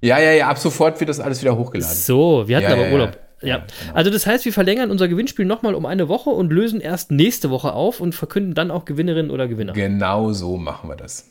Ja, 0.00 0.18
ja, 0.18 0.32
ja, 0.32 0.48
ab 0.48 0.58
sofort 0.58 0.98
wird 1.00 1.08
das 1.10 1.20
alles 1.20 1.42
wieder 1.42 1.56
hochgeladen. 1.56 1.94
So, 1.96 2.44
wir 2.48 2.56
hatten 2.56 2.64
Ja, 2.66 2.72
aber 2.72 2.82
ja, 2.82 2.88
ja. 2.88 2.92
Urlaub. 2.92 3.10
Ja. 3.42 3.48
Ja, 3.48 3.56
genau. 3.58 3.94
Also 3.94 4.10
das 4.10 4.26
heißt, 4.26 4.44
wir 4.46 4.52
verlängern 4.52 4.90
unser 4.90 5.08
Gewinnspiel 5.08 5.44
nochmal 5.44 5.74
um 5.74 5.84
eine 5.84 6.08
Woche 6.08 6.30
und 6.30 6.50
lösen 6.50 6.80
erst 6.80 7.10
nächste 7.10 7.50
Woche 7.50 7.72
auf 7.74 8.00
und 8.00 8.14
verkünden 8.14 8.54
dann 8.54 8.70
auch 8.70 8.86
Gewinnerin 8.86 9.30
oder 9.30 9.46
Gewinner. 9.46 9.74
Genau 9.74 10.32
so 10.32 10.56
machen 10.56 10.88
wir 10.88 10.96
das. 10.96 11.28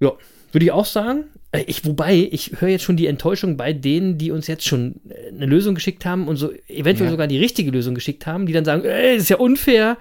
Ja, 0.00 0.12
würde 0.56 0.64
ich 0.64 0.72
auch 0.72 0.86
sagen. 0.86 1.24
Äh, 1.52 1.64
Ich, 1.66 1.84
wobei, 1.84 2.28
ich 2.32 2.52
höre 2.60 2.70
jetzt 2.70 2.84
schon 2.84 2.96
die 2.96 3.06
Enttäuschung 3.06 3.56
bei 3.58 3.72
denen, 3.74 4.16
die 4.16 4.30
uns 4.30 4.46
jetzt 4.46 4.64
schon 4.66 4.96
äh, 5.08 5.28
eine 5.34 5.44
Lösung 5.46 5.74
geschickt 5.74 6.04
haben 6.06 6.28
und 6.28 6.36
so 6.36 6.50
eventuell 6.66 7.08
Ja. 7.08 7.10
sogar 7.12 7.26
die 7.26 7.38
richtige 7.38 7.70
Lösung 7.70 7.94
geschickt 7.94 8.26
haben, 8.26 8.46
die 8.46 8.52
dann 8.54 8.64
sagen, 8.64 8.84
ey, 8.84 9.14
das 9.14 9.24
ist 9.24 9.28
ja 9.28 9.36
unfair. 9.36 9.98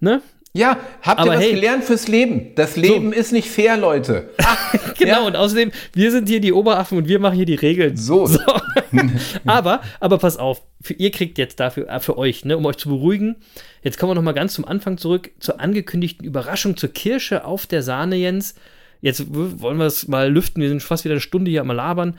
Ne? 0.00 0.22
Ja, 0.54 0.78
habt 1.02 1.20
Aber 1.20 1.32
ihr 1.34 1.38
was 1.38 1.44
hey. 1.44 1.52
gelernt 1.54 1.84
fürs 1.84 2.08
Leben? 2.08 2.52
Das 2.54 2.76
Leben 2.76 3.12
ist 3.12 3.32
nicht 3.32 3.48
fair, 3.48 3.76
Leute. 3.76 4.30
Genau, 4.98 5.20
Ja. 5.20 5.26
und 5.26 5.36
außerdem, 5.36 5.70
wir 5.92 6.10
sind 6.10 6.28
hier 6.28 6.40
die 6.40 6.52
Oberaffen 6.52 6.98
und 6.98 7.06
wir 7.06 7.20
machen 7.20 7.36
hier 7.36 7.44
die 7.46 7.54
Regeln. 7.54 7.96
So. 7.96 8.28
aber, 9.46 9.82
aber 10.00 10.18
pass 10.18 10.36
auf, 10.38 10.62
für, 10.80 10.94
ihr 10.94 11.10
kriegt 11.12 11.38
jetzt 11.38 11.60
dafür, 11.60 11.88
äh, 11.88 12.00
für 12.00 12.18
euch, 12.18 12.44
ne, 12.44 12.56
um 12.56 12.64
euch 12.66 12.76
zu 12.78 12.88
beruhigen, 12.88 13.36
jetzt 13.84 13.98
kommen 13.98 14.10
wir 14.10 14.14
nochmal 14.16 14.34
ganz 14.34 14.54
zum 14.54 14.64
Anfang 14.64 14.98
zurück, 14.98 15.30
zur 15.38 15.60
angekündigten 15.60 16.26
Überraschung, 16.26 16.76
zur 16.76 16.88
Kirsche 16.92 17.44
auf 17.44 17.66
der 17.66 17.82
Sahne, 17.82 18.16
Jens. 18.16 18.54
Jetzt 19.00 19.24
wollen 19.32 19.78
wir 19.78 19.86
es 19.86 20.08
mal 20.08 20.30
lüften, 20.30 20.62
wir 20.62 20.68
sind 20.68 20.82
fast 20.82 21.04
wieder 21.04 21.14
eine 21.14 21.20
Stunde 21.20 21.50
hier 21.50 21.60
am 21.60 21.70
Labern. 21.70 22.18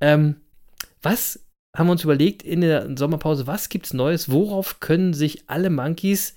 Ähm, 0.00 0.36
was 1.02 1.44
haben 1.76 1.86
wir 1.86 1.92
uns 1.92 2.04
überlegt 2.04 2.42
in 2.42 2.60
der 2.60 2.96
Sommerpause, 2.96 3.46
was 3.46 3.68
gibt's 3.68 3.92
Neues, 3.92 4.30
worauf 4.30 4.80
können 4.80 5.14
sich 5.14 5.44
alle 5.48 5.70
Monkeys, 5.70 6.34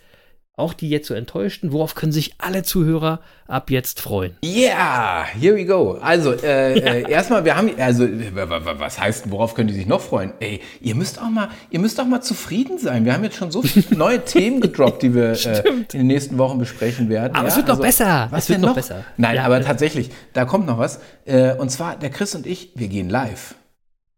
auch 0.56 0.74
die 0.74 0.88
jetzt 0.90 1.08
so 1.08 1.16
enttäuschten, 1.16 1.72
worauf 1.72 1.96
können 1.96 2.12
sich 2.12 2.36
alle 2.38 2.62
Zuhörer 2.62 3.22
ab 3.48 3.72
jetzt 3.72 4.00
freuen? 4.00 4.38
Yeah, 4.46 5.26
here 5.26 5.56
we 5.56 5.66
go. 5.66 5.94
Also, 6.00 6.34
äh, 6.34 6.74
äh, 7.04 7.10
erstmal, 7.12 7.44
wir 7.44 7.56
haben, 7.58 7.72
also, 7.80 8.04
wa- 8.36 8.48
wa- 8.50 8.76
was 8.78 9.00
heißt, 9.00 9.32
worauf 9.32 9.56
können 9.56 9.70
die 9.70 9.74
sich 9.74 9.88
noch 9.88 10.00
freuen? 10.02 10.34
Ey, 10.40 10.62
ihr 10.80 10.94
müsst 10.94 11.20
auch 11.20 11.30
mal, 11.30 11.50
ihr 11.72 11.80
müsst 11.80 12.00
auch 12.00 12.06
mal 12.06 12.22
zufrieden 12.22 12.78
sein. 12.78 13.04
Wir 13.04 13.14
haben 13.14 13.24
jetzt 13.24 13.38
schon 13.38 13.50
so 13.50 13.64
viele 13.64 13.98
neue 13.98 14.24
Themen 14.24 14.62
gedroppt, 14.62 15.02
die 15.02 15.16
wir 15.16 15.32
äh, 15.32 15.64
in 15.68 15.86
den 15.92 16.08
nächsten 16.08 16.38
Wochen 16.38 16.60
besprechen 16.60 17.10
werden. 17.10 17.36
Aber 17.36 17.48
es 17.48 17.58
wird 17.58 17.68
noch 17.68 17.82
besser. 17.82 18.28
Was 18.30 18.44
Es 18.44 18.50
wird 18.50 18.62
noch 18.62 18.76
besser. 18.76 19.04
Nein, 19.18 19.38
Ja. 19.38 19.46
aber 19.46 19.60
tatsächlich, 19.62 20.12
da 20.34 20.46
kommt 20.46 20.68
noch 20.68 20.78
was. 20.78 21.00
Äh, 21.26 21.56
und 21.56 21.70
zwar, 21.72 21.96
der 21.98 22.12
Chris 22.12 22.36
und 22.36 22.46
ich, 22.46 22.70
wir 22.76 22.90
gehen 22.90 23.10
live. 23.10 23.56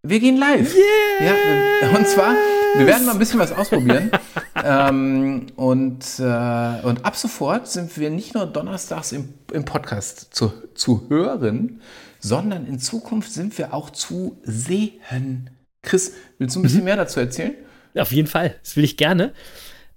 Wir 0.08 0.20
gehen 0.20 0.38
live. 0.38 0.72
Ja, 1.20 1.34
wir- 1.82 1.97
und 1.97 2.08
zwar, 2.08 2.36
wir 2.76 2.86
werden 2.86 3.08
mal 3.08 3.14
ein 3.14 3.20
bisschen 3.20 3.39
was 3.39 3.51
ausprobieren. 3.51 4.12
ähm, 4.64 5.47
und, 5.56 6.20
äh, 6.20 6.82
und 6.84 7.03
ab 7.03 7.16
sofort 7.16 7.68
sind 7.68 7.97
wir 7.97 8.12
nicht 8.12 8.36
nur 8.36 8.45
donnerstags 8.45 9.12
im, 9.14 9.34
im 9.51 9.66
Podcast 9.66 10.28
zu, 10.32 10.53
zu 10.76 11.08
hören, 11.10 11.82
sondern 12.20 12.68
in 12.68 12.78
Zukunft 12.78 13.32
sind 13.32 13.58
wir 13.58 13.74
auch 13.74 13.89
zu 13.89 14.38
sehen. 14.43 15.49
Chris, 15.82 16.14
willst 16.38 16.56
du 16.56 16.60
ein 16.60 16.64
bisschen 16.64 16.84
mehr 16.84 16.97
dazu 16.97 17.20
erzählen? 17.20 17.56
Auf 17.97 18.12
jeden 18.12 18.28
Fall, 18.28 18.56
das 18.62 18.76
will 18.76 18.84
ich 18.84 18.97
gerne. 18.97 19.34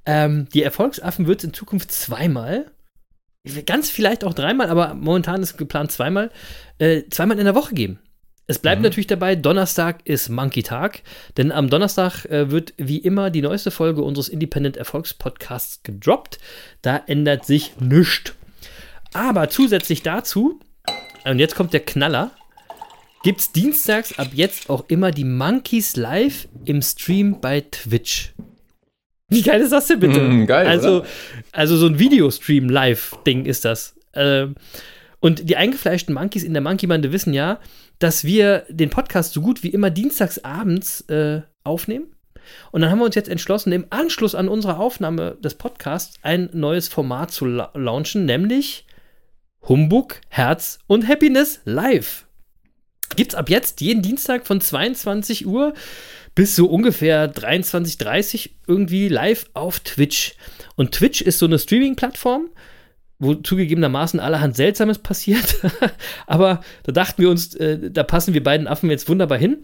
Ähm, 0.07 0.49
die 0.55 0.63
Erfolgsaffen 0.63 1.27
wird 1.27 1.41
es 1.41 1.45
in 1.45 1.53
Zukunft 1.53 1.93
zweimal, 1.93 2.71
ganz 3.67 3.91
vielleicht 3.91 4.25
auch 4.25 4.33
dreimal, 4.33 4.71
aber 4.71 4.95
momentan 4.95 5.43
ist 5.43 5.59
geplant 5.59 5.93
zweimal, 5.93 6.31
äh, 6.79 7.03
zweimal 7.11 7.39
in 7.39 7.45
der 7.45 7.55
Woche 7.55 7.75
geben. 7.75 7.99
Es 8.51 8.59
bleibt 8.59 8.81
mhm. 8.81 8.85
natürlich 8.85 9.07
dabei, 9.07 9.37
Donnerstag 9.37 10.01
ist 10.07 10.31
Monkey-Tag, 10.31 11.03
denn 11.37 11.53
am 11.53 11.69
Donnerstag 11.69 12.25
äh, 12.25 12.51
wird 12.51 12.73
wie 12.79 12.97
immer 12.97 13.29
die 13.29 13.43
neueste 13.43 13.71
Folge 13.71 14.03
unseres 14.03 14.31
Independent 14.31 14.79
Erfolgspodcasts 14.79 15.83
gedroppt. 15.83 16.39
Da 16.81 16.97
ändert 17.07 17.45
sich 17.45 17.79
nichts. 17.79 18.33
Aber 19.13 19.51
zusätzlich 19.51 20.03
dazu, 20.03 20.61
und 21.25 21.39
jetzt 21.39 21.57
kommt 21.57 21.75
der 21.75 21.81
Knaller, 21.81 22.31
gibt 23.23 23.41
es 23.41 23.53
dienstags 23.53 24.19
ab 24.19 24.29
jetzt 24.33 24.71
auch 24.71 24.87
immer 24.89 25.11
die 25.11 25.25
Monkeys 25.25 25.97
live 25.97 26.49
im 26.65 26.81
Stream 26.81 27.43
bei 27.43 27.61
Twitch. 27.61 28.33
Wie 29.29 29.43
geil 29.43 29.61
ist 29.61 29.73
das 29.73 29.89
denn 29.89 30.01
bitte? 30.01 30.21
Mm, 30.21 30.47
geil, 30.47 30.67
also, 30.67 31.05
also 31.53 31.77
so 31.77 31.87
ein 31.87 31.99
Videostream-Live-Ding 31.99 33.45
ist 33.45 33.67
das. 33.67 33.95
Ähm, 34.15 34.55
und 35.21 35.51
die 35.51 35.57
eingefleischten 35.57 36.15
Monkeys 36.15 36.45
in 36.45 36.55
der 36.55 36.63
Monkey-Bande 36.63 37.13
wissen 37.13 37.35
ja, 37.35 37.61
dass 37.99 38.25
wir 38.25 38.65
den 38.69 38.91
Podcast 38.91 39.33
so 39.33 39.41
gut 39.41 39.63
wie 39.63 39.69
immer 39.69 39.91
dienstags 39.91 40.39
abends 40.45 41.03
äh, 41.03 41.43
aufnehmen. 41.65 42.15
Und 42.71 42.81
dann 42.81 42.91
haben 42.91 42.99
wir 42.99 43.05
uns 43.05 43.15
jetzt 43.15 43.29
entschlossen, 43.29 43.73
im 43.73 43.87
Anschluss 43.91 44.35
an 44.35 44.49
unsere 44.49 44.79
Aufnahme 44.79 45.37
des 45.43 45.55
Podcasts 45.55 46.17
ein 46.23 46.49
neues 46.53 46.89
Format 46.89 47.31
zu 47.31 47.45
la 47.45 47.71
launchen, 47.75 48.25
nämlich 48.25 48.87
Humbug, 49.69 50.21
Herz 50.29 50.79
und 50.87 51.07
Happiness 51.09 51.61
live. 51.65 52.27
Gibt's 53.17 53.35
ab 53.35 53.51
jetzt 53.51 53.81
jeden 53.81 54.03
Dienstag 54.03 54.47
von 54.47 54.61
22 54.61 55.47
Uhr 55.47 55.75
bis 56.35 56.55
so 56.55 56.67
ungefähr 56.67 57.33
23.30 57.33 58.47
Uhr 58.47 58.53
irgendwie 58.69 59.09
live 59.09 59.47
auf 59.55 59.81
Twitch. 59.81 60.35
Und 60.77 60.93
Twitch 60.93 61.21
ist 61.21 61.39
so 61.39 61.47
eine 61.47 61.59
Streaming-Plattform, 61.59 62.51
wo 63.19 63.35
zugegebenermaßen 63.35 64.21
allerhand 64.21 64.57
Seltsames 64.57 64.99
passiert. 64.99 65.57
Aber 66.27 66.61
da 66.85 66.93
dachten 66.93 67.23
wir 67.23 67.31
uns, 67.31 67.55
äh, 67.55 67.91
da 67.91 68.03
passen 68.03 68.35
wir 68.35 68.43
beiden 68.43 68.67
Affen 68.67 68.91
jetzt 68.91 69.09
wunderbar 69.09 69.39
hin. 69.39 69.59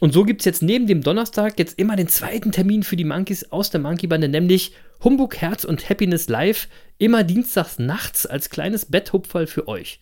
Und 0.00 0.14
so 0.14 0.24
gibt 0.24 0.40
es 0.40 0.44
jetzt 0.46 0.62
neben 0.62 0.86
dem 0.86 1.02
Donnerstag 1.02 1.58
jetzt 1.58 1.78
immer 1.78 1.96
den 1.96 2.08
zweiten 2.08 2.52
Termin 2.52 2.82
für 2.82 2.96
die 2.96 3.04
Monkeys 3.04 3.52
aus 3.52 3.70
der 3.70 3.80
Monkey-Bande, 3.80 4.28
nämlich 4.28 4.72
Humbug, 5.02 5.36
Herz 5.36 5.64
und 5.64 5.88
Happiness 5.88 6.28
Live, 6.28 6.68
immer 6.98 7.22
dienstags 7.22 7.78
nachts 7.78 8.26
als 8.26 8.50
kleines 8.50 8.86
Betthupferl 8.86 9.46
für 9.46 9.68
euch. 9.68 10.00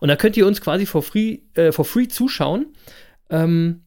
Und 0.00 0.08
da 0.08 0.16
könnt 0.16 0.36
ihr 0.36 0.46
uns 0.46 0.60
quasi 0.60 0.86
for 0.86 1.02
free, 1.02 1.38
äh, 1.54 1.72
for 1.72 1.84
free 1.84 2.08
zuschauen. 2.08 2.66
Ähm, 3.30 3.82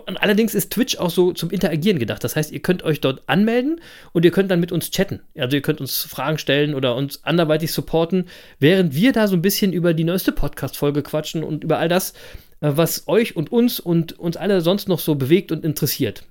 und 0.00 0.16
allerdings 0.16 0.54
ist 0.54 0.72
Twitch 0.72 0.96
auch 0.98 1.10
so 1.10 1.32
zum 1.32 1.50
Interagieren 1.50 1.98
gedacht. 1.98 2.22
Das 2.24 2.36
heißt, 2.36 2.52
ihr 2.52 2.60
könnt 2.60 2.82
euch 2.82 3.00
dort 3.00 3.22
anmelden 3.26 3.80
und 4.12 4.24
ihr 4.24 4.30
könnt 4.30 4.50
dann 4.50 4.60
mit 4.60 4.72
uns 4.72 4.90
chatten. 4.90 5.20
Also 5.36 5.56
ihr 5.56 5.62
könnt 5.62 5.80
uns 5.80 6.02
Fragen 6.02 6.38
stellen 6.38 6.74
oder 6.74 6.96
uns 6.96 7.24
anderweitig 7.24 7.72
supporten, 7.72 8.28
während 8.58 8.94
wir 8.94 9.12
da 9.12 9.28
so 9.28 9.36
ein 9.36 9.42
bisschen 9.42 9.72
über 9.72 9.94
die 9.94 10.04
neueste 10.04 10.32
Podcast-Folge 10.32 11.02
quatschen 11.02 11.44
und 11.44 11.64
über 11.64 11.78
all 11.78 11.88
das, 11.88 12.12
äh, 12.60 12.72
was 12.74 13.08
euch 13.08 13.36
und 13.36 13.52
uns 13.52 13.80
und 13.80 14.18
uns 14.18 14.36
alle 14.36 14.60
sonst 14.60 14.88
noch 14.88 15.00
so 15.00 15.14
bewegt 15.14 15.52
und 15.52 15.64
interessiert. 15.64 16.24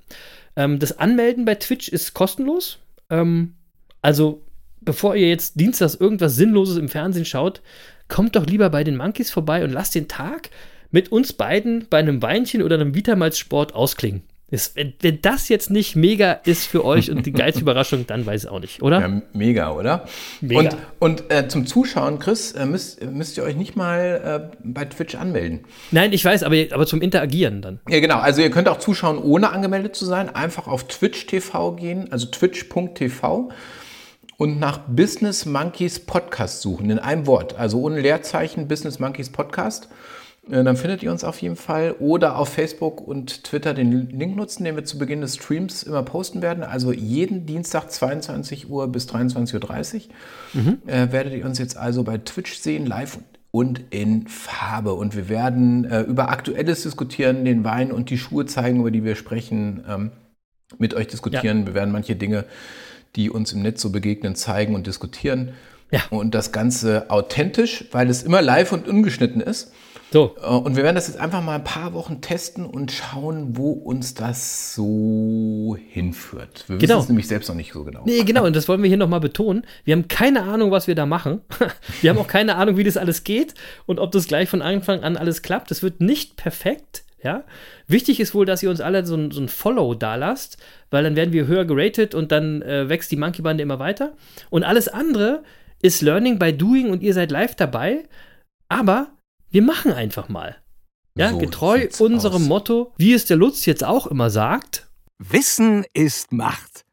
Ähm, 0.55 0.79
das 0.79 0.97
Anmelden 0.97 1.45
bei 1.45 1.55
Twitch 1.55 1.89
ist 1.89 2.13
kostenlos. 2.13 2.79
Ähm, 3.09 3.55
also 4.01 4.41
bevor 4.81 5.15
ihr 5.15 5.29
jetzt 5.29 5.59
dienstags 5.59 5.95
irgendwas 5.95 6.35
Sinnloses 6.35 6.77
im 6.77 6.89
Fernsehen 6.89 7.25
schaut, 7.25 7.61
kommt 8.07 8.35
doch 8.35 8.45
lieber 8.45 8.69
bei 8.69 8.83
den 8.83 8.97
Monkeys 8.97 9.31
vorbei 9.31 9.63
und 9.63 9.71
lasst 9.71 9.95
den 9.95 10.07
Tag 10.07 10.49
mit 10.95 11.11
uns 11.11 11.33
beiden 11.33 11.87
bei 11.89 11.97
einem 11.97 12.21
Weinchen 12.21 12.63
oder 12.63 12.75
einem 12.75 12.95
Vitamalz-Sport 12.95 13.75
ausklingen. 13.75 14.23
Ist, 14.49 14.77
wenn, 14.77 14.93
wenn, 15.01 15.21
das 15.21 15.49
jetzt 15.49 15.69
nicht 15.69 15.97
mega 15.97 16.31
ist 16.45 16.67
für 16.67 16.85
euch 16.85 17.11
und 17.11 17.25
die 17.25 17.31
geilste 17.33 17.59
Überraschung, 17.59 18.07
dann 18.07 18.25
weiß 18.25 18.45
ich 18.45 18.49
auch 18.49 18.61
nicht, 18.61 18.81
oder? 18.81 19.01
Ja, 19.01 19.21
mega, 19.33 19.73
oder? 19.73 20.05
Mega. 20.39 20.69
Und, 20.69 20.77
und 20.99 21.33
äh, 21.33 21.49
zum 21.49 21.65
Zuschauen, 21.67 22.17
Chris, 22.19 22.53
äh, 22.53 22.65
müsst, 22.65 23.03
müsst 23.03 23.35
ihr 23.35 23.43
euch 23.43 23.57
nicht 23.57 23.75
mal 23.75 24.49
äh, 24.53 24.57
bei 24.63 24.85
Twitch 24.85 25.15
anmelden. 25.15 25.65
Nein, 25.91 26.13
ich 26.13 26.23
weiß, 26.23 26.43
aber, 26.43 26.55
aber 26.71 26.85
zum 26.85 27.01
Interagieren 27.01 27.61
dann. 27.61 27.81
Ja, 27.89 27.99
genau. 27.99 28.19
Also 28.19 28.41
ihr 28.41 28.49
könnt 28.49 28.69
auch 28.69 28.79
zuschauen, 28.79 29.17
ohne 29.17 29.49
angemeldet 29.51 29.97
zu 29.97 30.05
sein. 30.05 30.33
Einfach 30.33 30.69
auf 30.69 30.87
Twitch 30.87 31.25
TV 31.25 31.73
gehen, 31.73 32.09
also 32.09 32.27
twitch.tv 32.27 33.49
und 34.37 34.59
nach 34.61 34.77
Business 34.87 35.45
Monkeys 35.45 35.99
Podcast 35.99 36.61
suchen, 36.61 36.89
in 36.89 36.99
einem 36.99 37.27
Wort. 37.27 37.57
Also 37.57 37.81
ohne 37.81 37.99
Leerzeichen 37.99 38.69
Business 38.69 38.99
Monkeys 38.99 39.29
Podcast. 39.29 39.89
Äh, 40.49 40.63
dann 40.63 40.77
findet 40.77 41.03
ihr 41.03 41.11
uns 41.11 41.23
auf 41.23 41.41
jeden 41.41 41.55
Fall. 41.55 41.95
Oder 41.99 42.37
auf 42.37 42.49
Facebook 42.49 43.01
und 43.01 43.43
Twitter 43.43 43.73
den 43.73 44.09
Link 44.09 44.35
nutzen, 44.35 44.63
den 44.63 44.75
wir 44.75 44.85
zu 44.85 44.97
Beginn 44.97 45.21
des 45.21 45.35
Streams 45.35 45.83
immer 45.83 46.03
posten 46.03 46.41
werden. 46.41 46.63
Also 46.63 46.91
jeden 46.91 47.45
Dienstag 47.45 47.91
22 47.91 48.69
Uhr 48.69 48.87
bis 48.87 49.07
23.30 49.07 49.95
Uhr 49.95 50.61
mhm. 50.61 50.77
äh, 50.85 51.11
werdet 51.11 51.33
ihr 51.33 51.45
uns 51.45 51.59
jetzt 51.59 51.77
also 51.77 52.03
bei 52.03 52.17
Twitch 52.17 52.55
sehen, 52.55 52.85
live 52.85 53.19
und 53.51 53.81
in 53.89 54.27
Farbe. 54.27 54.93
Und 54.93 55.15
wir 55.15 55.29
werden 55.29 55.85
äh, 55.85 56.01
über 56.01 56.29
Aktuelles 56.29 56.83
diskutieren, 56.83 57.45
den 57.45 57.63
Wein 57.63 57.91
und 57.91 58.09
die 58.09 58.17
Schuhe 58.17 58.45
zeigen, 58.45 58.81
über 58.81 58.91
die 58.91 59.03
wir 59.03 59.15
sprechen, 59.15 59.83
ähm, 59.87 60.11
mit 60.77 60.93
euch 60.93 61.07
diskutieren. 61.07 61.61
Ja. 61.61 61.67
Wir 61.67 61.73
werden 61.73 61.91
manche 61.91 62.15
Dinge, 62.15 62.45
die 63.15 63.29
uns 63.29 63.53
im 63.53 63.61
Netz 63.61 63.81
so 63.81 63.91
begegnen, 63.91 64.35
zeigen 64.35 64.75
und 64.75 64.87
diskutieren. 64.87 65.53
Ja. 65.91 66.01
Und 66.09 66.35
das 66.35 66.51
Ganze 66.51 67.09
authentisch, 67.09 67.85
weil 67.91 68.09
es 68.09 68.23
immer 68.23 68.41
live 68.41 68.71
und 68.71 68.87
ungeschnitten 68.87 69.39
ist. 69.39 69.71
So. 70.15 70.33
Äh, 70.41 70.47
und 70.47 70.77
wir 70.77 70.83
werden 70.83 70.95
das 70.95 71.09
jetzt 71.09 71.19
einfach 71.19 71.43
mal 71.43 71.55
ein 71.55 71.65
paar 71.65 71.91
Wochen 71.93 72.21
testen 72.21 72.65
und 72.65 72.93
schauen, 72.93 73.57
wo 73.57 73.71
uns 73.71 74.13
das 74.13 74.73
so 74.73 75.75
hinführt. 75.89 76.63
Wir 76.69 76.77
genau. 76.77 76.93
wissen 76.93 77.01
es 77.01 77.09
nämlich 77.09 77.27
selbst 77.27 77.49
noch 77.49 77.55
nicht 77.55 77.73
so 77.73 77.83
genau. 77.83 78.03
Nee, 78.05 78.23
genau, 78.23 78.45
und 78.45 78.55
das 78.55 78.69
wollen 78.69 78.81
wir 78.81 78.87
hier 78.87 78.95
nochmal 78.95 79.19
betonen. 79.19 79.65
Wir 79.83 79.93
haben 79.93 80.07
keine 80.07 80.43
Ahnung, 80.43 80.71
was 80.71 80.87
wir 80.87 80.95
da 80.95 81.05
machen. 81.05 81.41
Wir 82.01 82.11
haben 82.11 82.17
auch 82.17 82.29
keine 82.29 82.55
Ahnung, 82.55 82.77
wie 82.77 82.85
das 82.85 82.95
alles 82.95 83.25
geht 83.25 83.55
und 83.87 83.99
ob 83.99 84.13
das 84.13 84.27
gleich 84.27 84.47
von 84.47 84.61
Anfang 84.61 85.03
an 85.03 85.17
alles 85.17 85.41
klappt. 85.41 85.69
Das 85.69 85.83
wird 85.83 85.99
nicht 85.99 86.37
perfekt. 86.37 87.03
Ja? 87.21 87.43
Wichtig 87.87 88.21
ist 88.21 88.33
wohl, 88.33 88.45
dass 88.45 88.63
ihr 88.63 88.69
uns 88.69 88.79
alle 88.79 89.05
so 89.05 89.15
ein, 89.15 89.31
so 89.31 89.41
ein 89.41 89.49
Follow 89.49 89.95
da 89.95 90.15
lasst, 90.15 90.57
weil 90.91 91.03
dann 91.03 91.17
werden 91.17 91.33
wir 91.33 91.45
höher 91.45 91.65
geratet 91.65 92.15
und 92.15 92.31
dann 92.31 92.61
äh, 92.61 92.87
wächst 92.87 93.11
die 93.11 93.17
Monkey-Bande 93.17 93.61
immer 93.61 93.79
weiter. 93.79 94.13
Und 94.49 94.63
alles 94.63 94.87
andere 94.87 95.43
ist 95.81 96.01
Learning 96.01 96.39
by 96.39 96.53
Doing 96.53 96.89
und 96.89 97.03
ihr 97.03 97.13
seid 97.13 97.31
live 97.31 97.55
dabei. 97.55 98.03
Aber 98.69 99.09
wir 99.55 99.61
machen 99.61 99.93
einfach 99.93 100.27
mal. 100.27 100.57
Ja, 101.17 101.29
so 101.29 101.37
getreu 101.37 101.87
unserem 101.99 102.41
aus. 102.41 102.49
Motto, 102.49 102.91
wie 102.97 103.13
es 103.13 103.23
der 103.23 103.37
Lutz 103.37 103.65
jetzt 103.65 103.85
auch 103.85 104.05
immer 104.05 104.29
sagt. 104.29 104.89
Wissen 105.17 105.85
ist 105.93 106.33
Macht. 106.33 106.83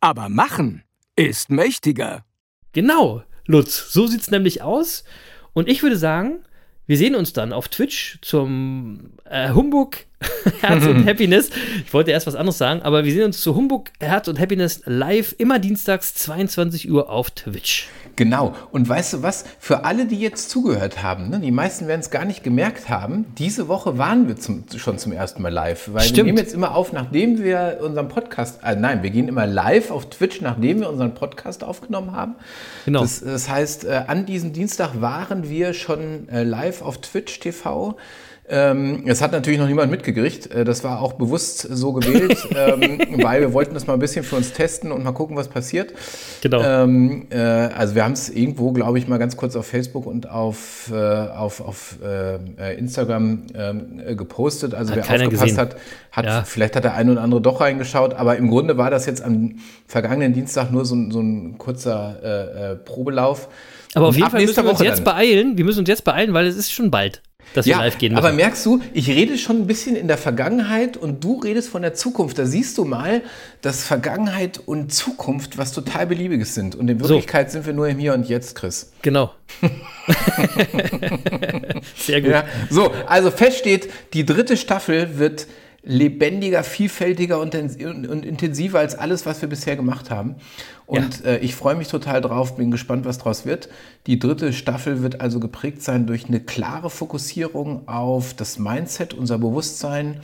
Aber 0.00 0.28
machen 0.28 0.82
ist 1.14 1.48
mächtiger. 1.48 2.24
Genau, 2.72 3.22
Lutz, 3.46 3.92
so 3.92 4.08
sieht's 4.08 4.32
nämlich 4.32 4.62
aus. 4.62 5.04
Und 5.52 5.68
ich 5.68 5.84
würde 5.84 5.96
sagen, 5.96 6.40
wir 6.86 6.96
sehen 6.96 7.14
uns 7.14 7.34
dann 7.34 7.52
auf 7.52 7.68
Twitch 7.68 8.18
zum 8.20 9.12
äh, 9.24 9.52
Humbug 9.52 9.98
Herz 10.60 10.86
und 10.86 11.06
Happiness. 11.06 11.50
Ich 11.86 11.94
wollte 11.94 12.10
erst 12.10 12.26
was 12.26 12.34
anderes 12.34 12.58
sagen, 12.58 12.82
aber 12.82 13.04
wir 13.04 13.12
sehen 13.12 13.26
uns 13.26 13.40
zu 13.40 13.54
Humbug 13.54 13.90
Herz 14.00 14.26
und 14.26 14.40
Happiness 14.40 14.82
live 14.86 15.36
immer 15.38 15.60
dienstags 15.60 16.14
22 16.14 16.90
Uhr 16.90 17.10
auf 17.10 17.30
Twitch. 17.30 17.86
Genau. 18.18 18.52
Und 18.72 18.88
weißt 18.88 19.12
du 19.12 19.22
was? 19.22 19.44
Für 19.60 19.84
alle, 19.84 20.04
die 20.04 20.18
jetzt 20.18 20.50
zugehört 20.50 21.04
haben, 21.04 21.30
ne, 21.30 21.38
die 21.38 21.52
meisten 21.52 21.86
werden 21.86 22.00
es 22.00 22.10
gar 22.10 22.24
nicht 22.24 22.42
gemerkt 22.42 22.88
haben, 22.88 23.26
diese 23.38 23.68
Woche 23.68 23.96
waren 23.96 24.26
wir 24.26 24.36
zum, 24.36 24.64
schon 24.76 24.98
zum 24.98 25.12
ersten 25.12 25.40
Mal 25.40 25.52
live. 25.52 25.90
Weil 25.92 26.02
Stimmt. 26.02 26.16
wir 26.16 26.24
nehmen 26.24 26.38
jetzt 26.38 26.52
immer 26.52 26.74
auf, 26.74 26.92
nachdem 26.92 27.40
wir 27.40 27.78
unseren 27.80 28.08
Podcast, 28.08 28.58
äh, 28.64 28.74
nein, 28.74 29.04
wir 29.04 29.10
gehen 29.10 29.28
immer 29.28 29.46
live 29.46 29.92
auf 29.92 30.10
Twitch, 30.10 30.40
nachdem 30.40 30.80
wir 30.80 30.88
unseren 30.88 31.14
Podcast 31.14 31.62
aufgenommen 31.62 32.10
haben. 32.10 32.34
Genau. 32.86 33.02
Das, 33.02 33.20
das 33.20 33.48
heißt, 33.48 33.84
äh, 33.84 34.02
an 34.08 34.26
diesem 34.26 34.52
Dienstag 34.52 35.00
waren 35.00 35.48
wir 35.48 35.72
schon 35.72 36.28
äh, 36.28 36.42
live 36.42 36.82
auf 36.82 36.98
Twitch 36.98 37.38
TV. 37.38 37.94
Ähm, 38.50 39.02
es 39.06 39.20
hat 39.20 39.32
natürlich 39.32 39.58
noch 39.58 39.66
niemand 39.66 39.90
mitgekriegt. 39.90 40.50
Äh, 40.50 40.64
das 40.64 40.82
war 40.82 41.02
auch 41.02 41.14
bewusst 41.14 41.60
so 41.70 41.92
gewählt, 41.92 42.38
ähm, 42.56 43.00
weil 43.22 43.42
wir 43.42 43.52
wollten 43.52 43.74
das 43.74 43.86
mal 43.86 43.92
ein 43.92 43.98
bisschen 43.98 44.24
für 44.24 44.36
uns 44.36 44.52
testen 44.52 44.90
und 44.90 45.04
mal 45.04 45.12
gucken, 45.12 45.36
was 45.36 45.48
passiert. 45.48 45.92
Genau. 46.40 46.62
Ähm, 46.62 47.26
äh, 47.30 47.38
also 47.38 47.94
wir 47.94 48.04
haben 48.04 48.12
es 48.12 48.30
irgendwo, 48.30 48.72
glaube 48.72 48.98
ich, 48.98 49.06
mal 49.06 49.18
ganz 49.18 49.36
kurz 49.36 49.54
auf 49.54 49.66
Facebook 49.66 50.06
und 50.06 50.30
auf, 50.30 50.90
äh, 50.90 50.96
auf, 50.96 51.60
auf 51.60 51.96
äh, 52.02 52.78
Instagram 52.78 53.42
ähm, 53.54 54.16
gepostet. 54.16 54.72
Also 54.72 54.92
hat 54.92 54.96
wer 54.96 55.04
aufgepasst 55.04 55.42
gesehen. 55.42 55.58
hat, 55.58 55.76
hat 56.12 56.24
ja. 56.24 56.42
vielleicht 56.44 56.74
hat 56.74 56.84
der 56.84 56.94
eine 56.94 57.12
oder 57.12 57.20
andere 57.20 57.42
doch 57.42 57.60
reingeschaut. 57.60 58.14
Aber 58.14 58.36
im 58.36 58.48
Grunde 58.48 58.78
war 58.78 58.90
das 58.90 59.04
jetzt 59.04 59.22
am 59.22 59.56
vergangenen 59.86 60.32
Dienstag 60.32 60.70
nur 60.70 60.86
so, 60.86 60.96
so 61.10 61.20
ein 61.20 61.58
kurzer 61.58 62.16
äh, 62.22 62.72
äh, 62.72 62.76
Probelauf. 62.76 63.48
Aber 63.94 64.08
auf 64.08 64.16
jeden 64.16 64.30
Fall 64.30 64.40
müssen 64.40 64.64
wir 64.64 64.70
uns 64.70 64.80
jetzt 64.80 64.98
dann. 64.98 65.04
beeilen. 65.04 65.58
Wir 65.58 65.64
müssen 65.64 65.80
uns 65.80 65.88
jetzt 65.88 66.04
beeilen, 66.04 66.32
weil 66.32 66.46
es 66.46 66.56
ist 66.56 66.72
schon 66.72 66.90
bald 66.90 67.22
dass 67.54 67.66
ja, 67.66 67.76
wir 67.78 67.84
live 67.84 67.98
gehen 67.98 68.12
müssen. 68.12 68.24
Aber 68.24 68.34
merkst 68.34 68.64
du, 68.66 68.80
ich 68.92 69.08
rede 69.08 69.38
schon 69.38 69.56
ein 69.62 69.66
bisschen 69.66 69.96
in 69.96 70.08
der 70.08 70.18
Vergangenheit 70.18 70.96
und 70.96 71.22
du 71.24 71.40
redest 71.40 71.68
von 71.68 71.82
der 71.82 71.94
Zukunft. 71.94 72.38
Da 72.38 72.46
siehst 72.46 72.78
du 72.78 72.84
mal, 72.84 73.22
dass 73.62 73.84
Vergangenheit 73.84 74.60
und 74.64 74.92
Zukunft 74.92 75.58
was 75.58 75.72
total 75.72 76.06
Beliebiges 76.06 76.54
sind. 76.54 76.74
Und 76.74 76.88
in 76.88 77.00
Wirklichkeit 77.00 77.50
so. 77.50 77.54
sind 77.54 77.66
wir 77.66 77.72
nur 77.72 77.88
im 77.88 77.98
Hier 77.98 78.14
und 78.14 78.28
Jetzt, 78.28 78.54
Chris. 78.54 78.92
Genau. 79.02 79.32
Sehr 81.96 82.20
gut. 82.20 82.30
Ja, 82.30 82.44
so, 82.70 82.92
also 83.06 83.30
fest 83.30 83.58
steht, 83.58 83.90
die 84.12 84.24
dritte 84.24 84.56
Staffel 84.56 85.18
wird 85.18 85.46
lebendiger, 85.88 86.64
vielfältiger 86.64 87.40
und, 87.40 87.54
intensiver 87.54 88.78
als 88.78 88.94
alles, 88.94 89.24
was 89.24 89.40
wir 89.40 89.48
bisher 89.48 89.74
gemacht 89.74 90.10
haben. 90.10 90.36
Und 90.84 91.24
ja. 91.24 91.30
äh, 91.30 91.38
ich 91.38 91.54
freue 91.54 91.76
mich 91.76 91.88
total 91.88 92.20
drauf, 92.20 92.56
bin 92.56 92.70
gespannt, 92.70 93.06
was 93.06 93.16
draus 93.16 93.46
wird. 93.46 93.70
Die 94.06 94.18
dritte 94.18 94.52
Staffel 94.52 95.02
wird 95.02 95.22
also 95.22 95.40
geprägt 95.40 95.82
sein 95.82 96.06
durch 96.06 96.28
eine 96.28 96.40
klare 96.40 96.90
Fokussierung 96.90 97.88
auf 97.88 98.34
das 98.34 98.58
Mindset, 98.58 99.14
unser 99.14 99.38
Bewusstsein, 99.38 100.20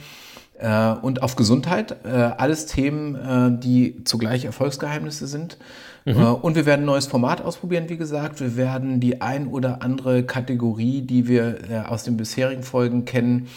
äh, 0.59 0.91
und 1.01 1.23
auf 1.23 1.35
Gesundheit. 1.35 1.97
Äh, 2.05 2.09
alles 2.09 2.67
Themen, 2.67 3.15
äh, 3.15 3.59
die 3.59 4.03
zugleich 4.03 4.45
Erfolgsgeheimnisse 4.45 5.25
sind. 5.25 5.57
Mhm. 6.05 6.21
Äh, 6.21 6.25
und 6.25 6.55
wir 6.55 6.65
werden 6.65 6.81
ein 6.81 6.85
neues 6.85 7.07
Format 7.07 7.41
ausprobieren, 7.41 7.89
wie 7.89 7.97
gesagt. 7.97 8.39
Wir 8.39 8.55
werden 8.55 8.99
die 8.99 9.21
ein 9.21 9.47
oder 9.47 9.81
andere 9.81 10.23
Kategorie, 10.23 11.01
die 11.01 11.27
wir 11.27 11.57
äh, 11.69 11.79
aus 11.79 12.03
den 12.03 12.15
bisherigen 12.15 12.63
Folgen 12.63 13.05
kennen, 13.05 13.47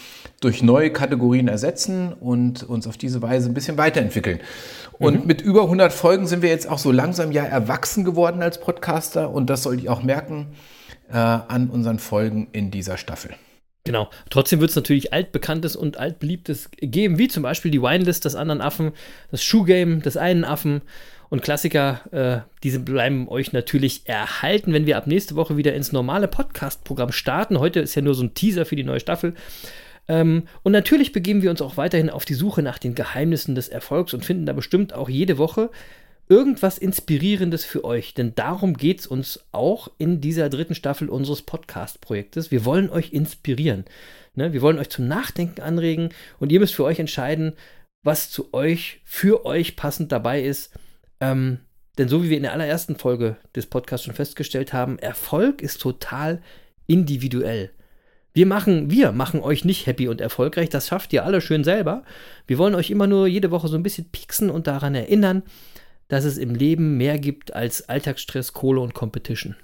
durch 0.41 0.63
neue 0.63 0.91
Kategorien 0.91 1.47
ersetzen 1.47 2.13
und 2.13 2.63
uns 2.63 2.87
auf 2.87 2.97
diese 2.97 3.21
Weise 3.21 3.49
ein 3.49 3.53
bisschen 3.53 3.77
weiterentwickeln. 3.77 4.39
Und 4.93 5.21
mhm. 5.21 5.27
mit 5.27 5.41
über 5.41 5.63
100 5.63 5.93
Folgen 5.93 6.27
sind 6.27 6.41
wir 6.41 6.49
jetzt 6.49 6.69
auch 6.69 6.79
so 6.79 6.91
langsam 6.91 7.31
ja 7.31 7.43
erwachsen 7.43 8.03
geworden 8.03 8.41
als 8.41 8.59
Podcaster 8.59 9.29
und 9.29 9.49
das 9.49 9.63
sollte 9.63 9.83
ich 9.83 9.89
auch 9.89 10.03
merken 10.03 10.47
äh, 11.11 11.17
an 11.17 11.69
unseren 11.69 11.99
Folgen 11.99 12.47
in 12.51 12.71
dieser 12.71 12.97
Staffel. 12.97 13.31
Genau. 13.85 14.09
Trotzdem 14.29 14.59
wird 14.59 14.71
es 14.71 14.75
natürlich 14.75 15.13
altbekanntes 15.13 15.75
und 15.75 15.97
altbeliebtes 15.97 16.69
geben, 16.77 17.17
wie 17.17 17.27
zum 17.27 17.43
Beispiel 17.43 17.71
die 17.71 17.81
Winelist 17.81 18.25
des 18.25 18.35
anderen 18.35 18.61
Affen, 18.61 18.91
das 19.31 19.41
Shoe-Game 19.41 20.01
des 20.01 20.17
einen 20.17 20.43
Affen 20.43 20.81
und 21.29 21.41
Klassiker. 21.41 22.01
Äh, 22.11 22.49
diese 22.63 22.79
bleiben 22.79 23.27
euch 23.27 23.53
natürlich 23.53 24.03
erhalten, 24.05 24.73
wenn 24.73 24.85
wir 24.85 24.97
ab 24.97 25.07
nächste 25.07 25.35
Woche 25.35 25.57
wieder 25.57 25.73
ins 25.73 25.91
normale 25.91 26.27
Podcast-Programm 26.27 27.11
starten. 27.11 27.59
Heute 27.59 27.79
ist 27.79 27.95
ja 27.95 28.01
nur 28.01 28.15
so 28.15 28.23
ein 28.23 28.33
Teaser 28.33 28.65
für 28.65 28.75
die 28.75 28.83
neue 28.83 28.99
Staffel. 28.99 29.33
Ähm, 30.07 30.43
und 30.63 30.71
natürlich 30.71 31.11
begeben 31.11 31.41
wir 31.41 31.51
uns 31.51 31.61
auch 31.61 31.77
weiterhin 31.77 32.09
auf 32.09 32.25
die 32.25 32.33
Suche 32.33 32.61
nach 32.61 32.79
den 32.79 32.95
Geheimnissen 32.95 33.55
des 33.55 33.69
Erfolgs 33.69 34.13
und 34.13 34.25
finden 34.25 34.45
da 34.45 34.53
bestimmt 34.53 34.93
auch 34.93 35.09
jede 35.09 35.37
Woche 35.37 35.69
irgendwas 36.29 36.77
Inspirierendes 36.77 37.65
für 37.65 37.83
euch, 37.83 38.13
denn 38.13 38.35
darum 38.35 38.75
geht 38.75 38.99
es 38.99 39.07
uns 39.07 39.43
auch 39.51 39.89
in 39.97 40.21
dieser 40.21 40.49
dritten 40.49 40.75
Staffel 40.75 41.09
unseres 41.09 41.41
Podcast-Projektes. 41.41 42.51
Wir 42.51 42.65
wollen 42.65 42.91
euch 42.91 43.11
inspirieren. 43.11 43.85
Ne? 44.35 44.53
Wir 44.53 44.61
wollen 44.61 44.77
euch 44.77 44.89
zum 44.89 45.07
Nachdenken 45.07 45.61
anregen 45.61 46.09
und 46.39 46.51
ihr 46.51 46.59
müsst 46.59 46.75
für 46.75 46.83
euch 46.83 46.99
entscheiden, 46.99 47.53
was 48.03 48.29
zu 48.29 48.53
euch, 48.53 49.01
für 49.05 49.45
euch 49.45 49.75
passend 49.75 50.11
dabei 50.11 50.43
ist. 50.43 50.71
Ähm, 51.19 51.59
denn 51.97 52.07
so 52.07 52.23
wie 52.23 52.29
wir 52.29 52.37
in 52.37 52.43
der 52.43 52.53
allerersten 52.53 52.95
Folge 52.95 53.37
des 53.55 53.65
Podcasts 53.65 54.05
schon 54.05 54.15
festgestellt 54.15 54.71
haben, 54.71 54.99
Erfolg 54.99 55.61
ist 55.61 55.81
total 55.81 56.41
individuell. 56.87 57.71
Wir 58.33 58.45
machen, 58.45 58.89
wir 58.89 59.11
machen 59.11 59.41
euch 59.41 59.65
nicht 59.65 59.85
happy 59.85 60.07
und 60.07 60.21
erfolgreich, 60.21 60.69
das 60.69 60.87
schafft 60.87 61.11
ihr 61.13 61.25
alle 61.25 61.41
schön 61.41 61.63
selber. 61.63 62.03
Wir 62.47 62.57
wollen 62.57 62.75
euch 62.75 62.89
immer 62.89 63.07
nur 63.07 63.27
jede 63.27 63.51
Woche 63.51 63.67
so 63.67 63.75
ein 63.75 63.83
bisschen 63.83 64.09
pieksen 64.11 64.49
und 64.49 64.67
daran 64.67 64.95
erinnern, 64.95 65.43
dass 66.07 66.25
es 66.25 66.37
im 66.37 66.55
Leben 66.55 66.97
mehr 66.97 67.17
gibt 67.17 67.53
als 67.53 67.89
Alltagsstress, 67.89 68.53
Kohle 68.53 68.81
und 68.81 68.93
Competition. 68.93 69.55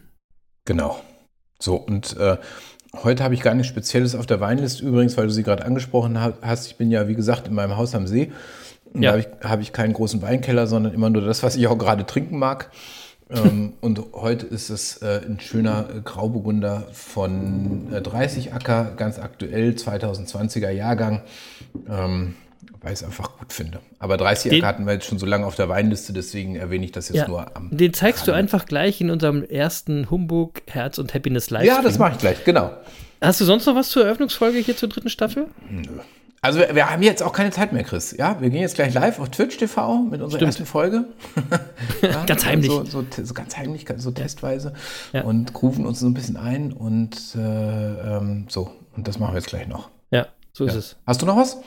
Genau. 0.65 0.99
So, 1.59 1.75
und 1.75 2.17
äh, 2.17 2.37
heute 3.03 3.23
habe 3.23 3.33
ich 3.33 3.41
gar 3.41 3.53
nichts 3.53 3.69
Spezielles 3.69 4.15
auf 4.15 4.25
der 4.25 4.41
Weinlist 4.41 4.81
übrigens, 4.81 5.15
weil 5.15 5.27
du 5.27 5.33
sie 5.33 5.43
gerade 5.43 5.63
angesprochen 5.63 6.19
hast. 6.19 6.67
Ich 6.67 6.75
bin 6.75 6.91
ja, 6.91 7.07
wie 7.07 7.15
gesagt, 7.15 7.47
in 7.47 7.53
meinem 7.53 7.77
Haus 7.77 7.95
am 7.95 8.07
See. 8.07 8.31
Ja. 9.01 9.11
Da 9.11 9.17
habe 9.17 9.19
ich, 9.19 9.49
hab 9.49 9.61
ich 9.61 9.73
keinen 9.73 9.93
großen 9.93 10.21
Weinkeller, 10.21 10.67
sondern 10.67 10.93
immer 10.93 11.09
nur 11.09 11.21
das, 11.21 11.43
was 11.43 11.55
ich 11.55 11.67
auch 11.67 11.77
gerade 11.77 12.05
trinken 12.05 12.37
mag. 12.37 12.71
ähm, 13.29 13.73
und 13.81 14.01
heute 14.13 14.45
ist 14.45 14.69
es 14.69 14.97
äh, 14.97 15.21
ein 15.25 15.39
schöner 15.39 15.87
äh, 15.89 16.01
Grauburgunder 16.03 16.87
von 16.91 17.93
äh, 17.93 18.01
30 18.01 18.53
Acker, 18.53 18.93
ganz 18.97 19.19
aktuell, 19.19 19.71
2020er 19.71 20.69
Jahrgang. 20.69 21.21
Ähm, 21.89 22.35
weil 22.85 22.93
ich 22.93 22.99
es 22.99 23.03
einfach 23.03 23.35
gut 23.39 23.51
finde. 23.51 23.79
Aber 23.97 24.15
30 24.15 24.51
den, 24.51 24.65
hatten 24.65 24.85
wir 24.85 24.93
jetzt 24.93 25.07
schon 25.07 25.17
so 25.17 25.25
lange 25.25 25.47
auf 25.47 25.55
der 25.55 25.67
Weinliste, 25.69 26.13
deswegen 26.13 26.55
erwähne 26.55 26.85
ich 26.85 26.91
das 26.91 27.09
jetzt 27.09 27.17
ja, 27.17 27.27
nur 27.27 27.55
am. 27.55 27.75
Den 27.75 27.95
zeigst 27.95 28.21
Rande. 28.21 28.31
du 28.33 28.37
einfach 28.37 28.67
gleich 28.67 29.01
in 29.01 29.09
unserem 29.09 29.43
ersten 29.43 30.11
Humbug 30.11 30.61
Herz 30.67 30.99
und 30.99 31.15
Happiness 31.15 31.49
Live. 31.49 31.65
Ja, 31.65 31.81
das 31.81 31.97
mache 31.97 32.13
ich 32.13 32.19
gleich, 32.19 32.43
genau. 32.43 32.71
Hast 33.21 33.41
du 33.41 33.45
sonst 33.45 33.65
noch 33.65 33.73
was 33.73 33.89
zur 33.89 34.03
Eröffnungsfolge 34.03 34.59
hier 34.59 34.77
zur 34.77 34.87
dritten 34.87 35.09
Staffel? 35.09 35.47
Nö. 35.67 35.81
Also 36.45 36.59
wir, 36.59 36.75
wir, 36.75 36.91
haben 36.91 37.01
jetzt 37.01 37.23
auch 37.23 37.33
keine 37.33 37.49
Zeit 37.49 37.73
mehr, 37.73 37.83
Chris. 37.83 38.15
Ja, 38.15 38.39
wir 38.39 38.51
gehen 38.51 38.61
jetzt 38.61 38.75
gleich 38.75 38.93
live 38.93 39.19
auf 39.19 39.29
Twitch 39.29 39.57
TV 39.57 39.97
mit 40.03 40.21
unserer 40.21 40.37
Stimmt. 40.37 40.49
ersten 40.49 40.65
Folge. 40.67 41.05
ja, 42.03 42.23
ganz 42.25 42.45
heimlich. 42.45 42.69
So, 42.69 42.85
so, 42.85 43.03
so, 43.23 43.33
ganz 43.33 43.57
heimlich, 43.57 43.87
so 43.97 44.11
testweise. 44.11 44.73
Ja. 45.11 45.23
Und 45.23 45.59
rufen 45.63 45.87
uns 45.87 46.01
so 46.01 46.05
ein 46.05 46.13
bisschen 46.13 46.37
ein 46.37 46.71
und 46.71 47.17
äh, 47.35 47.39
ähm, 47.39 48.45
so. 48.47 48.69
Und 48.95 49.07
das 49.07 49.17
machen 49.17 49.33
wir 49.33 49.39
jetzt 49.39 49.47
gleich 49.47 49.67
noch. 49.67 49.89
Ja, 50.11 50.27
so 50.53 50.65
ist 50.65 50.75
es. 50.75 50.97
Hast 51.07 51.23
du 51.23 51.25
noch 51.25 51.35
was? 51.35 51.57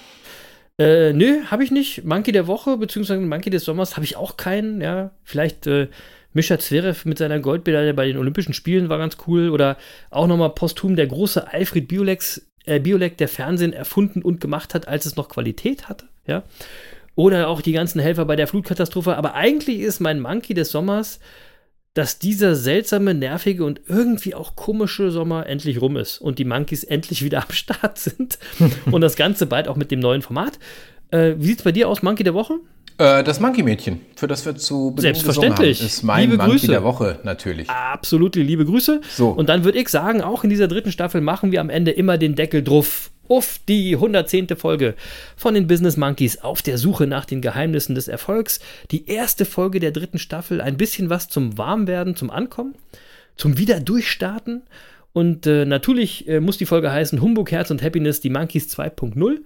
Äh, 0.79 1.13
nö, 1.13 1.43
habe 1.47 1.65
ich 1.65 1.73
nicht. 1.73 2.05
Monkey 2.05 2.31
der 2.31 2.47
Woche, 2.47 2.77
beziehungsweise 2.77 3.21
Monkey 3.21 3.51
des 3.51 3.65
Sommers, 3.65 3.97
habe 3.97 4.05
ich 4.05 4.17
auch 4.17 4.37
keinen. 4.37 4.81
Ja, 4.81 5.11
vielleicht 5.25 5.67
äh, 5.67 5.89
Mischa 6.35 6.57
Zverev 6.57 7.05
mit 7.05 7.19
seiner 7.19 7.41
Goldmedaille 7.41 7.95
bei 7.95 8.07
den 8.07 8.17
Olympischen 8.17 8.55
Spielen 8.55 8.89
war 8.89 8.99
ganz 8.99 9.17
cool. 9.27 9.51
Oder 9.51 9.77
auch 10.11 10.29
nochmal 10.29 10.51
posthum 10.51 10.95
der 10.95 11.09
große 11.09 11.53
Alfred 11.53 11.89
Biolex, 11.89 12.48
äh, 12.65 12.81
Biolek, 12.81 13.17
der 13.19 13.29
Fernsehen 13.29 13.73
erfunden 13.73 14.23
und 14.23 14.41
gemacht 14.41 14.75
hat, 14.75 14.89
als 14.89 15.07
es 15.07 15.17
noch 15.17 15.29
Qualität 15.29 15.89
hatte. 15.89 16.07
Ja. 16.27 16.43
Oder 17.15 17.49
auch 17.49 17.63
die 17.63 17.73
ganzen 17.73 18.01
Helfer 18.01 18.25
bei 18.25 18.37
der 18.37 18.47
Flutkatastrophe. 18.47 19.17
Aber 19.17 19.35
eigentlich 19.35 19.81
ist 19.81 20.01
mein 20.01 20.21
Monkey 20.21 20.55
des 20.55 20.71
Sommers 20.71 21.19
dass 21.99 22.21
dieser 22.21 22.55
seltsame, 22.55 23.13
nervige 23.13 23.65
und 23.65 23.81
irgendwie 23.89 24.37
auch 24.37 24.55
komische 24.55 25.11
Sommer 25.11 25.47
endlich 25.47 25.81
rum 25.81 25.97
ist 25.97 26.19
und 26.19 26.39
die 26.39 26.45
Monkeys 26.45 26.85
endlich 26.85 27.25
wieder 27.25 27.43
am 27.45 27.51
Start 27.51 27.99
sind. 27.99 28.39
und 28.93 29.01
das 29.01 29.17
Ganze 29.17 29.47
bald 29.47 29.67
auch 29.67 29.75
mit 29.75 29.91
dem 29.91 29.99
neuen 29.99 30.23
Format. 30.23 30.61
Äh, 31.11 31.35
wie 31.39 31.47
sieht 31.47 31.59
es 31.59 31.65
bei 31.65 31.73
dir 31.73 31.89
aus, 31.89 32.03
Monkey 32.03 32.23
der 32.23 32.35
Woche? 32.35 32.61
Äh, 32.99 33.23
das 33.23 33.39
Monkey-Mädchen, 33.39 34.01
für 34.17 34.27
das 34.27 34.45
wir 34.45 34.57
zu 34.57 34.91
Beginn 34.91 35.15
Selbstverständlich. 35.15 35.83
Ist 35.83 36.03
mein 36.03 36.31
liebe 36.31 36.37
Monkey 36.37 36.53
Grüße. 36.53 36.67
der 36.67 36.83
Woche 36.83 37.21
natürlich. 37.23 37.71
Absolut, 37.71 38.35
liebe 38.35 38.65
Grüße. 38.65 39.01
So. 39.09 39.31
Und 39.31 39.49
dann 39.49 39.65
würde 39.65 39.79
ich 39.79 39.89
sagen, 39.89 40.21
auch 40.21 40.43
in 40.43 40.51
dieser 40.51 40.67
dritten 40.67 40.91
Staffel 40.91 41.21
machen 41.21 41.53
wir 41.53 41.61
am 41.61 41.71
Ende 41.71 41.93
immer 41.93 42.19
den 42.19 42.35
Deckel 42.35 42.63
drauf 42.63 43.11
auf 43.29 43.61
die 43.69 43.95
110. 43.95 44.49
Folge 44.57 44.95
von 45.37 45.55
den 45.55 45.67
Business 45.67 45.97
Monkeys 45.97 46.39
auf 46.39 46.63
der 46.63 46.79
Suche 46.79 47.07
nach 47.07 47.25
den 47.25 47.41
Geheimnissen 47.41 47.95
des 47.95 48.09
Erfolgs. 48.09 48.59
Die 48.91 49.07
erste 49.07 49.45
Folge 49.45 49.81
der 49.81 49.93
dritten 49.93 50.19
Staffel. 50.19 50.61
Ein 50.61 50.77
bisschen 50.77 51.09
was 51.09 51.29
zum 51.29 51.57
Warmwerden, 51.57 52.17
zum 52.17 52.31
Ankommen, 52.31 52.75
zum 53.37 53.59
Wiederdurchstarten. 53.59 54.63
Und 55.13 55.47
äh, 55.47 55.67
natürlich 55.67 56.27
äh, 56.27 56.41
muss 56.41 56.59
die 56.59 56.67
Folge 56.67 56.91
heißen 56.91 57.21
Humbug, 57.21 57.51
Herz 57.51 57.71
und 57.71 57.83
Happiness, 57.83 58.21
die 58.21 58.31
Monkeys 58.31 58.67
2.0. 58.77 59.39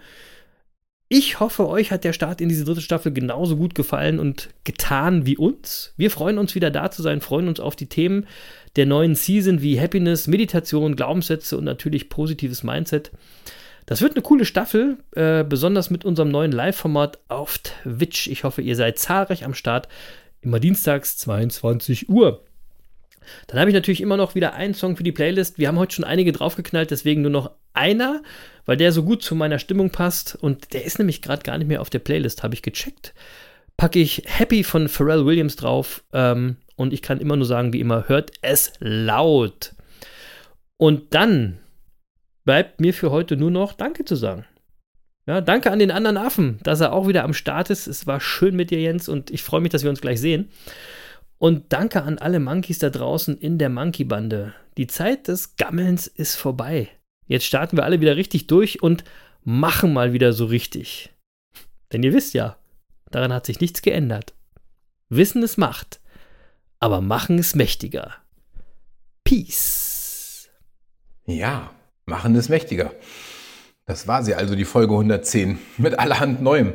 Ich 1.15 1.41
hoffe, 1.41 1.69
euch 1.69 1.91
hat 1.93 2.05
der 2.05 2.15
Start 2.15 2.41
in 2.41 2.49
diese 2.49 2.65
dritte 2.65 2.81
Staffel 2.81 3.13
genauso 3.13 3.59
gut 3.59 3.75
gefallen 3.75 4.19
und 4.19 4.49
getan 4.65 5.27
wie 5.27 5.37
uns. 5.37 5.93
Wir 5.99 6.11
freuen 6.11 6.39
uns 6.39 6.55
wieder 6.55 6.71
da 6.71 6.91
zu 6.91 7.03
sein, 7.03 7.21
freuen 7.21 7.49
uns 7.49 7.61
auf 7.61 7.77
die 7.77 7.85
Themen 7.85 8.27
der 8.77 8.87
neuen 8.87 9.15
Season 9.15 9.61
wie 9.61 9.79
Happiness, 9.79 10.27
Meditation, 10.27 10.97
Glaubenssätze 10.97 11.59
und 11.59 11.65
natürlich 11.65 12.09
positives 12.09 12.63
Mindset. 12.63 13.11
Das 13.85 14.01
wird 14.01 14.13
eine 14.13 14.23
coole 14.23 14.47
Staffel, 14.47 14.97
äh, 15.15 15.45
besonders 15.45 15.91
mit 15.91 16.07
unserem 16.07 16.31
neuen 16.31 16.51
Live-Format 16.51 17.19
auf 17.29 17.59
Twitch. 17.59 18.29
Ich 18.29 18.45
hoffe, 18.45 18.63
ihr 18.63 18.75
seid 18.75 18.99
zahlreich 18.99 19.45
am 19.45 19.53
Start. 19.53 19.89
Immer 20.41 20.61
dienstags 20.61 21.19
22 21.19 22.09
Uhr. 22.09 22.43
Dann 23.47 23.61
habe 23.61 23.71
ich 23.71 23.75
natürlich 23.75 24.01
immer 24.01 24.17
noch 24.17 24.35
wieder 24.35 24.55
einen 24.55 24.75
Song 24.75 24.97
für 24.97 25.03
die 25.03 25.13
Playlist. 25.13 25.59
Wir 25.59 25.69
haben 25.69 25.79
heute 25.79 25.95
schon 25.95 26.05
einige 26.05 26.33
draufgeknallt, 26.33 26.91
deswegen 26.91 27.23
nur 27.23 27.31
noch 27.31 27.51
einer, 27.75 28.23
weil 28.65 28.77
der 28.77 28.93
so 28.93 29.03
gut 29.03 29.23
zu 29.23 29.35
meiner 29.35 29.59
Stimmung 29.59 29.91
passt. 29.91 30.37
Und 30.37 30.73
der 30.73 30.85
ist 30.85 30.99
nämlich 30.99 31.23
gerade 31.23 31.43
gar 31.43 31.59
nicht 31.59 31.69
mehr 31.69 31.81
auf 31.81 31.91
der 31.91 31.99
Playlist, 31.99 32.43
habe 32.43 32.55
ich 32.55 32.63
gecheckt. 32.63 33.15
Packe 33.77 33.99
ich 33.99 34.23
Happy 34.27 34.65
von 34.65 34.89
Pharrell 34.89 35.27
Williams 35.27 35.57
drauf. 35.57 36.05
Ähm, 36.13 36.57
und 36.77 36.93
ich 36.93 37.03
kann 37.03 37.21
immer 37.21 37.37
nur 37.37 37.47
sagen, 37.47 37.73
wie 37.73 37.81
immer, 37.81 38.09
hört 38.09 38.33
es 38.43 38.73
laut. 38.81 39.75
Und 40.77 41.15
dann 41.15 41.59
bleibt 42.45 42.81
mir 42.81 42.93
für 42.93 43.11
heute 43.11 43.37
nur 43.37 43.51
noch 43.51 43.73
Danke 43.73 44.05
zu 44.05 44.17
sagen. 44.17 44.45
Ja, 45.27 45.41
danke 45.41 45.71
an 45.71 45.79
den 45.79 45.93
anderen 45.93 46.17
Affen, 46.17 46.59
dass 46.65 46.81
er 46.81 46.93
auch 46.93 47.07
wieder 47.07 47.23
am 47.23 47.33
Start 47.33 47.71
ist. 47.71 47.87
Es 47.87 48.07
war 48.09 48.21
schön 48.21 48.57
mit 48.57 48.71
dir, 48.71 48.81
Jens, 48.81 49.09
und 49.09 49.31
ich 49.31 49.43
freue 49.43 49.61
mich, 49.61 49.71
dass 49.71 49.85
wir 49.85 49.91
uns 49.91 50.01
gleich 50.01 50.21
sehen. 50.21 50.51
Und 51.43 51.73
danke 51.73 52.05
an 52.05 52.19
alle 52.19 52.39
Monkeys 52.39 52.79
da 52.79 52.89
draußen 52.89 53.37
in 53.37 53.59
der 53.59 53.69
Monkey-Bande. 53.69 54.55
Die 54.77 54.87
Zeit 54.87 55.27
des 55.27 55.57
Gammelns 55.57 56.07
ist 56.07 56.37
vorbei. 56.37 56.89
Jetzt 57.27 57.47
starten 57.47 57.77
wir 57.77 57.83
alle 57.83 58.01
wieder 58.01 58.15
richtig 58.15 58.47
durch 58.47 58.81
und 58.81 59.03
machen 59.43 59.93
mal 59.93 60.13
wieder 60.13 60.33
so 60.33 60.45
richtig. 60.45 61.13
Denn 61.93 62.05
ihr 62.05 62.13
wisst 62.13 62.35
ja, 62.35 62.59
daran 63.11 63.33
hat 63.33 63.45
sich 63.45 63.61
nichts 63.61 63.83
geändert. 63.83 64.35
Wissen 65.09 65.43
ist 65.43 65.57
Macht, 65.57 66.01
aber 66.79 67.01
machen 67.01 67.39
ist 67.39 67.57
mächtiger. 67.57 68.15
Peace. 69.25 70.49
Ja. 71.27 71.73
Machen 72.07 72.37
es 72.37 72.51
mächtiger. 72.51 72.95
Das 73.85 74.07
war 74.07 74.23
sie 74.23 74.37
also, 74.37 74.55
die 74.55 74.65
Folge 74.65 74.93
110 74.93 75.59
mit 75.77 75.99
allerhand 75.99 76.41
Neuem. 76.41 76.75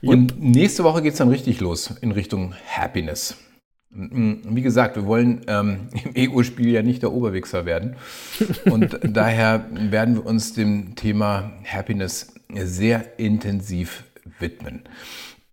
Und 0.00 0.30
yep. 0.30 0.40
nächste 0.40 0.84
Woche 0.84 1.02
geht 1.02 1.14
es 1.14 1.18
dann 1.18 1.28
richtig 1.28 1.58
los 1.58 1.92
in 2.00 2.12
Richtung 2.12 2.54
Happiness. 2.68 3.36
Wie 3.98 4.62
gesagt, 4.62 4.96
wir 4.96 5.06
wollen 5.06 5.42
ähm, 5.46 5.88
im 6.04 6.14
Ego-Spiel 6.14 6.68
ja 6.68 6.82
nicht 6.82 7.02
der 7.02 7.12
Oberwichser 7.12 7.64
werden. 7.64 7.96
Und 8.66 8.98
daher 9.02 9.66
werden 9.72 10.16
wir 10.16 10.26
uns 10.26 10.52
dem 10.52 10.94
Thema 10.94 11.52
Happiness 11.64 12.34
sehr 12.52 13.18
intensiv 13.18 14.04
widmen. 14.38 14.82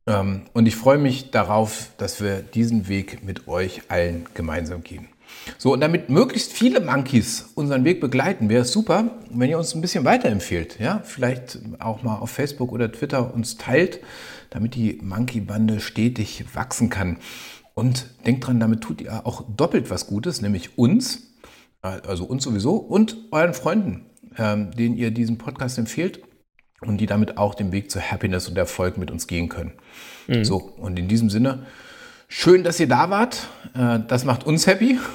Ähm, 0.05 0.41
und 0.53 0.67
ich 0.67 0.75
freue 0.75 0.97
mich 0.97 1.31
darauf, 1.31 1.91
dass 1.97 2.21
wir 2.21 2.41
diesen 2.41 2.87
Weg 2.87 3.23
mit 3.23 3.47
euch 3.47 3.83
allen 3.89 4.25
gemeinsam 4.33 4.83
gehen. 4.83 5.07
So, 5.57 5.73
und 5.73 5.81
damit 5.81 6.09
möglichst 6.09 6.51
viele 6.51 6.79
Monkeys 6.79 7.51
unseren 7.55 7.83
Weg 7.85 8.01
begleiten, 8.01 8.49
wäre 8.49 8.61
es 8.61 8.71
super, 8.71 9.11
wenn 9.29 9.49
ihr 9.49 9.57
uns 9.57 9.73
ein 9.73 9.81
bisschen 9.81 10.05
weiterempfehlt. 10.05 10.79
Ja? 10.79 11.01
Vielleicht 11.03 11.59
auch 11.79 12.03
mal 12.03 12.17
auf 12.17 12.29
Facebook 12.29 12.71
oder 12.71 12.91
Twitter 12.91 13.33
uns 13.33 13.57
teilt, 13.57 13.99
damit 14.49 14.75
die 14.75 14.99
Monkey-Bande 15.01 15.79
stetig 15.79 16.45
wachsen 16.53 16.89
kann. 16.89 17.17
Und 17.73 18.07
denkt 18.25 18.45
dran, 18.45 18.59
damit 18.59 18.81
tut 18.81 19.01
ihr 19.01 19.25
auch 19.25 19.43
doppelt 19.55 19.89
was 19.89 20.07
Gutes, 20.07 20.41
nämlich 20.41 20.77
uns, 20.77 21.33
also 21.81 22.25
uns 22.25 22.43
sowieso, 22.43 22.75
und 22.75 23.17
euren 23.31 23.53
Freunden, 23.53 24.05
ähm, 24.37 24.71
denen 24.71 24.95
ihr 24.95 25.11
diesen 25.11 25.37
Podcast 25.37 25.77
empfehlt 25.77 26.21
und 26.81 26.97
die 26.97 27.07
damit 27.07 27.37
auch 27.37 27.55
den 27.55 27.71
Weg 27.71 27.89
zu 27.89 27.99
Happiness 27.99 28.47
und 28.47 28.57
Erfolg 28.57 28.97
mit 28.97 29.09
uns 29.09 29.27
gehen 29.27 29.49
können. 29.49 29.73
Mhm. 30.27 30.45
So, 30.45 30.57
und 30.57 30.99
in 30.99 31.07
diesem 31.07 31.29
Sinne, 31.29 31.65
schön, 32.27 32.63
dass 32.63 32.79
ihr 32.79 32.87
da 32.87 33.09
wart. 33.09 33.47
Äh, 33.73 33.99
das 34.07 34.23
macht 34.23 34.45
uns 34.45 34.67
happy. 34.67 34.99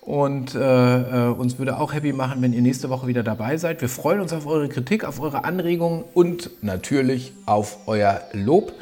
Und 0.00 0.54
äh, 0.54 0.58
äh, 0.58 1.32
uns 1.32 1.58
würde 1.58 1.78
auch 1.78 1.94
happy 1.94 2.12
machen, 2.12 2.42
wenn 2.42 2.52
ihr 2.52 2.60
nächste 2.60 2.90
Woche 2.90 3.06
wieder 3.06 3.22
dabei 3.22 3.56
seid. 3.56 3.80
Wir 3.80 3.88
freuen 3.88 4.20
uns 4.20 4.34
auf 4.34 4.46
eure 4.46 4.68
Kritik, 4.68 5.02
auf 5.02 5.18
eure 5.18 5.44
Anregungen 5.44 6.04
und 6.12 6.50
natürlich 6.62 7.32
auf 7.46 7.78
euer 7.88 8.20
Lob 8.34 8.74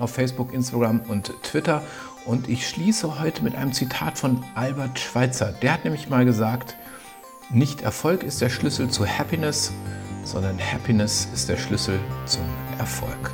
auf 0.00 0.10
Facebook, 0.10 0.52
Instagram 0.52 1.00
und 1.08 1.32
Twitter. 1.42 1.82
Und 2.26 2.48
ich 2.48 2.68
schließe 2.68 3.20
heute 3.20 3.42
mit 3.42 3.54
einem 3.54 3.72
Zitat 3.72 4.18
von 4.18 4.44
Albert 4.54 4.98
Schweitzer. 4.98 5.52
Der 5.62 5.72
hat 5.72 5.84
nämlich 5.84 6.08
mal 6.08 6.24
gesagt, 6.24 6.76
nicht 7.50 7.82
Erfolg 7.82 8.22
ist 8.22 8.40
der 8.40 8.50
Schlüssel 8.50 8.90
zu 8.90 9.06
Happiness, 9.06 9.72
sondern 10.24 10.58
Happiness 10.58 11.28
ist 11.32 11.48
der 11.48 11.56
Schlüssel 11.56 11.98
zum 12.26 12.44
Erfolg. 12.78 13.32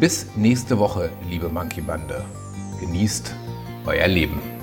Bis 0.00 0.26
nächste 0.36 0.78
Woche, 0.78 1.10
liebe 1.28 1.48
Monkey 1.48 1.80
Bande. 1.80 2.24
Genießt 2.80 3.34
euer 3.86 4.08
Leben. 4.08 4.53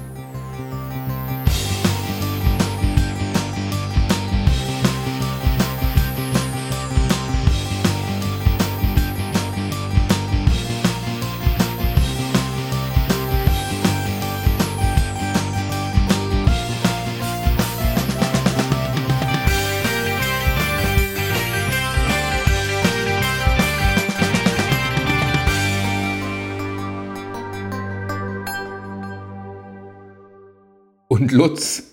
Lutz. 31.41 31.83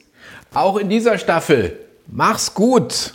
Auch 0.54 0.76
in 0.76 0.88
dieser 0.88 1.18
Staffel. 1.18 1.78
Mach's 2.06 2.54
gut. 2.54 3.14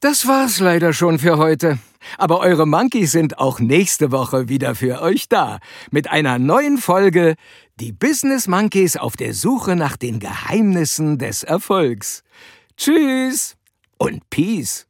Das 0.00 0.26
war's 0.26 0.60
leider 0.60 0.92
schon 0.92 1.18
für 1.18 1.36
heute. 1.38 1.78
Aber 2.16 2.40
eure 2.40 2.66
Monkeys 2.66 3.12
sind 3.12 3.38
auch 3.38 3.60
nächste 3.60 4.10
Woche 4.10 4.48
wieder 4.48 4.74
für 4.74 5.02
euch 5.02 5.28
da. 5.28 5.58
Mit 5.90 6.10
einer 6.10 6.38
neuen 6.38 6.78
Folge 6.78 7.34
Die 7.78 7.92
Business 7.92 8.48
Monkeys 8.48 8.96
auf 8.96 9.16
der 9.16 9.34
Suche 9.34 9.76
nach 9.76 9.96
den 9.96 10.18
Geheimnissen 10.18 11.18
des 11.18 11.42
Erfolgs. 11.42 12.22
Tschüss 12.76 13.56
und 13.98 14.28
Peace. 14.30 14.86